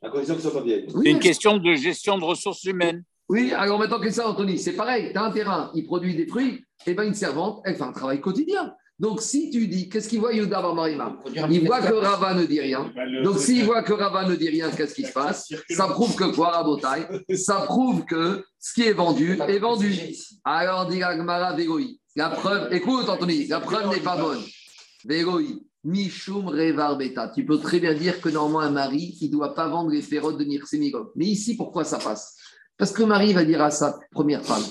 À 0.03 0.11
condition 0.11 0.34
que 0.34 0.41
ce 0.41 0.51
soit 0.51 0.61
pas 0.61 0.64
vieille. 0.64 0.87
C'est 0.89 1.11
une 1.11 1.18
question 1.18 1.57
de 1.57 1.74
gestion 1.74 2.18
de 2.18 2.24
ressources 2.24 2.64
humaines. 2.64 3.03
Oui, 3.28 3.53
alors 3.53 3.78
maintenant 3.78 3.99
que 3.99 4.11
ça, 4.11 4.28
Anthony, 4.28 4.59
c'est 4.59 4.74
pareil. 4.74 5.11
Tu 5.12 5.18
as 5.18 5.24
un 5.24 5.32
terrain, 5.32 5.70
il 5.74 5.84
produit 5.84 6.14
des 6.14 6.26
fruits, 6.26 6.64
et 6.87 6.95
bien 6.95 7.05
une 7.05 7.14
servante, 7.14 7.61
elle 7.64 7.74
fait 7.74 7.82
un 7.82 7.93
travail 7.93 8.20
quotidien. 8.20 8.72
Donc, 8.99 9.20
si 9.20 9.51
tu 9.51 9.66
dis, 9.68 9.90
qu'est-ce 9.90 10.09
qu'il 10.09 10.20
voit 10.20 10.32
Yuda 10.32 10.62
Marima 10.72 11.18
Il 11.51 11.66
voit 11.66 11.82
que 11.82 11.92
Rava 11.92 12.32
ne 12.32 12.47
dit 12.47 12.61
rien. 12.61 12.90
Donc, 13.22 13.38
s'il 13.38 13.64
voit 13.64 13.82
que 13.82 13.92
Rava 13.92 14.26
ne 14.26 14.34
dit 14.36 14.49
rien, 14.49 14.70
qu'est-ce 14.70 14.94
qui 14.94 15.05
se 15.05 15.12
passe 15.12 15.53
Ça 15.68 15.86
prouve 15.88 16.16
que 16.16 16.34
quoi, 16.34 16.51
Rabotai 16.51 17.07
Ça 17.36 17.57
prouve 17.66 18.07
que 18.07 18.44
ce 18.59 18.72
qui 18.72 18.82
est 18.88 18.94
vendu 18.94 19.38
est 19.49 19.59
vendu. 19.59 19.94
Alors, 20.44 20.86
dit 20.86 21.03
Agmara 21.03 21.55
Végoï. 21.55 22.01
La 22.14 22.30
preuve, 22.30 22.72
écoute, 22.72 23.09
Anthony, 23.11 23.47
la 23.49 23.61
preuve 23.61 23.90
n'est 23.90 24.01
pas 24.01 24.16
bonne. 24.16 24.42
Végoï. 25.05 25.61
Mishum 25.84 26.49
Revar 26.49 26.97
Beta. 26.97 27.28
Tu 27.28 27.44
peux 27.44 27.59
très 27.59 27.78
bien 27.78 27.94
dire 27.94 28.20
que 28.20 28.28
normalement, 28.28 28.61
un 28.61 28.70
mari, 28.70 29.16
il 29.20 29.28
ne 29.28 29.32
doit 29.32 29.55
pas 29.55 29.68
vendre 29.68 29.90
les 29.90 30.03
férodes 30.03 30.36
de 30.36 30.44
Nirsemigog. 30.44 31.11
Mais 31.14 31.26
ici, 31.26 31.57
pourquoi 31.57 31.84
ça 31.84 31.99
passe? 31.99 32.36
Parce 32.76 32.90
que 32.92 33.05
Marie 33.05 33.32
va 33.32 33.44
dire 33.44 33.62
à 33.62 33.70
sa 33.70 33.99
première 34.11 34.44
femme 34.44 34.62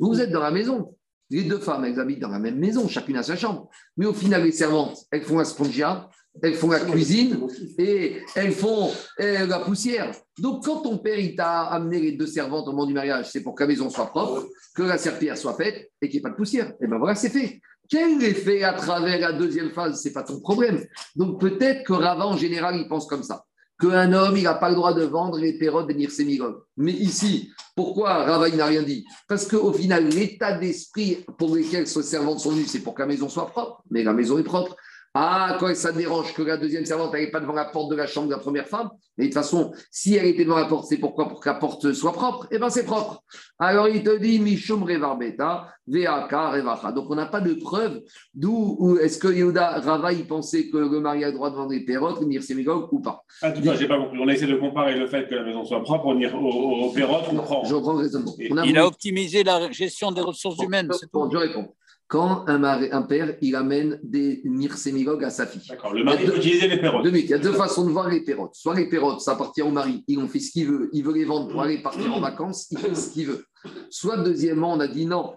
Vous 0.00 0.20
êtes 0.20 0.30
dans 0.30 0.40
la 0.40 0.50
maison. 0.50 0.94
Les 1.30 1.42
deux 1.42 1.58
femmes, 1.58 1.84
elles 1.84 1.98
habitent 1.98 2.20
dans 2.20 2.28
la 2.28 2.38
même 2.38 2.58
maison, 2.58 2.86
chacune 2.88 3.16
a 3.16 3.22
sa 3.22 3.36
chambre. 3.36 3.68
Mais 3.96 4.06
au 4.06 4.14
final, 4.14 4.44
les 4.44 4.52
servantes, 4.52 4.98
elles 5.10 5.22
font 5.22 5.38
la 5.38 5.44
spongia, 5.44 6.08
elles 6.42 6.54
font 6.54 6.70
la 6.70 6.80
cuisine 6.80 7.46
et 7.78 8.18
elles 8.34 8.52
font 8.52 8.90
euh, 9.20 9.46
la 9.46 9.58
poussière. 9.60 10.12
Donc, 10.38 10.64
quand 10.64 10.82
ton 10.82 10.98
père 10.98 11.18
il 11.18 11.34
t'a 11.34 11.62
amené 11.62 12.00
les 12.00 12.12
deux 12.12 12.26
servantes 12.26 12.68
au 12.68 12.72
moment 12.72 12.86
du 12.86 12.94
mariage, 12.94 13.30
c'est 13.30 13.42
pour 13.42 13.54
que 13.54 13.64
la 13.64 13.68
maison 13.68 13.90
soit 13.90 14.06
propre, 14.06 14.46
que 14.74 14.82
la 14.82 14.98
serpillère 14.98 15.38
soit 15.38 15.54
faite 15.54 15.90
et 16.00 16.08
qu'il 16.08 16.16
n'y 16.16 16.18
ait 16.18 16.22
pas 16.22 16.30
de 16.30 16.36
poussière. 16.36 16.72
Et 16.80 16.86
bien 16.86 16.98
voilà, 16.98 17.14
c'est 17.14 17.30
fait. 17.30 17.60
Quel 17.88 18.22
effet 18.22 18.62
à 18.64 18.72
travers 18.72 19.18
la 19.20 19.32
deuxième 19.32 19.70
phase, 19.70 20.00
c'est 20.02 20.12
pas 20.12 20.24
ton 20.24 20.40
problème. 20.40 20.84
Donc 21.14 21.40
peut-être 21.40 21.84
que 21.84 21.92
Rava, 21.92 22.26
en 22.26 22.36
général, 22.36 22.76
il 22.76 22.88
pense 22.88 23.06
comme 23.06 23.22
ça 23.22 23.44
qu'un 23.78 24.12
homme, 24.12 24.36
il 24.36 24.44
n'a 24.44 24.54
pas 24.54 24.70
le 24.70 24.74
droit 24.74 24.94
de 24.94 25.02
vendre 25.02 25.38
les 25.38 25.52
pérodes 25.58 25.88
de 25.88 25.92
Nirsemigog. 25.92 26.62
Mais 26.76 26.92
ici, 26.92 27.50
pourquoi 27.74 28.24
Rava, 28.24 28.48
n'a 28.48 28.66
rien 28.66 28.82
dit? 28.82 29.04
Parce 29.28 29.46
qu'au 29.46 29.72
final, 29.72 30.08
l'état 30.08 30.56
d'esprit 30.56 31.24
pour 31.36 31.54
lequel 31.54 31.86
ces 31.86 32.02
servantes 32.02 32.40
sont 32.40 32.50
venues, 32.50 32.66
c'est 32.66 32.80
pour 32.80 32.94
que 32.94 33.02
la 33.02 33.08
maison 33.08 33.28
soit 33.28 33.48
propre, 33.48 33.82
mais 33.90 34.02
la 34.02 34.12
maison 34.12 34.38
est 34.38 34.44
propre. 34.44 34.76
Ah, 35.18 35.56
quand 35.58 35.74
ça 35.74 35.92
dérange 35.92 36.34
que 36.34 36.42
la 36.42 36.58
deuxième 36.58 36.84
servante 36.84 37.14
n'allait 37.14 37.30
pas 37.30 37.40
devant 37.40 37.54
la 37.54 37.64
porte 37.64 37.90
de 37.90 37.96
la 37.96 38.06
chambre 38.06 38.28
de 38.28 38.32
la 38.32 38.38
première 38.38 38.66
femme, 38.66 38.90
mais 39.16 39.24
de 39.24 39.28
toute 39.30 39.42
façon, 39.42 39.72
si 39.90 40.14
elle 40.14 40.26
était 40.26 40.44
devant 40.44 40.58
la 40.58 40.66
porte, 40.66 40.84
c'est 40.88 40.98
pourquoi? 40.98 41.26
Pour 41.26 41.40
que 41.40 41.48
la 41.48 41.54
porte 41.54 41.90
soit 41.94 42.12
propre. 42.12 42.46
Eh 42.50 42.58
bien, 42.58 42.68
c'est 42.68 42.84
propre. 42.84 43.22
Alors, 43.58 43.88
il 43.88 44.02
te 44.02 44.14
dit 44.18 44.38
Mishum 44.40 44.82
Revarbeta, 44.82 45.68
Veaka 45.86 46.50
Revacha. 46.50 46.92
Donc, 46.92 47.06
on 47.08 47.14
n'a 47.14 47.24
pas 47.24 47.40
de 47.40 47.54
preuve 47.54 48.02
d'où 48.34 48.98
est-ce 49.00 49.16
que 49.16 49.28
Yehuda 49.28 49.80
Rava, 49.80 50.12
il 50.12 50.26
pensait 50.26 50.68
que 50.68 50.76
le 50.76 51.00
mari 51.00 51.24
a 51.24 51.28
le 51.28 51.32
droit 51.32 51.48
de 51.48 51.56
vendre 51.56 51.70
des 51.70 51.80
perrottes, 51.80 52.20
venir 52.20 52.42
sémigog 52.42 52.92
ou 52.92 53.00
pas? 53.00 53.22
Ah, 53.40 53.52
tout 53.52 53.62
cas, 53.62 53.74
j'ai 53.74 53.88
pas 53.88 53.96
compris. 53.96 54.18
On 54.22 54.28
a 54.28 54.34
essayé 54.34 54.52
de 54.52 54.58
comparer 54.58 54.98
le 54.98 55.06
fait 55.06 55.26
que 55.28 55.34
la 55.34 55.44
maison 55.44 55.64
soit 55.64 55.82
propre 55.82 56.08
au, 56.08 56.12
au, 56.12 56.88
au 56.88 56.90
perrottes, 56.90 57.24
on 57.32 57.36
prend. 57.36 57.64
Je 57.64 57.74
reprends 57.74 57.94
le 57.94 58.00
raisonnement. 58.00 58.34
il 58.38 58.76
a 58.76 58.86
optimisé 58.86 59.44
la 59.44 59.72
gestion 59.72 60.12
des 60.12 60.20
ressources 60.20 60.62
humaines. 60.62 60.90
Bon, 61.10 61.30
je 61.30 61.38
réponds 61.38 61.68
quand 62.08 62.44
un, 62.46 62.62
un, 62.62 63.02
père, 63.02 63.36
il 63.40 63.56
amène 63.56 63.98
des 64.02 64.40
mirsémigogues 64.44 65.24
à 65.24 65.30
sa 65.30 65.46
fille. 65.46 65.66
D'accord, 65.68 65.92
le 65.92 66.04
mari 66.04 66.24
peut 66.24 66.36
utiliser 66.36 66.68
les 66.68 66.78
perrottes. 66.78 67.04
il 67.04 67.26
y 67.26 67.34
a 67.34 67.38
deux 67.38 67.52
façons 67.52 67.84
de 67.84 67.90
voir 67.90 68.08
les 68.08 68.20
perrottes. 68.20 68.54
Soit 68.54 68.76
les 68.76 68.88
perrottes, 68.88 69.20
ça 69.20 69.32
appartient 69.32 69.62
au 69.62 69.70
mari, 69.70 70.04
il 70.06 70.20
en 70.20 70.28
fait 70.28 70.38
ce 70.38 70.52
qu'il 70.52 70.68
veut, 70.68 70.88
il 70.92 71.02
veut 71.04 71.14
les 71.14 71.24
vendre 71.24 71.50
pour 71.50 71.62
aller 71.62 71.82
partir 71.82 72.14
en 72.14 72.20
vacances, 72.20 72.68
il 72.70 72.78
fait 72.78 72.94
ce 72.94 73.10
qu'il 73.10 73.26
veut. 73.26 73.44
Soit 73.90 74.18
deuxièmement, 74.18 74.72
on 74.72 74.80
a 74.80 74.86
dit 74.86 75.06
non. 75.06 75.34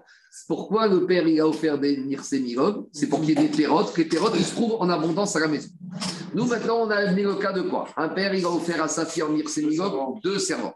Pourquoi 0.48 0.88
le 0.88 1.08
père 1.08 1.28
il 1.28 1.40
a 1.40 1.48
offert 1.48 1.80
des 1.80 1.98
mirsémigogues 1.98 2.86
C'est 2.92 3.08
pour 3.08 3.22
qu'il 3.22 3.30
y 3.30 3.32
ait 3.32 3.48
des 3.48 3.58
perrottes, 3.58 3.92
que 3.92 4.02
les 4.02 4.08
perrottes 4.08 4.36
ils 4.36 4.46
se 4.46 4.54
trouvent 4.54 4.78
en 4.80 4.90
abondance 4.90 5.36
à 5.36 5.40
la 5.40 5.48
maison. 5.48 5.70
Nous 6.36 6.46
maintenant, 6.46 6.82
on 6.84 6.90
a 6.92 6.98
amené 6.98 7.24
le 7.24 7.34
cas 7.36 7.52
de 7.52 7.62
quoi? 7.62 7.88
Un 7.98 8.10
père, 8.10 8.36
il 8.36 8.46
a 8.46 8.50
offert 8.50 8.84
à 8.84 8.88
sa 8.88 9.08
fille 9.08 9.24
en 9.24 9.30
mirsémigogues 9.30 10.22
deux 10.22 10.38
servantes. 10.38 10.76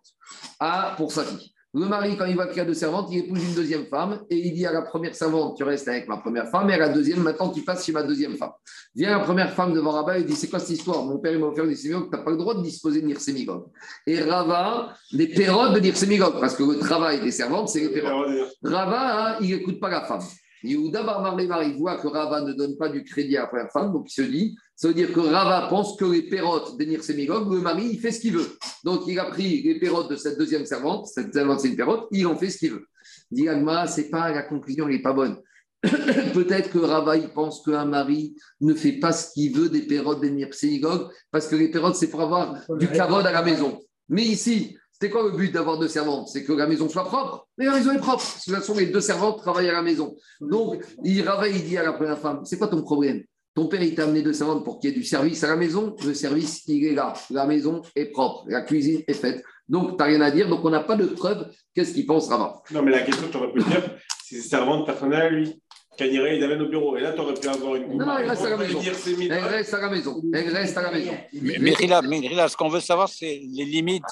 Ah, 0.60 0.96
pour 0.98 1.12
sa 1.12 1.24
fille. 1.24 1.53
Le 1.76 1.88
mari, 1.88 2.16
quand 2.16 2.26
il 2.26 2.36
voit 2.36 2.46
qu'il 2.46 2.58
y 2.58 2.60
a 2.60 2.66
deux 2.66 2.76
servantes, 2.76 3.08
il 3.12 3.20
épouse 3.20 3.44
une 3.44 3.56
deuxième 3.56 3.86
femme 3.88 4.20
et 4.30 4.38
il 4.38 4.54
dit 4.54 4.64
à 4.68 4.72
la 4.72 4.84
première 4.84 5.16
servante, 5.16 5.58
tu 5.58 5.64
restes 5.64 5.88
avec 5.88 6.08
ma 6.08 6.18
première 6.18 6.48
femme, 6.48 6.70
et 6.70 6.74
à 6.74 6.78
la 6.78 6.90
deuxième, 6.90 7.24
maintenant 7.24 7.50
tu 7.50 7.64
passes 7.64 7.84
chez 7.84 7.92
ma 7.92 8.04
deuxième 8.04 8.36
femme. 8.36 8.52
Vient 8.96 9.18
la 9.18 9.24
première 9.24 9.52
femme 9.54 9.74
devant 9.74 9.90
Rabat 9.90 10.20
et 10.20 10.24
dit, 10.24 10.36
c'est 10.36 10.50
quoi 10.50 10.60
cette 10.60 10.70
histoire? 10.70 11.04
Mon 11.04 11.18
père 11.18 11.38
m'a 11.40 11.48
offert 11.48 11.66
des 11.66 11.76
sémigog, 11.76 12.12
tu 12.12 12.16
n'as 12.16 12.24
pas 12.24 12.30
le 12.30 12.38
droit 12.38 12.54
de 12.54 12.62
disposer 12.62 13.02
de 13.02 13.08
Nirsémigog. 13.08 13.66
Et 14.06 14.22
Rava, 14.22 14.94
des 15.14 15.28
pérodes 15.28 15.74
de 15.74 15.80
Nirsémigog, 15.80 16.40
parce 16.40 16.56
que 16.56 16.62
le 16.62 16.78
travail 16.78 17.22
des 17.22 17.32
servantes, 17.32 17.70
c'est 17.70 17.80
les 17.80 17.90
pérodes. 17.90 18.30
Rava, 18.62 19.32
hein, 19.32 19.38
il 19.42 19.50
n'écoute 19.50 19.80
pas 19.80 19.90
la 19.90 20.02
femme. 20.02 20.22
Yehuda 20.64 21.04
Barbar 21.04 21.64
il 21.64 21.76
voit 21.78 21.98
que 21.98 22.08
Rava 22.08 22.42
ne 22.42 22.54
donne 22.54 22.78
pas 22.78 22.88
du 22.88 23.04
crédit 23.04 23.36
à 23.36 23.42
la 23.42 23.48
première 23.48 23.72
femme, 23.72 23.92
donc 23.92 24.06
il 24.10 24.14
se 24.14 24.22
dit, 24.22 24.56
ça 24.76 24.88
veut 24.88 24.94
dire 24.94 25.14
que 25.14 25.20
Rava 25.20 25.68
pense 25.70 25.96
que 25.98 26.06
les 26.06 26.24
pérotes 26.24 26.78
des 26.78 27.00
Sémigog, 27.00 27.52
le 27.52 27.60
mari, 27.60 27.90
il 27.94 28.00
fait 28.00 28.12
ce 28.12 28.20
qu'il 28.20 28.34
veut. 28.34 28.58
Donc 28.84 29.04
il 29.08 29.20
a 29.20 29.26
pris 29.26 29.62
les 29.62 29.80
pérotes 29.80 30.10
de 30.10 30.16
cette 30.16 30.38
deuxième 30.38 30.66
servante, 30.66 31.08
cette 31.08 31.34
servante 31.34 31.60
c'est 31.60 31.70
une 31.70 31.86
il 32.12 32.28
en 32.28 32.36
fait 32.36 32.50
ce 32.50 32.58
qu'il 32.58 32.72
veut. 32.72 32.86
Dit 33.32 33.48
c'est 33.88 34.10
pas 34.10 34.32
la 34.32 34.44
conclusion, 34.44 34.88
elle 34.88 34.96
n'est 34.96 35.02
pas 35.02 35.14
bonne. 35.14 35.38
Peut-être 36.34 36.72
que 36.72 36.80
Rava, 36.80 37.18
il 37.18 37.30
pense 37.30 37.62
qu'un 37.64 37.86
mari 37.86 38.36
ne 38.62 38.74
fait 38.74 38.94
pas 38.94 39.12
ce 39.12 39.32
qu'il 39.34 39.54
veut 39.56 39.70
des 39.70 39.82
pérotes 39.82 40.22
des 40.22 40.50
Sémigog, 40.52 41.10
parce 41.30 41.48
que 41.48 41.56
les 41.56 41.70
pérotes, 41.70 41.96
c'est 41.96 42.10
pour 42.10 42.22
avoir 42.22 42.66
du 42.78 42.88
carode 42.88 43.28
à 43.28 43.32
la 43.32 43.44
maison. 43.44 43.80
Mais 44.10 44.24
ici, 44.24 44.78
c'est 45.00 45.10
quoi 45.10 45.24
le 45.24 45.32
but 45.32 45.52
d'avoir 45.52 45.78
deux 45.78 45.90
servantes? 45.90 46.30
C'est 46.30 46.44
que 46.44 46.54
la 46.54 46.68
maison 46.68 46.88
soit 46.88 47.04
propre. 47.04 47.48
Mais 47.58 47.66
la 47.66 47.74
maison 47.74 47.92
est 47.92 48.00
propre. 48.00 48.24
De 48.24 48.44
toute 48.44 48.56
façon, 48.56 48.76
les 48.76 48.86
deux 48.86 49.02
servantes 49.02 49.40
travaillent 49.40 49.70
à 49.70 49.74
la 49.74 49.82
maison. 49.82 50.16
Donc, 50.40 50.82
il 51.04 51.24
travaille, 51.24 51.56
il 51.56 51.64
dit 51.66 51.78
à 51.78 51.84
la 51.84 51.94
première 51.94 52.20
femme 52.20 52.46
C'est 52.46 52.58
quoi 52.58 52.70
ton 52.70 52.82
problème? 52.82 53.24
Ton 53.56 53.68
père, 53.68 53.84
il 53.84 53.94
t'a 53.94 54.06
amené 54.06 54.24
deux 54.24 54.34
servantes 54.34 54.64
pour 54.64 54.80
qu'il 54.80 54.90
y 54.90 54.94
ait 54.94 54.96
du 54.96 55.04
service 55.04 55.44
à 55.44 55.48
la 55.48 55.56
maison. 55.56 55.96
Le 56.04 56.14
service, 56.16 56.64
il 56.68 56.86
est 56.86 56.96
là. 56.96 57.14
La 57.30 57.46
maison 57.46 57.84
est 57.96 58.06
propre. 58.06 58.46
La 58.48 58.62
cuisine 58.62 59.04
est 59.08 59.14
faite. 59.14 59.44
Donc, 59.70 59.92
tu 59.92 59.98
n'as 59.98 60.06
rien 60.06 60.22
à 60.22 60.32
dire. 60.32 60.50
Donc, 60.50 60.66
on 60.66 60.72
n'a 60.72 60.80
pas 60.80 60.96
de 60.96 61.06
preuve. 61.06 61.48
Qu'est-ce 61.76 61.94
qu'il 61.94 62.08
pense, 62.08 62.30
Rava 62.30 62.62
Non, 62.72 62.82
mais 62.82 62.92
la 62.92 63.02
question, 63.02 63.28
tu 63.30 63.38
aurais 63.38 63.52
pu 63.52 63.62
dire 63.64 63.84
c'est 64.26 64.42
servante 64.42 64.86
personnelle 64.88 65.36
lui. 65.36 65.62
Kaniré, 65.96 66.38
il 66.38 66.44
amène 66.44 66.64
au 66.64 66.70
bureau. 66.70 66.98
Et 66.98 67.02
là, 67.02 67.14
tu 67.14 67.20
aurais 67.20 67.36
pu 67.36 67.48
avoir 67.48 67.76
une. 67.76 67.96
Non, 67.96 68.08
non, 68.08 68.18
elle 68.18 68.30
reste 68.30 68.46
à 68.46 68.50
la 68.50 68.58
maison. 68.58 68.80
Elle 68.82 69.44
reste 69.44 69.74
à 69.76 69.82
la 69.82 69.90
maison. 69.90 70.22
Elle 70.34 70.50
reste 70.50 70.78
à 70.78 70.82
la 70.82 70.92
maison. 70.92 71.12
Mais, 71.34 71.58
mais, 71.60 71.76
mais 72.02 72.48
ce 72.48 72.58
qu'on 72.58 72.70
veut 72.70 72.80
savoir, 72.80 73.08
c'est 73.08 73.42
les 73.44 73.66
limites 73.66 74.04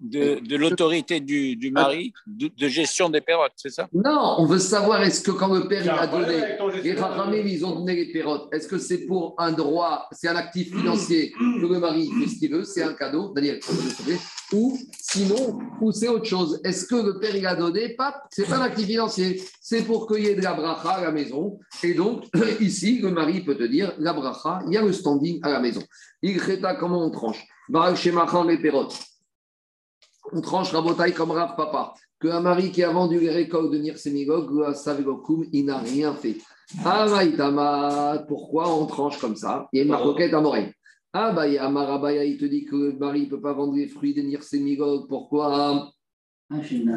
de, 0.00 0.56
l'autorité 0.56 1.20
du, 1.20 1.70
mari 1.72 2.12
de, 2.26 2.68
gestion 2.68 3.10
des 3.10 3.20
perrottes, 3.20 3.52
c'est 3.56 3.70
ça? 3.70 3.88
Non, 3.92 4.36
on 4.38 4.46
veut 4.46 4.58
savoir 4.58 5.02
est-ce 5.02 5.22
que 5.22 5.30
quand 5.30 5.52
le 5.52 5.68
père 5.68 5.82
il 5.84 5.90
a 5.90 6.06
donné, 6.06 6.82
les 6.82 6.94
Rachamim, 6.94 7.46
ils 7.46 7.64
ont 7.64 7.74
donné 7.80 7.94
les 7.96 8.12
perrottes, 8.12 8.48
est-ce 8.52 8.68
que 8.68 8.78
c'est 8.78 9.06
pour 9.06 9.34
un 9.38 9.52
droit, 9.52 10.08
c'est 10.12 10.28
un 10.28 10.36
actif 10.36 10.70
financier 10.70 11.32
que 11.32 11.66
le 11.66 11.78
mari 11.78 12.10
fait 12.20 12.28
ce 12.28 12.38
qu'il 12.38 12.52
veut, 12.52 12.64
c'est 12.64 12.82
un 12.82 12.94
cadeau, 12.94 13.32
Daniel, 13.34 13.60
ou 14.52 14.78
sinon, 14.98 15.58
ou 15.80 15.92
c'est 15.92 16.08
autre 16.08 16.24
chose. 16.24 16.60
Est-ce 16.64 16.86
que 16.86 16.96
le 16.96 17.18
père 17.18 17.36
il 17.36 17.46
a 17.46 17.54
donné 17.54 17.90
Pas, 17.90 18.22
c'est 18.30 18.48
pas 18.48 18.56
un 18.56 18.62
actif 18.62 18.86
financier, 18.86 19.42
c'est 19.60 19.82
pour 19.82 20.06
qu'il 20.06 20.24
y 20.24 20.28
ait 20.28 20.34
de 20.34 20.42
la 20.42 20.54
bracha 20.54 20.90
à 20.90 21.02
la 21.02 21.12
maison. 21.12 21.58
Et 21.82 21.94
donc, 21.94 22.24
ici, 22.60 23.00
le 23.00 23.10
mari 23.10 23.42
peut 23.42 23.56
te 23.56 23.64
dire, 23.64 23.92
la 23.98 24.12
bracha, 24.12 24.60
il 24.66 24.74
y 24.74 24.76
a 24.76 24.82
le 24.82 24.92
standing 24.92 25.40
à 25.42 25.50
la 25.50 25.60
maison. 25.60 25.82
Il 26.22 26.40
comment 26.78 27.04
on 27.04 27.10
tranche. 27.10 27.46
Barak 27.68 28.02
les 28.48 28.58
perrottes 28.58 28.98
on 30.32 30.40
tranche 30.40 30.72
Rabotai 30.72 31.12
comme 31.12 31.30
Rav 31.30 31.56
Papa, 31.56 31.94
qu'un 32.20 32.40
mari 32.40 32.70
qui 32.70 32.82
a 32.82 32.90
vendu 32.90 33.18
les 33.18 33.30
récoltes 33.30 33.72
de 33.72 33.78
Nirsemigog, 33.78 34.50
il 35.52 35.64
n'a 35.64 35.78
rien 35.78 36.14
fait. 36.14 36.36
Ah, 36.84 38.22
pourquoi 38.28 38.72
on 38.74 38.86
tranche 38.86 39.18
comme 39.18 39.36
ça? 39.36 39.68
Il 39.72 39.78
y 39.78 39.80
a 39.80 39.82
une 39.84 39.90
marquette 39.90 40.34
à 40.34 40.40
Morel. 40.40 40.72
Ah, 41.12 41.32
bah, 41.32 41.48
il 41.48 42.38
te 42.38 42.44
dit 42.44 42.64
que 42.64 42.76
le 42.76 42.98
mari 42.98 43.22
ne 43.22 43.30
peut 43.30 43.40
pas 43.40 43.52
vendre 43.52 43.74
les 43.74 43.88
fruits 43.88 44.14
de 44.14 44.22
Nirsemigog. 44.22 45.08
Pourquoi? 45.08 45.90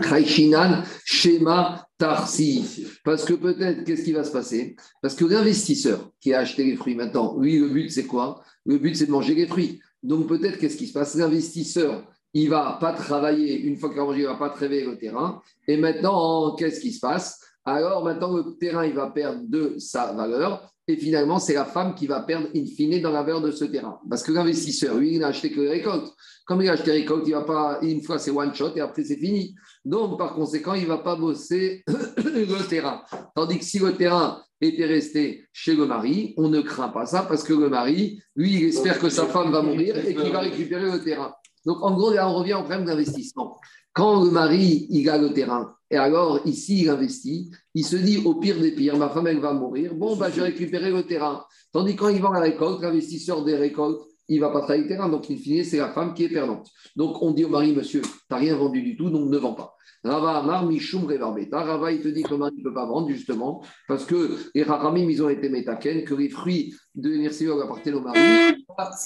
Chaïchinan, 0.01 0.83
schéma 1.05 1.87
Tarsi. 1.97 2.85
Parce 3.03 3.23
que 3.23 3.33
peut-être, 3.33 3.83
qu'est-ce 3.83 4.03
qui 4.03 4.11
va 4.11 4.23
se 4.23 4.31
passer? 4.31 4.75
Parce 5.01 5.15
que 5.15 5.25
l'investisseur 5.25 6.11
qui 6.19 6.33
a 6.33 6.39
acheté 6.39 6.63
les 6.63 6.75
fruits 6.75 6.95
maintenant, 6.95 7.37
lui, 7.39 7.59
le 7.59 7.69
but, 7.69 7.89
c'est 7.89 8.05
quoi? 8.05 8.43
Le 8.65 8.77
but, 8.77 8.95
c'est 8.95 9.05
de 9.05 9.11
manger 9.11 9.35
les 9.35 9.47
fruits. 9.47 9.79
Donc 10.01 10.27
peut-être, 10.27 10.57
qu'est-ce 10.57 10.77
qui 10.77 10.87
se 10.87 10.93
passe? 10.93 11.15
L'investisseur 11.15 12.03
il 12.33 12.49
va 12.49 12.77
pas 12.79 12.93
travailler, 12.93 13.59
une 13.61 13.77
fois 13.77 13.89
qu'il 13.89 13.99
a 13.99 14.03
mangé, 14.03 14.21
il 14.21 14.25
va 14.25 14.35
pas 14.35 14.49
travailler 14.49 14.85
le 14.85 14.97
terrain. 14.97 15.41
Et 15.67 15.77
maintenant, 15.77 16.55
qu'est-ce 16.55 16.79
qui 16.79 16.91
se 16.91 16.99
passe? 16.99 17.39
Alors 17.65 18.03
maintenant, 18.03 18.35
le 18.35 18.57
terrain, 18.57 18.85
il 18.85 18.93
va 18.93 19.09
perdre 19.11 19.41
de 19.43 19.75
sa 19.77 20.13
valeur. 20.13 20.69
Et 20.87 20.97
finalement, 20.97 21.39
c'est 21.39 21.53
la 21.53 21.63
femme 21.63 21.95
qui 21.95 22.07
va 22.07 22.21
perdre 22.21 22.49
in 22.53 22.65
fine 22.65 23.01
dans 23.01 23.11
la 23.11 23.21
valeur 23.21 23.41
de 23.41 23.51
ce 23.51 23.63
terrain. 23.63 23.99
Parce 24.09 24.21
que 24.21 24.33
l'investisseur, 24.33 24.97
lui, 24.97 25.13
il 25.13 25.19
n'a 25.19 25.27
acheté 25.27 25.49
que 25.49 25.61
les 25.61 25.69
récoltes. 25.69 26.13
Comme 26.45 26.61
il 26.61 26.67
a 26.67 26.73
acheté 26.73 26.91
les 26.91 26.99
récoltes, 27.01 27.23
il 27.25 27.33
va 27.33 27.43
pas, 27.43 27.79
une 27.81 28.01
fois 28.01 28.19
c'est 28.19 28.31
one 28.31 28.53
shot 28.53 28.75
et 28.75 28.81
après 28.81 29.03
c'est 29.03 29.15
fini. 29.15 29.55
Donc, 29.85 30.17
par 30.17 30.33
conséquent, 30.33 30.73
il 30.73 30.85
va 30.85 30.97
pas 30.97 31.15
bosser 31.15 31.83
le 31.87 32.67
terrain. 32.67 33.01
Tandis 33.33 33.59
que 33.59 33.63
si 33.63 33.79
le 33.79 33.93
terrain 33.95 34.41
était 34.59 34.85
resté 34.85 35.45
chez 35.53 35.75
le 35.75 35.85
mari, 35.85 36.33
on 36.35 36.49
ne 36.49 36.59
craint 36.59 36.89
pas 36.89 37.05
ça 37.05 37.23
parce 37.23 37.43
que 37.43 37.53
le 37.53 37.69
mari, 37.69 38.21
lui, 38.35 38.53
il 38.55 38.63
espère 38.65 38.99
que 38.99 39.07
sa 39.07 39.27
femme 39.27 39.51
va 39.51 39.61
mourir 39.61 39.95
et 40.05 40.13
qu'il 40.13 40.31
va 40.31 40.39
récupérer 40.39 40.91
le 40.91 41.01
terrain. 41.01 41.33
Donc, 41.65 41.77
en 41.81 41.93
gros, 41.93 42.11
on 42.11 42.33
revient 42.33 42.53
au 42.53 42.63
problème 42.63 42.85
d'investissement. 42.85 43.59
Quand 43.93 44.23
le 44.23 44.31
mari, 44.31 44.87
il 44.89 45.07
a 45.09 45.17
le 45.17 45.33
terrain, 45.33 45.75
et 45.91 45.97
alors 45.97 46.39
ici, 46.45 46.81
il 46.81 46.89
investit, 46.89 47.51
il 47.75 47.85
se 47.85 47.95
dit 47.95 48.17
au 48.25 48.35
pire 48.35 48.59
des 48.59 48.71
pires, 48.71 48.97
ma 48.97 49.09
femme, 49.09 49.27
elle 49.27 49.39
va 49.39 49.53
mourir, 49.53 49.93
bon, 49.93 50.15
bah, 50.15 50.29
je 50.31 50.37
vais 50.37 50.47
récupérer 50.47 50.91
le 50.91 51.03
terrain. 51.03 51.45
Tandis 51.71 51.95
quand 51.95 52.09
il 52.09 52.19
vend 52.19 52.31
la 52.31 52.39
récolte, 52.39 52.81
l'investisseur 52.81 53.43
des 53.43 53.55
récoltes, 53.55 54.01
il 54.27 54.39
va 54.39 54.49
pas 54.49 54.61
travailler 54.61 54.83
le 54.83 54.89
terrain. 54.89 55.09
Donc, 55.09 55.29
in 55.29 55.37
fine, 55.37 55.63
c'est 55.63 55.77
la 55.77 55.89
femme 55.89 56.13
qui 56.13 56.23
est 56.23 56.29
perdante. 56.29 56.67
Donc, 56.95 57.21
on 57.21 57.31
dit 57.31 57.45
au 57.45 57.49
mari, 57.49 57.73
monsieur, 57.73 58.01
tu 58.01 58.09
n'as 58.31 58.37
rien 58.37 58.55
vendu 58.55 58.81
du 58.81 58.95
tout, 58.95 59.09
donc 59.09 59.29
ne 59.29 59.37
vends 59.37 59.53
pas. 59.53 59.75
Rava 60.03 60.39
Amar, 60.39 60.65
Mishum. 60.65 61.07
Rava, 61.51 61.91
il 61.91 62.01
te 62.01 62.07
dit 62.07 62.23
que 62.23 62.33
ne 62.33 62.63
peut 62.63 62.73
pas 62.73 62.85
vendre, 62.85 63.09
justement, 63.09 63.63
parce 63.87 64.05
que 64.05 64.37
les 64.53 64.63
Rachamim, 64.63 65.09
ils 65.09 65.23
ont 65.23 65.29
été 65.29 65.49
métaken, 65.49 66.03
que 66.03 66.13
les 66.13 66.29
fruits 66.29 66.75
de 66.95 67.09
Nirsiog 67.15 67.61
appartiennent 67.61 67.95
au 67.95 68.01
mari, 68.01 68.19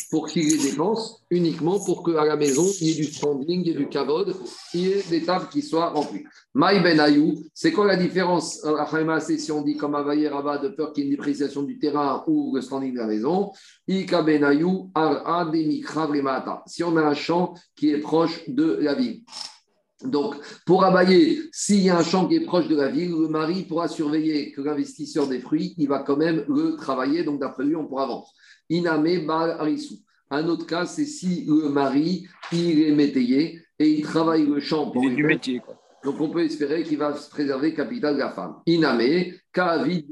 pour 0.09 0.28
qu'il 0.28 0.49
les 0.49 0.71
dépense, 0.71 1.23
uniquement 1.30 1.80
pour 1.84 2.03
qu'à 2.03 2.25
la 2.25 2.36
maison, 2.36 2.65
il 2.82 2.88
y 2.88 2.91
ait 2.91 2.95
du 2.95 3.03
standing, 3.05 3.61
il 3.61 3.67
y 3.67 3.71
ait 3.71 3.73
du 3.78 3.88
kavod, 3.88 4.36
il 4.73 4.82
y 4.82 4.91
ait 4.91 5.03
des 5.09 5.23
tables 5.23 5.47
qui 5.49 5.61
soient 5.61 5.89
remplies. 5.89 6.25
Maï 6.53 6.82
Ben 6.82 6.99
Ayou, 6.99 7.36
c'est 7.53 7.71
quoi 7.71 7.86
la 7.86 7.95
différence 7.95 8.65
c'est 9.21 9.38
si 9.38 9.51
on 9.51 9.61
dit 9.61 9.78
comme 9.78 9.95
Avaye 9.95 10.28
Rava 10.28 10.57
de 10.57 10.69
peur 10.69 10.91
qu'il 10.91 11.03
y 11.03 11.07
ait 11.07 11.09
une 11.09 11.15
dépréciation 11.15 11.63
du 11.63 11.78
terrain 11.78 12.23
ou 12.28 12.53
le 12.55 12.61
standing 12.61 12.93
de 12.93 12.99
la 12.99 13.07
maison? 13.07 13.51
Ika 13.88 14.23
Ben 14.23 14.43
Ayou, 14.43 14.91
Si 16.65 16.84
on 16.84 16.97
a 16.97 17.01
un 17.03 17.13
champ 17.13 17.53
qui 17.75 17.91
est 17.91 17.99
proche 17.99 18.49
de 18.49 18.78
la 18.82 18.95
ville. 18.95 19.23
Donc, 20.04 20.36
pour 20.66 20.84
abayer, 20.84 21.41
s'il 21.52 21.82
y 21.82 21.89
a 21.89 21.98
un 21.98 22.04
champ 22.04 22.28
qui 22.28 22.36
est 22.36 22.45
proche 22.45 22.68
de 22.68 22.76
la 22.76 22.88
ville, 22.88 23.10
le 23.10 23.28
mari 23.30 23.64
pourra 23.64 23.88
surveiller 23.88 24.52
que 24.52 24.62
l'investisseur 24.62 25.28
des 25.28 25.39
fruits, 25.39 25.74
il 25.78 25.88
va 25.88 26.00
quand 26.00 26.18
même 26.18 26.45
le 26.48 26.76
travailler. 26.76 27.24
Donc, 27.24 27.39
d'après 27.39 27.64
lui, 27.64 27.76
on 27.76 27.88
pourra 27.88 28.06
vendre. 28.06 28.28
Iname 28.70 29.26
Bal 29.26 29.58
Un 30.30 30.48
autre 30.48 30.68
cas, 30.68 30.86
c'est 30.86 31.06
si 31.06 31.45
le 31.48 31.70
mari, 31.70 32.28
il 32.52 32.84
est 32.84 32.91
métayer 32.91 33.60
et 33.80 33.89
il 33.89 34.04
travaille 34.04 34.45
le 34.45 34.60
champ 34.60 34.91
pour 34.91 35.04
il 35.04 35.16
du 35.16 35.24
métier. 35.24 35.62
Donc, 36.04 36.22
on 36.22 36.30
peut 36.30 36.43
espérer 36.43 36.84
qu'il 36.84 37.00
va 37.00 37.16
se 37.16 37.30
préserver 37.30 37.72
le 37.72 37.76
capital 37.76 38.14
de 38.14 38.20
la 38.20 38.30
femme. 38.30 38.58
Iname, 38.68 39.34
Kavid 39.52 40.06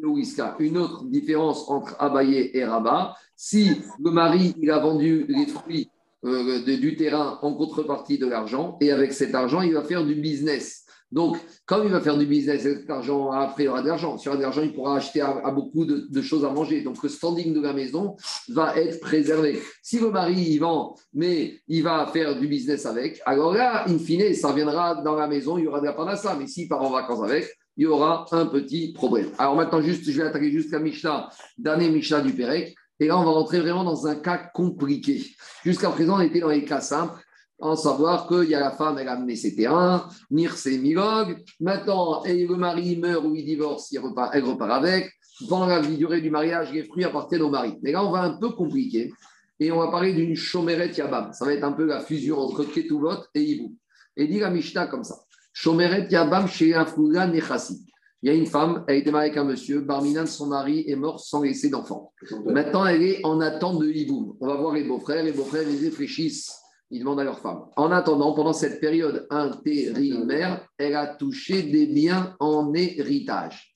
Une 0.60 0.78
autre 0.80 1.06
différence 1.06 1.70
entre 1.70 1.96
abayer 2.00 2.58
et 2.58 2.66
rabat. 2.66 3.16
Si 3.36 3.70
le 4.04 4.10
mari, 4.10 4.56
il 4.60 4.72
a 4.72 4.80
vendu 4.80 5.26
les 5.30 5.46
fruits 5.46 5.92
euh, 6.26 6.78
du 6.78 6.96
terrain 6.96 7.40
en 7.42 7.54
contrepartie 7.54 8.18
de 8.18 8.26
l'argent. 8.26 8.78
Et 8.82 8.92
avec 8.92 9.14
cet 9.14 9.36
argent, 9.36 9.62
il 9.62 9.74
va 9.74 9.84
faire 9.84 10.04
du 10.04 10.16
business. 10.16 10.86
Donc, 11.12 11.38
comme 11.66 11.86
il 11.86 11.92
va 11.92 12.02
faire 12.02 12.18
du 12.18 12.26
business 12.26 12.64
cet 12.64 12.90
argent, 12.90 13.32
après 13.32 13.64
il 13.64 13.70
aura 13.70 13.82
de 13.82 13.88
l'argent. 13.88 14.18
Aura 14.26 14.36
de 14.36 14.42
l'argent, 14.42 14.64
il 14.64 14.74
pourra 14.74 14.98
acheter 14.98 15.22
à, 15.22 15.52
beaucoup 15.52 15.86
de, 15.86 16.22
choses 16.22 16.44
à 16.44 16.50
manger. 16.50 16.82
Donc, 16.82 17.02
le 17.04 17.10
standing 17.10 17.54
de 17.54 17.62
la 17.62 17.74
maison 17.74 18.16
va 18.50 18.76
être 18.76 19.00
préservé. 19.00 19.62
Si 19.82 20.00
le 20.00 20.10
mari 20.10 20.34
il 20.34 20.60
vend, 20.60 20.96
mais 21.14 21.60
il 21.68 21.84
va 21.84 22.08
faire 22.08 22.38
du 22.38 22.48
business 22.48 22.86
avec, 22.86 23.22
alors 23.26 23.54
là, 23.54 23.88
in 23.88 24.00
fine, 24.00 24.34
ça 24.34 24.52
viendra 24.52 24.96
dans 25.04 25.16
la 25.16 25.28
maison, 25.28 25.58
il 25.58 25.66
y 25.66 25.68
aura 25.68 25.80
de 25.80 25.86
la 25.86 25.94
panassa. 25.94 26.36
Mais 26.38 26.48
s'il 26.48 26.68
part 26.68 26.82
en 26.82 26.90
vacances 26.90 27.24
avec, 27.24 27.48
il 27.78 27.84
y 27.84 27.88
aura 27.88 28.26
un 28.32 28.48
petit 28.48 28.94
problème. 28.94 29.30
Alors 29.38 29.56
maintenant, 29.56 29.82
juste, 29.82 30.10
je 30.10 30.22
vais 30.22 30.28
attaquer 30.28 30.52
jusqu'à 30.52 30.80
Mishnah, 30.80 31.30
dernier 31.58 31.90
Mishnah 31.90 32.22
du 32.22 32.34
Pérec. 32.34 32.76
Et 33.00 33.08
là, 33.08 33.18
on 33.18 33.24
va 33.24 33.32
rentrer 33.32 33.60
vraiment 33.60 33.84
dans 33.84 34.08
un 34.08 34.16
cas 34.16 34.38
compliqué. 34.54 35.26
Jusqu'à 35.64 35.90
présent, 35.90 36.18
on 36.18 36.22
était 36.22 36.40
dans 36.40 36.50
les 36.50 36.64
cas 36.64 36.82
simples, 36.82 37.20
en 37.60 37.76
savoir 37.76 38.28
qu'il 38.28 38.50
y 38.50 38.56
a 38.56 38.60
la 38.60 38.72
femme, 38.72 38.98
elle 38.98 39.08
a 39.08 39.14
amené 39.14 39.36
ses 39.36 39.56
terrains, 39.56 40.08
Nir 40.30 40.54
ses 40.58 40.78
milog. 40.78 41.38
Maintenant, 41.60 42.24
et 42.24 42.46
le 42.46 42.56
mari 42.56 42.98
meurt 42.98 43.24
ou 43.26 43.36
il 43.36 43.46
divorce, 43.46 43.92
il 43.92 44.00
repart, 44.00 44.32
elle 44.34 44.44
repart 44.44 44.72
avec. 44.72 45.12
Pendant 45.50 45.66
la 45.66 45.82
durée 45.82 46.22
du 46.22 46.30
mariage, 46.30 46.72
les 46.72 46.84
fruits 46.84 47.04
appartiennent 47.04 47.42
au 47.42 47.50
mari. 47.50 47.78
Mais 47.82 47.92
là, 47.92 48.04
on 48.04 48.12
va 48.12 48.22
un 48.22 48.38
peu 48.38 48.52
compliquer. 48.52 49.12
Et 49.60 49.72
on 49.72 49.80
va 49.80 49.88
parler 49.90 50.14
d'une 50.14 50.36
chomeret 50.36 50.92
yabam. 50.92 51.32
Ça 51.34 51.46
va 51.46 51.54
être 51.54 51.64
un 51.64 51.72
peu 51.72 51.86
la 51.86 52.02
fusion 52.02 52.40
entre 52.40 52.64
Ketuvot 52.64 53.24
et 53.34 53.42
Ibou. 53.42 53.76
Et 54.18 54.28
dit 54.28 54.40
la 54.40 54.50
Mishnah 54.50 54.88
comme 54.88 55.04
ça. 55.04 55.16
Chomeret 55.54 56.08
yabam 56.10 56.48
chez 56.48 56.74
Afouga 56.74 57.28
Nechassi. 57.28 57.86
Il 58.26 58.30
y 58.30 58.32
a 58.32 58.38
une 58.38 58.48
femme, 58.48 58.84
elle 58.88 58.98
était 58.98 59.12
mariée 59.12 59.30
avec 59.30 59.38
un 59.38 59.44
monsieur, 59.44 59.82
Barminan, 59.82 60.26
son 60.26 60.48
mari, 60.48 60.84
est 60.88 60.96
mort 60.96 61.20
sans 61.20 61.44
laisser 61.44 61.70
d'enfant. 61.70 62.12
Maintenant, 62.46 62.84
elle 62.84 63.04
est 63.04 63.24
en 63.24 63.40
attente 63.40 63.78
de 63.78 63.88
hiboum. 63.88 64.36
On 64.42 64.48
va 64.48 64.56
voir 64.56 64.74
les 64.74 64.84
beaux-frères. 64.84 65.24
Les 65.24 65.32
beaux-frères, 65.32 65.62
ils 65.70 65.86
réfléchissent. 65.86 66.52
Ils 66.90 67.02
demandent 67.02 67.20
à 67.20 67.24
leur 67.24 67.38
femme. 67.38 67.66
En 67.76 67.92
attendant, 67.92 68.34
pendant 68.34 68.54
cette 68.54 68.82
période 68.82 69.28
intérimaire, 69.30 70.68
elle 70.80 70.96
a 70.96 71.06
touché 71.06 71.62
des 71.62 71.86
biens 71.86 72.36
en 72.40 72.74
héritage. 72.74 73.72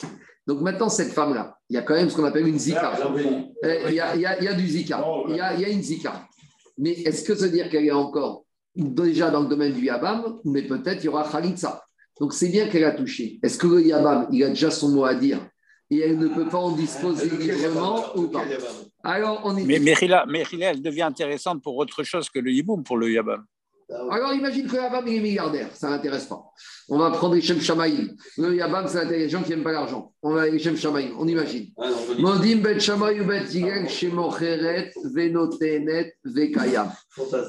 Donc 0.47 0.61
maintenant, 0.61 0.89
cette 0.89 1.11
femme-là, 1.11 1.55
il 1.69 1.75
y 1.75 1.77
a 1.77 1.83
quand 1.83 1.93
même 1.93 2.09
ce 2.09 2.15
qu'on 2.15 2.25
appelle 2.25 2.47
une 2.47 2.57
zika. 2.57 2.93
Il 3.63 3.93
y 3.93 3.99
a, 4.01 4.53
du 4.55 4.67
zika. 4.67 5.05
Il 5.27 5.35
y 5.35 5.41
a, 5.41 5.69
une 5.69 5.83
zika. 5.83 6.27
Mais 6.75 6.93
est-ce 6.93 7.23
que 7.23 7.35
ça 7.35 7.45
veut 7.45 7.51
dire 7.51 7.69
qu'elle 7.69 7.85
est 7.85 7.91
encore 7.91 8.45
déjà 8.75 9.29
dans 9.29 9.41
le 9.41 9.47
domaine 9.47 9.73
du 9.73 9.85
yabam, 9.85 10.39
mais 10.43 10.63
peut-être 10.63 11.03
il 11.03 11.05
y 11.05 11.09
aura 11.09 11.29
khalitsa 11.29 11.83
donc 12.19 12.33
c'est 12.33 12.49
bien 12.49 12.67
qu'elle 12.67 12.83
a 12.83 12.91
touché. 12.91 13.39
Est-ce 13.43 13.57
que 13.57 13.67
le 13.67 13.81
Yabam, 13.81 14.27
il 14.31 14.43
a 14.43 14.49
déjà 14.49 14.71
son 14.71 14.89
mot 14.89 15.05
à 15.05 15.15
dire 15.15 15.39
et 15.89 15.99
elle 15.99 16.19
ne 16.19 16.27
peut 16.27 16.47
pas 16.47 16.59
en 16.59 16.71
disposer 16.75 17.29
librement 17.29 18.15
ou 18.15 18.27
pas? 18.27 18.43
Alors, 19.03 19.41
on 19.45 19.57
est... 19.57 19.63
Mais 19.63 19.79
Mérila, 19.79 20.25
elle 20.61 20.81
devient 20.81 21.03
intéressante 21.03 21.63
pour 21.63 21.77
autre 21.77 22.03
chose 22.03 22.29
que 22.29 22.39
le 22.39 22.51
Yiboum, 22.51 22.83
pour 22.83 22.97
le 22.97 23.11
Yabam. 23.11 23.45
Alors 24.11 24.33
imagine 24.33 24.67
que 24.67 24.75
Yabam 24.75 25.07
est 25.07 25.19
milliardaire, 25.19 25.69
ça 25.73 25.89
n'intéresse 25.89 26.25
pas. 26.25 26.43
On 26.89 26.99
va 26.99 27.09
prendre 27.09 27.33
les 27.33 27.41
Shem 27.41 27.59
Shamaïm. 27.59 28.15
Le 28.37 28.55
Yabam, 28.55 28.87
c'est 28.87 29.05
les 29.05 29.29
gens 29.29 29.41
qui 29.41 29.49
n'aiment 29.49 29.63
pas 29.63 29.71
l'argent. 29.71 30.11
On 30.21 30.33
va 30.33 30.47
les 30.47 30.59
Shem 30.59 30.75
Shamaïm, 30.75 31.13
on 31.17 31.27
imagine. 31.27 31.69
Modim 32.19 32.57
Bet 32.57 32.79
Shamaï 32.79 33.21
Bet 33.25 33.45
Yigel 33.51 33.89
Shemocheret 33.89 34.91
Venotenet 35.03 36.13
Vekayam. 36.23 36.91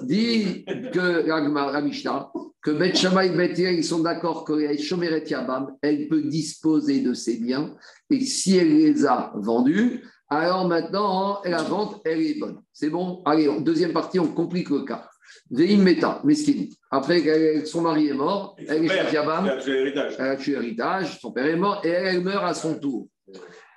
Dit 0.02 0.64
que 0.92 1.26
la 1.26 1.80
Mishnah, 1.82 2.30
que 2.62 2.70
Bet 2.70 2.94
Shamaï 2.94 3.30
Bet 3.36 3.50
Yigel, 3.50 3.74
ils 3.74 3.84
sont 3.84 4.00
d'accord 4.00 4.44
que 4.44 4.76
Shomeret 4.78 5.24
Yabam, 5.28 5.76
elle 5.82 6.08
peut 6.08 6.22
disposer 6.22 7.00
de 7.00 7.12
ses 7.12 7.36
biens 7.36 7.74
et 8.08 8.20
si 8.20 8.56
elle 8.56 8.76
les 8.78 9.04
a 9.04 9.32
vendus, 9.34 10.02
alors 10.30 10.68
maintenant, 10.68 11.40
la 11.44 11.62
vente, 11.62 12.00
elle 12.04 12.22
est 12.22 12.38
bonne. 12.38 12.62
C'est 12.72 12.88
bon? 12.88 13.20
Allez, 13.26 13.50
deuxième 13.60 13.92
partie, 13.92 14.20
on 14.20 14.28
complique 14.28 14.70
le 14.70 14.84
cas. 14.84 15.09
Veim 15.50 15.82
Meta, 15.82 16.20
Meskin. 16.24 16.66
Après, 16.90 17.64
son 17.64 17.82
mari 17.82 18.08
est 18.08 18.14
mort, 18.14 18.56
elle 18.58 18.84
est 18.84 18.88
chez 18.88 19.14
Yabam, 19.14 19.46
elle 19.46 20.20
a 20.20 20.36
tué 20.36 20.52
l'héritage, 20.52 21.20
son 21.20 21.32
père 21.32 21.46
est 21.46 21.56
mort 21.56 21.80
et 21.84 21.88
elle, 21.88 22.22
meurt 22.22 22.44
à 22.44 22.54
son 22.54 22.78
tour. 22.78 23.08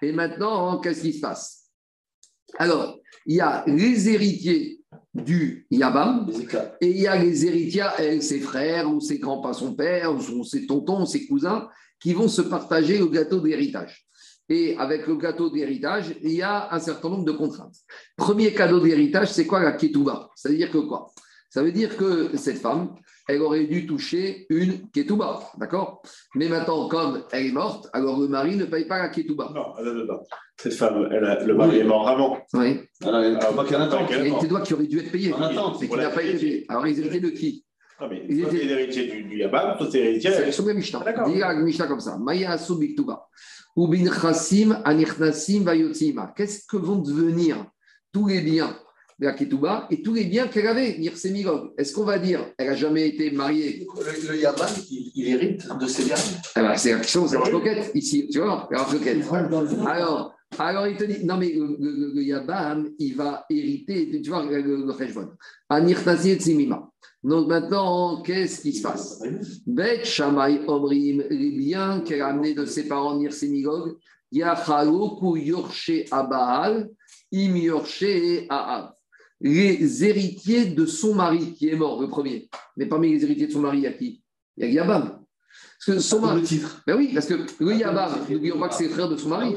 Et 0.02 0.12
maintenant, 0.12 0.80
qu'est-ce 0.80 1.02
qui 1.02 1.14
se 1.14 1.22
passe? 1.22 1.70
Alors, 2.58 3.00
il 3.26 3.36
y 3.38 3.42
a 3.42 3.64
les 3.68 4.10
héritiers 4.10 4.82
du 5.14 5.68
Yabam 5.70 6.30
et 6.82 6.90
il 6.90 7.02
y 7.02 7.08
a 7.08 7.16
les 7.16 7.46
héritiers, 7.46 7.86
elle, 7.98 8.22
ses 8.22 8.40
frères 8.40 8.92
ou 8.92 9.00
ses 9.00 9.20
grands-parents, 9.20 9.54
son 9.54 9.76
père 9.76 10.14
ou 10.14 10.44
ses 10.44 10.66
tontons, 10.66 11.06
ses 11.06 11.28
cousins, 11.28 11.68
qui 12.00 12.14
vont 12.14 12.28
se 12.28 12.42
partager 12.42 12.98
le 12.98 13.08
gâteau 13.08 13.40
d'héritage. 13.40 14.08
Et 14.50 14.76
avec 14.78 15.08
le 15.08 15.16
gâteau 15.16 15.50
d'héritage, 15.50 16.16
il 16.22 16.34
y 16.34 16.42
a 16.42 16.74
un 16.74 16.80
certain 16.80 17.10
nombre 17.10 17.24
de 17.24 17.32
contraintes. 17.32 17.78
Premier 18.18 18.54
cadeau 18.54 18.80
d'héritage, 18.80 19.32
c'est 19.32 19.48
quoi 19.48 19.64
la 19.64 19.72
ketouba? 19.72 20.30
C'est-à-dire 20.36 20.70
que 20.70 20.80
quoi? 20.80 21.12
Ça 21.54 21.62
veut 21.62 21.72
dire 21.72 21.96
que 21.98 22.36
cette 22.36 22.58
femme, 22.58 22.96
elle 23.28 23.44
aurait 23.44 23.66
dû 23.66 23.86
toucher 23.86 24.48
une 24.50 24.90
ketouba, 24.90 25.40
d'accord? 25.60 26.02
Mais 26.34 26.50
maintenant, 26.50 26.88
comme 26.88 27.26
elle 27.32 27.46
est 27.46 27.52
morte, 27.52 27.90
alors 27.94 28.20
le 28.20 28.28
mari 28.28 28.56
ne 28.56 28.66
paye 28.66 28.86
pas 28.86 28.98
la 28.98 29.10
ketouba. 29.10 29.52
Non, 29.54 29.76
non, 29.86 30.04
non. 30.04 30.20
Cette 30.58 30.74
femme, 30.74 31.04
le 31.04 31.54
mari 31.54 31.78
est 31.78 31.84
mort 31.84 32.10
avant. 32.10 32.40
Oui. 32.56 32.80
Alors, 33.04 33.24
il 33.24 33.34
y 33.34 33.36
a 33.36 34.40
des 34.42 34.48
doigts 34.48 34.62
qui 34.62 34.74
auraient 34.74 34.88
dû 34.88 34.98
être 34.98 35.12
payés, 35.12 35.32
mais 35.40 35.88
qui 35.88 35.96
n'a 35.96 36.10
pas 36.10 36.24
été 36.24 36.40
payé. 36.40 36.66
Alors, 36.70 36.88
ils 36.88 37.00
héritaient 37.00 37.20
de 37.20 37.30
qui? 37.30 37.64
Non, 38.02 38.08
mais 38.10 38.26
ils 38.28 38.42
étaient 38.42 38.66
héritiers 38.66 39.06
du, 39.12 39.24
du 39.26 39.38
Yabam, 39.38 39.78
toi, 39.78 39.88
c'est 39.92 40.00
héritier. 40.00 40.32
C'est 40.32 40.52
sur 40.52 40.66
la 40.66 40.74
Mishnah. 40.74 41.06
Il 41.28 41.38
y 41.38 41.44
a 41.44 41.54
une 41.54 41.66
Mishnah 41.66 41.86
comme 41.86 42.00
ça. 42.00 42.18
Maya 42.18 42.54
Asu 42.54 42.80
Biktuba. 42.80 43.28
Ubin 43.78 44.12
Chasim, 44.12 44.76
Anirnasim, 44.84 45.64
Vayotzima. 45.64 46.34
Qu'est-ce 46.36 46.66
que 46.66 46.78
vont 46.78 46.96
devenir 46.96 47.64
tous 48.12 48.28
les 48.28 48.42
biens 48.42 48.76
la 49.24 49.34
Ketouba 49.34 49.88
et 49.90 50.02
tous 50.02 50.14
les 50.14 50.26
biens 50.26 50.48
qu'elle 50.48 50.68
avait, 50.68 50.98
Nirsemilog. 50.98 51.72
Est-ce 51.78 51.94
qu'on 51.94 52.04
va 52.04 52.20
dire 52.20 52.46
elle 52.58 52.68
n'a 52.68 52.76
jamais 52.76 53.08
été 53.08 53.32
mariée? 53.32 53.86
Le, 53.96 54.32
le 54.32 54.38
Yaman, 54.40 54.70
il, 55.16 55.28
hérite 55.28 55.68
de 55.80 55.88
ses 55.88 56.06
biens 56.06 56.16
eh 56.56 56.60
ben, 56.60 56.76
C'est 56.76 56.94
la 56.94 57.04
c'est 57.04 57.38
la 57.38 57.50
coquette 57.50 57.92
ici, 57.96 58.28
tu 58.32 58.40
vois, 58.40 58.68
la 58.72 58.84
coquette. 58.84 59.24
Alors, 59.88 60.36
alors 60.60 60.88
il 60.88 60.98
te 60.98 61.06
dit, 61.06 61.26
non 61.26 61.38
mais 61.38 61.54
le, 61.54 62.14
le, 62.14 62.22
Yabam, 62.22 62.90
il 63.00 63.16
va 63.16 63.46
hériter, 63.50 64.22
tu 64.22 64.30
vois, 64.30 64.46
le, 64.46 64.62
le 64.62 66.36
Tsimima. 66.38 66.90
Donc 67.24 67.48
maintenant, 67.48 68.22
qu'est-ce 68.22 68.62
qui 68.62 68.74
se 68.74 68.84
passe? 68.84 69.24
Bet 69.66 70.04
Shamay 70.04 70.62
Omrim, 70.68 71.24
les 71.30 71.52
biens 71.52 72.02
qu'elle 72.02 72.22
a 72.22 72.28
amenés 72.28 72.54
de 72.54 72.66
ses 72.66 72.88
parents 72.88 73.18
Nirsemilog, 73.18 73.98
Yachaloku 74.32 75.38
Yorche 75.38 76.06
Abaal, 76.12 76.90
Im 77.32 77.56
Yorche 77.56 78.46
Ahab 78.50 78.94
les 79.44 80.06
héritiers 80.06 80.66
de 80.66 80.86
son 80.86 81.14
mari 81.14 81.54
qui 81.54 81.68
est 81.70 81.76
mort, 81.76 82.02
le 82.02 82.08
premier. 82.08 82.50
Mais 82.78 82.86
parmi 82.86 83.12
les 83.12 83.24
héritiers 83.24 83.48
de 83.48 83.52
son 83.52 83.60
mari, 83.60 83.80
il 83.80 83.84
y 83.84 83.88
a 83.88 83.94
qui? 83.94 84.24
Il 84.56 84.66
y 84.66 84.68
a 84.68 84.72
Yabam. 84.72 85.20
Parce 85.86 85.98
que 85.98 86.00
son 86.00 86.22
mari. 86.22 86.62
Ben 86.88 86.96
oui, 86.96 87.12
parce 87.14 87.26
que 87.26 87.34
le 87.60 87.76
Yabam, 87.76 88.26
n'oublions 88.30 88.58
pas 88.58 88.70
que 88.70 88.76
c'est 88.76 88.86
le 88.86 88.92
frère 88.92 89.10
de 89.10 89.18
son 89.18 89.30
mari. 89.30 89.54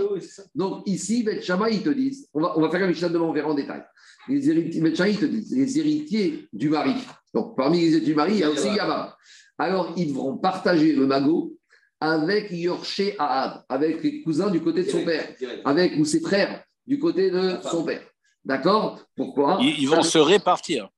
Donc 0.54 0.82
ici, 0.86 1.22
Bet 1.22 1.40
ils 1.40 1.82
te 1.82 1.90
disent, 1.90 2.28
on 2.34 2.40
va, 2.40 2.58
on 2.58 2.60
va 2.60 2.68
faire 2.68 2.82
un 2.82 2.88
Mishnah 2.88 3.08
de 3.08 3.16
on 3.16 3.32
verra 3.32 3.48
en 3.48 3.54
détail. 3.54 3.84
Les 4.28 4.50
héritiers, 4.50 4.80
Bet 4.80 4.90
ils 4.90 5.18
te 5.18 5.24
disent, 5.24 5.56
les 5.56 5.78
héritiers 5.78 6.48
du 6.52 6.68
mari. 6.68 6.94
Donc 7.32 7.56
parmi 7.56 7.80
les 7.80 7.92
héritiers 7.92 8.06
du 8.06 8.14
mari, 8.16 8.32
il 8.32 8.40
y 8.40 8.44
a 8.44 8.50
aussi 8.50 8.68
Yabam. 8.68 9.12
Alors 9.56 9.94
ils 9.96 10.08
devront 10.08 10.36
partager 10.36 10.94
le 10.94 11.06
magot 11.06 11.56
avec 12.00 12.50
Yorché 12.50 13.14
Ahab, 13.18 13.62
avec 13.68 14.02
les 14.02 14.22
cousins 14.22 14.50
du 14.50 14.60
côté 14.60 14.82
de 14.82 14.90
son 14.90 15.04
père, 15.04 15.28
avec 15.64 15.96
ou 15.96 16.04
ses 16.04 16.20
frères 16.20 16.64
du 16.86 16.98
côté 16.98 17.30
de 17.30 17.58
son 17.62 17.84
père. 17.84 18.02
D'accord? 18.46 19.00
Pourquoi? 19.16 19.58
Ils, 19.60 19.88
vont 19.88 20.02
se 20.02 20.18
répartir. 20.18 20.88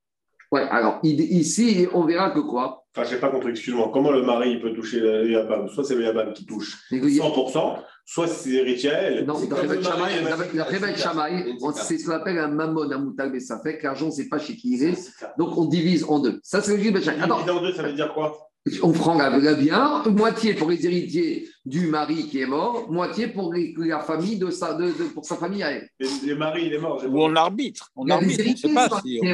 Ouais, 0.52 0.62
alors 0.70 1.00
ici, 1.02 1.86
on 1.94 2.04
verra 2.04 2.30
que 2.30 2.40
quoi? 2.40 2.84
Enfin, 2.94 3.08
je 3.08 3.14
n'ai 3.14 3.20
pas 3.20 3.30
compris, 3.30 3.50
excuse-moi. 3.50 3.90
Comment 3.92 4.10
le 4.10 4.22
mari 4.22 4.60
peut 4.60 4.74
toucher 4.74 5.00
le 5.00 5.30
Yabam 5.30 5.66
Soit 5.68 5.84
c'est 5.84 5.94
le 5.94 6.04
Yabam 6.04 6.34
qui 6.34 6.44
touche 6.44 6.76
100%, 6.90 7.78
soit 8.04 8.26
c'est 8.26 8.50
héritier 8.50 9.22
Non, 9.26 9.40
dans 9.40 9.56
la 9.56 10.64
Rebbe 10.64 10.94
Shamaï, 10.94 11.56
c'est 11.74 11.98
ce 11.98 12.06
qu'on 12.06 12.12
appelle 12.12 12.38
un 12.38 12.48
mammon 12.48 12.90
à 12.90 12.98
moutal, 12.98 13.30
mais 13.32 13.40
ça 13.40 13.60
fait 13.62 13.78
que 13.78 13.84
l'argent, 13.84 14.10
c'est 14.10 14.28
pas 14.28 14.38
chez 14.38 14.54
qui 14.54 14.74
il 14.74 14.84
est. 14.84 15.10
Donc 15.38 15.56
on 15.56 15.64
divise 15.64 16.04
en 16.04 16.18
deux. 16.18 16.40
Ça, 16.42 16.60
c'est 16.60 16.76
le 16.76 17.00
Shamaï. 17.00 17.28
Diviser 17.28 17.50
en 17.50 17.62
deux, 17.62 17.72
ça 17.72 17.82
veut 17.82 17.92
dire 17.94 18.12
quoi? 18.12 18.47
On 18.82 18.92
prend 18.92 19.14
la, 19.14 19.54
bien, 19.54 20.02
moitié 20.06 20.54
pour 20.54 20.70
les 20.70 20.84
héritiers 20.84 21.48
du 21.64 21.86
mari 21.86 22.28
qui 22.28 22.40
est 22.40 22.46
mort, 22.46 22.90
moitié 22.90 23.28
pour 23.28 23.54
la 23.76 24.00
famille 24.00 24.38
de 24.38 24.50
sa, 24.50 24.74
de, 24.74 24.90
pour 25.14 25.24
sa 25.24 25.36
famille 25.36 25.62
à 25.62 25.72
elle. 25.72 25.88
le 25.98 26.34
mari, 26.34 26.66
il 26.66 26.74
est 26.74 26.78
mort. 26.78 27.02
Ou 27.08 27.22
on 27.22 27.34
arbitre. 27.36 27.90
On 27.96 28.08
arbitre. 28.08 28.40
Il 28.40 28.46
y 28.46 28.50
a 28.50 28.54
des 28.54 28.70
héritiers. 28.70 28.70
il 29.04 29.28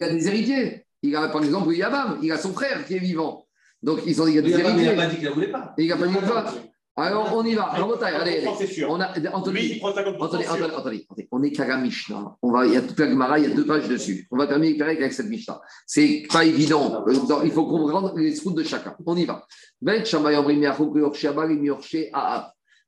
y 0.00 0.04
a 0.04 0.12
des 0.12 0.26
héritiers. 0.26 0.84
Il 1.02 1.16
a, 1.16 1.28
par 1.28 1.44
exemple, 1.44 1.74
Yabam, 1.74 2.18
il 2.22 2.32
a 2.32 2.38
son 2.38 2.52
frère 2.52 2.86
qui 2.86 2.94
est 2.94 2.98
vivant. 2.98 3.46
Donc, 3.82 4.00
ils 4.06 4.22
ont, 4.22 4.26
il 4.26 4.36
y 4.36 4.38
a 4.38 4.42
des 4.42 4.52
héritiers. 4.52 4.84
Il 4.84 4.84
n'a 4.86 4.94
pas 4.94 5.06
dit 5.06 5.16
qu'il 5.16 5.28
ne 5.28 5.32
voulait 5.32 5.50
pas. 5.50 5.74
Il 5.76 5.88
n'a 5.88 5.96
pas 5.96 6.06
dit 6.06 6.14
qu'il 6.14 6.22
pas. 6.22 6.54
Alors, 6.96 7.34
on 7.34 7.44
y 7.44 7.54
va. 7.54 7.64
allez, 7.64 8.44
On 8.88 9.00
a, 9.00 9.08
Anthony, 9.32 9.80
Anthony, 9.82 10.44
Anthony, 10.46 11.06
on 11.32 11.42
est 11.42 11.50
qu'à 11.50 11.66
la 11.66 11.76
Mishnah. 11.78 12.36
On 12.40 12.52
va, 12.52 12.66
il 12.66 12.74
y 12.74 12.76
a 12.76 12.82
toute 12.82 12.98
la 13.00 13.08
Gemara, 13.08 13.38
il 13.40 13.48
y 13.48 13.52
a 13.52 13.54
deux 13.54 13.66
pages 13.66 13.88
dessus. 13.88 14.28
On 14.30 14.36
va 14.36 14.46
terminer 14.46 14.80
avec 14.80 15.12
cette 15.12 15.28
Mishnah. 15.28 15.60
C'est 15.86 16.22
pas 16.30 16.44
évident. 16.44 17.04
Il 17.44 17.50
faut 17.50 17.66
comprendre 17.66 18.14
les 18.16 18.38
routes 18.38 18.54
de 18.54 18.62
chacun. 18.62 18.94
On 19.04 19.16
y 19.16 19.24
va. 19.24 19.44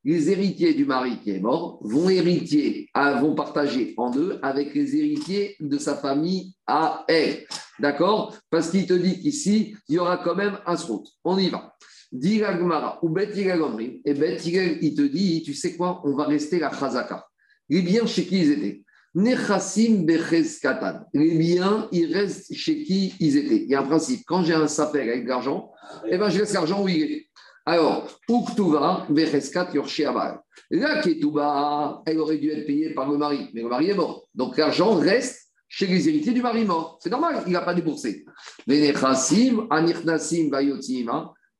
Les 0.04 0.30
héritiers 0.30 0.74
du 0.74 0.84
mari 0.84 1.18
qui 1.18 1.30
est 1.32 1.40
mort 1.40 1.80
vont 1.82 2.08
héritier, 2.08 2.88
vont 2.94 3.34
partager 3.34 3.92
en 3.96 4.10
deux 4.10 4.38
avec 4.40 4.72
les 4.72 4.94
héritiers 4.96 5.56
de 5.58 5.78
sa 5.78 5.96
famille 5.96 6.54
à 6.68 7.04
elle. 7.08 7.44
D'accord? 7.80 8.36
Parce 8.50 8.70
qu'il 8.70 8.86
te 8.86 8.92
dit 8.92 9.20
qu'ici, 9.20 9.74
il 9.88 9.96
y 9.96 9.98
aura 9.98 10.18
quand 10.18 10.36
même 10.36 10.58
un 10.64 10.76
srout. 10.76 11.04
On 11.24 11.36
y 11.38 11.48
va. 11.48 11.74
Dit 12.18 12.38
Gmara, 12.38 12.98
ou 13.02 13.08
Bet 13.08 13.30
et 13.36 14.14
Bet 14.14 14.38
il 14.44 14.94
te 14.94 15.02
dit, 15.02 15.42
tu 15.44 15.54
sais 15.54 15.76
quoi, 15.76 16.00
on 16.04 16.14
va 16.14 16.24
rester 16.24 16.58
la 16.58 16.70
Chazaka. 16.72 17.26
Les 17.68 17.82
biens 17.82 18.06
chez 18.06 18.24
qui 18.24 18.38
ils 18.40 18.52
étaient? 18.52 18.82
Nechassim 19.14 20.04
Becheskatan. 20.04 21.00
Les 21.14 21.36
biens, 21.36 21.88
ils 21.92 22.14
restent 22.14 22.54
chez 22.54 22.82
qui 22.82 23.14
ils 23.18 23.36
étaient. 23.36 23.62
Il 23.62 23.68
y 23.68 23.74
a 23.74 23.80
un 23.80 23.84
principe, 23.84 24.22
quand 24.26 24.44
j'ai 24.44 24.54
un 24.54 24.68
sapé 24.68 25.00
avec 25.00 25.24
de 25.24 25.28
l'argent, 25.28 25.72
eh 26.08 26.18
ben, 26.18 26.28
je 26.28 26.38
laisse 26.38 26.52
l'argent 26.52 26.82
où 26.82 26.88
il 26.88 27.02
est. 27.02 27.28
Alors, 27.64 28.08
Uktuva 28.28 29.06
Becheskat 29.08 29.72
Yorshi 29.74 30.04
Abal. 30.04 30.40
La 30.70 31.00
Ketouba, 31.00 32.02
elle 32.06 32.18
aurait 32.18 32.38
dû 32.38 32.50
être 32.50 32.66
payée 32.66 32.90
par 32.90 33.10
le 33.10 33.18
mari, 33.18 33.50
mais 33.54 33.62
le 33.62 33.68
mari 33.68 33.90
est 33.90 33.94
mort. 33.94 34.26
Donc 34.34 34.56
l'argent 34.56 34.94
reste 34.94 35.50
chez 35.68 35.86
les 35.86 36.08
héritiers 36.08 36.32
du 36.32 36.42
mari 36.42 36.64
mort. 36.64 36.98
C'est 37.02 37.10
normal, 37.10 37.42
il 37.46 37.52
n'a 37.52 37.60
pas 37.60 37.74
déboursé. 37.74 38.24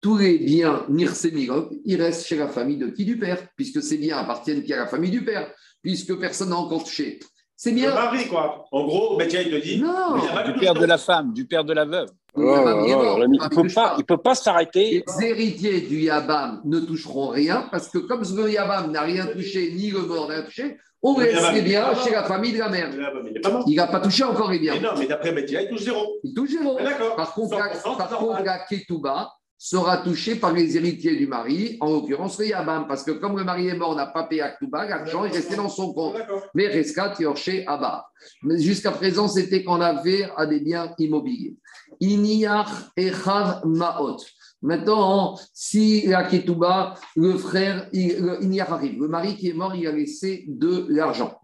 Tous 0.06 0.18
les 0.18 0.38
biens 0.38 0.84
Nirsemilov, 0.88 1.68
ils 1.84 2.00
restent 2.00 2.28
chez 2.28 2.36
la 2.36 2.46
famille 2.46 2.76
de 2.76 2.86
qui 2.86 3.04
Du 3.04 3.18
père, 3.18 3.38
puisque 3.56 3.82
ces 3.82 3.98
biens 3.98 4.18
appartiennent 4.18 4.62
à 4.70 4.76
la 4.76 4.86
famille 4.86 5.10
du 5.10 5.24
père, 5.24 5.50
puisque 5.82 6.16
personne 6.16 6.50
n'a 6.50 6.56
encore 6.56 6.84
touché. 6.84 7.18
C'est 7.56 7.72
bien. 7.72 7.88
Le 7.88 7.94
mari, 7.94 8.28
quoi. 8.28 8.66
En 8.70 8.84
gros, 8.86 9.16
ben, 9.16 9.28
il 9.28 9.50
te 9.50 9.56
dit. 9.60 9.82
Non, 9.82 10.14
du 10.44 10.60
père 10.60 10.74
de 10.74 10.84
la 10.84 10.96
femme, 10.96 11.32
du 11.32 11.44
père 11.44 11.64
de 11.64 11.72
la 11.72 11.86
veuve. 11.86 12.08
il 12.36 12.42
ne 12.44 14.02
peut, 14.04 14.16
pas, 14.16 14.36
s'arrêter. 14.36 15.02
Les 15.18 15.26
héritiers 15.26 15.80
du 15.80 16.02
Yabam 16.02 16.60
ne 16.64 16.78
toucheront 16.78 17.30
rien 17.30 17.66
parce 17.72 17.88
que 17.88 17.98
comme 17.98 18.22
le 18.22 18.48
Yabam 18.48 18.92
n'a 18.92 19.00
rien 19.00 19.26
touché, 19.26 19.72
ni 19.72 19.90
le 19.90 20.02
mort 20.02 20.28
n'a 20.28 20.34
rien 20.36 20.44
touché, 20.44 20.76
on 21.02 21.18
laisse 21.18 21.52
les 21.52 21.62
biens 21.62 21.96
chez 21.96 22.12
la 22.12 22.22
famille 22.22 22.52
de 22.52 22.60
la 22.60 22.68
mère. 22.68 22.90
Il 23.66 23.74
n'a 23.74 23.88
pas 23.88 23.98
touché 23.98 24.22
encore 24.22 24.52
les 24.52 24.60
biens. 24.60 24.74
Mais 24.74 24.86
non, 24.86 24.94
mais 24.96 25.06
d'après 25.08 25.32
Média, 25.32 25.62
il 25.62 25.68
touche 25.68 25.82
zéro. 25.82 26.20
Il 26.22 26.32
touche 26.32 26.50
zéro. 26.50 26.78
Par 27.16 27.34
contre, 27.34 27.56
par 27.98 28.18
contre 28.18 28.44
la 28.44 28.58
Ketouba 28.66 29.32
sera 29.58 29.98
touchée 29.98 30.36
par 30.36 30.52
les 30.52 30.76
héritiers 30.76 31.16
du 31.16 31.26
mari, 31.26 31.76
en 31.80 31.90
l'occurrence 31.90 32.38
le 32.38 32.46
Yabam, 32.48 32.86
parce 32.86 33.02
que 33.02 33.12
comme 33.12 33.36
le 33.38 33.44
mari 33.44 33.68
est 33.68 33.76
mort, 33.76 33.94
n'a 33.94 34.06
pas 34.06 34.24
payé 34.24 34.42
Ketouba, 34.42 34.86
l'argent 34.86 35.24
est 35.24 35.30
resté 35.30 35.56
dans 35.56 35.68
son 35.68 35.92
compte. 35.92 36.16
Mais 36.54 36.68
Reskat, 36.68 37.14
Yorché, 37.20 37.66
Abba. 37.66 38.08
Mais 38.42 38.58
jusqu'à 38.58 38.90
présent, 38.90 39.28
c'était 39.28 39.64
qu'on 39.64 39.80
avait 39.80 40.28
à 40.36 40.46
des 40.46 40.60
biens 40.60 40.94
immobiliers. 40.98 41.56
Iniyach 42.00 42.68
Echav 42.96 43.62
Maot. 43.64 44.18
Maintenant, 44.62 45.38
si 45.52 46.06
la 46.06 46.24
Ketouba, 46.24 46.94
le 47.14 47.36
frère, 47.36 47.88
il, 47.92 48.60
arrive, 48.60 49.00
le 49.00 49.08
mari 49.08 49.36
qui 49.36 49.50
est 49.50 49.52
mort, 49.52 49.74
il 49.74 49.86
a 49.86 49.92
laissé 49.92 50.44
de 50.48 50.86
l'argent. 50.88 51.38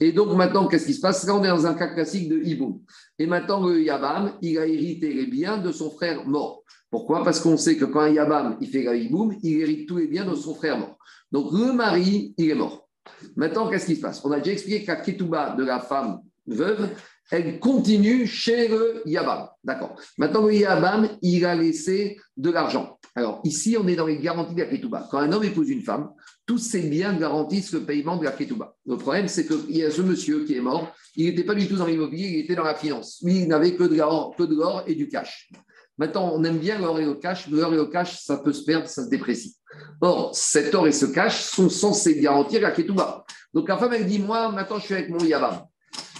Et 0.00 0.12
donc 0.12 0.36
maintenant, 0.36 0.66
qu'est-ce 0.66 0.86
qui 0.86 0.94
se 0.94 1.00
passe? 1.00 1.24
Là, 1.26 1.36
on 1.36 1.44
est 1.44 1.48
dans 1.48 1.66
un 1.66 1.74
cas 1.74 1.88
classique 1.88 2.28
de 2.28 2.38
Hiboum. 2.38 2.80
Et 3.18 3.26
maintenant, 3.26 3.66
le 3.66 3.80
Yabam, 3.82 4.32
il 4.42 4.58
a 4.58 4.66
hérité 4.66 5.14
les 5.14 5.26
biens 5.26 5.58
de 5.58 5.72
son 5.72 5.90
frère 5.90 6.26
mort. 6.26 6.64
Pourquoi? 6.90 7.24
Parce 7.24 7.40
qu'on 7.40 7.56
sait 7.56 7.76
que 7.76 7.84
quand 7.84 8.00
un 8.00 8.10
Yabam, 8.10 8.56
il 8.60 8.68
fait 8.68 8.82
la 8.82 8.94
Hiboum, 8.94 9.36
il 9.42 9.60
hérite 9.60 9.88
tous 9.88 9.98
les 9.98 10.06
biens 10.06 10.24
de 10.24 10.34
son 10.34 10.54
frère 10.54 10.78
mort. 10.78 10.96
Donc 11.32 11.52
le 11.52 11.72
mari, 11.72 12.34
il 12.38 12.50
est 12.50 12.54
mort. 12.54 12.88
Maintenant, 13.36 13.68
qu'est-ce 13.68 13.86
qui 13.86 13.96
se 13.96 14.00
passe? 14.00 14.24
On 14.24 14.30
a 14.32 14.38
déjà 14.38 14.52
expliqué 14.52 14.84
la 14.86 14.96
Ketouba 14.96 15.54
de 15.56 15.64
la 15.64 15.80
femme 15.80 16.20
veuve, 16.46 16.88
elle 17.30 17.58
continue 17.58 18.26
chez 18.26 18.68
le 18.68 19.02
Yabam. 19.04 19.48
D'accord? 19.64 19.96
Maintenant, 20.16 20.42
le 20.42 20.54
Yabam, 20.54 21.08
il 21.22 21.44
a 21.44 21.54
laissé 21.54 22.18
de 22.36 22.50
l'argent. 22.50 22.98
Alors, 23.16 23.40
ici, 23.44 23.76
on 23.80 23.88
est 23.88 23.96
dans 23.96 24.06
les 24.06 24.18
garanties 24.18 24.54
de 24.54 24.60
la 24.60 24.66
Ketouba. 24.66 25.08
Quand 25.10 25.18
un 25.18 25.32
homme 25.32 25.42
épouse 25.42 25.68
une 25.70 25.82
femme, 25.82 26.10
tous 26.44 26.58
ses 26.58 26.82
biens 26.82 27.14
garantissent 27.14 27.72
le 27.72 27.80
paiement 27.80 28.16
de 28.16 28.24
la 28.24 28.30
Ketouba. 28.30 28.76
Le 28.86 28.96
problème, 28.96 29.26
c'est 29.26 29.46
qu'il 29.46 29.76
y 29.76 29.82
a 29.82 29.90
ce 29.90 30.02
monsieur 30.02 30.44
qui 30.44 30.54
est 30.54 30.60
mort, 30.60 30.94
il 31.16 31.26
n'était 31.26 31.44
pas 31.44 31.54
du 31.54 31.66
tout 31.66 31.76
dans 31.76 31.86
l'immobilier, 31.86 32.28
il 32.28 32.40
était 32.40 32.54
dans 32.54 32.62
la 32.62 32.74
finance. 32.74 33.20
Lui, 33.24 33.40
il 33.40 33.48
n'avait 33.48 33.74
que 33.74 33.84
de 33.84 33.96
l'or 33.96 34.84
et 34.86 34.94
du 34.94 35.08
cash. 35.08 35.50
Maintenant, 35.98 36.32
on 36.34 36.44
aime 36.44 36.58
bien 36.58 36.78
l'or 36.78 37.00
et 37.00 37.04
le 37.04 37.14
cash. 37.14 37.48
L'or 37.48 37.72
et 37.72 37.76
le 37.76 37.86
cash, 37.86 38.20
ça 38.22 38.36
peut 38.38 38.52
se 38.52 38.64
perdre, 38.64 38.86
ça 38.86 39.04
se 39.04 39.08
déprécie. 39.08 39.56
Or, 40.00 40.34
cet 40.34 40.74
or 40.74 40.86
et 40.86 40.92
ce 40.92 41.06
cash 41.06 41.42
sont 41.44 41.68
censés 41.68 42.20
garantir 42.20 42.60
la 42.60 42.70
Ketouba. 42.70 43.24
Donc, 43.54 43.68
la 43.68 43.78
femme, 43.78 43.94
elle 43.94 44.06
dit 44.06 44.18
Moi, 44.18 44.50
maintenant, 44.52 44.78
je 44.78 44.84
suis 44.84 44.94
avec 44.94 45.08
mon 45.08 45.24
Yabam. 45.24 45.62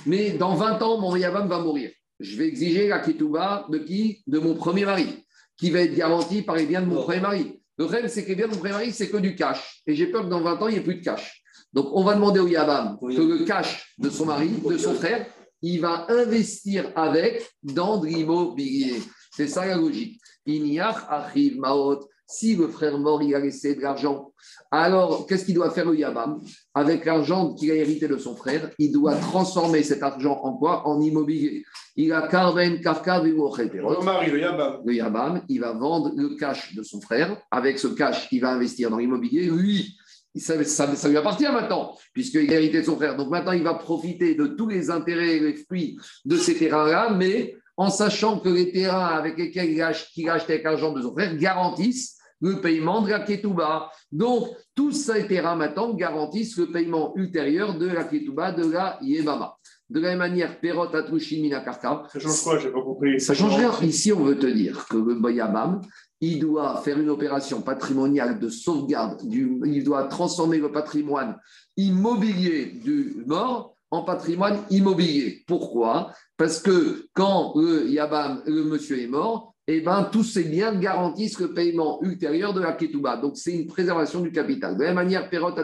Mais 0.07 0.31
dans 0.31 0.55
20 0.55 0.83
ans, 0.83 0.99
mon 1.01 1.17
Yavam 1.17 1.49
va 1.49 1.59
mourir. 1.59 1.91
Je 2.21 2.37
vais 2.37 2.47
exiger 2.47 2.89
la 2.89 3.01
Ketouba 3.01 3.67
de 3.69 3.79
qui? 3.79 4.23
De 4.27 4.39
mon 4.39 4.55
premier 4.55 4.87
mari, 4.87 5.27
qui 5.59 5.71
va 5.71 5.81
être 5.81 5.95
garanti 5.95 6.43
par 6.43 6.57
les 6.57 6.65
biens 6.65 6.81
de 6.81 6.87
mon 6.87 7.03
premier 7.03 7.21
mari. 7.21 7.61
Le 7.79 7.85
problème, 7.85 8.09
c'est 8.09 8.25
que 8.25 8.29
les 8.31 8.37
biens 8.37 8.49
de 8.49 8.53
mon 8.53 8.59
premier 8.59 8.73
mari, 8.73 8.93
c'est 8.93 9.11
que 9.11 9.19
du 9.19 9.35
cash. 9.35 9.83
Et 9.87 9.95
j'ai 9.95 10.07
peur 10.07 10.23
que 10.23 10.29
dans 10.29 10.41
20 10.41 10.63
ans, 10.63 10.69
il 10.69 10.73
n'y 10.73 10.79
ait 10.79 10.83
plus 10.83 10.97
de 10.97 11.05
cash. 11.05 11.43
Donc, 11.73 11.89
on 11.93 12.05
va 12.05 12.15
demander 12.15 12.41
au 12.41 12.49
Yavam 12.49 12.99
que 12.99 13.21
le 13.21 13.45
cash 13.45 13.95
de 13.99 14.09
son 14.09 14.25
mari, 14.25 14.49
de 14.49 14.79
son 14.79 14.95
frère, 14.95 15.27
il 15.61 15.81
va 15.81 16.07
investir 16.09 16.91
avec 16.95 17.47
dans 17.63 17.99
de 17.99 18.07
l'immobilier. 18.07 19.03
C'est 19.37 19.49
ça 19.49 19.67
la 19.67 19.77
logique. 19.77 20.19
Inyach 20.47 21.05
arrive 21.11 21.59
maot. 21.59 22.09
Si 22.29 22.57
le 22.57 22.67
frère 22.67 22.99
mort, 22.99 23.23
il 23.23 23.35
a 23.37 23.39
laissé 23.39 23.77
de 23.77 23.83
l'argent, 23.83 24.33
alors 24.73 25.27
qu'est-ce 25.29 25.45
qu'il 25.45 25.55
doit 25.55 25.71
faire 25.71 25.85
le 25.85 25.97
Yabam? 25.97 26.41
Avec 26.75 27.05
l'argent 27.05 27.55
qu'il 27.55 27.71
a 27.71 27.75
hérité 27.75 28.09
de 28.09 28.17
son 28.17 28.35
frère, 28.35 28.71
il 28.81 28.91
doit 28.91 29.15
transformer 29.15 29.85
cet 29.85 30.03
argent 30.03 30.41
en 30.43 30.57
quoi? 30.57 30.89
En 30.89 31.01
immobilier. 31.01 31.65
Il 31.95 32.13
a 32.13 32.27
Karven, 32.27 32.81
Karkar, 32.81 33.23
Le 33.23 34.41
Yabam. 34.41 34.81
Le 34.85 34.93
Yabam, 34.93 35.43
il 35.49 35.61
va 35.61 35.73
vendre 35.73 36.13
le 36.17 36.35
cash 36.35 36.75
de 36.75 36.83
son 36.83 37.01
frère. 37.01 37.41
Avec 37.53 37.79
ce 37.79 37.87
cash, 37.89 38.27
il 38.33 38.41
va 38.41 38.51
investir 38.51 38.91
dans 38.91 38.99
l'immobilier. 38.99 39.49
Lui, 39.49 39.97
ça, 40.35 40.65
ça, 40.65 41.09
lui 41.09 41.17
appartient 41.17 41.45
maintenant, 41.45 41.97
puisqu'il 42.13 42.53
a 42.53 42.57
hérité 42.57 42.81
de 42.81 42.87
son 42.87 42.97
frère. 42.97 43.17
Donc 43.17 43.31
maintenant, 43.31 43.53
il 43.53 43.63
va 43.63 43.75
profiter 43.75 44.35
de 44.35 44.49
tous 44.49 44.67
les 44.67 44.91
intérêts 44.91 45.37
et 45.37 45.41
les 45.41 45.55
fruits 45.55 45.97
de 46.25 46.37
ces 46.37 46.57
terrains-là, 46.57 47.11
mais 47.11 47.55
en 47.77 47.91
sachant 47.91 48.39
que 48.39 48.49
les 48.49 48.73
terrains 48.73 49.07
avec 49.07 49.37
lesquels 49.37 49.71
il 49.71 49.83
a, 49.83 49.89
acheté 49.89 50.29
avec 50.29 50.65
l'argent 50.65 50.93
de 50.93 51.03
son 51.03 51.13
frère 51.13 51.37
garantissent 51.37 52.17
le 52.41 52.61
paiement 52.61 53.03
de 53.03 53.11
la 53.11 53.21
ketouba. 53.21 53.91
Donc, 54.13 54.49
tous 54.75 54.93
ces 54.93 55.27
terrains 55.27 55.57
maintenant 55.57 55.95
garantissent 55.95 56.59
le 56.59 56.71
paiement 56.71 57.15
ultérieur 57.17 57.79
de 57.79 57.87
la 57.87 58.05
ketouba 58.05 58.53
de 58.53 58.71
la 58.71 58.99
yemama. 59.03 59.57
De 59.89 60.01
la 60.01 60.11
même 60.11 60.19
manière, 60.19 60.59
Perot 60.61 60.95
Atrushim 60.95 61.49
Ça 61.51 62.19
change 62.19 62.43
quoi? 62.43 62.59
Je 62.59 62.67
n'ai 62.67 62.73
pas 62.73 62.83
compris. 62.83 63.21
Ça 63.21 63.35
change 63.35 63.57
rien. 63.57 63.73
Ici, 63.83 64.13
on 64.13 64.25
veut 64.25 64.39
te 64.39 64.47
dire 64.47 64.85
que 64.89 64.97
le 64.97 65.15
Bayabam, 65.15 65.81
il 66.21 66.41
doit 66.41 66.81
faire 66.83 66.99
une 66.99 67.11
opération 67.11 67.63
patrimoniale 67.63 68.41
de 68.41 68.49
sauvegarde, 68.49 69.27
du, 69.29 69.61
il 69.65 69.85
doit 69.85 70.05
transformer 70.05 70.59
le 70.59 70.73
patrimoine 70.73 71.37
immobilier 71.77 72.67
du 72.67 73.23
mort 73.27 73.76
en 73.97 74.05
patrimoine 74.05 74.59
immobilier. 74.71 75.45
Pourquoi? 75.47 76.13
Parce 76.37 76.61
que 76.61 77.07
quand 77.15 77.55
le 77.57 77.89
Yabam, 77.89 78.43
le 78.47 78.65
monsieur 78.65 79.01
est 79.01 79.07
mort, 79.07 79.55
eh 79.69 79.81
ben, 79.81 80.09
tous 80.13 80.23
ces 80.23 80.45
biens 80.45 80.75
garantissent 80.75 81.41
le 81.41 81.53
paiement 81.53 82.01
ultérieur 82.03 82.55
de 82.55 82.61
la 82.61 82.73
ketouba. 82.73 83.17
Donc, 83.17 83.37
c'est 83.37 83.53
une 83.53 83.67
préservation 83.67 84.21
du 84.21 84.31
capital. 84.31 84.77
De 84.77 84.83
la 84.83 84.89
même 84.89 84.97
manière, 84.97 85.29
Perot 85.29 85.55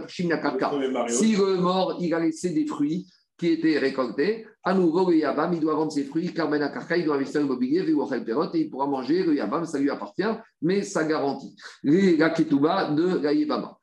si 1.09 1.37
le 1.37 1.57
mort, 1.57 1.99
il 2.01 2.13
a 2.13 2.19
laissé 2.19 2.51
des 2.51 2.67
fruits 2.67 3.07
qui 3.39 3.49
étaient 3.49 3.79
récoltés, 3.79 4.47
à 4.65 4.75
nouveau, 4.75 5.09
le 5.11 5.17
Yabam, 5.17 5.53
il 5.53 5.61
doit 5.61 5.75
vendre 5.75 5.93
ses 5.93 6.05
fruits, 6.05 6.33
Carmen 6.33 6.71
il 6.97 7.05
doit 7.05 7.17
investir 7.17 7.41
dans 7.41 7.47
l'immobilier, 7.47 7.85
Perot, 8.25 8.55
et 8.55 8.61
il 8.61 8.71
pourra 8.71 8.87
manger, 8.87 9.25
le 9.25 9.35
Yabam, 9.35 9.65
ça 9.65 9.79
lui 9.79 9.91
appartient, 9.91 10.23
mais 10.61 10.83
ça 10.83 11.05
garantit 11.05 11.55
la 11.83 12.31
ketouba 12.31 12.91
de 12.91 13.19
la 13.19 13.33
Yabama. 13.33 13.79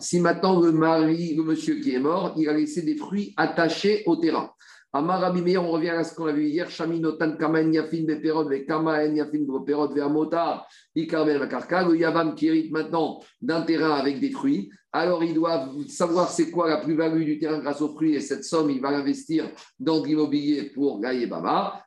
Si 0.00 0.20
maintenant 0.20 0.60
le 0.60 0.72
mari, 0.72 1.34
le 1.34 1.42
monsieur 1.42 1.76
qui 1.76 1.94
est 1.94 1.98
mort, 1.98 2.34
il 2.36 2.46
a 2.48 2.52
laissé 2.52 2.82
des 2.82 2.96
fruits 2.96 3.32
attachés 3.38 4.02
au 4.04 4.16
terrain. 4.16 4.52
Amar 4.92 5.32
on 5.32 5.70
revient 5.70 5.90
à 5.90 6.02
ce 6.02 6.14
qu'on 6.14 6.26
a 6.26 6.32
vu 6.32 6.48
hier. 6.48 6.68
Shaminotan 6.68 7.36
Kamen 7.36 7.72
Yafin 7.72 8.04
Beperod, 8.04 8.50
Ve 8.50 8.66
Kamaen 8.66 9.14
Yafin 9.14 9.44
Beperod, 9.46 9.94
Ve 9.94 10.00
Amotar, 10.00 10.66
Ikarben 10.89 10.89
Bakarka. 10.89 10.89
Le 10.94 11.96
Yavam 11.96 12.34
qui 12.34 12.46
hérite 12.48 12.72
maintenant 12.72 13.20
d'un 13.40 13.62
terrain 13.62 13.92
avec 13.92 14.20
des 14.20 14.30
fruits 14.30 14.70
alors 14.92 15.22
ils 15.22 15.34
doivent 15.34 15.86
savoir 15.86 16.28
c'est 16.28 16.50
quoi 16.50 16.68
la 16.68 16.78
plus-value 16.78 17.24
du 17.24 17.38
terrain 17.38 17.60
grâce 17.60 17.80
aux 17.80 17.94
fruits 17.94 18.14
et 18.14 18.20
cette 18.20 18.44
somme, 18.44 18.70
il 18.70 18.80
va 18.80 18.90
l'investir 18.90 19.48
dans 19.78 20.02
l'immobilier 20.02 20.64
pour 20.74 21.00
Gaïe 21.00 21.26
Baba. 21.26 21.84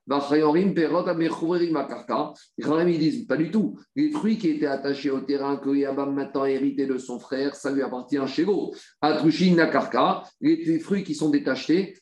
Ils 2.57 2.99
disent 2.99 3.27
pas 3.27 3.35
du 3.37 3.51
tout. 3.51 3.77
Les 3.95 4.11
fruits 4.11 4.37
qui 4.37 4.51
étaient 4.51 4.67
attachés 4.67 5.11
au 5.11 5.19
terrain 5.19 5.57
que 5.57 5.69
Yabam 5.69 6.13
maintenant 6.13 6.45
hérité 6.45 6.85
de 6.85 6.97
son 6.97 7.19
frère, 7.19 7.55
ça 7.55 7.71
lui 7.71 7.81
appartient 7.81 8.17
chez 8.27 8.43
vous. 8.45 8.73
Atrushin 9.01 9.55
Nakarka, 9.55 10.23
les 10.39 10.79
fruits 10.79 11.03
qui 11.03 11.15
sont 11.15 11.29
détachés. 11.29 11.95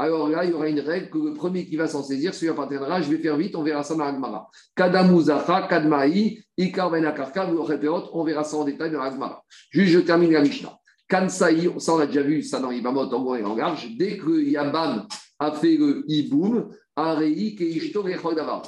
Alors 0.00 0.28
là, 0.28 0.44
il 0.44 0.50
y 0.50 0.52
aura 0.52 0.68
une 0.68 0.78
règle 0.78 1.10
que 1.10 1.18
le 1.18 1.34
premier 1.34 1.66
qui 1.66 1.76
va 1.76 1.88
s'en 1.88 2.04
saisir, 2.04 2.32
celui 2.32 2.50
appartiendra. 2.50 3.02
Je 3.02 3.10
vais 3.10 3.18
faire 3.18 3.36
vite, 3.36 3.56
on 3.56 3.64
verra 3.64 3.82
ça 3.82 3.96
dans 3.96 4.04
l'Agmara. 4.04 4.48
Kadamuzacha, 4.76 5.66
Kadmaï, 5.68 6.40
Ikar 6.56 6.90
Benakarka, 6.90 7.50
on 8.12 8.24
verra 8.24 8.44
ça 8.44 8.56
en 8.56 8.64
détail 8.64 8.92
dans 8.92 9.02
l'Agmara. 9.02 9.42
Juste, 9.70 9.92
je 9.92 9.98
termine 9.98 10.32
la 10.32 10.42
Mishnah. 10.42 10.78
Kansaï, 11.08 11.70
ça 11.78 11.94
on 11.94 11.98
a 11.98 12.06
déjà 12.06 12.22
vu 12.22 12.42
ça 12.42 12.60
dans 12.60 12.70
Ibamot, 12.70 13.12
en 13.12 13.22
gros 13.22 13.34
et 13.34 13.42
en 13.42 13.56
large. 13.56 13.88
Dès 13.98 14.18
que 14.18 14.40
Yabam 14.40 15.06
a 15.38 15.52
fait 15.52 15.76
le 15.76 16.04
Iboum, 16.06 16.68
Arei, 16.94 17.56
Keishto, 17.56 18.04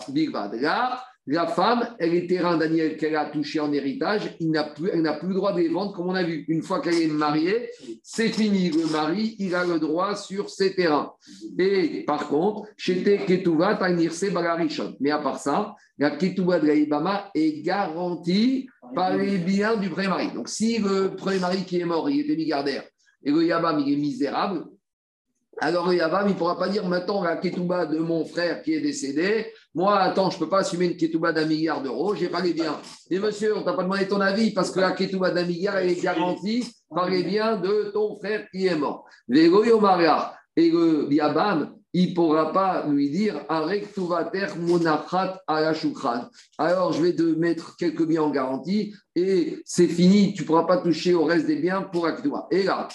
Big 0.08 0.32
Là, 0.32 1.04
La 1.26 1.46
femme, 1.46 1.94
elle 1.98 2.12
les 2.12 2.26
terrains 2.26 2.56
Daniel 2.56 2.96
qu'elle 2.96 3.14
a 3.14 3.26
touché 3.26 3.60
en 3.60 3.72
héritage, 3.72 4.36
il 4.40 4.50
n'a 4.50 4.64
plus, 4.64 4.90
elle 4.92 5.02
n'a 5.02 5.12
plus 5.12 5.28
le 5.28 5.34
droit 5.34 5.52
de 5.52 5.60
les 5.60 5.68
vendre 5.68 5.92
comme 5.92 6.08
on 6.08 6.14
a 6.14 6.22
vu. 6.22 6.44
Une 6.48 6.62
fois 6.62 6.80
qu'elle 6.80 7.00
est 7.00 7.08
mariée, 7.08 7.68
c'est 8.02 8.30
fini. 8.30 8.70
Le 8.70 8.90
mari, 8.90 9.36
il 9.38 9.54
a 9.54 9.64
le 9.64 9.78
droit 9.78 10.16
sur 10.16 10.48
ses 10.48 10.74
terrains. 10.74 11.12
Et 11.58 12.04
par 12.06 12.28
contre, 12.28 12.68
chez 12.76 13.02
Ketouva, 13.02 13.76
Tanirse 13.76 14.32
Balarishon. 14.32 14.96
Mais 14.98 15.10
à 15.10 15.18
part 15.18 15.38
ça, 15.38 15.74
la 15.98 16.10
Ketouva 16.10 16.58
de 16.58 16.66
la 16.66 17.30
est 17.34 17.62
garantie 17.62 18.68
par 18.94 19.16
les 19.16 19.38
biens 19.38 19.76
du 19.76 19.90
premier 19.90 20.08
mari. 20.08 20.32
Donc 20.34 20.48
si 20.48 20.78
le 20.78 21.14
premier 21.14 21.38
mari 21.38 21.64
qui 21.64 21.78
est 21.78 21.84
mort, 21.84 22.08
il 22.08 22.20
était 22.20 22.36
milliardaire, 22.36 22.84
et 23.22 23.30
le 23.30 23.44
Yabam, 23.44 23.78
il 23.78 23.92
est 23.92 23.96
misérable, 23.96 24.64
alors 25.60 25.88
le 25.88 25.96
Yabam, 25.96 26.26
il 26.26 26.32
ne 26.32 26.38
pourra 26.38 26.58
pas 26.58 26.68
dire 26.68 26.86
maintenant 26.86 27.22
la 27.22 27.36
Ketouba 27.36 27.86
de 27.86 27.98
mon 27.98 28.24
frère 28.24 28.62
qui 28.62 28.72
est 28.72 28.80
décédé, 28.80 29.46
moi, 29.74 29.98
attends, 30.00 30.30
je 30.30 30.36
ne 30.36 30.40
peux 30.40 30.48
pas 30.48 30.60
assumer 30.60 30.86
une 30.86 30.96
Ketouba 30.96 31.32
d'un 31.32 31.44
milliard 31.44 31.82
d'euros, 31.82 32.14
je 32.14 32.22
n'ai 32.22 32.28
pas 32.28 32.40
les 32.40 32.54
biens. 32.54 32.80
Mais 33.10 33.18
monsieur, 33.18 33.54
on 33.56 33.60
ne 33.60 33.64
t'a 33.64 33.74
pas 33.74 33.82
demandé 33.82 34.08
ton 34.08 34.20
avis 34.20 34.52
parce 34.52 34.70
que 34.70 34.80
la 34.80 34.92
Ketouba 34.92 35.30
d'un 35.30 35.44
milliard, 35.44 35.76
elle 35.76 35.90
est 35.90 36.02
garantie 36.02 36.66
par 36.88 37.08
les 37.08 37.22
biens 37.22 37.56
de 37.56 37.90
ton 37.92 38.16
frère 38.16 38.46
qui 38.50 38.66
est 38.66 38.74
mort. 38.74 39.04
Et 39.28 39.48
le 40.70 41.06
il 41.92 42.10
ne 42.10 42.14
pourra 42.14 42.52
pas 42.52 42.86
lui 42.86 43.10
dire 43.10 43.44
Alors, 43.48 43.72
je 46.92 47.02
vais 47.02 47.14
te 47.14 47.22
mettre 47.22 47.76
quelques 47.76 48.06
biens 48.06 48.22
en 48.22 48.30
garantie 48.30 48.94
et 49.16 49.60
c'est 49.64 49.88
fini, 49.88 50.34
tu 50.34 50.42
ne 50.42 50.46
pourras 50.46 50.64
pas 50.64 50.78
toucher 50.78 51.14
au 51.14 51.24
reste 51.24 51.46
des 51.46 51.56
biens 51.56 51.82
pour 51.82 52.06
Akdoua. 52.06 52.46
Et 52.52 52.62
là, 52.62 52.86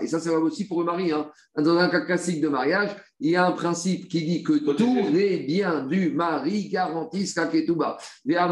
et 0.00 0.06
ça, 0.08 0.20
c'est 0.20 0.30
aussi 0.30 0.66
pour 0.66 0.80
le 0.80 0.86
mari. 0.86 1.12
Hein. 1.12 1.30
Dans 1.56 1.78
un 1.78 1.88
cas 1.88 2.00
classique 2.00 2.40
de 2.40 2.48
mariage, 2.48 2.90
il 3.20 3.30
y 3.30 3.36
a 3.36 3.46
un 3.46 3.52
principe 3.52 4.08
qui 4.08 4.24
dit 4.24 4.42
que 4.42 4.52
tous 4.72 5.08
les 5.12 5.38
biens 5.38 5.84
du 5.86 6.10
mari 6.10 6.68
garantissent 6.68 7.36
la 7.36 7.46
ketouba. 7.46 7.98
Un 8.28 8.48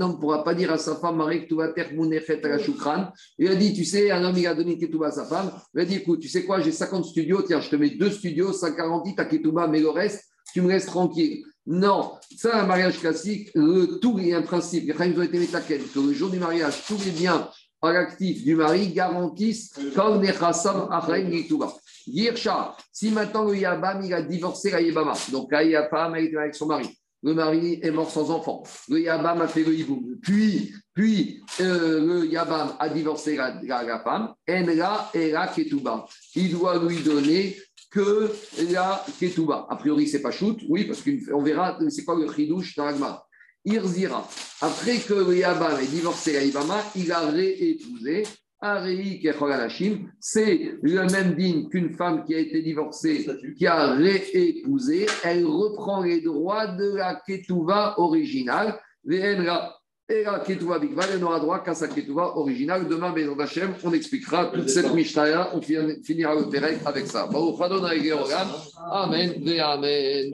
homme 0.00 0.12
ne 0.12 0.16
pourra 0.16 0.44
pas 0.44 0.54
dire 0.54 0.72
à 0.72 0.78
sa 0.78 0.96
femme, 0.96 1.24
il 3.38 3.48
a 3.48 3.54
dit, 3.54 3.72
tu 3.72 3.84
sais, 3.84 4.10
un 4.10 4.24
homme, 4.24 4.36
il 4.36 4.46
a 4.46 4.54
donné 4.54 4.78
ketouba 4.78 5.06
à 5.08 5.12
sa 5.12 5.24
femme. 5.24 5.50
Il 5.74 5.80
a 5.80 5.84
dit, 5.84 5.96
écoute, 5.96 6.20
tu 6.20 6.28
sais 6.28 6.44
quoi, 6.44 6.60
j'ai 6.60 6.72
50 6.72 7.04
studios, 7.06 7.42
tiens, 7.42 7.60
je 7.60 7.70
te 7.70 7.76
mets 7.76 7.90
deux 7.90 8.10
studios, 8.10 8.52
ça 8.52 8.70
garantit 8.70 9.14
ta 9.14 9.24
ketouba, 9.24 9.66
mais 9.66 9.80
le 9.80 9.88
reste, 9.90 10.24
tu 10.52 10.60
me 10.60 10.68
laisses 10.68 10.86
tranquille. 10.86 11.42
Non, 11.66 12.12
ça, 12.36 12.62
un 12.62 12.66
mariage 12.66 12.98
classique, 12.98 13.50
le, 13.54 13.98
tout, 14.00 14.18
il 14.18 14.28
y 14.28 14.34
a 14.34 14.38
un 14.38 14.42
principe. 14.42 14.86
Les 14.86 15.18
ont 15.18 15.22
été 15.22 15.38
que 15.38 16.00
le 16.00 16.12
jour 16.12 16.30
du 16.30 16.38
mariage, 16.38 16.84
tous 16.86 16.98
les 17.04 17.12
biens 17.12 17.48
à 17.82 17.92
l'actif 17.92 18.44
du 18.44 18.54
mari 18.54 18.88
garantissent 18.88 19.72
comme 19.94 20.22
Girsha, 22.08 22.76
si 22.92 23.10
maintenant 23.10 23.44
le 23.44 23.56
Yabam 23.56 24.02
il 24.04 24.14
a 24.14 24.22
divorcé 24.22 24.70
la 24.70 24.80
Yabama, 24.80 25.14
donc 25.30 25.52
la 25.52 25.62
Yabam 25.62 26.14
elle 26.16 26.24
était 26.24 26.36
avec 26.36 26.54
son 26.54 26.66
mari, 26.66 26.88
le 27.22 27.34
mari 27.34 27.78
est 27.82 27.90
mort 27.90 28.10
sans 28.10 28.30
enfant, 28.30 28.62
le 28.88 29.00
Yabam 29.00 29.40
a 29.40 29.48
fait 29.48 29.62
le 29.62 29.74
hiboum, 29.74 30.16
puis, 30.22 30.72
puis 30.94 31.42
euh, 31.60 32.20
le 32.20 32.26
Yabam 32.26 32.74
a 32.78 32.88
divorcé 32.88 33.36
la, 33.36 33.60
la, 33.62 34.00
femme, 34.00 34.32
Enra 34.48 35.10
et 35.14 35.30
la 35.30 35.48
Ketouba. 35.48 36.06
Il 36.34 36.52
doit 36.52 36.82
lui 36.82 37.02
donner 37.02 37.56
que 37.90 38.32
la 38.70 39.04
Ketouba. 39.18 39.66
A 39.68 39.76
priori, 39.76 40.06
c'est 40.06 40.22
pas 40.22 40.30
shoot, 40.30 40.58
oui, 40.68 40.84
parce 40.84 41.02
qu'on 41.02 41.42
verra 41.42 41.78
c'est 41.88 42.04
quoi 42.04 42.16
le 42.16 42.32
chidouche 42.32 42.76
dans 42.76 42.86
l'agma. 42.86 43.22
Irzira. 43.64 44.28
Après 44.60 44.98
que 44.98 45.14
le 45.14 45.36
Yabam 45.36 45.78
ait 45.80 45.86
divorcé 45.86 46.32
la 46.32 46.44
Ibama, 46.44 46.82
il 46.96 47.12
a 47.12 47.30
réépousé 47.30 48.24
c'est 50.20 50.72
le 50.82 51.10
même 51.10 51.34
digne 51.34 51.68
qu'une 51.70 51.94
femme 51.94 52.24
qui 52.24 52.34
a 52.34 52.38
été 52.38 52.60
divorcée, 52.60 53.26
qui 53.56 53.66
a 53.66 53.94
réépousé, 53.94 55.06
elle 55.24 55.46
reprend 55.46 56.02
les 56.02 56.20
droits 56.20 56.66
de 56.66 56.96
la 56.96 57.22
Ketouva 57.26 57.98
originale. 57.98 58.78
Et 59.08 60.24
la 60.24 60.40
Ketouva 60.40 60.78
Bigval, 60.78 61.08
elle 61.14 61.20
n'aura 61.20 61.40
droit 61.40 61.60
qu'à 61.60 61.74
sa 61.74 61.88
Ketouva 61.88 62.36
originale. 62.36 62.86
Demain, 62.86 63.12
Bézant 63.12 63.38
Hachem, 63.38 63.72
on 63.82 63.94
expliquera 63.94 64.46
toute 64.52 64.68
cette 64.68 64.92
Mishnah, 64.92 65.54
on 65.54 65.62
finira 65.62 66.34
le 66.34 66.50
Pérec 66.50 66.80
avec 66.84 67.06
ça. 67.06 67.30
Amen, 68.90 69.42
Amen. 69.62 70.30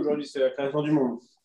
Aujourd'hui, 0.00 0.26
c'est 0.26 0.40
la 0.40 0.50
création 0.50 0.82
du 0.82 0.90
monde. 0.90 1.20